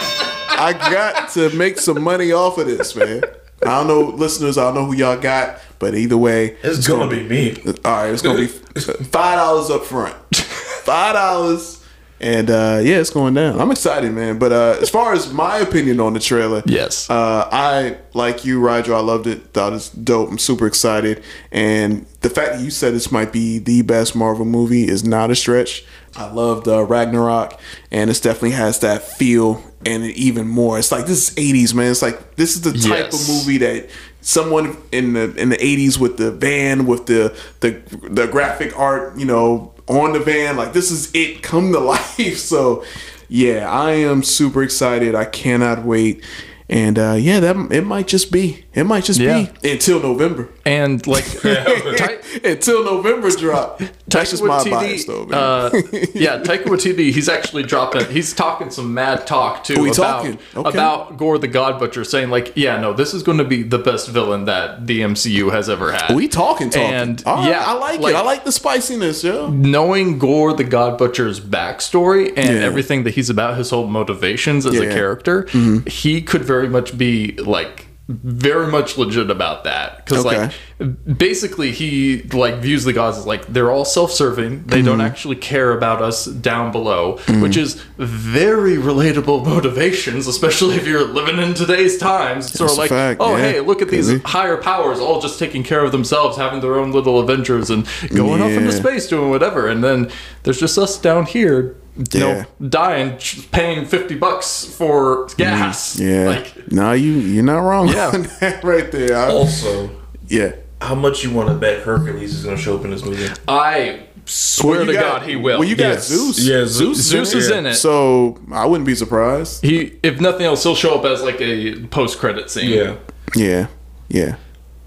I 0.60 0.74
got 0.74 1.30
to 1.34 1.50
make 1.56 1.78
some 1.80 2.02
money 2.02 2.32
off 2.32 2.58
of 2.58 2.66
this, 2.66 2.96
man. 2.96 3.22
I 3.62 3.66
don't 3.84 3.88
know, 3.88 4.02
listeners. 4.16 4.58
I 4.58 4.64
don't 4.66 4.76
know 4.76 4.86
who 4.86 4.96
y'all 4.96 5.18
got, 5.20 5.60
but 5.80 5.96
either 5.96 6.18
way, 6.18 6.58
It's, 6.64 6.88
gonna, 6.88 7.10
be 7.10 7.24
me. 7.24 7.56
All 7.86 7.92
right, 8.04 8.12
it's 8.12 8.22
gonna 8.22 8.40
be 8.40 8.48
five 8.48 9.38
dollars 9.38 9.70
up 9.70 9.84
front. 9.86 10.16
Five 10.36 11.14
dollars, 11.16 11.84
and 12.20 12.50
uh, 12.50 12.80
yeah, 12.82 12.98
it's 12.98 13.10
going 13.10 13.34
down. 13.34 13.60
I'm 13.60 13.72
excited, 13.72 14.12
man. 14.14 14.40
But 14.40 14.52
uh, 14.54 14.78
as 14.82 14.90
far 14.90 15.14
as 15.14 15.32
my 15.34 15.58
opinion 15.58 16.00
on 16.00 16.14
the 16.14 16.20
trailer, 16.20 16.64
Yes. 16.66 17.10
uh, 17.10 17.48
I 17.52 17.98
like 18.14 18.46
you, 18.46 18.60
Rigel. 18.60 18.96
I 18.96 19.00
loved 19.02 19.28
it. 19.28 19.54
Thought 19.54 19.74
it's 19.74 19.90
dope. 19.90 20.30
I'm 20.30 20.38
super 20.40 20.66
excited, 20.66 21.24
and 21.52 22.06
the 22.22 22.30
fact 22.30 22.54
that 22.54 22.62
you 22.62 22.72
said 22.72 22.94
this 22.94 23.12
might 23.12 23.32
be 23.34 23.60
the 23.60 23.82
best 23.84 24.16
Marvel 24.16 24.46
movie 24.46 24.88
is 24.88 25.04
not 25.04 25.30
a 25.30 25.36
stretch. 25.36 25.84
I 26.16 26.32
loved 26.32 26.68
uh, 26.68 26.84
Ragnarok, 26.84 27.60
and 27.92 28.10
it 28.10 28.20
definitely 28.24 28.52
has 28.52 28.80
that 28.80 29.04
feel, 29.04 29.62
and 29.86 30.04
even 30.06 30.48
more. 30.48 30.80
It's 30.80 30.92
like 30.92 31.06
this 31.06 31.30
is 31.30 31.36
'80s, 31.36 31.76
man. 31.76 31.92
It's 31.92 32.02
like 32.02 32.36
this 32.38 32.56
is 32.56 32.62
the 32.62 32.72
type 32.72 33.12
Yes. 33.12 33.30
of 33.30 33.36
movie 33.36 33.58
that 33.60 33.90
someone 34.28 34.76
in 34.92 35.14
the 35.14 35.34
in 35.36 35.48
the 35.48 35.56
80s 35.56 35.98
with 35.98 36.18
the 36.18 36.32
van 36.32 36.86
with 36.86 37.06
the 37.06 37.34
the 37.62 37.82
the 38.10 38.28
graphic 38.28 38.78
art 38.78 39.18
you 39.18 39.24
know 39.26 39.74
on 39.88 40.12
the 40.12 40.20
van 40.20 40.58
like 40.58 40.74
this 40.74 40.92
is 40.92 41.10
it 41.16 41.42
come 41.50 41.72
to 41.72 41.80
life. 41.80 42.38
So 42.38 42.84
yeah 43.30 43.72
i 43.72 43.92
am 43.92 44.24
super 44.24 44.64
excited. 44.64 45.16
I 45.16 45.24
cannot 45.24 45.86
wait. 45.86 46.24
And 46.68 47.00
uh 47.00 47.16
yeah 47.18 47.40
that 47.40 47.56
it 47.72 47.86
might 47.86 48.08
just 48.08 48.30
be 48.30 48.66
it 48.78 48.86
might 48.86 49.04
just 49.04 49.20
Yeah. 49.20 49.48
be 49.62 49.72
until 49.74 50.00
november 50.00 50.50
And 50.66 51.06
like, 51.08 51.26
Ty- 51.42 52.20
until 52.44 52.84
november 52.86 53.30
drop 53.32 53.82
that's 54.08 54.32
just 54.32 54.44
my 54.44 54.64
bias 54.64 55.04
though 55.06 55.26
man. 55.26 55.34
uh, 55.38 55.70
yeah, 56.14 56.40
Taika 56.42 56.64
Waititi, 56.66 57.12
he's 57.12 57.28
actually 57.28 57.64
dropping, 57.64 58.06
he's 58.10 58.34
talking 58.34 58.70
some 58.70 58.94
mad 58.94 59.28
talk 59.28 59.64
too 59.66 59.76
Oh, 59.80 59.84
he 59.84 59.90
about, 59.92 59.98
talking? 60.24 60.40
Okay. 60.56 60.70
about 60.70 61.18
Gorr 61.18 61.38
the 61.38 61.48
God 61.50 61.78
Butcher, 61.80 62.04
saying 62.06 62.30
like, 62.30 62.54
yeah, 62.56 62.80
no, 62.80 62.94
this 62.94 63.14
is 63.14 63.22
going 63.24 63.38
to 63.40 63.44
be 63.44 63.64
the 63.64 63.78
best 63.80 64.08
villain 64.08 64.46
that 64.46 64.88
the 64.88 65.02
MCU 65.02 65.52
has 65.52 65.70
ever 65.70 65.92
had. 65.92 66.16
we 66.16 66.28
talking 66.30 66.70
talking 66.70 66.94
And 66.94 67.22
All 67.26 67.36
right, 67.38 67.50
yeah, 67.50 67.64
i 67.66 67.74
like, 67.74 68.00
it 68.00 68.16
i 68.16 68.22
like 68.22 68.46
the 68.46 68.52
spiciness 68.52 69.24
yo 69.24 69.50
knowing 69.50 70.20
Gorr 70.20 70.54
the 70.54 70.64
God 70.64 70.98
Butcher's 70.98 71.40
backstory 71.42 72.28
and 72.38 72.50
Yeah. 72.58 72.64
everything 72.66 73.04
that 73.04 73.16
he's 73.16 73.30
about, 73.30 73.58
his 73.58 73.70
whole 73.72 73.88
motivations 73.88 74.66
as 74.66 74.80
a 74.80 74.86
Yeah. 74.86 74.94
character, 74.94 75.48
he 75.88 76.22
could 76.22 76.44
very 76.46 76.70
much 76.70 76.98
be 76.98 77.34
like 77.38 77.87
very 78.10 78.68
much 78.68 78.98
legit 78.98 79.30
about 79.30 79.66
that 79.66 80.06
because 80.06 80.26
Okay. 80.26 80.50
like 80.80 81.18
basically 81.18 81.72
he 81.72 82.22
like 82.32 82.56
views 82.60 82.86
the 82.86 82.94
gods 82.94 83.18
as 83.18 83.26
like 83.26 83.46
they're 83.52 83.70
all 83.70 83.84
self-serving 83.84 84.64
they 84.68 84.82
don't 84.82 85.00
Mhm. 85.00 85.06
actually 85.06 85.36
care 85.36 85.74
about 85.74 86.02
us 86.02 86.24
down 86.26 86.72
below 86.72 87.20
Mhm. 87.26 87.42
which 87.42 87.58
is 87.58 87.76
very 87.98 88.78
relatable 88.78 89.46
motivations 89.54 90.26
especially 90.26 90.76
if 90.76 90.88
you're 90.88 91.04
living 91.04 91.38
in 91.38 91.54
today's 91.54 91.98
times 91.98 92.50
sort 92.54 92.72
of 92.72 92.78
like 92.78 92.90
fact, 92.90 93.20
oh 93.20 93.36
yeah. 93.36 93.42
hey 93.52 93.60
look 93.60 93.82
at 93.82 93.90
these 93.90 94.22
higher 94.24 94.56
powers 94.56 95.00
all 95.00 95.20
just 95.20 95.38
taking 95.38 95.64
care 95.64 95.84
of 95.84 95.92
themselves 95.92 96.38
having 96.38 96.62
their 96.62 96.76
own 96.76 96.94
little 96.94 97.20
adventures 97.20 97.70
and 97.70 97.86
going 98.16 98.42
off 98.42 98.52
into 98.52 98.72
space 98.72 99.08
doing 99.08 99.30
whatever 99.30 99.68
and 99.68 99.84
then 99.84 100.08
there's 100.44 100.60
just 100.62 100.78
us 100.78 100.98
down 100.98 101.26
here 101.26 101.76
you 102.14 102.20
know, 102.20 102.46
dying, 102.70 103.18
paying 103.52 103.86
fifty 103.86 104.16
bucks 104.16 104.66
for 104.66 105.28
gas. 105.38 106.00
Yeah. 106.00 106.28
Like, 106.28 106.72
no, 106.72 106.92
you 106.94 107.14
you're 107.14 107.44
not 107.44 107.60
wrong 107.60 107.88
Yeah. 107.90 108.12
on 108.14 108.24
that 108.40 108.64
right 108.64 108.92
there. 108.92 109.18
I- 109.18 109.30
Also, 109.32 109.90
yeah. 110.28 110.54
how 110.82 110.96
much 110.96 111.24
you 111.24 111.32
want 111.32 111.50
to 111.50 111.56
bet 111.56 111.82
Hercules 111.82 112.34
is 112.36 112.44
going 112.44 112.56
to 112.56 112.62
show 112.62 112.78
up 112.78 112.86
in 112.86 112.92
this 112.92 113.04
movie? 113.04 113.28
I 113.48 114.04
swear 114.26 114.78
Well, 114.80 114.86
to 114.88 114.94
got- 114.94 115.20
God, 115.22 115.30
he 115.30 115.36
will. 115.36 115.60
Well, 115.60 115.68
you 115.68 115.76
got 115.76 115.94
Yes. 115.96 116.08
Zeus. 116.10 116.40
Yeah, 116.40 116.66
Zeus, 116.66 116.98
Zeus 116.98 117.34
is 117.34 117.50
in 117.50 117.66
it. 117.66 117.76
So 117.76 118.38
I 118.52 118.66
wouldn't 118.66 118.86
be 118.86 118.96
surprised. 118.96 119.64
He, 119.64 119.98
if 120.04 120.20
nothing 120.22 120.46
else, 120.46 120.64
he'll 120.64 120.76
show 120.76 120.96
up 121.00 121.06
as 121.06 121.24
like 121.24 121.42
a 121.42 121.76
post-credit 121.88 122.50
scene. 122.50 122.70
Yeah. 122.70 122.96
Yeah, 123.36 123.68
yeah. 124.10 124.36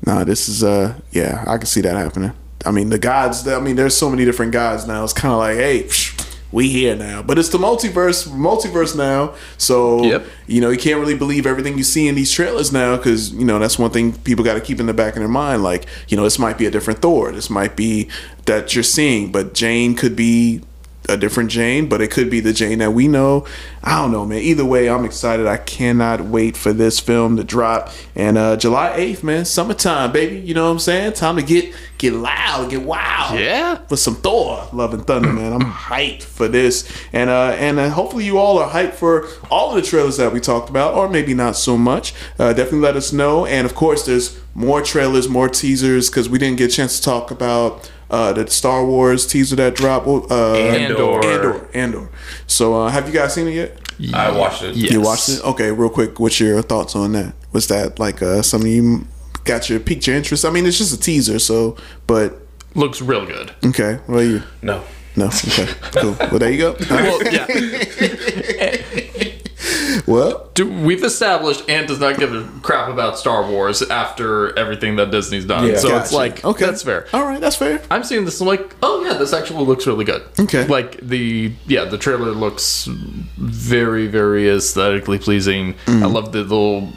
Nah, 0.06 0.24
this 0.24 0.48
is 0.48 0.62
uh, 0.64 0.94
yeah, 1.12 1.44
I 1.46 1.58
can 1.58 1.66
see 1.66 1.80
that 1.82 1.96
happening. 1.96 2.32
I 2.64 2.70
mean, 2.70 2.90
the 2.90 2.98
gods. 2.98 3.46
I 3.48 3.58
mean, 3.60 3.76
there's 3.76 3.96
so 3.96 4.08
many 4.10 4.24
different 4.24 4.52
gods 4.52 4.86
now. 4.86 5.02
It's 5.04 5.12
kind 5.14 5.32
of 5.32 5.38
like, 5.38 5.56
hey, 5.56 5.84
psh, 5.84 6.19
we 6.52 6.68
here 6.68 6.96
now. 6.96 7.22
But 7.22 7.38
it's 7.38 7.48
the 7.50 7.58
multiverse, 7.58 8.28
multiverse 8.28 8.96
now. 8.96 9.34
So 9.56 10.02
Yep. 10.04 10.26
you 10.46 10.60
know, 10.60 10.70
you 10.70 10.78
can't 10.78 10.98
really 11.00 11.16
believe 11.16 11.46
everything 11.46 11.78
you 11.78 11.84
see 11.84 12.08
in 12.08 12.14
these 12.14 12.32
trailers 12.32 12.72
now 12.72 12.96
because 12.96 13.32
you 13.32 13.44
know 13.44 13.58
that's 13.58 13.78
one 13.78 13.90
thing 13.90 14.12
people 14.12 14.44
got 14.44 14.54
to 14.54 14.60
keep 14.60 14.80
in 14.80 14.86
the 14.86 14.94
back 14.94 15.14
of 15.14 15.20
their 15.20 15.28
mind. 15.28 15.62
Like, 15.62 15.86
you 16.08 16.16
know, 16.16 16.24
this 16.24 16.38
might 16.38 16.58
be 16.58 16.66
a 16.66 16.70
different 16.70 17.00
Thor. 17.00 17.32
This 17.32 17.50
might 17.50 17.76
be 17.76 18.08
that 18.46 18.74
you're 18.74 18.82
seeing, 18.84 19.30
but 19.30 19.54
Jane 19.54 19.94
could 19.94 20.16
be 20.16 20.62
a 21.08 21.16
different 21.16 21.50
Jane, 21.50 21.88
but 21.88 22.00
it 22.00 22.10
could 22.10 22.30
be 22.30 22.40
the 22.40 22.52
Jane 22.52 22.78
that 22.78 22.92
we 22.92 23.08
know. 23.08 23.46
I 23.82 24.00
don't 24.00 24.12
know, 24.12 24.26
man. 24.26 24.40
Either 24.40 24.64
way, 24.64 24.88
I'm 24.88 25.04
excited. 25.04 25.46
I 25.46 25.56
cannot 25.56 26.20
wait 26.22 26.56
for 26.56 26.72
this 26.72 27.00
film 27.00 27.36
to 27.36 27.44
drop. 27.44 27.90
And 28.14 28.36
uh 28.36 28.56
July 28.56 28.94
8th, 28.96 29.22
man, 29.22 29.44
summertime, 29.44 30.12
baby. 30.12 30.38
You 30.38 30.54
know 30.54 30.66
what 30.66 30.72
I'm 30.72 30.78
saying? 30.78 31.14
Time 31.14 31.36
to 31.36 31.42
get 31.42 31.74
get 31.98 32.12
loud, 32.12 32.70
get 32.70 32.82
wild. 32.82 33.38
Yeah. 33.38 33.76
For 33.86 33.96
some 33.96 34.16
Thor, 34.16 34.68
Love 34.72 34.94
and 34.94 35.06
Thunder, 35.06 35.32
man. 35.32 35.52
I'm 35.52 35.60
hyped 35.72 36.22
for 36.22 36.48
this. 36.48 36.90
And 37.12 37.30
uh 37.30 37.56
and 37.58 37.78
uh, 37.78 37.90
hopefully 37.90 38.24
you 38.24 38.38
all 38.38 38.58
are 38.58 38.70
hyped 38.70 38.94
for 38.94 39.26
all 39.50 39.70
of 39.70 39.76
the 39.76 39.82
trailers 39.82 40.16
that 40.18 40.32
we 40.32 40.40
talked 40.40 40.70
about, 40.70 40.94
or 40.94 41.08
maybe 41.08 41.34
not 41.34 41.56
so 41.56 41.76
much. 41.78 42.14
Uh 42.38 42.52
definitely 42.52 42.80
let 42.80 42.96
us 42.96 43.12
know. 43.12 43.46
And 43.46 43.66
of 43.66 43.74
course 43.74 44.04
there's 44.04 44.38
more 44.54 44.82
trailers, 44.82 45.28
more 45.28 45.48
teasers, 45.48 46.10
because 46.10 46.28
we 46.28 46.38
didn't 46.38 46.58
get 46.58 46.72
a 46.72 46.74
chance 46.74 46.98
to 46.98 47.02
talk 47.02 47.30
about 47.30 47.90
uh, 48.10 48.32
the 48.32 48.46
Star 48.50 48.84
Wars 48.84 49.26
teaser 49.26 49.56
that 49.56 49.74
dropped. 49.76 50.06
Uh, 50.08 50.54
Andor. 50.54 51.24
Andor. 51.24 51.68
Andor. 51.74 52.08
So, 52.46 52.74
uh, 52.82 52.88
have 52.90 53.06
you 53.06 53.14
guys 53.14 53.34
seen 53.34 53.48
it 53.48 53.54
yet? 53.54 53.78
I 54.14 54.30
watched 54.36 54.62
it. 54.62 54.76
Yes. 54.76 54.92
You 54.92 55.00
watched 55.02 55.28
it? 55.28 55.44
Okay, 55.44 55.70
real 55.72 55.90
quick. 55.90 56.18
What's 56.18 56.40
your 56.40 56.62
thoughts 56.62 56.96
on 56.96 57.12
that? 57.12 57.34
Was 57.52 57.68
that 57.68 57.98
like 57.98 58.22
uh, 58.22 58.42
something 58.42 58.70
you 58.70 59.06
got 59.44 59.68
your 59.68 59.78
piqued 59.80 60.06
your 60.06 60.16
interest? 60.16 60.44
I 60.44 60.50
mean, 60.50 60.64
it's 60.66 60.78
just 60.78 60.92
a 60.94 60.98
teaser, 61.00 61.38
so 61.38 61.76
but 62.06 62.36
Looks 62.74 63.02
real 63.02 63.26
good. 63.26 63.52
okay. 63.66 63.98
Well, 64.08 64.22
you 64.22 64.42
No. 64.62 64.82
no. 65.16 65.26
Okay, 65.26 65.66
cool. 65.92 66.14
Well, 66.30 66.38
there 66.38 66.50
you 66.50 66.58
go. 66.58 66.76
Well, 66.90 67.20
yeah. 67.32 67.46
Well, 70.10 70.50
Do, 70.54 70.68
we've 70.68 71.04
established 71.04 71.68
Ant 71.70 71.86
does 71.88 72.00
not 72.00 72.18
give 72.18 72.34
a 72.34 72.46
crap 72.62 72.88
about 72.88 73.18
Star 73.18 73.48
Wars 73.48 73.80
after 73.82 74.58
everything 74.58 74.96
that 74.96 75.10
Disney's 75.10 75.44
done. 75.44 75.68
Yeah. 75.68 75.76
so 75.76 75.96
it's 75.98 76.12
like, 76.12 76.44
Okay. 76.44 76.66
that's 76.66 76.82
fair. 76.82 77.06
all 77.12 77.24
right, 77.24 77.40
that's 77.40 77.56
fair. 77.56 77.80
I'm 77.90 78.02
seeing 78.02 78.24
this. 78.24 78.40
I'm 78.40 78.46
like, 78.48 78.74
oh 78.82 79.04
yeah, 79.04 79.14
this 79.14 79.32
actually 79.32 79.64
looks 79.64 79.86
really 79.86 80.04
good. 80.04 80.22
Okay. 80.38 80.66
Like 80.66 80.98
the 81.00 81.52
yeah, 81.66 81.84
the 81.84 81.98
trailer 81.98 82.32
looks 82.32 82.86
very 82.86 84.06
very 84.08 84.48
aesthetically 84.50 85.18
pleasing. 85.18 85.76
I 85.86 86.06
love 86.06 86.32
the 86.32 86.42
little 86.42 86.92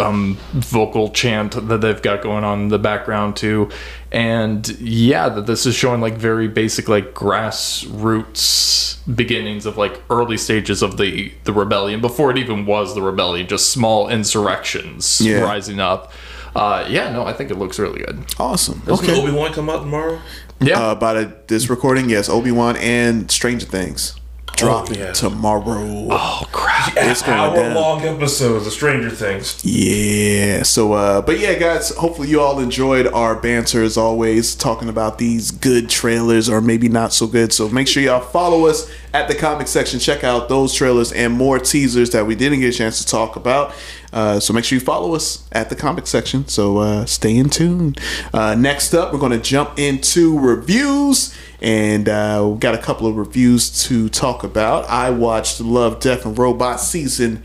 um, 0.00 0.36
vocal 0.52 1.10
chant 1.10 1.68
that 1.68 1.80
they've 1.80 2.00
got 2.02 2.22
going 2.22 2.44
on 2.44 2.62
in 2.62 2.68
the 2.68 2.78
background 2.78 3.36
too, 3.36 3.70
and 4.12 4.68
yeah, 4.80 5.28
that 5.28 5.46
this 5.46 5.66
is 5.66 5.74
showing 5.74 6.00
like 6.00 6.14
very 6.14 6.48
basic 6.48 6.88
like 6.88 7.14
grassroots 7.14 8.98
beginnings 9.14 9.66
of 9.66 9.76
like 9.76 10.02
early 10.10 10.36
stages 10.36 10.82
of 10.82 10.96
the 10.96 11.32
the 11.44 11.52
rebellion 11.52 12.00
before 12.00 12.30
it 12.30 12.38
even 12.38 12.66
was 12.66 12.94
the 12.94 13.02
rebellion, 13.02 13.46
just 13.46 13.70
small 13.70 14.08
insurrections 14.08 15.20
Yeah. 15.20 15.40
rising 15.40 15.80
up. 15.80 16.12
Uh, 16.54 16.84
yeah, 16.88 17.10
no, 17.12 17.24
I 17.24 17.32
think 17.32 17.50
it 17.50 17.58
looks 17.58 17.78
really 17.78 18.00
good. 18.00 18.24
Awesome. 18.38 18.82
Doesn't 18.84 19.08
Okay. 19.08 19.20
Obi 19.20 19.30
Wan 19.32 19.52
come 19.52 19.70
out 19.70 19.80
tomorrow? 19.82 20.18
Yeah. 20.60 20.80
Uh, 20.80 20.94
by 20.96 21.14
the, 21.14 21.32
this 21.46 21.70
recording, 21.70 22.10
yes, 22.10 22.28
Obi 22.28 22.50
Wan 22.50 22.76
and 22.76 23.30
Stranger 23.30 23.66
Things 23.66 24.19
dropping 24.60 24.98
yeah. 24.98 25.12
tomorrow. 25.12 26.08
Oh 26.10 26.42
crap! 26.52 26.92
It's 26.96 27.22
going 27.22 27.38
Hour 27.38 27.56
down. 27.56 27.74
long 27.74 28.02
episodes 28.02 28.66
of 28.66 28.72
Stranger 28.72 29.10
Things. 29.10 29.64
Yeah. 29.64 30.62
So, 30.62 30.92
uh, 30.92 31.22
but 31.22 31.38
yeah, 31.38 31.58
guys, 31.58 31.94
hopefully 31.96 32.28
you 32.28 32.40
all 32.40 32.60
enjoyed 32.60 33.06
our 33.08 33.34
banter 33.34 33.82
as 33.82 33.96
always, 33.96 34.54
talking 34.54 34.88
about 34.88 35.18
these 35.18 35.50
good 35.50 35.88
trailers 35.88 36.48
or 36.48 36.60
maybe 36.60 36.88
not 36.88 37.12
so 37.12 37.26
good. 37.26 37.52
So 37.52 37.68
make 37.68 37.88
sure 37.88 38.02
y'all 38.02 38.20
follow 38.20 38.66
us 38.66 38.90
at 39.12 39.28
the 39.28 39.34
comic 39.34 39.68
section. 39.68 39.98
Check 39.98 40.24
out 40.24 40.48
those 40.48 40.74
trailers 40.74 41.12
and 41.12 41.32
more 41.32 41.58
teasers 41.58 42.10
that 42.10 42.26
we 42.26 42.34
didn't 42.34 42.60
get 42.60 42.74
a 42.74 42.76
chance 42.76 43.02
to 43.02 43.06
talk 43.06 43.36
about. 43.36 43.74
Uh, 44.12 44.40
so 44.40 44.52
make 44.52 44.64
sure 44.64 44.76
you 44.76 44.84
follow 44.84 45.14
us 45.14 45.46
at 45.52 45.70
the 45.70 45.76
comic 45.76 46.06
section. 46.06 46.46
So 46.48 46.78
uh, 46.78 47.06
stay 47.06 47.36
in 47.36 47.50
tune. 47.50 47.94
Uh, 48.32 48.54
next 48.54 48.94
up, 48.94 49.12
we're 49.12 49.18
going 49.20 49.32
to 49.32 49.38
jump 49.38 49.78
into 49.78 50.38
reviews. 50.38 51.36
And 51.60 52.08
uh, 52.08 52.46
we've 52.50 52.60
got 52.60 52.74
a 52.74 52.78
couple 52.78 53.06
of 53.06 53.16
reviews 53.16 53.84
to 53.86 54.08
talk 54.08 54.44
about. 54.44 54.88
I 54.88 55.10
watched 55.10 55.60
Love, 55.60 56.00
Death, 56.00 56.24
and 56.24 56.38
Robots 56.38 56.86
season 56.86 57.42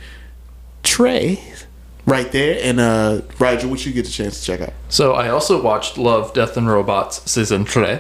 Trey 0.84 1.42
right 2.06 2.32
there. 2.32 2.60
And 2.62 2.80
uh 2.80 3.22
Rigel, 3.40 3.70
what 3.70 3.86
you 3.86 3.92
get 3.94 4.08
a 4.08 4.12
chance 4.12 4.40
to 4.40 4.46
check 4.46 4.62
out? 4.62 4.74
So 4.90 5.14
I 5.14 5.30
also 5.30 5.62
watched 5.62 5.98
Love, 5.98 6.34
Death 6.34 6.56
and 6.58 6.68
Robots 6.68 7.30
season 7.30 7.66
3 7.66 8.00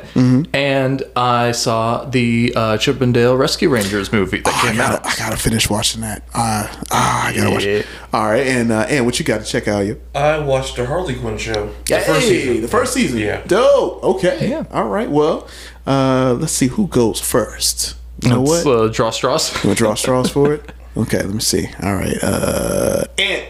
and 0.53 1.03
I 1.15 1.51
saw 1.51 2.05
the 2.05 2.53
uh, 2.55 2.77
Chip 2.77 3.01
and 3.01 3.13
Dale 3.13 3.35
Rescue 3.35 3.69
Rangers 3.69 4.11
movie 4.13 4.39
that 4.41 4.53
I 4.55 4.67
came 4.67 4.77
gotta, 4.77 4.97
out. 4.97 5.05
I 5.05 5.15
gotta 5.17 5.37
finish 5.37 5.69
watching 5.69 6.01
that. 6.01 6.21
Uh, 6.33 6.67
ah, 6.91 7.27
I 7.27 7.35
gotta 7.35 7.49
watch 7.51 7.65
Yeah. 7.65 7.71
it. 7.79 7.85
All 8.13 8.25
right, 8.25 8.45
and 8.47 8.71
uh, 8.71 8.85
and 8.87 9.05
what 9.05 9.19
you 9.19 9.25
got 9.25 9.39
to 9.41 9.45
check 9.45 9.67
out? 9.67 9.79
You 9.81 9.99
I 10.13 10.37
watched 10.39 10.77
the 10.77 10.85
Harley 10.85 11.15
Quinn 11.15 11.37
show. 11.37 11.73
The 11.87 11.97
hey, 11.97 12.03
first 12.05 12.27
season. 12.27 12.61
the 12.61 12.67
first 12.67 12.93
season. 12.93 13.19
Yeah. 13.19 13.41
dope. 13.47 14.03
Okay, 14.03 14.49
Yeah. 14.49 14.65
All 14.71 14.87
right. 14.87 15.09
Well, 15.09 15.47
uh, 15.85 16.37
let's 16.39 16.53
see 16.53 16.67
who 16.67 16.87
goes 16.87 17.19
first. 17.19 17.95
You 18.23 18.29
know 18.29 18.43
Let's, 18.43 18.63
what? 18.65 18.77
Uh, 18.77 18.87
draw 18.87 19.09
straws. 19.09 19.51
You 19.63 19.67
want 19.69 19.77
to 19.77 19.83
draw 19.83 19.93
straws 19.95 20.29
for 20.29 20.53
it? 20.53 20.71
Okay, 20.97 21.17
let 21.17 21.33
me 21.33 21.41
see. 21.41 21.67
All 21.83 21.93
right, 21.93 22.15
uh, 22.23 23.03
Ant, 23.17 23.43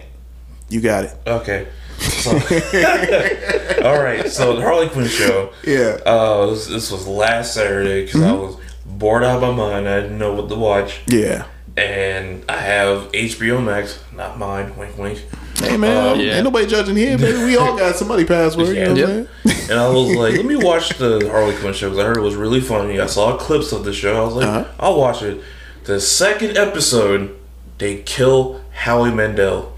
you 0.69 0.81
got 0.81 1.05
it. 1.05 1.13
Okay. 1.27 1.67
So, 1.99 2.31
all 3.83 4.01
right. 4.01 4.29
So 4.29 4.55
the 4.55 4.61
Harley 4.61 4.89
Quinn 4.89 5.07
show. 5.07 5.51
Yeah. 5.65 5.97
Uh, 6.05 6.47
this, 6.47 6.67
this 6.67 6.91
was 6.91 7.07
last 7.07 7.53
Saturday 7.53 8.05
because 8.05 8.21
I 8.21 8.31
was 8.33 8.57
bored 8.85 9.23
out 9.23 9.41
of 9.41 9.41
my 9.41 9.51
mind. 9.55 9.87
I 9.87 10.01
didn't 10.01 10.17
know 10.17 10.33
what 10.33 10.49
to 10.49 10.55
watch, 10.55 11.01
Yeah. 11.07 11.45
and 11.77 12.43
I 12.49 12.57
have 12.57 13.11
HBO 13.11 13.63
Max, 13.63 13.99
not 14.13 14.37
mine. 14.37 14.75
Wink, 14.77 14.97
wink. 14.97 15.23
Hey 15.59 15.77
man, 15.77 16.13
Um, 16.13 16.19
yeah. 16.19 16.35
ain't 16.35 16.43
nobody 16.43 16.67
judging 16.67 16.97
here, 16.97 17.17
baby. 17.17 17.43
We 17.45 17.55
all 17.57 17.77
got 17.77 17.95
somebody 17.95 18.25
password. 18.25 18.75
You 18.75 18.85
know 18.85 18.93
Yeah. 18.95 19.05
what 19.05 19.53
I'm? 19.55 19.69
And 19.71 19.79
I 19.79 19.87
was 19.89 20.15
like, 20.15 20.33
let 20.35 20.45
me 20.45 20.55
watch 20.63 20.89
the 20.97 21.27
Harley 21.31 21.55
Quinn 21.55 21.73
show 21.73 21.89
because 21.89 22.03
I 22.03 22.07
heard 22.07 22.17
it 22.17 22.21
was 22.21 22.35
really 22.35 22.59
funny. 22.61 22.99
I 22.99 23.05
saw 23.05 23.37
clips 23.37 23.71
of 23.71 23.85
the 23.85 23.93
show. 23.93 24.21
I 24.21 24.25
was 24.25 24.33
like, 24.35 24.47
Uh-huh. 24.47 24.65
I'll 24.79 24.99
watch 24.99 25.21
it. 25.21 25.41
The 25.85 26.01
second 26.01 26.57
episode, 26.57 27.35
they 27.77 28.01
kill 28.01 28.61
Howie 28.73 29.11
Mandel. 29.11 29.71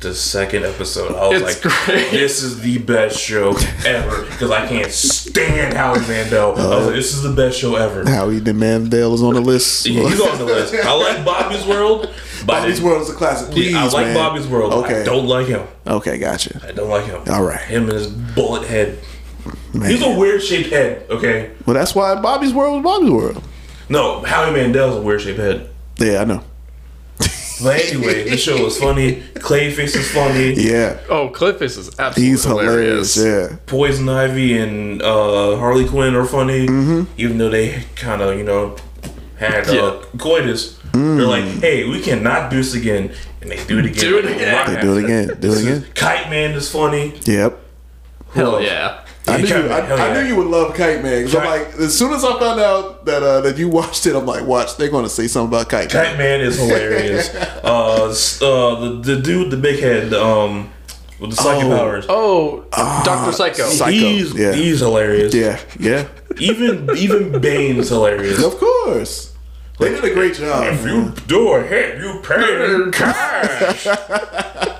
The 0.00 0.14
second 0.14 0.64
episode, 0.64 1.14
I 1.16 1.28
was 1.28 1.40
It's 1.40 1.64
like, 1.64 1.74
great. 1.86 2.10
"This 2.10 2.42
is 2.42 2.60
the 2.60 2.76
best 2.78 3.18
show 3.18 3.56
ever" 3.86 4.24
because 4.26 4.50
I 4.50 4.66
can't 4.66 4.92
stand 4.92 5.72
Howie 5.74 6.00
Mandel. 6.06 6.54
I 6.54 6.76
was 6.76 6.86
like, 6.86 6.94
"This 6.96 7.14
is 7.14 7.22
the 7.22 7.30
best 7.32 7.58
show 7.58 7.76
ever." 7.76 8.08
Howie 8.08 8.38
the 8.38 8.52
Mandel 8.52 9.14
is 9.14 9.22
on 9.22 9.34
the 9.34 9.40
list. 9.40 9.86
Yeah, 9.86 10.06
He's 10.06 10.20
on 10.20 10.36
the 10.36 10.44
list. 10.44 10.74
I 10.74 10.92
like 10.92 11.24
Bobby's 11.24 11.64
World. 11.64 12.10
But 12.44 12.60
Bobby's 12.60 12.80
World 12.82 13.02
is 13.02 13.10
a 13.10 13.14
classic. 13.14 13.50
Please, 13.50 13.74
I 13.74 13.86
like 13.86 14.06
man. 14.08 14.14
Bobby's 14.14 14.46
World. 14.46 14.72
Okay. 14.84 15.00
I 15.00 15.04
don't 15.04 15.26
like 15.26 15.46
him. 15.46 15.62
Okay, 15.86 16.18
gotcha. 16.18 16.60
I 16.62 16.72
don't 16.72 16.90
like 16.90 17.06
him. 17.06 17.22
All 17.30 17.42
right. 17.42 17.60
Him 17.60 17.84
and 17.84 17.92
his 17.92 18.06
bullet 18.08 18.66
head. 18.68 18.98
Man. 19.72 19.90
He's 19.90 20.02
a 20.02 20.14
weird 20.14 20.42
shaped 20.42 20.70
head. 20.70 21.06
Okay. 21.08 21.52
Well, 21.64 21.72
that's 21.74 21.94
why 21.94 22.14
Bobby's 22.20 22.52
World 22.52 22.84
was 22.84 22.98
Bobby's 22.98 23.10
World. 23.10 23.42
No, 23.88 24.20
Howie 24.20 24.52
Mandel's 24.52 24.96
a 24.96 25.00
weird 25.00 25.22
shaped 25.22 25.38
head. 25.38 25.70
Yeah, 25.98 26.20
I 26.20 26.24
know. 26.24 26.42
But 27.62 27.80
anyway, 27.80 28.28
the 28.28 28.36
show 28.36 28.62
was 28.64 28.78
funny. 28.78 29.22
Clayface 29.36 29.96
is 29.96 30.10
funny. 30.12 30.52
Yeah, 30.54 30.98
Oh, 31.08 31.30
Clayface 31.30 31.78
is 31.78 31.88
absolutely 31.98 32.22
he's 32.30 32.44
hilarious. 32.44 33.14
hilarious. 33.14 33.50
Yeah, 33.52 33.56
Poison 33.66 34.08
Ivy 34.08 34.58
and 34.58 35.00
uh, 35.02 35.56
Harley 35.56 35.88
Quinn 35.88 36.14
are 36.14 36.26
funny, 36.26 36.64
even 37.16 37.38
though 37.38 37.48
they 37.50 37.82
kind 37.96 38.20
of 38.20 38.36
you 38.36 38.44
know 38.44 38.76
had 39.38 39.68
uh, 39.68 39.72
Yeah. 39.72 40.02
coitus. 40.18 40.78
They're 40.92 41.26
like, 41.26 41.44
hey, 41.60 41.86
we 41.88 42.00
cannot 42.00 42.50
do 42.50 42.56
this 42.56 42.72
again. 42.74 43.12
and 43.42 43.50
they 43.50 43.62
do 43.66 43.78
it 43.78 43.84
again. 43.86 44.00
Do 44.00 44.18
it 44.18 44.24
again. 44.24 44.74
They 44.74 44.80
do 44.80 44.96
it 44.96 45.04
again. 45.04 45.40
Do 45.40 45.52
it 45.52 45.60
again. 45.62 45.86
Kite 45.94 46.30
Man 46.30 46.52
is 46.52 46.70
funny. 46.70 47.12
Yep. 47.24 47.52
Hell 48.32 48.62
yeah. 48.62 49.04
I 49.28 49.38
knew, 49.38 49.46
Kite 49.48 49.64
you, 49.64 49.70
I, 49.72 49.80
hell 49.80 49.98
I 50.00 50.06
yeah. 50.08 50.12
knew 50.22 50.28
you 50.28 50.36
would 50.36 50.46
love 50.46 50.74
Kite 50.74 51.02
Man. 51.02 51.24
'cause 51.24 51.34
I'm 51.34 51.44
like, 51.44 51.74
as 51.78 51.96
soon 51.98 52.12
as 52.12 52.24
I 52.24 52.38
found 52.38 52.60
out 52.60 53.04
that 53.06 53.22
uh, 53.22 53.40
that 53.42 53.58
you 53.58 53.68
watched 53.68 54.06
it, 54.06 54.14
I'm 54.14 54.24
like, 54.26 54.44
watch, 54.46 54.76
they're 54.76 54.88
going 54.90 55.04
to 55.04 55.10
say 55.10 55.26
something 55.26 55.48
about 55.56 55.68
Kite 55.68 55.92
Man. 55.92 56.06
Kite 56.06 56.18
Man 56.18 56.40
is 56.40 56.56
hilarious. 56.58 57.34
uh, 57.64 58.04
uh, 58.42 58.80
the 58.80 59.00
the 59.02 59.20
dude, 59.20 59.50
the 59.50 59.56
big 59.56 59.80
head, 59.80 60.14
um, 60.14 60.70
with 61.20 61.30
the 61.30 61.36
psychic 61.36 61.64
Oh. 61.64 61.76
powers. 61.76 62.06
Oh, 62.08 62.64
Doctor 63.04 63.32
Psycho. 63.32 63.64
Psycho, 63.68 63.90
He's 63.90 64.32
yeah. 64.34 64.52
he's 64.52 64.80
hilarious. 64.80 65.34
Yeah, 65.34 65.58
yeah. 65.78 66.06
Even 66.38 66.88
even 66.96 67.40
Bane's 67.40 67.88
hilarious. 67.88 68.42
Of 68.42 68.58
course. 68.58 69.32
They 69.78 69.90
did 69.90 70.04
a 70.04 70.14
great 70.14 70.34
job. 70.34 70.72
If 70.72 70.84
man. 70.84 70.94
you 71.06 71.12
do 71.26 71.48
a 71.52 71.62
hit, 71.62 71.98
you 71.98 72.20
pay 72.22 72.74
in 72.74 72.90
cash. 72.92 73.86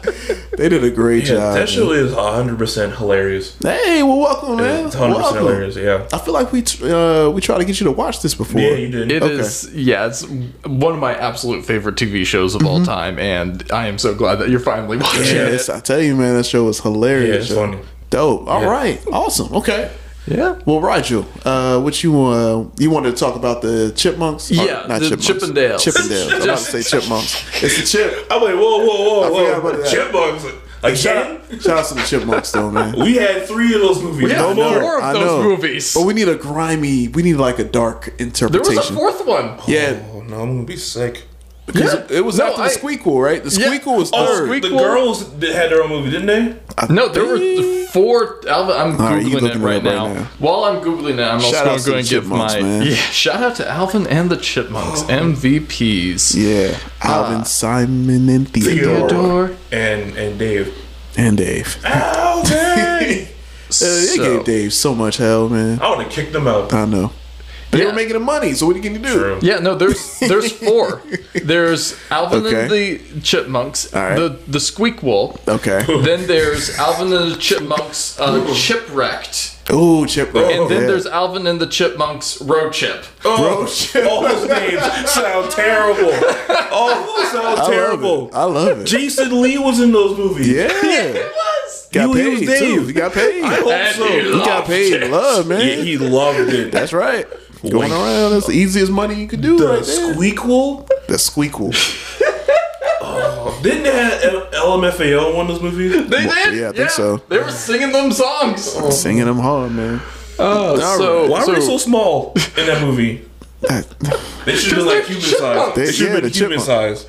They 0.57 0.69
did 0.69 0.83
a 0.85 0.91
great 0.91 1.25
Yeah, 1.25 1.35
job. 1.35 1.55
that 1.55 1.59
man. 1.61 1.67
show 1.67 1.91
is 1.93 2.15
hundred 2.15 2.59
percent 2.59 2.97
hilarious. 2.97 3.57
Hey, 3.63 4.03
well, 4.03 4.19
welcome, 4.19 4.57
man. 4.57 4.87
It's 4.87 4.95
hundred 4.95 5.17
percent 5.17 5.35
Welcome. 5.35 5.53
hilarious. 5.53 5.77
Yeah. 5.77 6.09
I 6.13 6.19
feel 6.19 6.35
like 6.35 6.53
we 6.53 6.63
t- 6.63 6.91
uh, 6.91 7.29
we 7.31 7.41
tried 7.41 7.59
to 7.59 7.65
get 7.65 7.79
you 7.81 7.85
to 7.85 7.93
watch 7.93 8.23
this 8.23 8.35
before. 8.35 8.61
Yeah, 8.61 8.75
you 8.75 8.89
did. 8.89 9.11
It 9.13 9.23
is, 9.23 9.67
Okay. 9.69 9.79
yeah, 9.79 10.07
it's 10.07 10.23
one 10.65 10.95
of 10.95 10.99
my 10.99 11.15
absolute 11.15 11.65
favorite 11.65 11.97
TV 11.97 12.25
shows 12.25 12.55
of 12.55 12.65
all 12.65 12.85
time, 12.85 13.19
and 13.19 13.65
I 13.73 13.89
am 13.89 13.99
so 13.99 14.15
glad 14.15 14.37
that 14.37 14.49
you're 14.49 14.61
finally 14.61 14.97
watching 14.97 15.23
Mm-hmm. 15.23 15.37
Yeah, 15.37 15.55
it. 15.55 15.71
I 15.71 15.81
tell 15.81 16.01
you, 16.01 16.17
man, 16.17 16.37
that 16.37 16.47
show 16.47 16.65
was 16.65 16.81
hilarious. 16.81 17.29
Yeah, 17.29 17.41
it's 17.41 17.51
yo. 17.51 17.57
funny. 17.57 17.79
Dope. 18.11 18.49
All 18.49 18.63
Yeah. 18.63 18.69
right, 18.71 19.07
awesome. 19.13 19.53
Okay. 19.57 19.91
Yeah. 20.27 20.59
Well, 20.67 20.81
Rigel, 20.81 21.25
uh, 21.45 21.81
what 21.81 22.03
you 22.03 22.21
uh, 22.21 22.67
you 22.79 22.91
wanted 22.91 23.13
to 23.13 23.17
talk 23.17 23.37
about 23.37 23.63
the 23.63 23.93
chipmunks? 23.95 24.51
Or 24.51 24.55
Yeah, 24.55 24.87
not 24.89 25.01
the 25.01 25.17
chipmunks. 25.17 25.27
Chippendales. 25.29 25.77
Chippendales. 25.79 26.33
I'm 26.35 26.43
about 26.43 26.59
to 26.59 26.65
say 26.65 26.83
chipmunks. 26.83 27.63
It's 27.63 27.77
the 27.81 27.87
chip. 27.87 28.27
I'm 28.31 28.43
like, 28.43 28.55
whoa, 28.55 28.85
whoa, 28.85 29.23
I 29.23 29.31
whoa, 29.31 29.45
forgot 29.47 29.63
whoa, 29.63 29.71
about 29.71 29.83
that. 29.83 29.91
chipmunks. 29.91 30.63
Shout 31.01 31.17
out, 31.17 31.63
shout 31.63 31.79
out 31.79 31.87
to 31.87 31.95
the 31.95 32.03
chipmunks, 32.03 32.53
though, 32.53 32.71
man. 32.71 32.95
We 33.01 33.17
had 33.17 33.47
three 33.47 33.75
of 33.75 33.81
those 33.81 34.01
movies. 34.03 34.25
We 34.25 34.31
had 34.31 34.39
no 34.39 34.55
more. 34.55 34.81
four 34.81 34.99
of 34.99 35.05
I 35.05 35.13
those 35.15 35.25
know. 35.25 35.43
movies. 35.43 35.95
But 35.95 36.03
we 36.03 36.15
need 36.15 36.29
a 36.29 36.37
grimy. 36.37 37.09
We 37.09 37.23
need 37.25 37.35
like 37.35 37.59
a 37.59 37.65
dark 37.65 38.09
interpretation. 38.21 38.75
There 38.75 38.81
was 38.83 38.91
a 38.91 38.95
fourth 38.95 39.27
one. 39.27 39.59
Yeah, 39.67 40.01
Oh 40.13 40.21
no, 40.23 40.43
I'm 40.43 40.55
gonna 40.55 40.65
be 40.65 40.77
sick. 40.77 41.25
Because 41.67 41.95
Yeah. 41.95 42.17
it 42.19 42.25
was 42.25 42.39
No, 42.39 42.47
after 42.49 42.63
I- 42.63 42.69
the 42.69 42.75
Squeakquel, 42.79 43.23
right? 43.23 43.43
The 43.45 43.51
Yeah. 43.61 43.67
Squeakquel 43.69 43.97
was 43.99 44.11
Oh, 44.13 44.25
third. 44.27 44.47
Squeak- 44.49 44.63
the 44.63 44.69
girls 44.71 45.25
did- 45.25 45.55
had 45.55 45.71
their 45.71 45.83
own 45.83 45.91
movie, 45.91 46.11
didn't 46.11 46.27
they? 46.27 46.55
No, 46.95 47.09
there 47.09 47.25
were 47.25 47.39
four. 47.93 48.41
Alvin, 48.49 48.77
I'm 48.77 48.93
All 49.01 49.13
right, 49.15 49.25
googling 49.25 49.33
looking 49.33 49.49
it 49.49 49.57
it 49.57 49.59
right 49.61 49.83
now. 49.83 50.07
right 50.07 50.15
now. 50.17 50.27
While 50.39 50.65
I'm 50.65 50.81
googling 50.83 51.19
it, 51.19 51.21
I'm 51.23 51.41
Shout 51.41 51.67
also 51.67 51.91
going 51.93 52.05
to 52.05 52.11
give 52.11 52.27
my 52.27 52.61
man. 52.61 52.83
yeah. 52.87 52.95
Shout 53.11 53.43
out 53.43 53.57
to 53.57 53.69
Alvin 53.71 54.07
and 54.07 54.29
the 54.31 54.37
Chipmunks 54.37 55.03
MVPs. 55.09 56.35
yeah, 56.35 56.77
Alvin, 57.03 57.45
Simon, 57.47 58.29
and 58.29 58.49
Theodore, 58.49 59.09
Theodore. 59.09 59.51
And 59.73 60.17
and 60.17 60.39
Dave. 60.39 60.73
and 61.17 61.37
Dave. 61.37 61.79
Alvin! 61.85 63.27
Uh, 63.69 63.71
they 63.71 63.77
So- 64.15 64.17
gave 64.37 64.45
Dave 64.45 64.73
so 64.73 64.95
much 64.95 65.17
hell, 65.17 65.49
man. 65.49 65.81
I 65.83 65.91
would 65.91 65.99
have 66.05 66.13
kicked 66.13 66.33
them 66.33 66.47
out. 66.47 66.73
I 66.73 66.85
know. 66.85 67.11
But 67.71 67.79
they 67.79 67.83
Yeah. 67.85 67.91
were 67.91 67.97
making 67.97 68.13
the 68.15 68.21
money, 68.21 68.55
so 68.55 68.67
what 68.67 68.81
can 68.81 68.95
you 68.95 69.01
do? 69.01 69.13
True. 69.13 69.39
Yeah, 69.43 69.59
no, 69.59 69.75
there's 69.75 70.19
there's 70.21 70.53
four. 70.67 71.03
There's 71.35 71.97
Alvin 72.11 72.47
and 72.47 72.71
the 72.71 73.01
Chipmunks, 73.23 73.93
All 73.93 74.03
right. 74.03 74.17
the 74.17 74.29
the 74.47 74.59
Squeakquel. 74.59 75.39
Okay. 75.49 75.83
Then 76.05 76.27
there's 76.27 76.79
Alvin 76.79 77.13
and 77.13 77.33
the 77.33 77.37
Chipmunks 77.39 78.19
uh, 78.21 78.39
Chipwrecked. 78.55 79.55
Ooh, 79.73 80.07
Chip. 80.07 80.29
And 80.35 80.71
then 80.71 80.83
yeah. 80.83 80.87
there's 80.87 81.07
Alvin 81.07 81.47
and 81.49 81.61
the 81.61 81.67
Chipmunks 81.67 82.41
Road 82.41 82.73
Chip. 82.73 83.05
Oh, 83.25 83.57
Bro, 83.57 83.67
shit. 83.67 84.07
all 84.07 84.23
those 84.23 84.49
names 84.49 84.81
sound 85.11 85.51
terrible. 85.51 86.13
All 86.71 86.95
those 87.05 87.33
sound 87.33 87.59
I 87.61 87.67
terrible. 87.69 88.29
it. 88.29 88.35
I 88.35 88.45
love 88.45 88.81
it. 88.83 88.85
Jason 88.87 89.43
Lee 89.43 89.59
was 89.59 89.81
in 89.81 89.91
those 89.91 90.17
movies. 90.17 90.49
Yeah. 90.49 90.69
was. 91.13 91.89
Got 91.93 92.15
He- 92.17 92.23
he 92.23 92.29
was 92.29 92.41
Dave. 92.43 92.59
too. 92.61 92.87
He 92.87 92.93
got 92.93 93.13
paid. 93.13 93.43
I 93.43 93.55
hope 93.57 93.73
And 93.73 93.97
so. 93.97 94.07
he 94.07 94.21
He 94.39 94.45
got 94.45 94.67
paid 94.67 94.93
it. 95.03 95.11
love, 95.11 95.49
man. 95.49 95.61
Yeah, 95.61 95.75
he 95.83 95.99
loved 95.99 96.53
it. 96.53 96.71
That's 96.71 96.93
right. 96.93 97.27
Going 97.71 97.91
Wait. 97.91 97.97
around, 97.97 98.33
that's 98.33 98.47
the 98.47 98.53
easiest 98.53 98.93
money 98.93 99.15
you 99.15 99.27
could 99.29 99.41
do 99.41 99.57
the 99.59 99.67
right 99.67 99.85
there. 99.85 100.15
Squeakquel. 100.15 100.87
the 101.09 101.15
squeakquel. 101.15 101.75
Oh, 103.09 103.59
didn't 103.63 103.85
they 103.85 103.93
have 103.93 104.23
L- 104.25 104.79
LMFAO 104.81 105.31
in 105.31 105.37
one 105.37 105.47
of 105.49 105.53
those 105.53 105.63
movies? 105.63 105.93
They 106.11 106.27
did. 106.27 106.55
yeah, 106.57 106.71
I 106.71 106.73
think 106.73 106.91
so. 106.91 107.19
They 107.29 107.39
were 107.39 107.51
singing 107.51 107.93
them 107.93 108.11
songs. 108.11 108.75
Oh. 108.77 108.91
Singing 108.91 109.27
them 109.27 109.39
hard, 109.39 109.73
man. 109.73 110.01
Oh, 110.39 110.77
so 110.99 111.29
Why 111.31 111.45
were 111.47 111.55
they 111.55 111.61
so 111.61 111.79
small 111.79 112.33
in 112.57 112.67
that 112.67 112.83
movie? 112.83 113.25
That, 113.63 113.87
They 114.45 114.57
should 114.57 114.75
be 114.77 114.83
like 114.83 115.05
human 115.05 115.23
size. 115.23 115.75
They- 115.75 115.85
They 115.87 115.93
should 115.93 116.07
yeah, 116.09 116.13
have 116.15 116.23
the 116.25 116.29
human 116.31 116.59
size. 116.61 117.07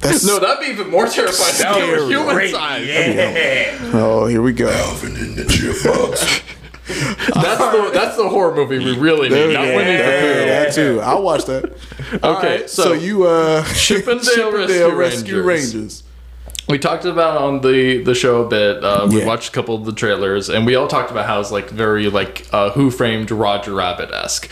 that's 0.00 0.24
No, 0.24 0.38
that'd 0.38 0.64
be 0.64 0.72
even 0.72 0.90
more 0.90 1.06
terrifying. 1.08 1.54
Now 1.60 1.74
they 1.74 1.90
were 1.90 2.08
human 2.08 2.34
Great. 2.34 2.50
size. 2.52 2.86
Yeah. 2.86 3.90
oh, 3.94 4.26
here 4.26 4.42
we 4.42 4.52
go. 4.52 4.68
Alvin 4.70 5.16
and 5.16 5.36
the 5.36 5.44
Chipmunks. 5.44 6.40
That's 6.88 7.58
the 7.58 7.90
that's 7.92 8.16
the 8.16 8.28
horror 8.28 8.54
movie 8.54 8.78
we 8.78 8.96
really 8.96 9.28
need. 9.28 9.52
Not 9.54 9.64
go. 9.64 9.76
Winnie 9.76 9.96
the 9.96 10.02
Hey, 10.04 10.20
Pooh. 10.20 10.46
that 10.50 10.72
too. 10.74 11.00
I'll 11.02 11.22
watch 11.22 11.44
that. 11.46 11.64
Okay, 12.06 12.20
Alright, 12.22 12.70
so, 12.70 12.84
so, 12.84 12.92
you 12.92 13.24
uh 13.24 13.64
Chippendale 13.74 14.94
Rescue 14.94 15.42
Rangers. 15.42 16.04
we 16.68 16.78
talked 16.78 17.04
about 17.04 17.42
on 17.42 17.60
the 17.62 18.02
the 18.04 18.14
show 18.14 18.42
a 18.42 18.48
bit. 18.48 18.84
Uh, 18.84 19.08
we 19.10 19.18
Yeah. 19.20 19.26
watched 19.26 19.48
a 19.48 19.52
couple 19.52 19.74
of 19.74 19.84
the 19.84 19.92
trailers, 19.92 20.48
and 20.48 20.64
we 20.64 20.76
all 20.76 20.86
talked 20.86 21.10
about 21.10 21.26
how 21.26 21.40
it's 21.40 21.50
like 21.50 21.68
very 21.70 22.08
like 22.08 22.46
uh, 22.52 22.70
Who 22.70 22.92
Framed 22.92 23.32
Roger 23.32 23.74
Rabbit 23.74 24.12
esque. 24.12 24.48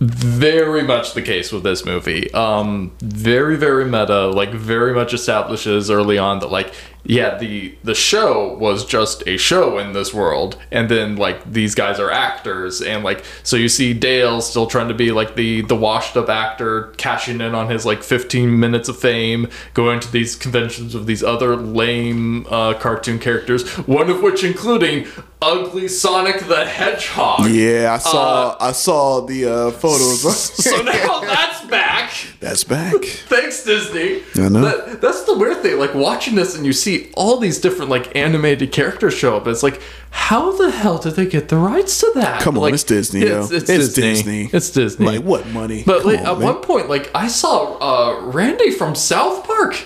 Very 0.00 0.82
much 0.82 1.12
the 1.12 1.20
case 1.20 1.52
with 1.52 1.62
this 1.62 1.84
movie. 1.84 2.32
Um, 2.32 2.92
very 3.02 3.56
very 3.56 3.84
meta. 3.84 4.28
Like 4.28 4.52
very 4.54 4.94
much 4.94 5.12
establishes 5.12 5.90
early 5.90 6.16
on 6.16 6.38
that 6.38 6.50
like 6.50 6.72
yeah 7.04 7.36
the 7.38 7.74
the 7.82 7.94
show 7.94 8.56
was 8.56 8.84
just 8.84 9.26
a 9.26 9.36
show 9.36 9.78
in 9.78 9.92
this 9.92 10.12
world, 10.12 10.58
and 10.70 10.88
then 10.88 11.16
like 11.16 11.50
these 11.50 11.74
guys 11.74 11.98
are 11.98 12.10
actors, 12.10 12.80
and 12.80 13.04
like 13.04 13.24
so 13.42 13.56
you 13.56 13.68
see 13.68 13.92
Dale 13.92 14.40
still 14.40 14.66
trying 14.66 14.88
to 14.88 14.94
be 14.94 15.12
like 15.12 15.36
the 15.36 15.62
the 15.62 15.76
washed 15.76 16.16
up 16.16 16.28
actor, 16.28 16.92
cashing 16.96 17.40
in 17.40 17.54
on 17.54 17.68
his 17.68 17.86
like 17.86 18.02
15 18.02 18.58
minutes 18.58 18.88
of 18.88 18.98
fame, 18.98 19.48
going 19.74 20.00
to 20.00 20.10
these 20.10 20.36
conventions 20.36 20.94
of 20.94 21.06
these 21.06 21.22
other 21.22 21.56
lame 21.56 22.46
uh, 22.50 22.74
cartoon 22.74 23.18
characters, 23.18 23.68
one 23.86 24.10
of 24.10 24.22
which 24.22 24.44
including 24.44 25.06
ugly 25.42 25.88
Sonic 25.88 26.40
the 26.46 26.64
Hedgehog. 26.64 27.50
Yeah, 27.50 27.94
I 27.94 27.98
saw 27.98 28.56
I 28.60 28.72
saw 28.72 29.20
the 29.20 29.46
uh 29.46 29.70
photos. 29.70 30.20
So 30.70 30.82
now 30.82 31.20
that's 31.20 31.59
back. 31.70 32.10
That's 32.40 32.64
back. 32.64 33.02
Thanks, 33.04 33.64
Disney. 33.64 34.22
I 34.36 34.48
know. 34.48 34.60
That, 34.62 35.00
that's 35.00 35.24
the 35.24 35.36
weird 35.38 35.58
thing. 35.62 35.78
Like 35.78 35.94
watching 35.94 36.34
this, 36.34 36.56
and 36.56 36.66
you 36.66 36.72
see 36.72 37.10
all 37.14 37.38
these 37.38 37.58
different 37.58 37.90
like 37.90 38.14
animated 38.16 38.72
characters 38.72 39.14
show 39.14 39.36
up. 39.36 39.46
It's 39.46 39.62
like, 39.62 39.80
how 40.10 40.52
the 40.56 40.70
hell 40.70 40.98
did 40.98 41.14
they 41.14 41.26
get 41.26 41.48
the 41.48 41.56
rights 41.56 42.00
to 42.00 42.10
that? 42.16 42.40
Come 42.42 42.56
on, 42.56 42.62
like, 42.62 42.74
it's 42.74 42.84
Disney, 42.84 43.20
It's, 43.22 43.30
yo. 43.30 43.42
it's 43.56 43.68
It's 43.70 43.94
Disney. 43.94 44.02
Disney. 44.02 44.50
It's 44.52 44.70
Disney. 44.70 45.06
Like 45.06 45.22
what 45.22 45.46
money? 45.48 45.82
But 45.86 46.04
like, 46.04 46.18
on, 46.20 46.26
at 46.26 46.38
man. 46.38 46.42
one 46.54 46.62
point, 46.62 46.88
like 46.88 47.10
I 47.14 47.28
saw 47.28 47.76
uh, 47.78 48.20
Randy 48.26 48.70
from 48.70 48.94
South 48.94 49.44
Park 49.46 49.74
sh- 49.74 49.84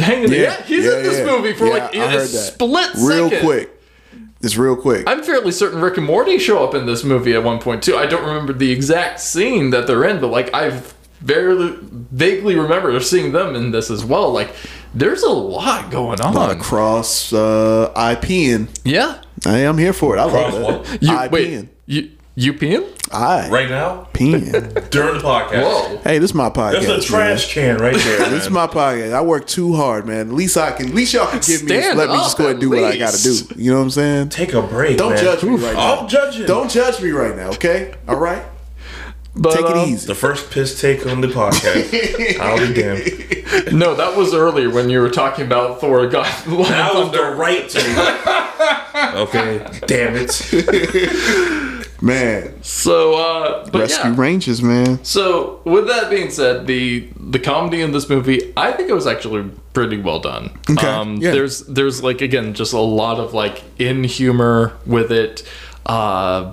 hanging. 0.00 0.30
Yeah, 0.32 0.38
Yeah, 0.40 0.62
he's 0.64 0.84
yeah, 0.84 0.96
in 0.98 1.02
this 1.02 1.18
yeah. 1.18 1.26
movie 1.36 1.52
for 1.54 1.66
Yeah, 1.66 1.72
like 1.72 1.82
I 1.82 1.90
in 1.96 2.00
a 2.02 2.08
heard 2.10 2.28
that. 2.28 2.94
real 2.98 3.28
second. 3.30 3.44
quick. 3.46 3.70
It's 4.42 4.56
real 4.58 4.76
quick. 4.76 5.04
I'm 5.08 5.22
fairly 5.22 5.50
certain 5.50 5.80
Rick 5.80 5.96
and 5.96 6.06
Morty 6.06 6.38
show 6.38 6.62
up 6.62 6.74
in 6.74 6.84
this 6.86 7.02
movie 7.02 7.32
at 7.32 7.42
one 7.42 7.58
point 7.58 7.82
too. 7.82 7.96
I 7.96 8.04
don't 8.06 8.24
remember 8.24 8.52
the 8.52 8.70
exact 8.70 9.18
scene 9.20 9.70
that 9.70 9.86
they're 9.86 10.04
in, 10.04 10.20
but 10.20 10.28
like 10.28 10.52
I've 10.54 10.94
very 11.20 11.76
vaguely 11.82 12.56
remember 12.56 12.98
seeing 13.00 13.32
them 13.32 13.54
in 13.54 13.70
this 13.70 13.90
as 13.90 14.04
well. 14.04 14.30
Like 14.32 14.54
there's 14.94 15.22
a 15.22 15.30
lot 15.30 15.90
going 15.90 16.20
a 16.20 16.30
lot 16.30 16.50
on. 16.50 16.56
of 16.56 16.62
cross 16.62 17.32
uh 17.32 17.92
IPing. 17.96 18.68
yeah. 18.84 19.20
I 19.44 19.58
am 19.58 19.76
here 19.78 19.92
for 19.92 20.16
it. 20.16 20.20
I 20.20 20.24
love 20.24 20.32
Cross 20.32 20.54
that. 20.54 20.62
what? 20.90 21.02
You 21.02 21.08
IPing. 21.10 21.30
wait. 21.30 21.68
You 21.86 22.10
you 22.38 22.52
peeing? 22.52 22.86
I 23.12 23.48
Right 23.48 23.68
now? 23.70 24.08
peeing. 24.12 24.90
During 24.90 25.14
the 25.14 25.20
podcast. 25.24 25.62
Whoa. 25.62 25.96
hey, 26.04 26.18
this 26.18 26.30
is 26.30 26.34
my 26.34 26.50
podcast. 26.50 26.82
There's 26.82 27.04
a 27.04 27.06
trash 27.06 27.54
can 27.54 27.78
right 27.78 27.94
there. 27.96 28.20
Man. 28.20 28.30
This 28.32 28.44
is 28.44 28.50
my 28.50 28.66
podcast. 28.66 29.12
I 29.14 29.22
work 29.22 29.46
too 29.46 29.74
hard, 29.74 30.06
man. 30.06 30.28
At 30.28 30.34
least 30.34 30.56
I 30.58 30.72
can. 30.72 30.88
At 30.88 30.94
least 30.94 31.14
y'all 31.14 31.26
can 31.28 31.40
give 31.40 31.62
me. 31.62 31.80
Stand 31.80 31.96
Let 31.98 32.10
me 32.10 32.16
just 32.16 32.36
go 32.36 32.44
ahead 32.44 32.56
and 32.56 32.60
do 32.60 32.74
at 32.74 32.82
what 32.82 32.92
I 32.92 32.98
got 32.98 33.14
to 33.14 33.22
do. 33.22 33.62
You 33.62 33.70
know 33.70 33.78
what 33.78 33.84
I'm 33.84 33.90
saying? 33.90 34.28
Take 34.30 34.52
a 34.54 34.60
break. 34.62 34.98
Don't 34.98 35.14
man. 35.14 35.22
judge 35.24 35.42
me 35.44 35.50
right 35.56 35.74
now. 35.74 36.00
I'm 36.00 36.08
judging. 36.08 36.46
Don't 36.46 36.70
judge 36.70 37.00
me 37.00 37.10
right 37.10 37.34
now, 37.36 37.48
okay? 37.50 37.94
All 38.08 38.16
right. 38.16 38.42
But, 39.38 39.52
Take 39.52 39.66
it 39.66 39.76
um, 39.76 39.88
easy. 39.88 40.06
The 40.06 40.14
first 40.14 40.50
piss 40.50 40.80
take 40.80 41.04
on 41.06 41.20
the 41.20 41.28
podcast. 41.28 42.38
I'll 42.40 42.58
be 42.58 42.72
damned. 42.72 43.78
No, 43.78 43.94
that 43.94 44.16
was 44.16 44.32
earlier 44.32 44.70
when 44.70 44.88
you 44.88 45.00
were 45.00 45.10
talking 45.10 45.44
about 45.44 45.78
Thor 45.80 46.06
God 46.08 46.46
Love 46.46 46.66
and 46.66 46.74
That 46.74 46.94
was 46.94 47.12
the 47.12 47.22
right 47.36 47.68
take. 47.68 47.96
okay, 49.14 49.58
damn 49.86 50.14
it. 50.16 51.86
Man, 52.02 52.62
So 52.62 53.14
uh 53.14 53.68
but 53.70 53.80
Rescue 53.82 54.10
yeah. 54.10 54.20
Rangers, 54.20 54.62
man. 54.62 55.02
So, 55.04 55.60
with 55.64 55.86
that 55.88 56.10
being 56.10 56.30
said, 56.30 56.66
the 56.66 57.08
the 57.18 57.38
comedy 57.38 57.80
in 57.80 57.92
this 57.92 58.08
movie, 58.08 58.52
I 58.56 58.72
think 58.72 58.90
it 58.90 58.94
was 58.94 59.06
actually 59.06 59.50
pretty 59.72 59.98
well 59.98 60.20
done. 60.20 60.58
Okay, 60.70 60.86
Um, 60.86 61.16
yeah. 61.16 61.32
There's 61.32 61.60
there's 61.60 62.02
like 62.02 62.20
again 62.20 62.54
just 62.54 62.72
a 62.72 62.78
lot 62.80 63.18
of 63.18 63.32
like 63.34 63.62
in 63.78 64.04
humor 64.04 64.72
with 64.86 65.10
it. 65.10 65.42
Uh, 65.86 66.52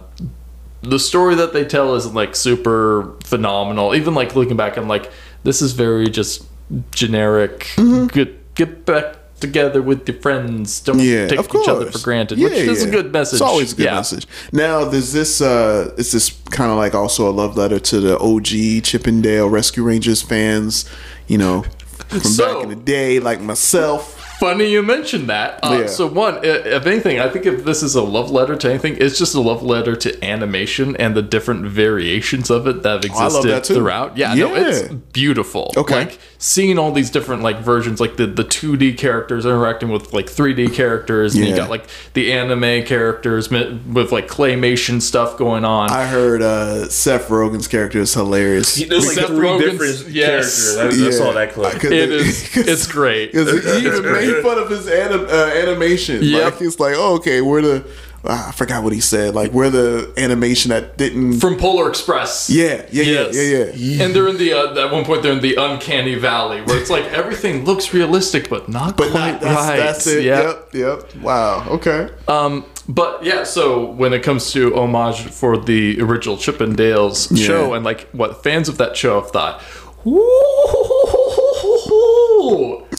the 0.83 0.99
story 0.99 1.35
that 1.35 1.53
they 1.53 1.65
tell 1.65 1.95
is 1.95 2.05
like 2.13 2.35
super 2.35 3.13
phenomenal. 3.23 3.95
Even 3.95 4.13
like 4.13 4.35
looking 4.35 4.57
back, 4.57 4.77
I'm 4.77 4.87
like, 4.87 5.11
this 5.43 5.61
is 5.61 5.73
very 5.73 6.09
just 6.09 6.45
generic, 6.91 7.59
Mm-hmm. 7.75 8.07
good 8.07 8.39
get 8.55 8.85
back 8.85 9.15
together 9.39 9.81
with 9.81 10.07
your 10.07 10.19
friends. 10.21 10.79
Don't 10.81 10.99
Yeah, 10.99 11.27
take 11.27 11.39
each 11.39 11.67
other 11.67 11.91
for 11.91 11.99
granted, 11.99 12.37
Yeah, 12.37 12.49
which 12.49 12.53
is 12.59 12.83
a 12.83 12.89
good 12.89 13.11
message. 13.11 13.33
It's 13.33 13.41
always 13.41 13.73
a 13.73 13.75
good 13.75 13.85
Yeah. 13.85 13.95
message. 13.95 14.25
Now, 14.51 14.89
does 14.89 15.11
this 15.11 15.41
uh 15.41 15.91
is 15.97 16.11
this 16.11 16.29
kind 16.51 16.71
of 16.71 16.77
like 16.77 16.95
also 16.95 17.29
a 17.29 17.33
love 17.33 17.57
letter 17.57 17.79
to 17.79 17.99
the 17.99 18.17
OG 18.19 18.81
Chippendale 18.83 19.49
Rescue 19.49 19.83
Rangers 19.83 20.21
fans? 20.21 20.85
You 21.27 21.37
know, 21.39 21.65
from 22.07 22.19
So- 22.21 22.53
back 22.53 22.63
in 22.63 22.69
the 22.69 22.75
day, 22.75 23.19
like 23.19 23.41
myself. 23.41 24.19
Funny 24.39 24.69
you 24.71 24.81
mentioned 24.83 25.29
that. 25.29 25.59
Uh, 25.63 25.79
Yeah. 25.81 25.87
So 25.87 26.07
one, 26.07 26.39
if 26.43 26.85
anything, 26.85 27.19
I 27.19 27.29
think 27.29 27.45
if 27.45 27.63
this 27.63 27.81
is 27.81 27.95
a 27.95 28.01
love 28.01 28.29
letter 28.29 28.55
to 28.57 28.69
anything, 28.69 28.97
it's 28.99 29.17
just 29.17 29.35
a 29.35 29.39
love 29.39 29.63
letter 29.63 29.95
to 29.95 30.23
animation 30.25 30.95
and 30.97 31.15
the 31.15 31.21
different 31.21 31.65
variations 31.65 32.49
of 32.49 32.67
it 32.67 32.83
that 32.83 33.03
have 33.03 33.11
Oh, 33.13 33.17
I 33.19 33.23
love 33.27 33.27
existed 33.45 33.51
that 33.51 33.63
too. 33.63 33.73
throughout. 33.75 34.17
Yeah, 34.17 34.33
no, 34.33 34.53
it's 34.55 34.89
beautiful. 35.13 35.71
Okay. 35.77 35.95
Like 35.95 36.19
seeing 36.39 36.77
all 36.77 36.91
these 36.91 37.09
different 37.09 37.41
like 37.41 37.59
versions, 37.59 38.01
like 38.01 38.17
the 38.17 38.25
the 38.27 38.43
two 38.43 38.75
D 38.75 38.93
characters 38.93 39.45
interacting 39.45 39.89
with 39.89 40.11
like 40.13 40.27
three 40.29 40.53
D 40.53 40.67
characters, 40.67 41.35
and 41.35 41.45
you 41.45 41.51
Yeah. 41.51 41.57
got 41.57 41.69
like 41.69 41.85
the 42.13 42.33
anime 42.33 42.83
characters 42.85 43.49
with 43.49 44.11
like 44.11 44.27
claymation 44.27 45.01
stuff 45.01 45.37
going 45.37 45.63
on. 45.63 45.89
I 45.89 46.05
heard 46.07 46.41
uh 46.41 46.89
Seth 46.89 47.29
Rogen's 47.29 47.67
character 47.67 47.99
is 47.99 48.13
hilarious. 48.13 48.75
He, 48.75 48.85
There's 48.85 49.05
like 49.05 49.15
Seth 49.15 49.27
three 49.27 49.47
Rogen's- 49.47 49.71
different 50.01 50.09
yes. 50.15 50.75
characters. 50.75 51.01
I, 51.03 51.07
I 51.07 51.11
saw 51.11 51.31
that 51.33 51.53
clip. 51.53 51.75
I 51.75 51.79
could- 51.79 51.93
it 51.93 52.11
is. 52.11 52.49
It's 52.73 52.87
great. 52.87 53.31
Because 53.43 53.63
he 53.81 53.87
even 53.87 54.03
made 54.31 54.43
fun 54.43 54.57
of 54.57 54.69
his 54.69 54.87
anim- 54.87 55.25
uh, 55.29 55.51
animation. 55.55 56.19
Yep. 56.23 56.43
Like 56.43 56.59
he's 56.59 56.79
like, 56.79 56.95
oh, 56.97 57.15
okay, 57.15 57.41
we're 57.41 57.61
the 57.61 57.85
ah, 58.25 58.49
I 58.49 58.51
forgot 58.53 58.83
what 58.83 58.93
he 58.93 59.01
said. 59.01 59.35
Like 59.35 59.51
we're 59.51 59.69
the 59.69 60.13
animation 60.17 60.69
that 60.69 60.97
didn't. 60.97 61.39
From 61.39 61.57
Polar 61.57 61.89
Express. 61.89 62.49
yeah, 62.49 62.85
yeah, 62.91 63.03
Yes. 63.03 63.35
yeah, 63.35 63.41
yeah, 63.41 63.71
yeah. 63.75 64.03
And 64.05 64.15
they're 64.15 64.27
in 64.29 64.37
the 64.37 64.53
uh, 64.53 64.85
at 64.85 64.91
one 64.91 65.03
point 65.05 65.23
they're 65.23 65.33
in 65.33 65.41
the 65.41 65.55
uncanny 65.55 66.15
valley 66.15 66.61
where 66.61 66.77
it's 66.79 66.89
like 66.89 67.05
everything 67.05 67.65
looks 67.65 67.93
realistic 67.93 68.49
but 68.49 68.69
not 68.69 68.95
But 68.97 69.11
quite 69.11 69.31
not, 69.33 69.41
that's, 69.41 69.55
right. 69.67 69.77
that's 69.77 70.07
it. 70.07 70.23
Yeah. 70.23 70.41
Yep, 70.41 70.69
yep. 70.73 71.15
Wow. 71.21 71.67
Okay. 71.69 72.09
Um, 72.27 72.65
but 72.87 73.23
yeah, 73.23 73.43
so 73.43 73.85
when 73.91 74.11
it 74.13 74.23
comes 74.23 74.51
to 74.53 74.75
homage 74.75 75.21
for 75.21 75.57
the 75.57 76.01
original 76.01 76.35
Chippendales 76.37 77.29
Yeah. 77.31 77.45
show 77.47 77.73
and 77.73 77.83
like 77.85 78.09
what 78.11 78.43
fans 78.43 78.67
of 78.69 78.77
that 78.77 78.95
show 78.97 79.21
have 79.21 79.31
thought, 79.31 79.61
"Ooh, 80.05 81.22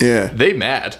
Yeah. 0.00 0.26
they 0.32 0.52
mad. 0.52 0.96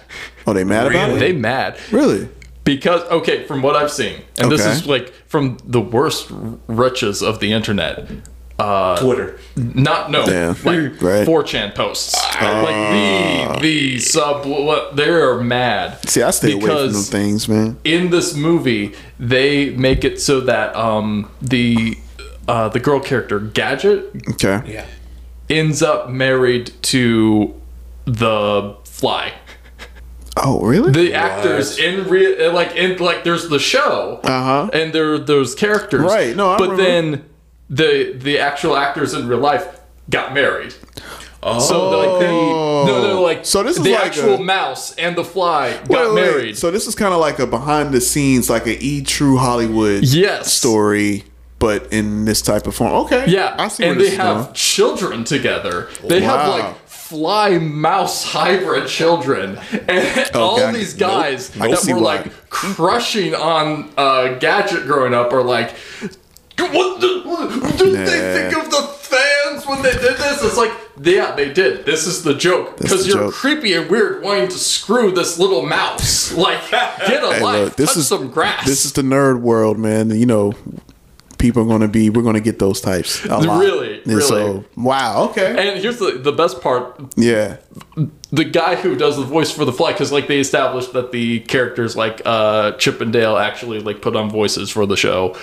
Oh, 0.47 0.53
they 0.53 0.63
mad 0.63 0.87
about 0.87 1.09
it? 1.11 1.19
They 1.19 1.33
mad. 1.33 1.77
Really? 1.91 2.27
Because 2.63 3.01
okay, 3.11 3.43
from 3.45 3.61
what 3.61 3.75
I've 3.75 3.91
seen, 3.91 4.21
and 4.37 4.51
this 4.51 4.65
is 4.65 4.87
like 4.87 5.13
from 5.27 5.57
the 5.65 5.81
worst 5.81 6.27
wretches 6.67 7.21
of 7.21 7.39
the 7.39 7.51
internet. 7.53 8.09
Uh, 8.57 8.95
Twitter. 8.97 9.37
Not 9.57 10.09
no, 10.11 10.25
Yeah. 10.25 10.55
like 10.63 11.01
Right. 11.01 11.27
4chan 11.27 11.75
posts, 11.75 12.15
like 12.41 12.91
the 12.93 13.59
the 13.61 13.99
sub. 13.99 14.45
what- 14.45 14.95
They're 14.95 15.41
mad. 15.41 15.97
See, 16.09 16.21
I 16.23 16.31
stay 16.31 16.53
away 16.53 16.65
from 16.65 16.93
them 16.93 17.01
things, 17.03 17.49
man. 17.49 17.75
in 17.83 18.11
this 18.11 18.33
movie 18.33 18.93
they 19.19 19.71
make 19.71 20.05
it 20.05 20.21
so 20.21 20.39
that 20.41 20.73
um 20.75 21.29
the 21.41 21.97
uh 22.47 22.69
the 22.69 22.79
girl 22.79 23.01
character 23.01 23.39
Gadget 23.39 24.05
Okay. 24.31 24.61
Yeah. 24.65 24.85
ends 25.49 25.81
up 25.83 26.09
married 26.09 26.71
to 26.83 27.53
the 28.05 28.75
Fly. 28.85 29.33
Oh, 30.37 30.61
really? 30.61 30.91
The 30.91 31.13
actors 31.13 31.77
in 31.79 32.07
real 32.09 32.51
like 32.53 32.75
in 32.75 32.97
like 32.97 33.23
there's 33.23 33.47
the 33.47 33.59
show 33.59 34.19
Uh-huh. 34.23 34.69
and 34.73 34.91
there 34.93 35.13
are 35.13 35.17
those 35.19 35.55
characters 35.55 36.01
Right, 36.01 36.35
no, 36.35 36.49
I 36.51 36.57
but 36.57 36.71
remember. 36.71 36.83
then 36.83 37.25
the 37.69 38.13
the 38.17 38.39
actual 38.39 38.75
actors 38.75 39.13
in 39.13 39.27
real 39.29 39.39
life 39.39 39.65
got 40.09 40.33
married. 40.33 40.73
Oh. 41.41 41.59
So 41.59 41.89
like 41.97 42.19
the 42.19 42.27
no 42.31 43.01
no 43.13 43.21
like 43.21 43.45
So 43.45 43.63
this 43.63 43.77
is 43.77 43.83
the 43.83 43.91
like 43.93 44.07
actual 44.07 44.35
a- 44.35 44.43
mouse 44.43 44.93
and 44.95 45.15
the 45.15 45.23
fly 45.23 45.71
got 45.77 45.89
Wait, 45.89 46.07
wait, 46.07 46.15
married. 46.15 46.57
So 46.57 46.69
this 46.69 46.85
is 46.85 46.95
kind 46.95 47.13
of 47.13 47.21
like 47.21 47.39
a 47.39 47.47
behind 47.47 47.93
the 47.93 48.01
scenes, 48.01 48.49
like 48.49 48.65
a 48.67 48.77
E 48.83 49.03
True 49.03 49.37
Hollywood 49.37 50.03
Yes. 50.03 50.51
story, 50.53 51.23
but 51.59 51.87
in 51.93 52.25
this 52.25 52.41
type 52.41 52.67
of 52.67 52.75
form. 52.75 52.91
Okay. 53.05 53.25
Yeah, 53.27 53.55
I 53.57 53.69
see 53.69 53.85
and 53.85 53.91
where 53.95 53.99
this 53.99 54.07
they 54.09 54.13
is 54.15 54.21
have 54.21 54.37
going. 54.43 54.53
children 54.53 55.23
together. 55.23 55.87
They 56.03 56.19
have 56.21 56.49
like 56.49 56.84
fly 57.09 57.57
mouse 57.59 58.23
hybrid 58.23 58.87
children, 58.87 59.57
and 59.87 60.31
all 60.35 60.59
I- 60.59 60.71
these 60.71 60.97
nope. 60.99 61.09
guys 61.11 61.51
I 61.59 61.67
that 61.69 61.85
were 61.87 61.95
why. 61.95 62.01
like 62.01 62.49
crushing 62.49 63.35
on 63.35 63.91
uh, 63.97 64.37
Gadget 64.39 64.85
growing 64.87 65.13
up 65.13 65.31
are 65.33 65.43
like, 65.43 65.71
what 66.57 67.01
the, 67.01 67.21
what 67.25 67.77
did 67.77 68.07
they 68.07 68.43
Nah. 68.43 68.49
think 68.51 68.65
of 68.65 68.71
the 68.71 68.81
fans 68.87 69.67
when 69.67 69.81
they 69.83 69.91
did 69.91 70.17
this? 70.17 70.43
It's 70.43 70.57
like, 70.57 70.71
yeah, 71.01 71.35
they 71.35 71.51
did. 71.53 71.85
This 71.85 72.07
is 72.07 72.23
the 72.23 72.33
joke 72.33 72.77
because 72.77 73.05
you're 73.07 73.17
joke. 73.25 73.33
creepy 73.33 73.73
and 73.73 73.89
weird 73.89 74.23
wanting 74.23 74.47
to 74.47 74.57
screw 74.57 75.11
this 75.11 75.37
little 75.37 75.65
mouse. 75.65 76.31
Like, 76.35 76.69
get 76.71 77.23
a 77.23 77.33
Hey, 77.33 77.43
life, 77.43 77.65
look, 77.65 77.75
this 77.75 77.89
touch 77.89 77.97
is 77.97 78.07
some 78.07 78.29
grass. 78.31 78.65
This 78.65 78.83
is 78.85 78.93
the 78.93 79.01
nerd 79.03 79.41
world, 79.41 79.77
man. 79.77 80.09
You 80.09 80.25
know, 80.25 80.53
people 81.37 81.61
are 81.63 81.65
going 81.65 81.81
to 81.81 81.87
be. 81.87 82.09
We're 82.09 82.23
going 82.23 82.35
to 82.35 82.41
get 82.41 82.59
those 82.59 82.81
types. 82.81 83.23
A 83.25 83.37
lot. 83.39 83.59
Really, 83.59 83.97
And 84.03 84.07
really. 84.07 84.21
So, 84.21 84.65
wow. 84.75 85.25
Okay. 85.29 85.69
and 85.71 85.79
here's 85.81 85.99
the 85.99 86.11
the 86.21 86.31
best 86.31 86.61
part: 86.61 86.99
Yeah. 87.17 87.57
the 88.31 88.43
guy 88.43 88.75
who 88.75 88.95
does 88.95 89.17
the 89.17 89.23
voice 89.23 89.51
for 89.51 89.65
the 89.65 89.71
fly 89.73 89.91
because 89.93 90.11
like 90.11 90.27
they 90.27 90.39
established 90.39 90.93
that 90.93 91.11
the 91.11 91.39
characters 91.41 91.95
like 91.95 92.21
uh 92.25 92.71
chip 92.73 92.99
and 93.01 93.13
dale 93.13 93.37
actually 93.37 93.79
like 93.79 94.01
put 94.01 94.15
on 94.15 94.29
voices 94.29 94.69
for 94.69 94.85
the 94.85 94.97
show 94.97 95.35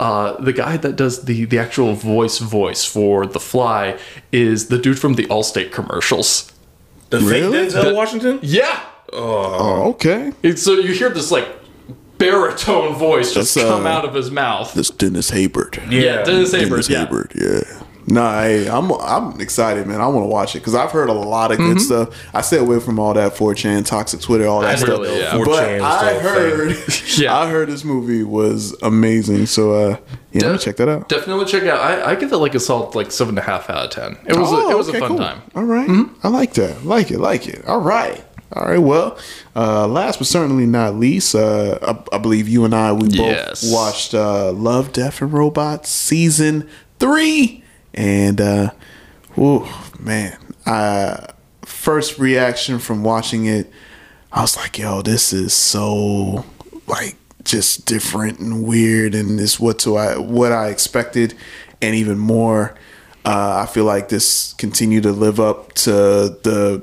uh 0.00 0.32
the 0.42 0.52
guy 0.52 0.76
that 0.76 0.96
does 0.96 1.24
the 1.24 1.44
the 1.44 1.58
actual 1.58 1.94
voice 1.94 2.38
voice 2.38 2.84
for 2.84 3.26
the 3.26 3.38
fly 3.38 3.96
is 4.32 4.68
the 4.68 4.78
dude 4.78 4.98
from 4.98 5.14
the 5.14 5.26
allstate 5.26 5.70
commercials 5.70 6.50
The 7.10 7.18
Really? 7.20 7.68
fake 7.70 7.74
Denzel 7.76 7.94
Washington? 7.94 8.38
yeah 8.42 8.80
Oh, 9.12 9.88
okay. 9.90 10.28
It's- 10.42 10.62
so 10.62 10.72
you 10.74 10.92
hear 10.92 11.10
this 11.10 11.30
like 11.30 11.46
baritone 12.20 12.94
voice 12.94 13.34
just 13.34 13.54
That's, 13.54 13.66
uh, 13.66 13.70
come 13.76 13.86
out 13.86 14.04
of 14.04 14.14
his 14.14 14.30
mouth 14.30 14.72
This 14.74 14.90
Dennis 14.90 15.30
Haysbert. 15.30 15.76
yeah, 15.90 16.22
Dennis 16.22 16.52
Haysbert, 16.54 16.68
Dennis 16.70 16.88
yeah. 16.88 17.06
Haysbert, 17.06 17.34
yeah. 17.34 17.82
Nah, 18.06 18.42
hey, 18.42 18.68
I'm 18.68 18.90
I'm 18.92 19.40
excited, 19.40 19.86
man. 19.86 20.00
I 20.00 20.06
want 20.08 20.24
to 20.24 20.28
watch 20.28 20.56
it 20.56 20.60
because 20.60 20.74
I've 20.74 20.90
heard 20.90 21.10
a 21.10 21.12
lot 21.12 21.52
of 21.52 21.58
good 21.58 21.76
Mhm. 21.76 21.80
stuff. 21.80 22.08
I 22.34 22.40
stay 22.40 22.56
away 22.58 22.80
from 22.80 22.98
all 22.98 23.14
that 23.14 23.36
4chan, 23.36 23.84
toxic 23.86 24.20
Twitter, 24.20 24.48
all 24.48 24.62
that 24.62 24.70
I 24.70 24.74
stuff. 24.76 24.88
really, 24.88 25.16
yeah. 25.20 25.38
But 25.44 25.80
I 25.80 26.14
heard, 26.18 26.76
Yeah. 27.18 27.38
I 27.38 27.48
heard 27.48 27.68
this 27.68 27.84
movie 27.84 28.24
was 28.24 28.74
amazing. 28.82 29.46
So, 29.46 29.74
uh, 29.74 29.96
yeah, 30.32 30.44
let 30.46 30.52
me 30.52 30.58
check 30.58 30.76
that 30.78 30.88
out. 30.88 31.08
definitely 31.08 31.44
check 31.44 31.62
it 31.62 31.68
out 31.68 31.80
I, 31.80 32.12
I 32.12 32.14
give 32.16 32.32
it 32.32 32.36
like 32.38 32.54
a 32.54 32.60
solid 32.60 32.94
like 32.96 33.10
seven 33.12 33.36
and 33.36 33.46
a 33.46 33.50
half 33.50 33.68
out 33.68 33.84
of 33.84 33.90
ten 33.90 34.16
it 34.26 34.36
was 34.36 34.50
a, 34.50 34.54
Oh, 34.56 34.70
it 34.70 34.76
was 34.78 34.88
okay, 34.88 34.98
a 34.98 35.00
fun 35.00 35.08
cool. 35.10 35.18
time 35.18 35.42
All 35.54 35.64
right. 35.64 35.90
I 36.24 36.28
like 36.28 36.54
that. 36.54 36.84
Like 36.84 37.10
it. 37.10 37.18
Like 37.20 37.48
it. 37.48 37.64
All 37.66 37.80
right. 37.80 38.24
All 38.52 38.64
right. 38.64 38.78
Well, 38.78 39.16
uh, 39.54 39.86
last 39.86 40.18
but 40.18 40.26
certainly 40.26 40.66
not 40.66 40.96
least, 40.96 41.34
uh, 41.34 41.78
I, 41.82 42.16
I 42.16 42.18
believe 42.18 42.48
you 42.48 42.64
and 42.64 42.74
I 42.74 42.92
we 42.92 43.08
both 43.08 43.62
watched 43.64 44.12
uh, 44.12 44.50
Love, 44.52 44.92
Death, 44.92 45.22
and 45.22 45.32
Robots 45.32 45.88
season 45.88 46.68
three, 46.98 47.62
and 47.94 48.40
uh, 48.40 48.70
oh 49.38 49.92
man, 50.00 50.36
uh, 50.66 51.28
first 51.62 52.18
reaction 52.18 52.80
from 52.80 53.04
watching 53.04 53.46
it, 53.46 53.70
I 54.32 54.40
was 54.40 54.56
like, 54.56 54.78
yo, 54.78 55.02
this 55.02 55.32
is 55.32 55.52
so 55.52 56.44
like 56.88 57.16
just 57.44 57.86
different 57.86 58.40
and 58.40 58.64
weird, 58.64 59.14
and 59.14 59.38
it's 59.40 59.60
what 59.60 59.78
to 59.80 59.96
I 59.96 60.18
what 60.18 60.50
I 60.50 60.68
expected, 60.68 61.34
and 61.80 61.94
even 61.94 62.18
more. 62.18 62.74
Uh, 63.24 63.64
I 63.68 63.70
feel 63.70 63.84
like 63.84 64.08
this 64.08 64.54
continued 64.54 65.02
to 65.02 65.12
live 65.12 65.38
up 65.38 65.74
to 65.74 65.90
the 66.42 66.82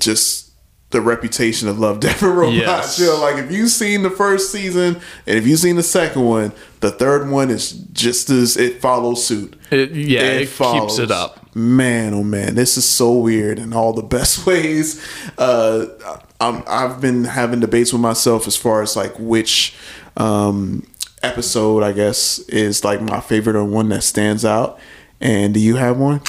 just 0.00 0.45
the 0.90 1.00
reputation 1.00 1.68
of 1.68 1.78
Love, 1.78 2.00
Death, 2.00 2.22
and 2.22 2.36
Robots. 2.36 2.56
Yes. 2.56 2.98
You 3.00 3.06
know, 3.06 3.20
like 3.20 3.36
if 3.42 3.50
you've 3.50 3.70
seen 3.70 4.02
the 4.02 4.10
first 4.10 4.52
season 4.52 5.00
and 5.26 5.38
if 5.38 5.46
you've 5.46 5.58
seen 5.58 5.76
the 5.76 5.82
second 5.82 6.24
one, 6.24 6.52
the 6.80 6.90
third 6.90 7.28
one 7.28 7.50
is 7.50 7.72
just 7.72 8.30
as 8.30 8.56
it 8.56 8.80
follows 8.80 9.26
suit. 9.26 9.56
it, 9.70 9.90
yeah 9.92 10.20
it, 10.22 10.48
keeps 10.48 10.98
it 10.98 11.10
up 11.10 11.40
Man, 11.56 12.12
oh 12.12 12.22
man, 12.22 12.54
this 12.54 12.76
is 12.76 12.84
so 12.86 13.14
weird 13.14 13.58
in 13.58 13.72
all 13.72 13.94
the 13.94 14.02
best 14.16 14.46
ways. 14.46 15.02
Uh, 15.38 15.86
I'm, 16.38 16.62
I've 16.66 17.00
been 17.00 17.24
having 17.24 17.60
debates 17.60 17.94
with 17.94 18.02
myself 18.02 18.46
as 18.46 18.56
far 18.56 18.82
as 18.82 18.94
like 18.94 19.14
which 19.18 19.74
um, 20.18 20.86
episode 21.22 21.82
I 21.82 21.92
guess 21.92 22.38
is 22.40 22.84
like 22.84 23.00
my 23.00 23.20
favorite 23.20 23.56
or 23.56 23.64
one 23.64 23.88
that 23.88 24.02
stands 24.02 24.44
out. 24.44 24.78
And 25.18 25.54
do 25.54 25.60
you 25.60 25.76
have 25.76 25.98
one? 25.98 26.20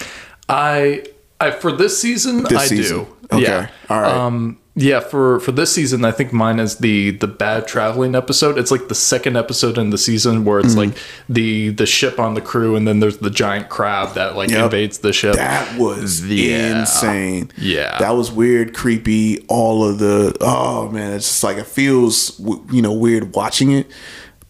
I, 0.47 1.03
I 1.41 1.51
for 1.51 1.73
this 1.73 2.01
season, 2.01 2.43
This 2.43 2.53
I 2.53 2.65
season. 2.67 3.03
do. 3.03 3.16
Okay. 3.31 3.41
Yeah. 3.43 3.67
All 3.89 4.01
right. 4.01 4.13
Um, 4.13 4.57
yeah, 4.79 4.99
for 4.99 5.39
for 5.39 5.51
this 5.51 5.73
season, 5.73 6.05
I 6.05 6.11
think 6.11 6.31
mine 6.31 6.59
is 6.59 6.77
the 6.77 7.09
the 7.11 7.25
bad 7.27 7.67
traveling 7.67 8.13
episode. 8.13 8.59
It's 8.59 8.69
like 8.69 8.89
the 8.89 8.95
second 8.95 9.35
episode 9.35 9.77
in 9.79 9.89
the 9.89 9.97
season 9.97 10.45
where 10.45 10.59
it's 10.59 10.75
Mhm. 10.75 10.77
like 10.77 10.97
the 11.27 11.69
the 11.69 11.87
ship 11.87 12.19
on 12.19 12.35
the 12.35 12.41
crew, 12.41 12.75
and 12.75 12.87
then 12.87 12.99
there's 12.99 13.17
the 13.17 13.31
giant 13.31 13.69
crab 13.69 14.13
that 14.13 14.35
like 14.35 14.51
Yep. 14.51 14.65
invades 14.65 14.99
the 14.99 15.13
ship. 15.13 15.33
That 15.35 15.79
was 15.79 16.23
Yeah. 16.23 16.81
insane. 16.81 17.49
Yeah. 17.57 17.97
that 17.99 18.15
was 18.15 18.31
weird, 18.31 18.75
creepy. 18.75 19.43
All 19.47 19.83
of 19.83 19.97
the 19.97 20.35
oh 20.41 20.89
man, 20.89 21.13
it's 21.13 21.27
just 21.27 21.43
like 21.43 21.57
it 21.57 21.65
feels 21.65 22.39
you 22.71 22.83
know 22.83 22.93
weird 22.93 23.33
watching 23.35 23.71
it, 23.71 23.87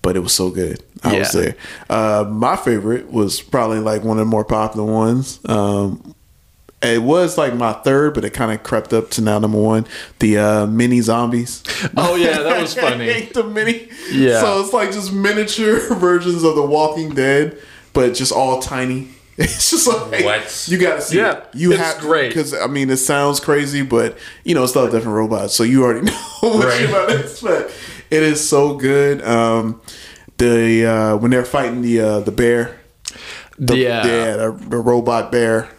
but 0.02 0.18
it 0.18 0.20
was 0.20 0.34
so 0.34 0.50
good. 0.50 0.84
I 1.06 1.20
was 1.20 1.34
Yeah. 1.34 1.42
there. 1.42 1.56
Uh, 1.90 2.26
my 2.30 2.58
favorite 2.58 3.14
was 3.14 3.40
probably 3.40 3.80
like 3.80 4.04
one 4.04 4.18
of 4.20 4.26
the 4.26 4.30
more 4.30 4.44
popular 4.44 4.92
ones. 4.92 5.40
Um, 5.46 6.16
It 6.82 7.02
was 7.02 7.38
like 7.40 7.56
my 7.56 7.74
third, 7.74 8.14
but 8.14 8.24
it 8.24 8.32
kind 8.32 8.52
of 8.52 8.62
crept 8.62 8.94
up 8.94 9.10
to 9.12 9.22
now 9.22 9.40
number 9.40 9.58
one. 9.60 9.88
The 10.20 10.38
uh, 10.38 10.66
mini 10.68 11.02
zombies. 11.02 11.64
Oh 11.98 12.16
yeah, 12.16 12.40
that 12.44 12.62
was 12.62 12.78
I 12.78 12.82
funny. 12.92 13.06
hate 13.12 13.34
the 13.34 13.44
mini. 13.44 13.90
Yeah. 14.12 14.42
So 14.42 14.62
it's 14.62 14.74
like 14.74 14.92
just 14.92 15.12
miniature 15.12 15.80
versions 15.96 16.44
of 16.44 16.56
The 16.56 16.62
Walking 16.62 17.16
Dead, 17.16 17.58
but 17.94 18.14
just 18.14 18.32
all 18.32 18.62
tiny. 18.62 19.10
It's 19.40 19.70
just 19.70 19.88
like 19.88 20.24
What? 20.26 20.66
you 20.68 20.80
got 20.80 20.96
to 20.96 21.02
see. 21.02 21.18
Yeah, 21.18 21.38
it. 21.38 21.48
you 21.54 21.72
it's 21.72 21.80
have 21.82 22.00
great. 22.00 22.30
because 22.30 22.56
I 22.56 22.66
mean 22.66 22.90
it 22.90 22.98
sounds 22.98 23.40
crazy, 23.40 23.84
but 23.84 24.18
you 24.44 24.56
know 24.56 24.64
it's 24.64 24.76
all 24.76 24.86
different 24.86 25.16
robots, 25.16 25.54
so 25.56 25.62
you 25.64 25.84
already 25.84 26.06
know 26.08 26.20
what 26.42 26.66
Right. 26.66 26.82
you're 26.82 26.90
about 26.90 27.10
to 27.10 27.20
expect. 27.20 27.72
It 28.10 28.24
is 28.24 28.48
so 28.50 28.76
good. 28.78 29.22
Um, 29.24 29.80
the 30.38 30.86
uh, 30.88 31.18
when 31.18 31.30
they're 31.30 31.46
fighting 31.46 31.82
the 31.84 32.00
uh, 32.02 32.20
the 32.22 32.32
bear, 32.32 32.80
the, 33.60 33.78
Yeah. 33.78 34.06
yeah, 34.08 34.36
the, 34.38 34.52
the 34.70 34.78
robot 34.78 35.32
bear. 35.32 35.70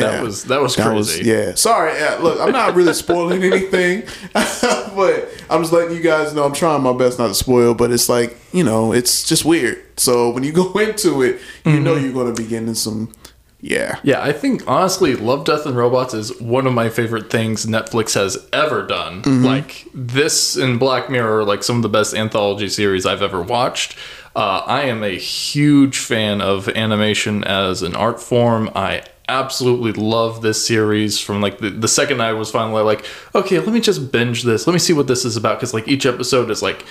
That 0.00 0.22
was- 0.22 0.44
that 0.44 0.60
was 0.60 0.74
crazy. 0.76 1.24
yeah. 1.24 1.54
Sorry. 1.54 1.98
Uh, 2.00 2.20
look, 2.20 2.40
I'm 2.40 2.52
not 2.52 2.74
really 2.74 2.94
spoiling 2.94 3.42
anything, 3.42 4.02
but 4.34 5.28
I'm 5.50 5.60
just 5.62 5.72
letting 5.72 5.96
you 5.96 6.02
guys 6.02 6.34
know 6.34 6.44
I'm 6.44 6.52
trying 6.54 6.82
my 6.82 6.92
best 6.92 7.18
not 7.18 7.28
to 7.28 7.34
spoil. 7.34 7.74
But 7.74 7.90
it's 7.92 8.08
like 8.08 8.36
you 8.52 8.64
know, 8.64 8.92
it's 8.92 9.26
just 9.28 9.44
weird. 9.44 9.78
So 9.98 10.30
when 10.30 10.42
you 10.44 10.52
go 10.52 10.72
into 10.78 11.22
it, 11.22 11.40
you 11.64 11.80
know 11.80 11.94
Mm-hmm. 11.94 12.04
you're 12.04 12.12
going 12.14 12.34
to 12.34 12.42
be 12.42 12.48
getting 12.48 12.74
some. 12.74 13.12
Yeah. 13.64 14.00
Yeah, 14.02 14.20
I 14.20 14.32
think 14.32 14.64
honestly, 14.66 15.14
Love, 15.14 15.44
Death, 15.44 15.66
and 15.66 15.76
Robots 15.76 16.14
is 16.14 16.40
one 16.40 16.66
of 16.66 16.72
my 16.74 16.88
favorite 16.88 17.30
things 17.30 17.64
Netflix 17.64 18.14
has 18.14 18.36
ever 18.52 18.84
done. 18.84 19.22
Mm-hmm. 19.22 19.44
Like 19.44 19.86
this 19.94 20.56
and 20.56 20.80
Black 20.80 21.08
Mirror 21.08 21.40
are 21.40 21.44
like 21.44 21.62
some 21.62 21.76
of 21.76 21.82
the 21.82 21.88
best 21.88 22.12
anthology 22.12 22.68
series 22.68 23.06
I've 23.06 23.22
ever 23.22 23.40
watched. 23.40 23.96
Uh, 24.34 24.62
I 24.66 24.82
am 24.82 25.02
a 25.02 25.18
huge 25.18 25.98
fan 25.98 26.40
of 26.40 26.68
animation 26.70 27.44
as 27.44 27.82
an 27.82 27.94
art 27.94 28.20
form. 28.20 28.70
I 28.74 29.04
absolutely 29.28 29.92
love 29.92 30.42
this 30.42 30.66
series 30.66 31.18
from 31.18 31.40
like 31.40 31.58
the, 31.58 31.70
the 31.70 31.88
second 31.88 32.22
I 32.22 32.32
was 32.32 32.50
finally 32.50 32.82
like, 32.82 33.04
okay, 33.34 33.58
let 33.58 33.72
me 33.72 33.80
just 33.80 34.10
binge 34.10 34.42
this. 34.42 34.66
Let 34.66 34.72
me 34.72 34.78
see 34.78 34.92
what 34.92 35.06
this 35.06 35.24
is 35.24 35.36
about 35.36 35.58
because 35.58 35.74
like 35.74 35.86
each 35.88 36.06
episode 36.06 36.50
is 36.50 36.62
like 36.62 36.84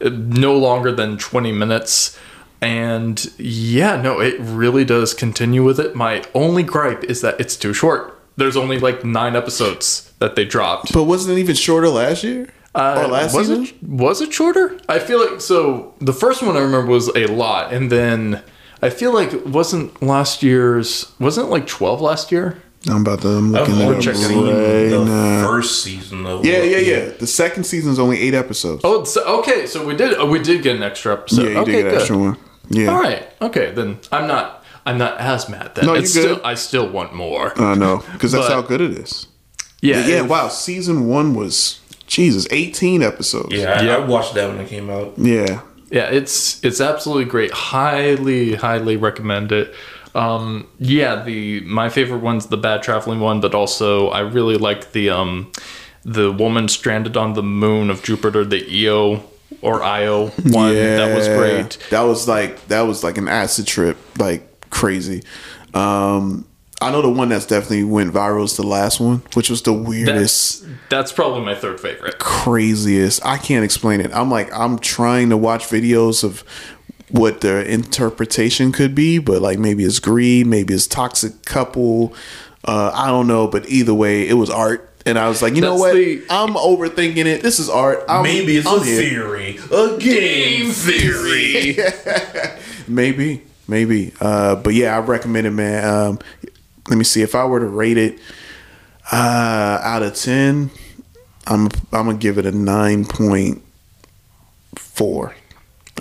no 0.00 0.56
longer 0.56 0.92
than 0.92 1.18
20 1.18 1.52
minutes. 1.52 2.18
And 2.60 3.24
yeah, 3.38 4.00
no, 4.00 4.20
it 4.20 4.36
really 4.40 4.84
does 4.84 5.12
continue 5.12 5.62
with 5.62 5.78
it. 5.78 5.94
My 5.94 6.24
only 6.34 6.62
gripe 6.62 7.04
is 7.04 7.20
that 7.20 7.38
it's 7.38 7.56
too 7.56 7.74
short. 7.74 8.18
There's 8.36 8.56
only 8.56 8.78
like 8.78 9.04
nine 9.04 9.36
episodes 9.36 10.12
that 10.18 10.36
they 10.36 10.44
dropped. 10.44 10.92
But 10.92 11.04
wasn't 11.04 11.36
it 11.36 11.40
even 11.40 11.54
shorter 11.54 11.88
last 11.88 12.24
year? 12.24 12.48
Uh, 12.76 13.02
or 13.04 13.08
last 13.08 13.34
was 13.34 13.48
season? 13.48 13.64
it 13.64 13.82
was 13.82 14.20
it 14.20 14.32
shorter? 14.32 14.78
I 14.88 14.98
feel 14.98 15.18
like 15.30 15.40
so. 15.40 15.94
The 16.00 16.12
first 16.12 16.42
one 16.42 16.56
I 16.56 16.60
remember 16.60 16.90
was 16.90 17.08
a 17.16 17.26
lot, 17.26 17.72
and 17.72 17.90
then 17.90 18.42
I 18.82 18.90
feel 18.90 19.12
like 19.14 19.32
it 19.32 19.46
wasn't 19.46 20.02
last 20.02 20.42
year's. 20.42 21.12
Wasn't 21.18 21.46
it 21.46 21.50
like 21.50 21.66
twelve 21.66 22.00
last 22.00 22.30
year? 22.30 22.62
I'm 22.88 23.02
about 23.02 23.22
to. 23.22 23.28
I'm 23.28 23.54
I've 23.56 23.68
looking 23.68 23.96
at 23.96 24.02
check 24.02 24.14
it 24.16 24.30
it. 24.30 24.34
right 24.34 24.90
the 24.90 25.04
now. 25.04 25.46
first 25.46 25.82
season 25.82 26.22
though. 26.22 26.42
Yeah, 26.42 26.62
yeah, 26.62 26.78
yeah. 26.78 27.04
The 27.18 27.26
second 27.26 27.64
season 27.64 27.76
season's 27.92 27.98
only 27.98 28.20
eight 28.20 28.34
episodes. 28.34 28.82
Oh, 28.84 29.02
so, 29.04 29.40
okay. 29.40 29.66
So 29.66 29.84
we 29.84 29.96
did. 29.96 30.14
Oh, 30.14 30.26
we 30.26 30.38
did 30.38 30.62
get 30.62 30.76
an 30.76 30.82
extra 30.84 31.14
episode. 31.14 31.42
yeah, 31.42 31.48
you 31.50 31.58
okay, 31.58 31.72
did 31.72 31.82
get 31.82 31.92
an 31.92 31.98
extra 31.98 32.18
one. 32.18 32.36
Yeah. 32.68 32.88
All 32.88 33.00
right. 33.00 33.26
Okay, 33.42 33.72
then 33.72 33.98
I'm 34.12 34.28
not. 34.28 34.62
I'm 34.84 34.98
not 34.98 35.18
as 35.18 35.48
mad. 35.48 35.74
Then 35.74 35.86
No, 35.86 35.94
it's 35.94 36.14
you're 36.14 36.24
good. 36.24 36.34
still. 36.36 36.46
I 36.46 36.54
still 36.54 36.88
want 36.88 37.12
more. 37.12 37.60
I 37.60 37.74
know 37.74 38.04
because 38.12 38.30
that's 38.32 38.46
But- 38.46 38.52
how 38.54 38.62
good 38.62 38.80
it 38.80 38.92
is. 38.92 39.26
yeah. 39.80 40.06
Yeah, 40.06 40.22
if- 40.22 40.28
wow. 40.28 40.46
Season 40.48 41.08
one 41.08 41.34
was 41.34 41.80
Jesus, 42.06 42.46
eighteen 42.50 43.02
episodes. 43.02 43.52
Yeah, 43.52 43.72
I, 43.80 43.82
Yeah. 43.82 43.96
I 43.96 43.98
watched 44.00 44.34
that 44.34 44.48
when 44.48 44.58
it 44.60 44.68
came 44.68 44.90
out. 44.90 45.14
yeah. 45.16 45.60
Yeah, 45.90 46.08
it's 46.10 46.62
it's 46.64 46.80
absolutely 46.80 47.26
great. 47.26 47.52
Highly, 47.52 48.54
highly 48.56 48.96
recommend 48.96 49.52
it. 49.52 49.72
Um, 50.16 50.66
yeah, 50.80 51.22
the 51.22 51.60
my 51.60 51.90
favorite 51.90 52.22
one's 52.22 52.46
the 52.46 52.56
bad 52.56 52.82
traveling 52.82 53.20
one, 53.20 53.40
but 53.40 53.54
also 53.54 54.08
I 54.08 54.20
really 54.20 54.56
like 54.56 54.92
the 54.92 55.10
um, 55.10 55.52
the 56.04 56.32
woman 56.32 56.66
stranded 56.68 57.16
on 57.16 57.34
the 57.34 57.42
moon 57.42 57.88
of 57.90 58.02
Jupiter, 58.02 58.44
the 58.44 58.64
EO 58.68 59.22
or 59.62 59.82
IO 59.84 60.28
one. 60.50 60.74
Yeah, 60.74 60.96
That 60.96 61.14
was 61.16 61.28
great. 61.28 61.78
That 61.90 62.02
was 62.02 62.26
like 62.26 62.66
that 62.66 62.80
was 62.82 63.04
like 63.04 63.16
an 63.16 63.28
acid 63.28 63.66
trip, 63.68 63.96
like 64.18 64.70
crazy. 64.70 65.22
Um, 65.72 66.46
I 66.80 66.90
know 66.90 67.00
the 67.02 67.10
one 67.10 67.28
that's 67.30 67.46
definitely 67.46 67.84
went 67.84 68.12
viral 68.12 68.44
is 68.44 68.56
the 68.56 68.62
last 68.66 69.00
one, 69.00 69.22
which 69.34 69.48
was 69.48 69.62
the 69.62 69.72
weirdest, 69.72 70.62
That's 70.62 70.76
that's 70.90 71.12
probably 71.12 71.40
my 71.44 71.54
third 71.54 71.80
favorite. 71.80 72.18
craziest. 72.18 73.24
I 73.24 73.38
can't 73.38 73.64
explain 73.64 74.00
it. 74.00 74.12
I'm 74.12 74.30
like 74.30 74.52
I'm 74.52 74.78
trying 74.78 75.30
to 75.30 75.36
watch 75.36 75.64
videos 75.64 76.22
of 76.22 76.44
what 77.10 77.40
their 77.40 77.62
interpretation 77.62 78.72
could 78.72 78.94
be, 78.94 79.18
but 79.18 79.40
like 79.40 79.58
maybe 79.58 79.84
it's 79.84 80.00
greed, 80.00 80.46
maybe 80.46 80.74
it's 80.74 80.86
toxic 80.86 81.44
couple. 81.44 82.14
Uh, 82.64 82.90
I 82.94 83.06
don't 83.06 83.26
know, 83.28 83.46
but 83.46 83.68
either 83.68 83.94
way, 83.94 84.28
it 84.28 84.34
was 84.34 84.50
art. 84.50 84.92
And 85.06 85.18
I 85.20 85.28
was 85.28 85.40
like, 85.40 85.54
you 85.54 85.60
know 85.60 85.76
what? 85.76 85.94
the- 85.94 86.24
I'm 86.28 86.54
overthinking 86.54 87.26
it. 87.26 87.40
This 87.40 87.60
is 87.60 87.68
art. 87.70 88.02
I'm, 88.08 88.24
Maybe 88.24 88.56
it's 88.56 88.66
I'm 88.66 88.80
a 88.80 88.84
here. 88.84 89.00
theory, 89.00 89.58
a 89.72 89.96
game 89.98 90.72
theory. 90.72 91.76
Maybe, 92.88 93.42
maybe. 93.68 94.12
Uh, 94.20 94.56
but 94.56 94.74
yeah, 94.74 94.96
I 94.96 95.00
recommend 95.00 95.46
it, 95.46 95.50
man. 95.52 95.84
Um, 95.84 96.18
let 96.88 96.96
me 96.98 97.04
see 97.04 97.22
if 97.22 97.34
I 97.34 97.44
were 97.44 97.60
to 97.60 97.66
rate 97.66 97.96
it 97.98 98.18
uh, 99.12 99.78
out 99.82 100.02
of 100.02 100.14
ten. 100.14 100.70
I'm 101.46 101.66
I'm 101.92 102.06
gonna 102.06 102.14
give 102.14 102.38
it 102.38 102.46
a 102.46 102.52
nine 102.52 103.04
point 103.04 103.62
four 104.76 105.34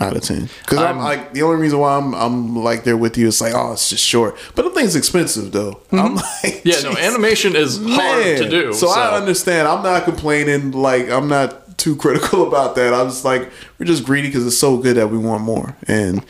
out 0.01 0.15
of 0.15 0.23
ten. 0.23 0.49
Because 0.61 0.79
I'm, 0.79 0.97
I'm- 0.97 0.97
like 0.99 1.33
the 1.33 1.43
only 1.43 1.57
reason 1.57 1.79
why 1.79 1.95
I'm 1.97 2.13
I'm 2.15 2.55
like 2.55 2.83
there 2.83 2.97
with 2.97 3.17
you 3.17 3.27
is 3.27 3.41
like 3.41 3.53
oh 3.55 3.73
it's 3.73 3.89
just 3.89 4.03
short, 4.03 4.37
but 4.55 4.63
the 4.63 4.71
thing's 4.71 4.95
expensive 4.95 5.51
though. 5.51 5.79
I'm 5.91 6.15
like 6.15 6.25
Mm-hmm. 6.25 6.67
Yeah, 6.67 6.81
no, 6.91 6.97
animation 6.97 7.55
is 7.55 7.77
hard 7.77 8.37
to 8.37 8.41
man." 8.41 8.49
do. 8.49 8.73
So, 8.73 8.89
I 8.89 9.15
understand. 9.17 9.67
I'm 9.67 9.83
not 9.83 10.03
complaining. 10.05 10.71
Like 10.71 11.09
I'm 11.09 11.27
not 11.27 11.77
too 11.77 11.95
critical 12.03 12.47
about 12.47 12.75
that. 12.75 12.93
I'm 12.93 13.07
just 13.07 13.23
like 13.25 13.49
we're 13.77 13.85
just 13.85 14.03
greedy 14.03 14.27
because 14.29 14.45
it's 14.47 14.57
so 14.57 14.77
good 14.77 14.97
that 14.97 15.09
we 15.11 15.17
want 15.17 15.43
more. 15.43 15.75
And 15.87 16.25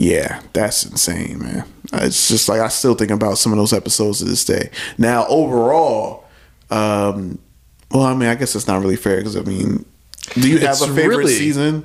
yeah, 0.00 0.40
that's 0.52 0.86
insane, 0.86 1.40
man. 1.40 1.64
It's 1.92 2.28
just 2.28 2.48
like 2.48 2.60
I 2.60 2.68
still 2.68 2.94
think 2.94 3.10
about 3.10 3.36
some 3.38 3.50
of 3.52 3.58
those 3.58 3.72
episodes 3.72 4.18
to 4.20 4.26
this 4.26 4.44
day. 4.44 4.70
Now 4.96 5.26
overall, 5.26 6.24
um, 6.70 7.38
well, 7.90 8.04
I 8.04 8.14
mean, 8.14 8.28
I 8.28 8.34
guess 8.36 8.54
it's 8.54 8.68
not 8.68 8.80
really 8.80 8.96
fair 8.96 9.16
because 9.16 9.36
I 9.36 9.40
mean, 9.40 9.84
do 10.34 10.48
you 10.48 10.58
have 10.58 10.70
It's 10.72 10.82
a 10.82 10.86
favorite 10.94 11.16
really- 11.18 11.32
season? 11.34 11.84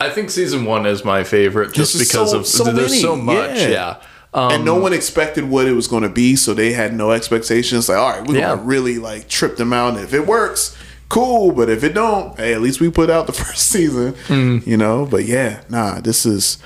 I 0.00 0.08
think 0.08 0.30
season 0.30 0.64
one 0.64 0.86
is 0.86 1.04
my 1.04 1.22
favorite 1.24 1.72
just 1.74 1.98
because 1.98 2.30
so- 2.32 2.38
of 2.38 2.46
so 2.46 2.64
there's 2.64 2.90
many, 2.90 3.02
so 3.02 3.14
much. 3.16 3.58
yeah. 3.58 3.68
Yeah. 3.68 3.96
Um, 4.32 4.50
and 4.52 4.64
no 4.64 4.76
one 4.76 4.92
expected 4.92 5.48
what 5.50 5.66
it 5.66 5.72
was 5.72 5.86
going 5.88 6.04
to 6.04 6.08
be, 6.08 6.36
so 6.36 6.54
they 6.54 6.72
had 6.72 6.94
no 6.94 7.10
expectations. 7.10 7.88
Like, 7.88 7.98
all 7.98 8.10
right, 8.10 8.26
we're 8.26 8.36
Yeah. 8.38 8.48
going 8.48 8.58
to 8.60 8.64
really 8.64 8.98
like 8.98 9.28
trip 9.28 9.56
them 9.56 9.72
out. 9.72 9.94
And 9.96 10.04
if 10.04 10.14
it 10.14 10.26
works, 10.26 10.74
cool. 11.10 11.52
But 11.52 11.68
if 11.68 11.84
it 11.84 11.92
don't, 11.94 12.34
hey, 12.38 12.54
at 12.54 12.60
least 12.62 12.80
we 12.80 12.90
put 12.90 13.10
out 13.10 13.26
the 13.26 13.32
first 13.44 13.68
season, 13.68 14.14
Mm. 14.28 14.66
you 14.66 14.76
know. 14.78 15.04
But 15.04 15.26
yeah, 15.26 15.60
nah, 15.68 16.00
this 16.00 16.24
is. 16.24 16.58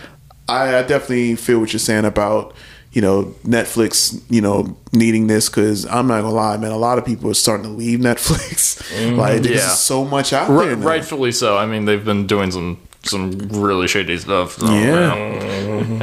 I, 0.48 0.78
I 0.78 0.82
definitely 0.82 1.36
feel 1.36 1.60
what 1.60 1.72
you're 1.72 1.80
saying 1.80 2.04
about 2.04 2.54
you 2.92 3.02
know 3.02 3.34
Netflix, 3.44 4.22
you 4.30 4.40
know, 4.40 4.76
needing 4.92 5.26
this 5.26 5.48
because 5.48 5.84
I'm 5.86 6.06
not 6.06 6.20
gonna 6.22 6.34
lie, 6.34 6.56
man. 6.58 6.70
A 6.70 6.76
lot 6.76 6.98
of 6.98 7.04
people 7.04 7.30
are 7.30 7.34
starting 7.34 7.64
to 7.64 7.70
leave 7.72 7.98
Netflix. 8.10 8.80
like, 9.16 9.42
there's 9.42 9.56
Yeah. 9.62 9.68
so 9.70 10.04
much 10.04 10.32
out 10.32 10.48
there. 10.48 10.76
rightfully 10.76 11.32
so. 11.32 11.56
I 11.56 11.66
mean, 11.66 11.86
they've 11.86 12.04
been 12.04 12.26
doing 12.26 12.50
some 12.50 12.78
some 13.02 13.32
really 13.50 13.86
shady 13.88 14.16
stuff. 14.16 14.56
Yeah. 14.62 15.14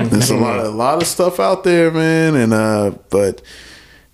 There's 0.05 0.30
a 0.30 0.35
lot, 0.35 0.59
a 0.59 0.69
lot 0.69 1.01
of 1.01 1.07
stuff 1.07 1.39
out 1.39 1.63
there, 1.63 1.89
man, 1.91 2.35
and 2.35 2.53
uh, 2.53 2.91
but 3.09 3.41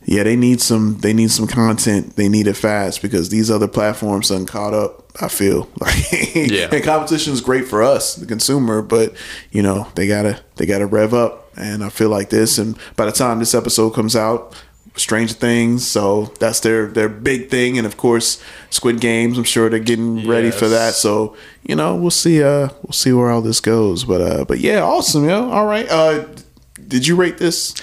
yeah, 0.07 0.23
they 0.23 0.35
need 0.35 0.61
some, 0.61 0.97
they 1.01 1.13
need 1.13 1.29
some 1.31 1.45
content. 1.47 2.15
They 2.15 2.29
need 2.29 2.47
it 2.47 2.55
fast 2.55 3.01
because 3.03 3.29
these 3.29 3.51
other 3.51 3.67
platforms 3.67 4.29
done 4.29 4.45
caught 4.47 4.73
up. 4.73 5.03
I 5.21 5.27
feel 5.27 5.69
like, 5.79 6.33
Yeah. 6.33 6.69
and 6.71 6.83
competition 6.83 7.33
is 7.33 7.41
great 7.41 7.65
for 7.67 7.83
us, 7.83 8.15
the 8.15 8.25
consumer, 8.25 8.81
but 8.81 9.13
you 9.51 9.61
know 9.61 9.87
they 9.95 10.07
gotta, 10.07 10.39
they 10.55 10.65
gotta 10.65 10.85
rev 10.87 11.13
up, 11.13 11.51
and 11.57 11.83
I 11.83 11.89
feel 11.89 12.09
like 12.09 12.29
this. 12.29 12.57
And 12.57 12.77
by 12.95 13.05
the 13.05 13.11
time 13.11 13.39
this 13.39 13.53
episode 13.53 13.91
comes 13.91 14.15
out. 14.15 14.55
Stranger 14.95 15.35
Things, 15.35 15.85
so 15.85 16.33
that's 16.39 16.59
their 16.61 16.87
their 16.87 17.07
big 17.07 17.51
thing, 17.51 17.77
and 17.77 17.85
of 17.85 17.97
course 17.97 18.43
Squid 18.71 18.99
Games. 18.99 19.37
I'm 19.37 19.43
sure 19.43 19.69
they're 19.69 19.77
getting 19.77 20.27
ready 20.27 20.49
for 20.49 20.67
that. 20.69 20.95
So 20.95 21.37
you 21.61 21.75
know, 21.75 21.95
we'll 21.95 22.09
see. 22.09 22.41
Uh, 22.41 22.69
we'll 22.81 22.93
see 22.93 23.13
where 23.13 23.29
all 23.29 23.43
this 23.43 23.59
goes. 23.59 24.05
But 24.05 24.21
uh, 24.21 24.45
but 24.45 24.57
yeah, 24.59 24.81
awesome, 24.81 25.29
yo. 25.29 25.51
All 25.51 25.67
right. 25.67 25.85
Uh, 25.87 26.25
did 26.87 27.05
you 27.05 27.15
rate 27.15 27.37
this? 27.37 27.75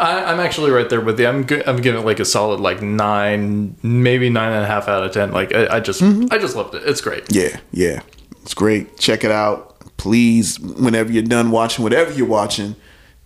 I, 0.00 0.24
I'm 0.24 0.38
actually 0.38 0.70
right 0.70 0.88
there 0.88 1.00
with 1.00 1.18
you. 1.18 1.26
I'm. 1.26 1.40
I'm 1.66 1.76
giving 1.82 2.00
it 2.00 2.04
like 2.04 2.20
a 2.20 2.24
solid 2.24 2.60
like 2.60 2.80
nine, 2.82 3.76
maybe 3.82 4.30
nine 4.30 4.52
and 4.52 4.64
a 4.64 4.66
half 4.66 4.86
out 4.88 5.02
of 5.02 5.12
ten. 5.12 5.32
Like 5.32 5.52
I, 5.54 5.76
I 5.76 5.80
just 5.80 6.02
I 6.02 6.38
just 6.38 6.54
loved 6.54 6.74
it. 6.74 6.82
It's 6.86 7.00
great. 7.00 7.24
Yeah, 7.34 7.58
yeah, 7.72 8.02
it's 8.42 8.54
great. 8.54 8.98
Check 8.98 9.24
it 9.24 9.32
out, 9.32 9.96
please. 9.96 10.60
Whenever 10.60 11.10
you're 11.10 11.22
done 11.24 11.50
watching, 11.50 11.82
whatever 11.82 12.12
you're 12.12 12.28
watching, 12.28 12.76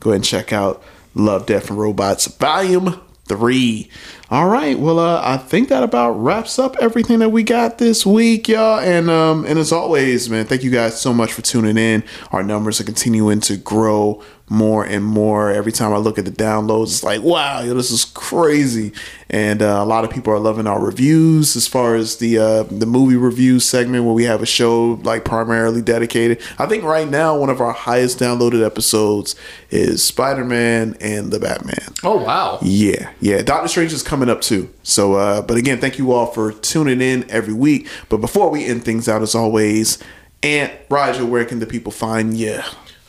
go 0.00 0.10
ahead 0.10 0.16
and 0.16 0.24
check 0.24 0.52
out 0.52 0.82
Love, 1.14 1.44
Death, 1.44 1.68
and 1.68 1.78
Robots 1.78 2.26
Volume 2.26 3.00
Three. 3.26 3.90
All 4.30 4.48
right. 4.48 4.78
Well, 4.78 4.98
uh, 4.98 5.20
I 5.22 5.36
think 5.36 5.68
that 5.68 5.82
about 5.82 6.12
wraps 6.12 6.58
up 6.58 6.76
everything 6.80 7.18
that 7.18 7.28
we 7.28 7.42
got 7.42 7.76
this 7.76 8.06
week, 8.06 8.48
y'all. 8.48 8.80
And 8.80 9.10
um, 9.10 9.44
and 9.44 9.58
as 9.58 9.72
always, 9.72 10.30
man, 10.30 10.46
thank 10.46 10.62
you 10.62 10.70
guys 10.70 10.98
so 10.98 11.12
much 11.12 11.34
for 11.34 11.42
tuning 11.42 11.76
in. 11.76 12.02
Our 12.30 12.42
numbers 12.42 12.80
are 12.80 12.84
continuing 12.84 13.40
to 13.40 13.58
grow 13.58 14.22
more 14.48 14.84
and 14.84 15.04
more. 15.04 15.50
Every 15.50 15.72
time 15.72 15.92
I 15.92 15.96
look 15.96 16.18
at 16.18 16.24
the 16.24 16.30
downloads, 16.30 16.88
it's 16.88 17.04
like, 17.04 17.22
wow, 17.22 17.62
yo, 17.62 17.74
this 17.74 17.90
is 17.90 18.04
crazy. 18.04 18.92
And 19.30 19.62
uh, 19.62 19.80
a 19.80 19.84
lot 19.84 20.04
of 20.04 20.10
people 20.10 20.32
are 20.32 20.38
loving 20.38 20.66
our 20.66 20.78
reviews 20.78 21.56
as 21.56 21.66
far 21.66 21.94
as 21.94 22.16
the 22.16 22.38
uh, 22.38 22.62
the 22.64 22.84
movie 22.84 23.16
review 23.16 23.60
segment 23.60 24.04
where 24.04 24.12
we 24.12 24.24
have 24.24 24.42
a 24.42 24.46
show 24.46 25.00
like 25.04 25.24
primarily 25.24 25.80
dedicated. 25.80 26.40
I 26.58 26.66
think 26.66 26.84
right 26.84 27.08
now 27.08 27.36
one 27.36 27.48
of 27.48 27.60
our 27.60 27.72
highest 27.72 28.18
downloaded 28.18 28.64
episodes 28.64 29.34
is 29.70 30.04
Spider 30.04 30.44
Man 30.44 30.96
and 31.00 31.32
the 31.32 31.40
Batman. 31.40 31.94
Oh 32.04 32.22
wow! 32.22 32.58
Yeah, 32.60 33.10
yeah. 33.20 33.40
Doctor 33.42 33.68
Strange 33.68 33.92
is 33.92 34.02
coming 34.02 34.28
up 34.28 34.42
too. 34.42 34.68
So, 34.82 35.14
uh, 35.14 35.42
but 35.42 35.56
again, 35.56 35.80
thank 35.80 35.98
you 35.98 36.12
all 36.12 36.26
for 36.26 36.52
tuning 36.52 37.00
in 37.00 37.28
every 37.30 37.54
week. 37.54 37.88
But 38.10 38.18
before 38.18 38.50
we 38.50 38.66
end 38.66 38.84
things 38.84 39.08
out, 39.08 39.22
as 39.22 39.34
always, 39.34 39.98
Ant 40.42 40.72
Roger, 40.90 41.24
where 41.24 41.44
can 41.44 41.60
the 41.60 41.66
people 41.66 41.92
find 41.92 42.36
you? 42.36 42.60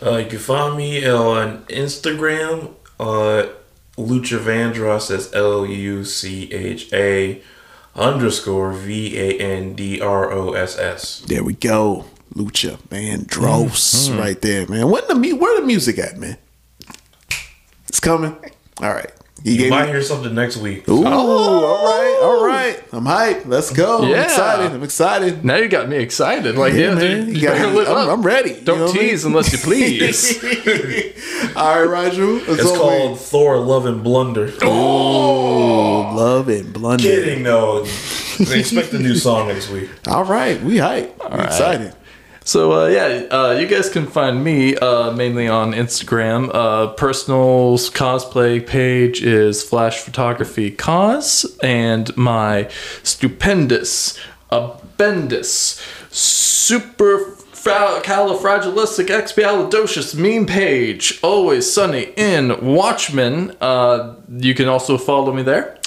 Uh, 0.05 0.17
you 0.17 0.25
can 0.30 0.39
find 0.39 0.75
me 0.77 1.07
on 1.09 1.59
Instagram, 1.65 2.73
uh, 2.99 3.43
Lucha 3.97 4.39
Vandross, 4.39 5.09
that's 5.09 5.34
L 5.34 5.65
U 5.65 6.03
C 6.03 6.51
H 6.51 6.91
A 6.91 7.41
underscore 7.95 8.73
V 8.73 9.17
A 9.17 9.39
N 9.39 9.75
D 9.75 10.01
R 10.01 10.31
O 10.31 10.53
S 10.53 10.77
S. 10.77 11.19
There 11.27 11.43
we 11.43 11.53
go. 11.53 12.05
Lucha 12.35 12.77
Vandross 12.89 14.09
Mhm. 14.09 14.17
right 14.19 14.41
there, 14.41 14.65
man. 14.67 14.89
When 14.89 15.03
the 15.07 15.34
where 15.34 15.59
the 15.61 15.65
music 15.67 15.99
at, 15.99 16.17
man? 16.17 16.38
It's 17.88 17.99
coming. 17.99 18.35
All 18.81 18.89
right. 18.93 19.11
You, 19.45 19.57
gave 19.57 19.70
might 19.72 19.86
me- 19.88 19.91
hear 19.91 20.02
something 20.02 20.34
next 20.34 20.56
week. 20.57 20.88
Ooh, 20.88 21.03
oh. 21.06 21.65
all 21.65 21.86
right, 21.86 22.20
all 22.24 22.45
right. 22.45 22.82
I'm 22.94 23.03
hyped. 23.03 23.45
Let's 23.45 23.72
go. 23.72 24.03
Yeah. 24.03 24.15
I'm 24.20 24.24
excited. 24.24 24.72
I'm 24.72 24.84
excited. 24.84 25.44
Now 25.45 25.57
you 25.57 25.68
got 25.68 25.90
me 25.90 25.98
excited. 25.98 26.56
Like, 26.57 26.74
yeah, 26.74 26.94
man. 26.95 26.98
dude, 26.99 27.28
You 27.28 27.34
you 27.34 27.41
got- 27.41 27.57
better 27.57 27.68
live 27.72 27.88
I'm, 27.90 27.98
up. 27.98 28.10
I'm 28.10 28.22
ready. 28.24 28.53
Don't 28.61 28.76
You 28.78 28.86
know 28.86 28.86
what 28.86 28.95
I 28.95 28.99
mean? 28.99 29.10
tease 29.10 29.26
unless 29.26 29.52
you 29.52 29.57
please. 29.60 30.44
All 31.57 31.86
right, 31.86 32.10
Raju. 32.11 32.48
as 32.48 32.60
It's 32.60 32.65
always- 32.68 32.80
called 32.80 33.20
Thor 33.20 33.57
Love 33.60 33.86
and 33.86 34.02
Blunder. 34.03 34.53
Oh, 34.61 36.14
love 36.15 36.48
and 36.49 36.72
blunder. 36.74 37.03
Kidding, 37.03 37.44
no. 37.44 37.84
They 38.40 38.60
expect 38.61 38.94
a 38.94 38.99
new 38.99 39.15
song 39.15 39.49
next 39.49 39.70
week. 39.70 39.90
All 40.07 40.24
right, 40.24 40.61
we 40.64 40.78
hype. 40.78 41.20
We 41.22 41.30
right. 41.38 41.45
excited. 41.45 41.94
So 42.45 42.74
uh, 42.74 42.88
yeah, 42.88 43.28
uh, 43.32 43.57
you 43.57 43.68
guys 43.68 43.90
can 43.90 44.06
find 44.06 44.44
me 44.44 44.76
uh, 44.76 45.11
mainly 45.11 45.48
on 45.48 45.72
Instagram. 45.72 46.52
Uh, 46.53 46.88
personal 46.88 47.78
cosplay 47.78 48.65
page 48.65 49.22
is 49.22 49.64
Flash 49.64 49.99
Photography 49.99 50.70
Cause, 50.70 51.57
and 51.64 52.15
my 52.18 52.70
stupendous, 53.02 54.20
abendous, 54.49 55.82
super 56.10 57.32
fra- 57.53 58.02
califragilisticexpialidocious 58.03 60.14
meme 60.14 60.45
page, 60.45 61.20
always 61.24 61.72
sunny 61.72 62.11
in 62.18 62.60
Watchmen. 62.61 63.56
Uh, 63.61 64.15
you 64.30 64.53
can 64.53 64.68
also 64.68 64.98
follow 64.98 65.32
me 65.32 65.44
there. 65.44 65.78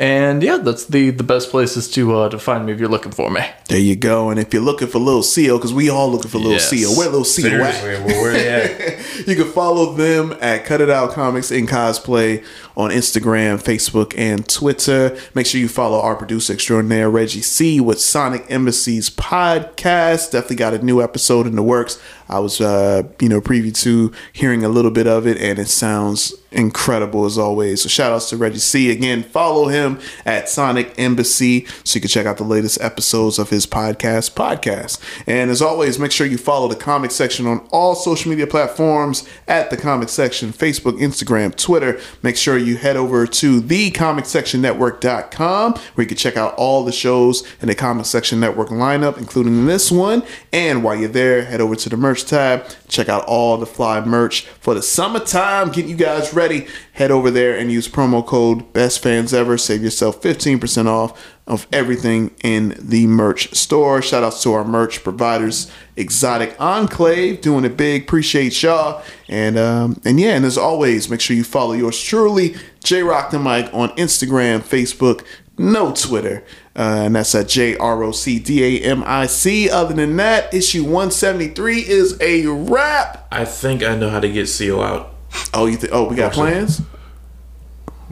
And 0.00 0.44
yeah, 0.44 0.58
that's 0.58 0.84
the 0.84 1.10
the 1.10 1.24
best 1.24 1.50
places 1.50 1.90
to 1.90 2.14
uh, 2.14 2.28
to 2.28 2.38
find 2.38 2.64
me 2.64 2.72
if 2.72 2.78
you're 2.78 2.88
looking 2.88 3.10
for 3.10 3.30
me. 3.30 3.40
There 3.68 3.80
you 3.80 3.96
go. 3.96 4.30
And 4.30 4.38
if 4.38 4.54
you're 4.54 4.62
looking 4.62 4.86
for 4.86 5.00
Little 5.00 5.24
Seal, 5.24 5.58
because 5.58 5.74
we 5.74 5.90
all 5.90 6.08
looking 6.08 6.30
for 6.30 6.38
Little 6.38 6.52
Yes. 6.52 6.70
Seal, 6.70 6.96
where 6.96 7.08
Little 7.08 7.24
Seal 7.24 7.60
at? 7.64 7.74
Seriously, 7.74 8.12
where, 8.12 8.22
where 8.22 8.32
they 8.32 8.48
at? 8.48 9.26
you 9.26 9.34
can 9.34 9.50
follow 9.50 9.94
them 9.94 10.36
at 10.40 10.64
Cut 10.64 10.80
It 10.80 10.88
Out 10.88 11.10
Comics 11.10 11.50
in 11.50 11.66
Cosplay 11.66 12.44
on 12.76 12.90
Instagram, 12.90 13.60
Facebook, 13.60 14.16
and 14.16 14.48
Twitter. 14.48 15.18
Make 15.34 15.46
sure 15.46 15.60
you 15.60 15.66
follow 15.68 16.00
our 16.00 16.14
producer 16.14 16.52
extraordinaire, 16.52 17.10
Reggie 17.10 17.42
C, 17.42 17.80
with 17.80 18.00
Sonic 18.00 18.48
Embassy's 18.48 19.10
podcast. 19.10 20.30
Definitely 20.30 20.56
got 20.56 20.74
a 20.74 20.78
new 20.84 21.02
episode 21.02 21.48
in 21.48 21.56
the 21.56 21.62
works. 21.64 22.00
I 22.28 22.40
was, 22.40 22.60
uh, 22.60 23.04
you 23.20 23.28
know, 23.28 23.40
preview 23.40 23.74
to 23.82 24.12
hearing 24.32 24.64
a 24.64 24.68
little 24.68 24.90
bit 24.90 25.06
of 25.06 25.26
it, 25.26 25.38
and 25.38 25.58
it 25.58 25.68
sounds 25.68 26.34
incredible 26.50 27.26
as 27.26 27.36
always. 27.36 27.82
So 27.82 27.88
shout 27.88 28.12
outs 28.12 28.30
to 28.30 28.36
Reggie 28.36 28.58
C. 28.58 28.90
Again, 28.90 29.22
follow 29.22 29.68
him 29.68 30.00
at 30.24 30.48
Sonic 30.48 30.94
Embassy 30.98 31.66
so 31.84 31.96
you 31.96 32.00
can 32.00 32.08
check 32.08 32.26
out 32.26 32.38
the 32.38 32.44
latest 32.44 32.80
episodes 32.80 33.38
of 33.38 33.50
his 33.50 33.66
podcast, 33.66 34.32
Podcast. 34.32 34.98
And 35.26 35.50
as 35.50 35.60
always, 35.60 35.98
make 35.98 36.10
sure 36.10 36.26
you 36.26 36.38
follow 36.38 36.68
the 36.68 36.76
comic 36.76 37.10
section 37.10 37.46
on 37.46 37.58
all 37.70 37.94
social 37.94 38.30
media 38.30 38.46
platforms 38.46 39.28
at 39.46 39.68
the 39.70 39.76
comic 39.76 40.08
section, 40.08 40.52
Facebook, 40.52 40.98
Instagram, 40.98 41.54
Twitter. 41.54 42.00
Make 42.22 42.36
sure 42.36 42.56
you 42.56 42.78
head 42.78 42.96
over 42.96 43.26
to 43.26 43.60
thecomicsectionnetwork.com 43.60 45.72
where 45.72 46.02
you 46.02 46.08
can 46.08 46.16
check 46.16 46.36
out 46.36 46.54
all 46.54 46.84
the 46.84 46.92
shows 46.92 47.46
in 47.60 47.68
the 47.68 47.74
Comic 47.74 48.06
Section 48.06 48.40
Network 48.40 48.68
lineup, 48.68 49.18
including 49.18 49.66
this 49.66 49.92
one. 49.92 50.22
And 50.52 50.82
while 50.82 50.96
you're 50.96 51.08
there, 51.08 51.44
head 51.44 51.60
over 51.60 51.76
to 51.76 51.88
the 51.88 51.96
merch 51.96 52.17
tab. 52.24 52.64
Check 52.88 53.08
out 53.08 53.24
all 53.24 53.56
the 53.56 53.66
fly 53.66 54.00
merch 54.04 54.42
for 54.42 54.74
the 54.74 54.82
summertime. 54.82 55.70
Get 55.70 55.86
you 55.86 55.96
guys 55.96 56.34
ready. 56.34 56.66
Head 56.92 57.10
over 57.10 57.30
there 57.30 57.56
and 57.56 57.70
use 57.70 57.88
promo 57.88 58.24
code 58.24 58.72
Best 58.72 59.02
Fans 59.02 59.34
Ever. 59.34 59.58
Save 59.58 59.82
yourself 59.82 60.20
15% 60.20 60.86
off 60.86 61.36
of 61.46 61.66
everything 61.72 62.30
in 62.44 62.76
the 62.78 63.06
merch 63.06 63.54
store. 63.54 64.02
Shout 64.02 64.22
outs 64.22 64.42
to 64.42 64.52
our 64.52 64.64
merch 64.64 65.02
providers, 65.02 65.70
Exotic 65.96 66.54
Enclave, 66.60 67.40
doing 67.40 67.64
it 67.64 67.76
big. 67.76 68.02
Appreciate 68.02 68.62
y'all. 68.62 69.02
And 69.28 69.58
um, 69.58 70.00
and 70.04 70.20
yeah, 70.20 70.36
and 70.36 70.44
as 70.44 70.58
always, 70.58 71.08
make 71.08 71.20
sure 71.20 71.34
you 71.34 71.44
follow 71.44 71.72
yours 71.72 72.00
truly, 72.00 72.54
J 72.84 73.02
Rock 73.02 73.30
the 73.30 73.38
Mic 73.38 73.72
on 73.72 73.88
Instagram, 73.96 74.60
Facebook, 74.60 75.24
no 75.56 75.92
Twitter. 75.92 76.44
Uh, 76.78 77.02
and 77.06 77.16
that's 77.16 77.34
at 77.34 77.48
J 77.48 77.76
R 77.76 78.04
O 78.04 78.12
C 78.12 78.38
D 78.38 78.62
A 78.62 78.88
M 78.88 79.02
I 79.04 79.26
C. 79.26 79.68
Other 79.68 79.94
than 79.94 80.16
that, 80.18 80.54
issue 80.54 80.84
173 80.84 81.80
is 81.80 82.16
a 82.20 82.46
wrap. 82.46 83.26
I 83.32 83.44
think 83.44 83.82
I 83.82 83.96
know 83.96 84.08
how 84.10 84.20
to 84.20 84.28
get 84.30 84.48
CO 84.48 84.80
out. 84.80 85.12
Oh, 85.52 85.66
you 85.66 85.76
think? 85.76 85.92
Oh, 85.92 86.08
we 86.08 86.14
got 86.14 86.32
plans. 86.32 86.80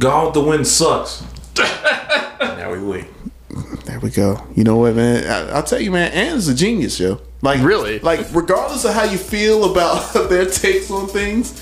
God, 0.00 0.34
the 0.34 0.40
Wind 0.40 0.66
sucks. 0.66 1.22
now 2.40 2.72
we 2.72 2.80
wait. 2.82 3.04
There 3.84 4.00
we 4.00 4.10
go. 4.10 4.44
You 4.56 4.64
know 4.64 4.76
what, 4.78 4.96
man? 4.96 5.24
I, 5.26 5.52
I'll 5.52 5.62
tell 5.62 5.80
you, 5.80 5.92
man. 5.92 6.10
Ann's 6.10 6.48
a 6.48 6.54
genius, 6.54 6.98
yo. 6.98 7.20
Like 7.42 7.62
Really? 7.62 8.00
like 8.00 8.26
regardless 8.34 8.84
of 8.84 8.94
how 8.94 9.04
you 9.04 9.16
feel 9.16 9.70
about 9.70 10.12
their 10.28 10.46
takes 10.46 10.90
on 10.90 11.06
things, 11.06 11.52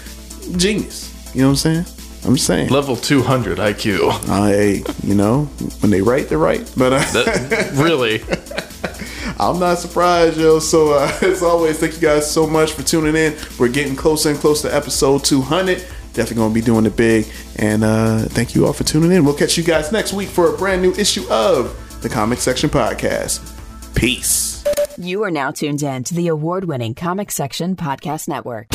genius. 0.57 1.13
You 1.35 1.43
know 1.43 1.49
what 1.49 1.65
I'm 1.67 1.85
saying? 1.85 1.85
I'm 2.25 2.35
just 2.37 2.47
saying. 2.47 2.69
Level 2.71 2.97
200 2.97 3.59
IQ. 3.59 4.11
I, 4.29 4.83
you 5.07 5.15
know, 5.15 5.45
when 5.81 5.91
they 5.91 6.01
write, 6.01 6.29
they're 6.29 6.39
right. 6.39 6.71
But 6.77 6.95
uh, 6.95 6.99
That, 6.99 7.73
really? 7.75 8.23
I'm 9.39 9.59
not 9.59 9.79
surprised, 9.79 10.39
yo. 10.39 10.59
So 10.59 10.95
uh, 10.95 11.13
as 11.23 11.43
always, 11.43 11.79
thank 11.79 11.95
you 11.95 12.01
guys 12.01 12.31
so 12.31 12.47
much 12.47 12.73
for 12.73 12.83
tuning 12.83 13.17
in. 13.17 13.37
We're 13.59 13.69
getting 13.69 13.97
closer 13.97 14.31
and 14.31 14.39
closer 14.39 14.69
to 14.69 14.75
episode 14.75 15.25
200. 15.25 15.79
Definitely 16.13 16.37
gonna 16.37 16.55
be 16.55 16.61
doing 16.61 16.87
it 16.87 16.97
big. 16.97 17.27
And 17.57 17.83
uh, 17.85 18.21
thank 18.21 18.55
you 18.55 18.67
all 18.67 18.73
for 18.73 18.85
tuning 18.85 19.13
in. 19.13 19.25
We'll 19.25 19.35
catch 19.35 19.59
you 19.59 19.65
guys 19.65 19.91
next 19.93 20.13
week 20.13 20.29
for 20.29 20.55
a 20.55 20.57
brand 20.57 20.81
new 20.81 20.93
issue 20.95 21.29
of 21.29 22.01
the 22.03 22.09
Comic 22.09 22.39
Section 22.39 22.71
Podcast. 22.71 23.51
Peace. 23.95 24.65
You 24.97 25.25
are 25.25 25.31
now 25.31 25.51
tuned 25.51 25.83
in 25.83 26.05
to 26.05 26.15
the 26.15 26.29
award 26.29 26.67
winning 26.67 26.95
Comic 26.95 27.33
Section 27.33 27.75
Podcast 27.75 28.29
Network. 28.29 28.69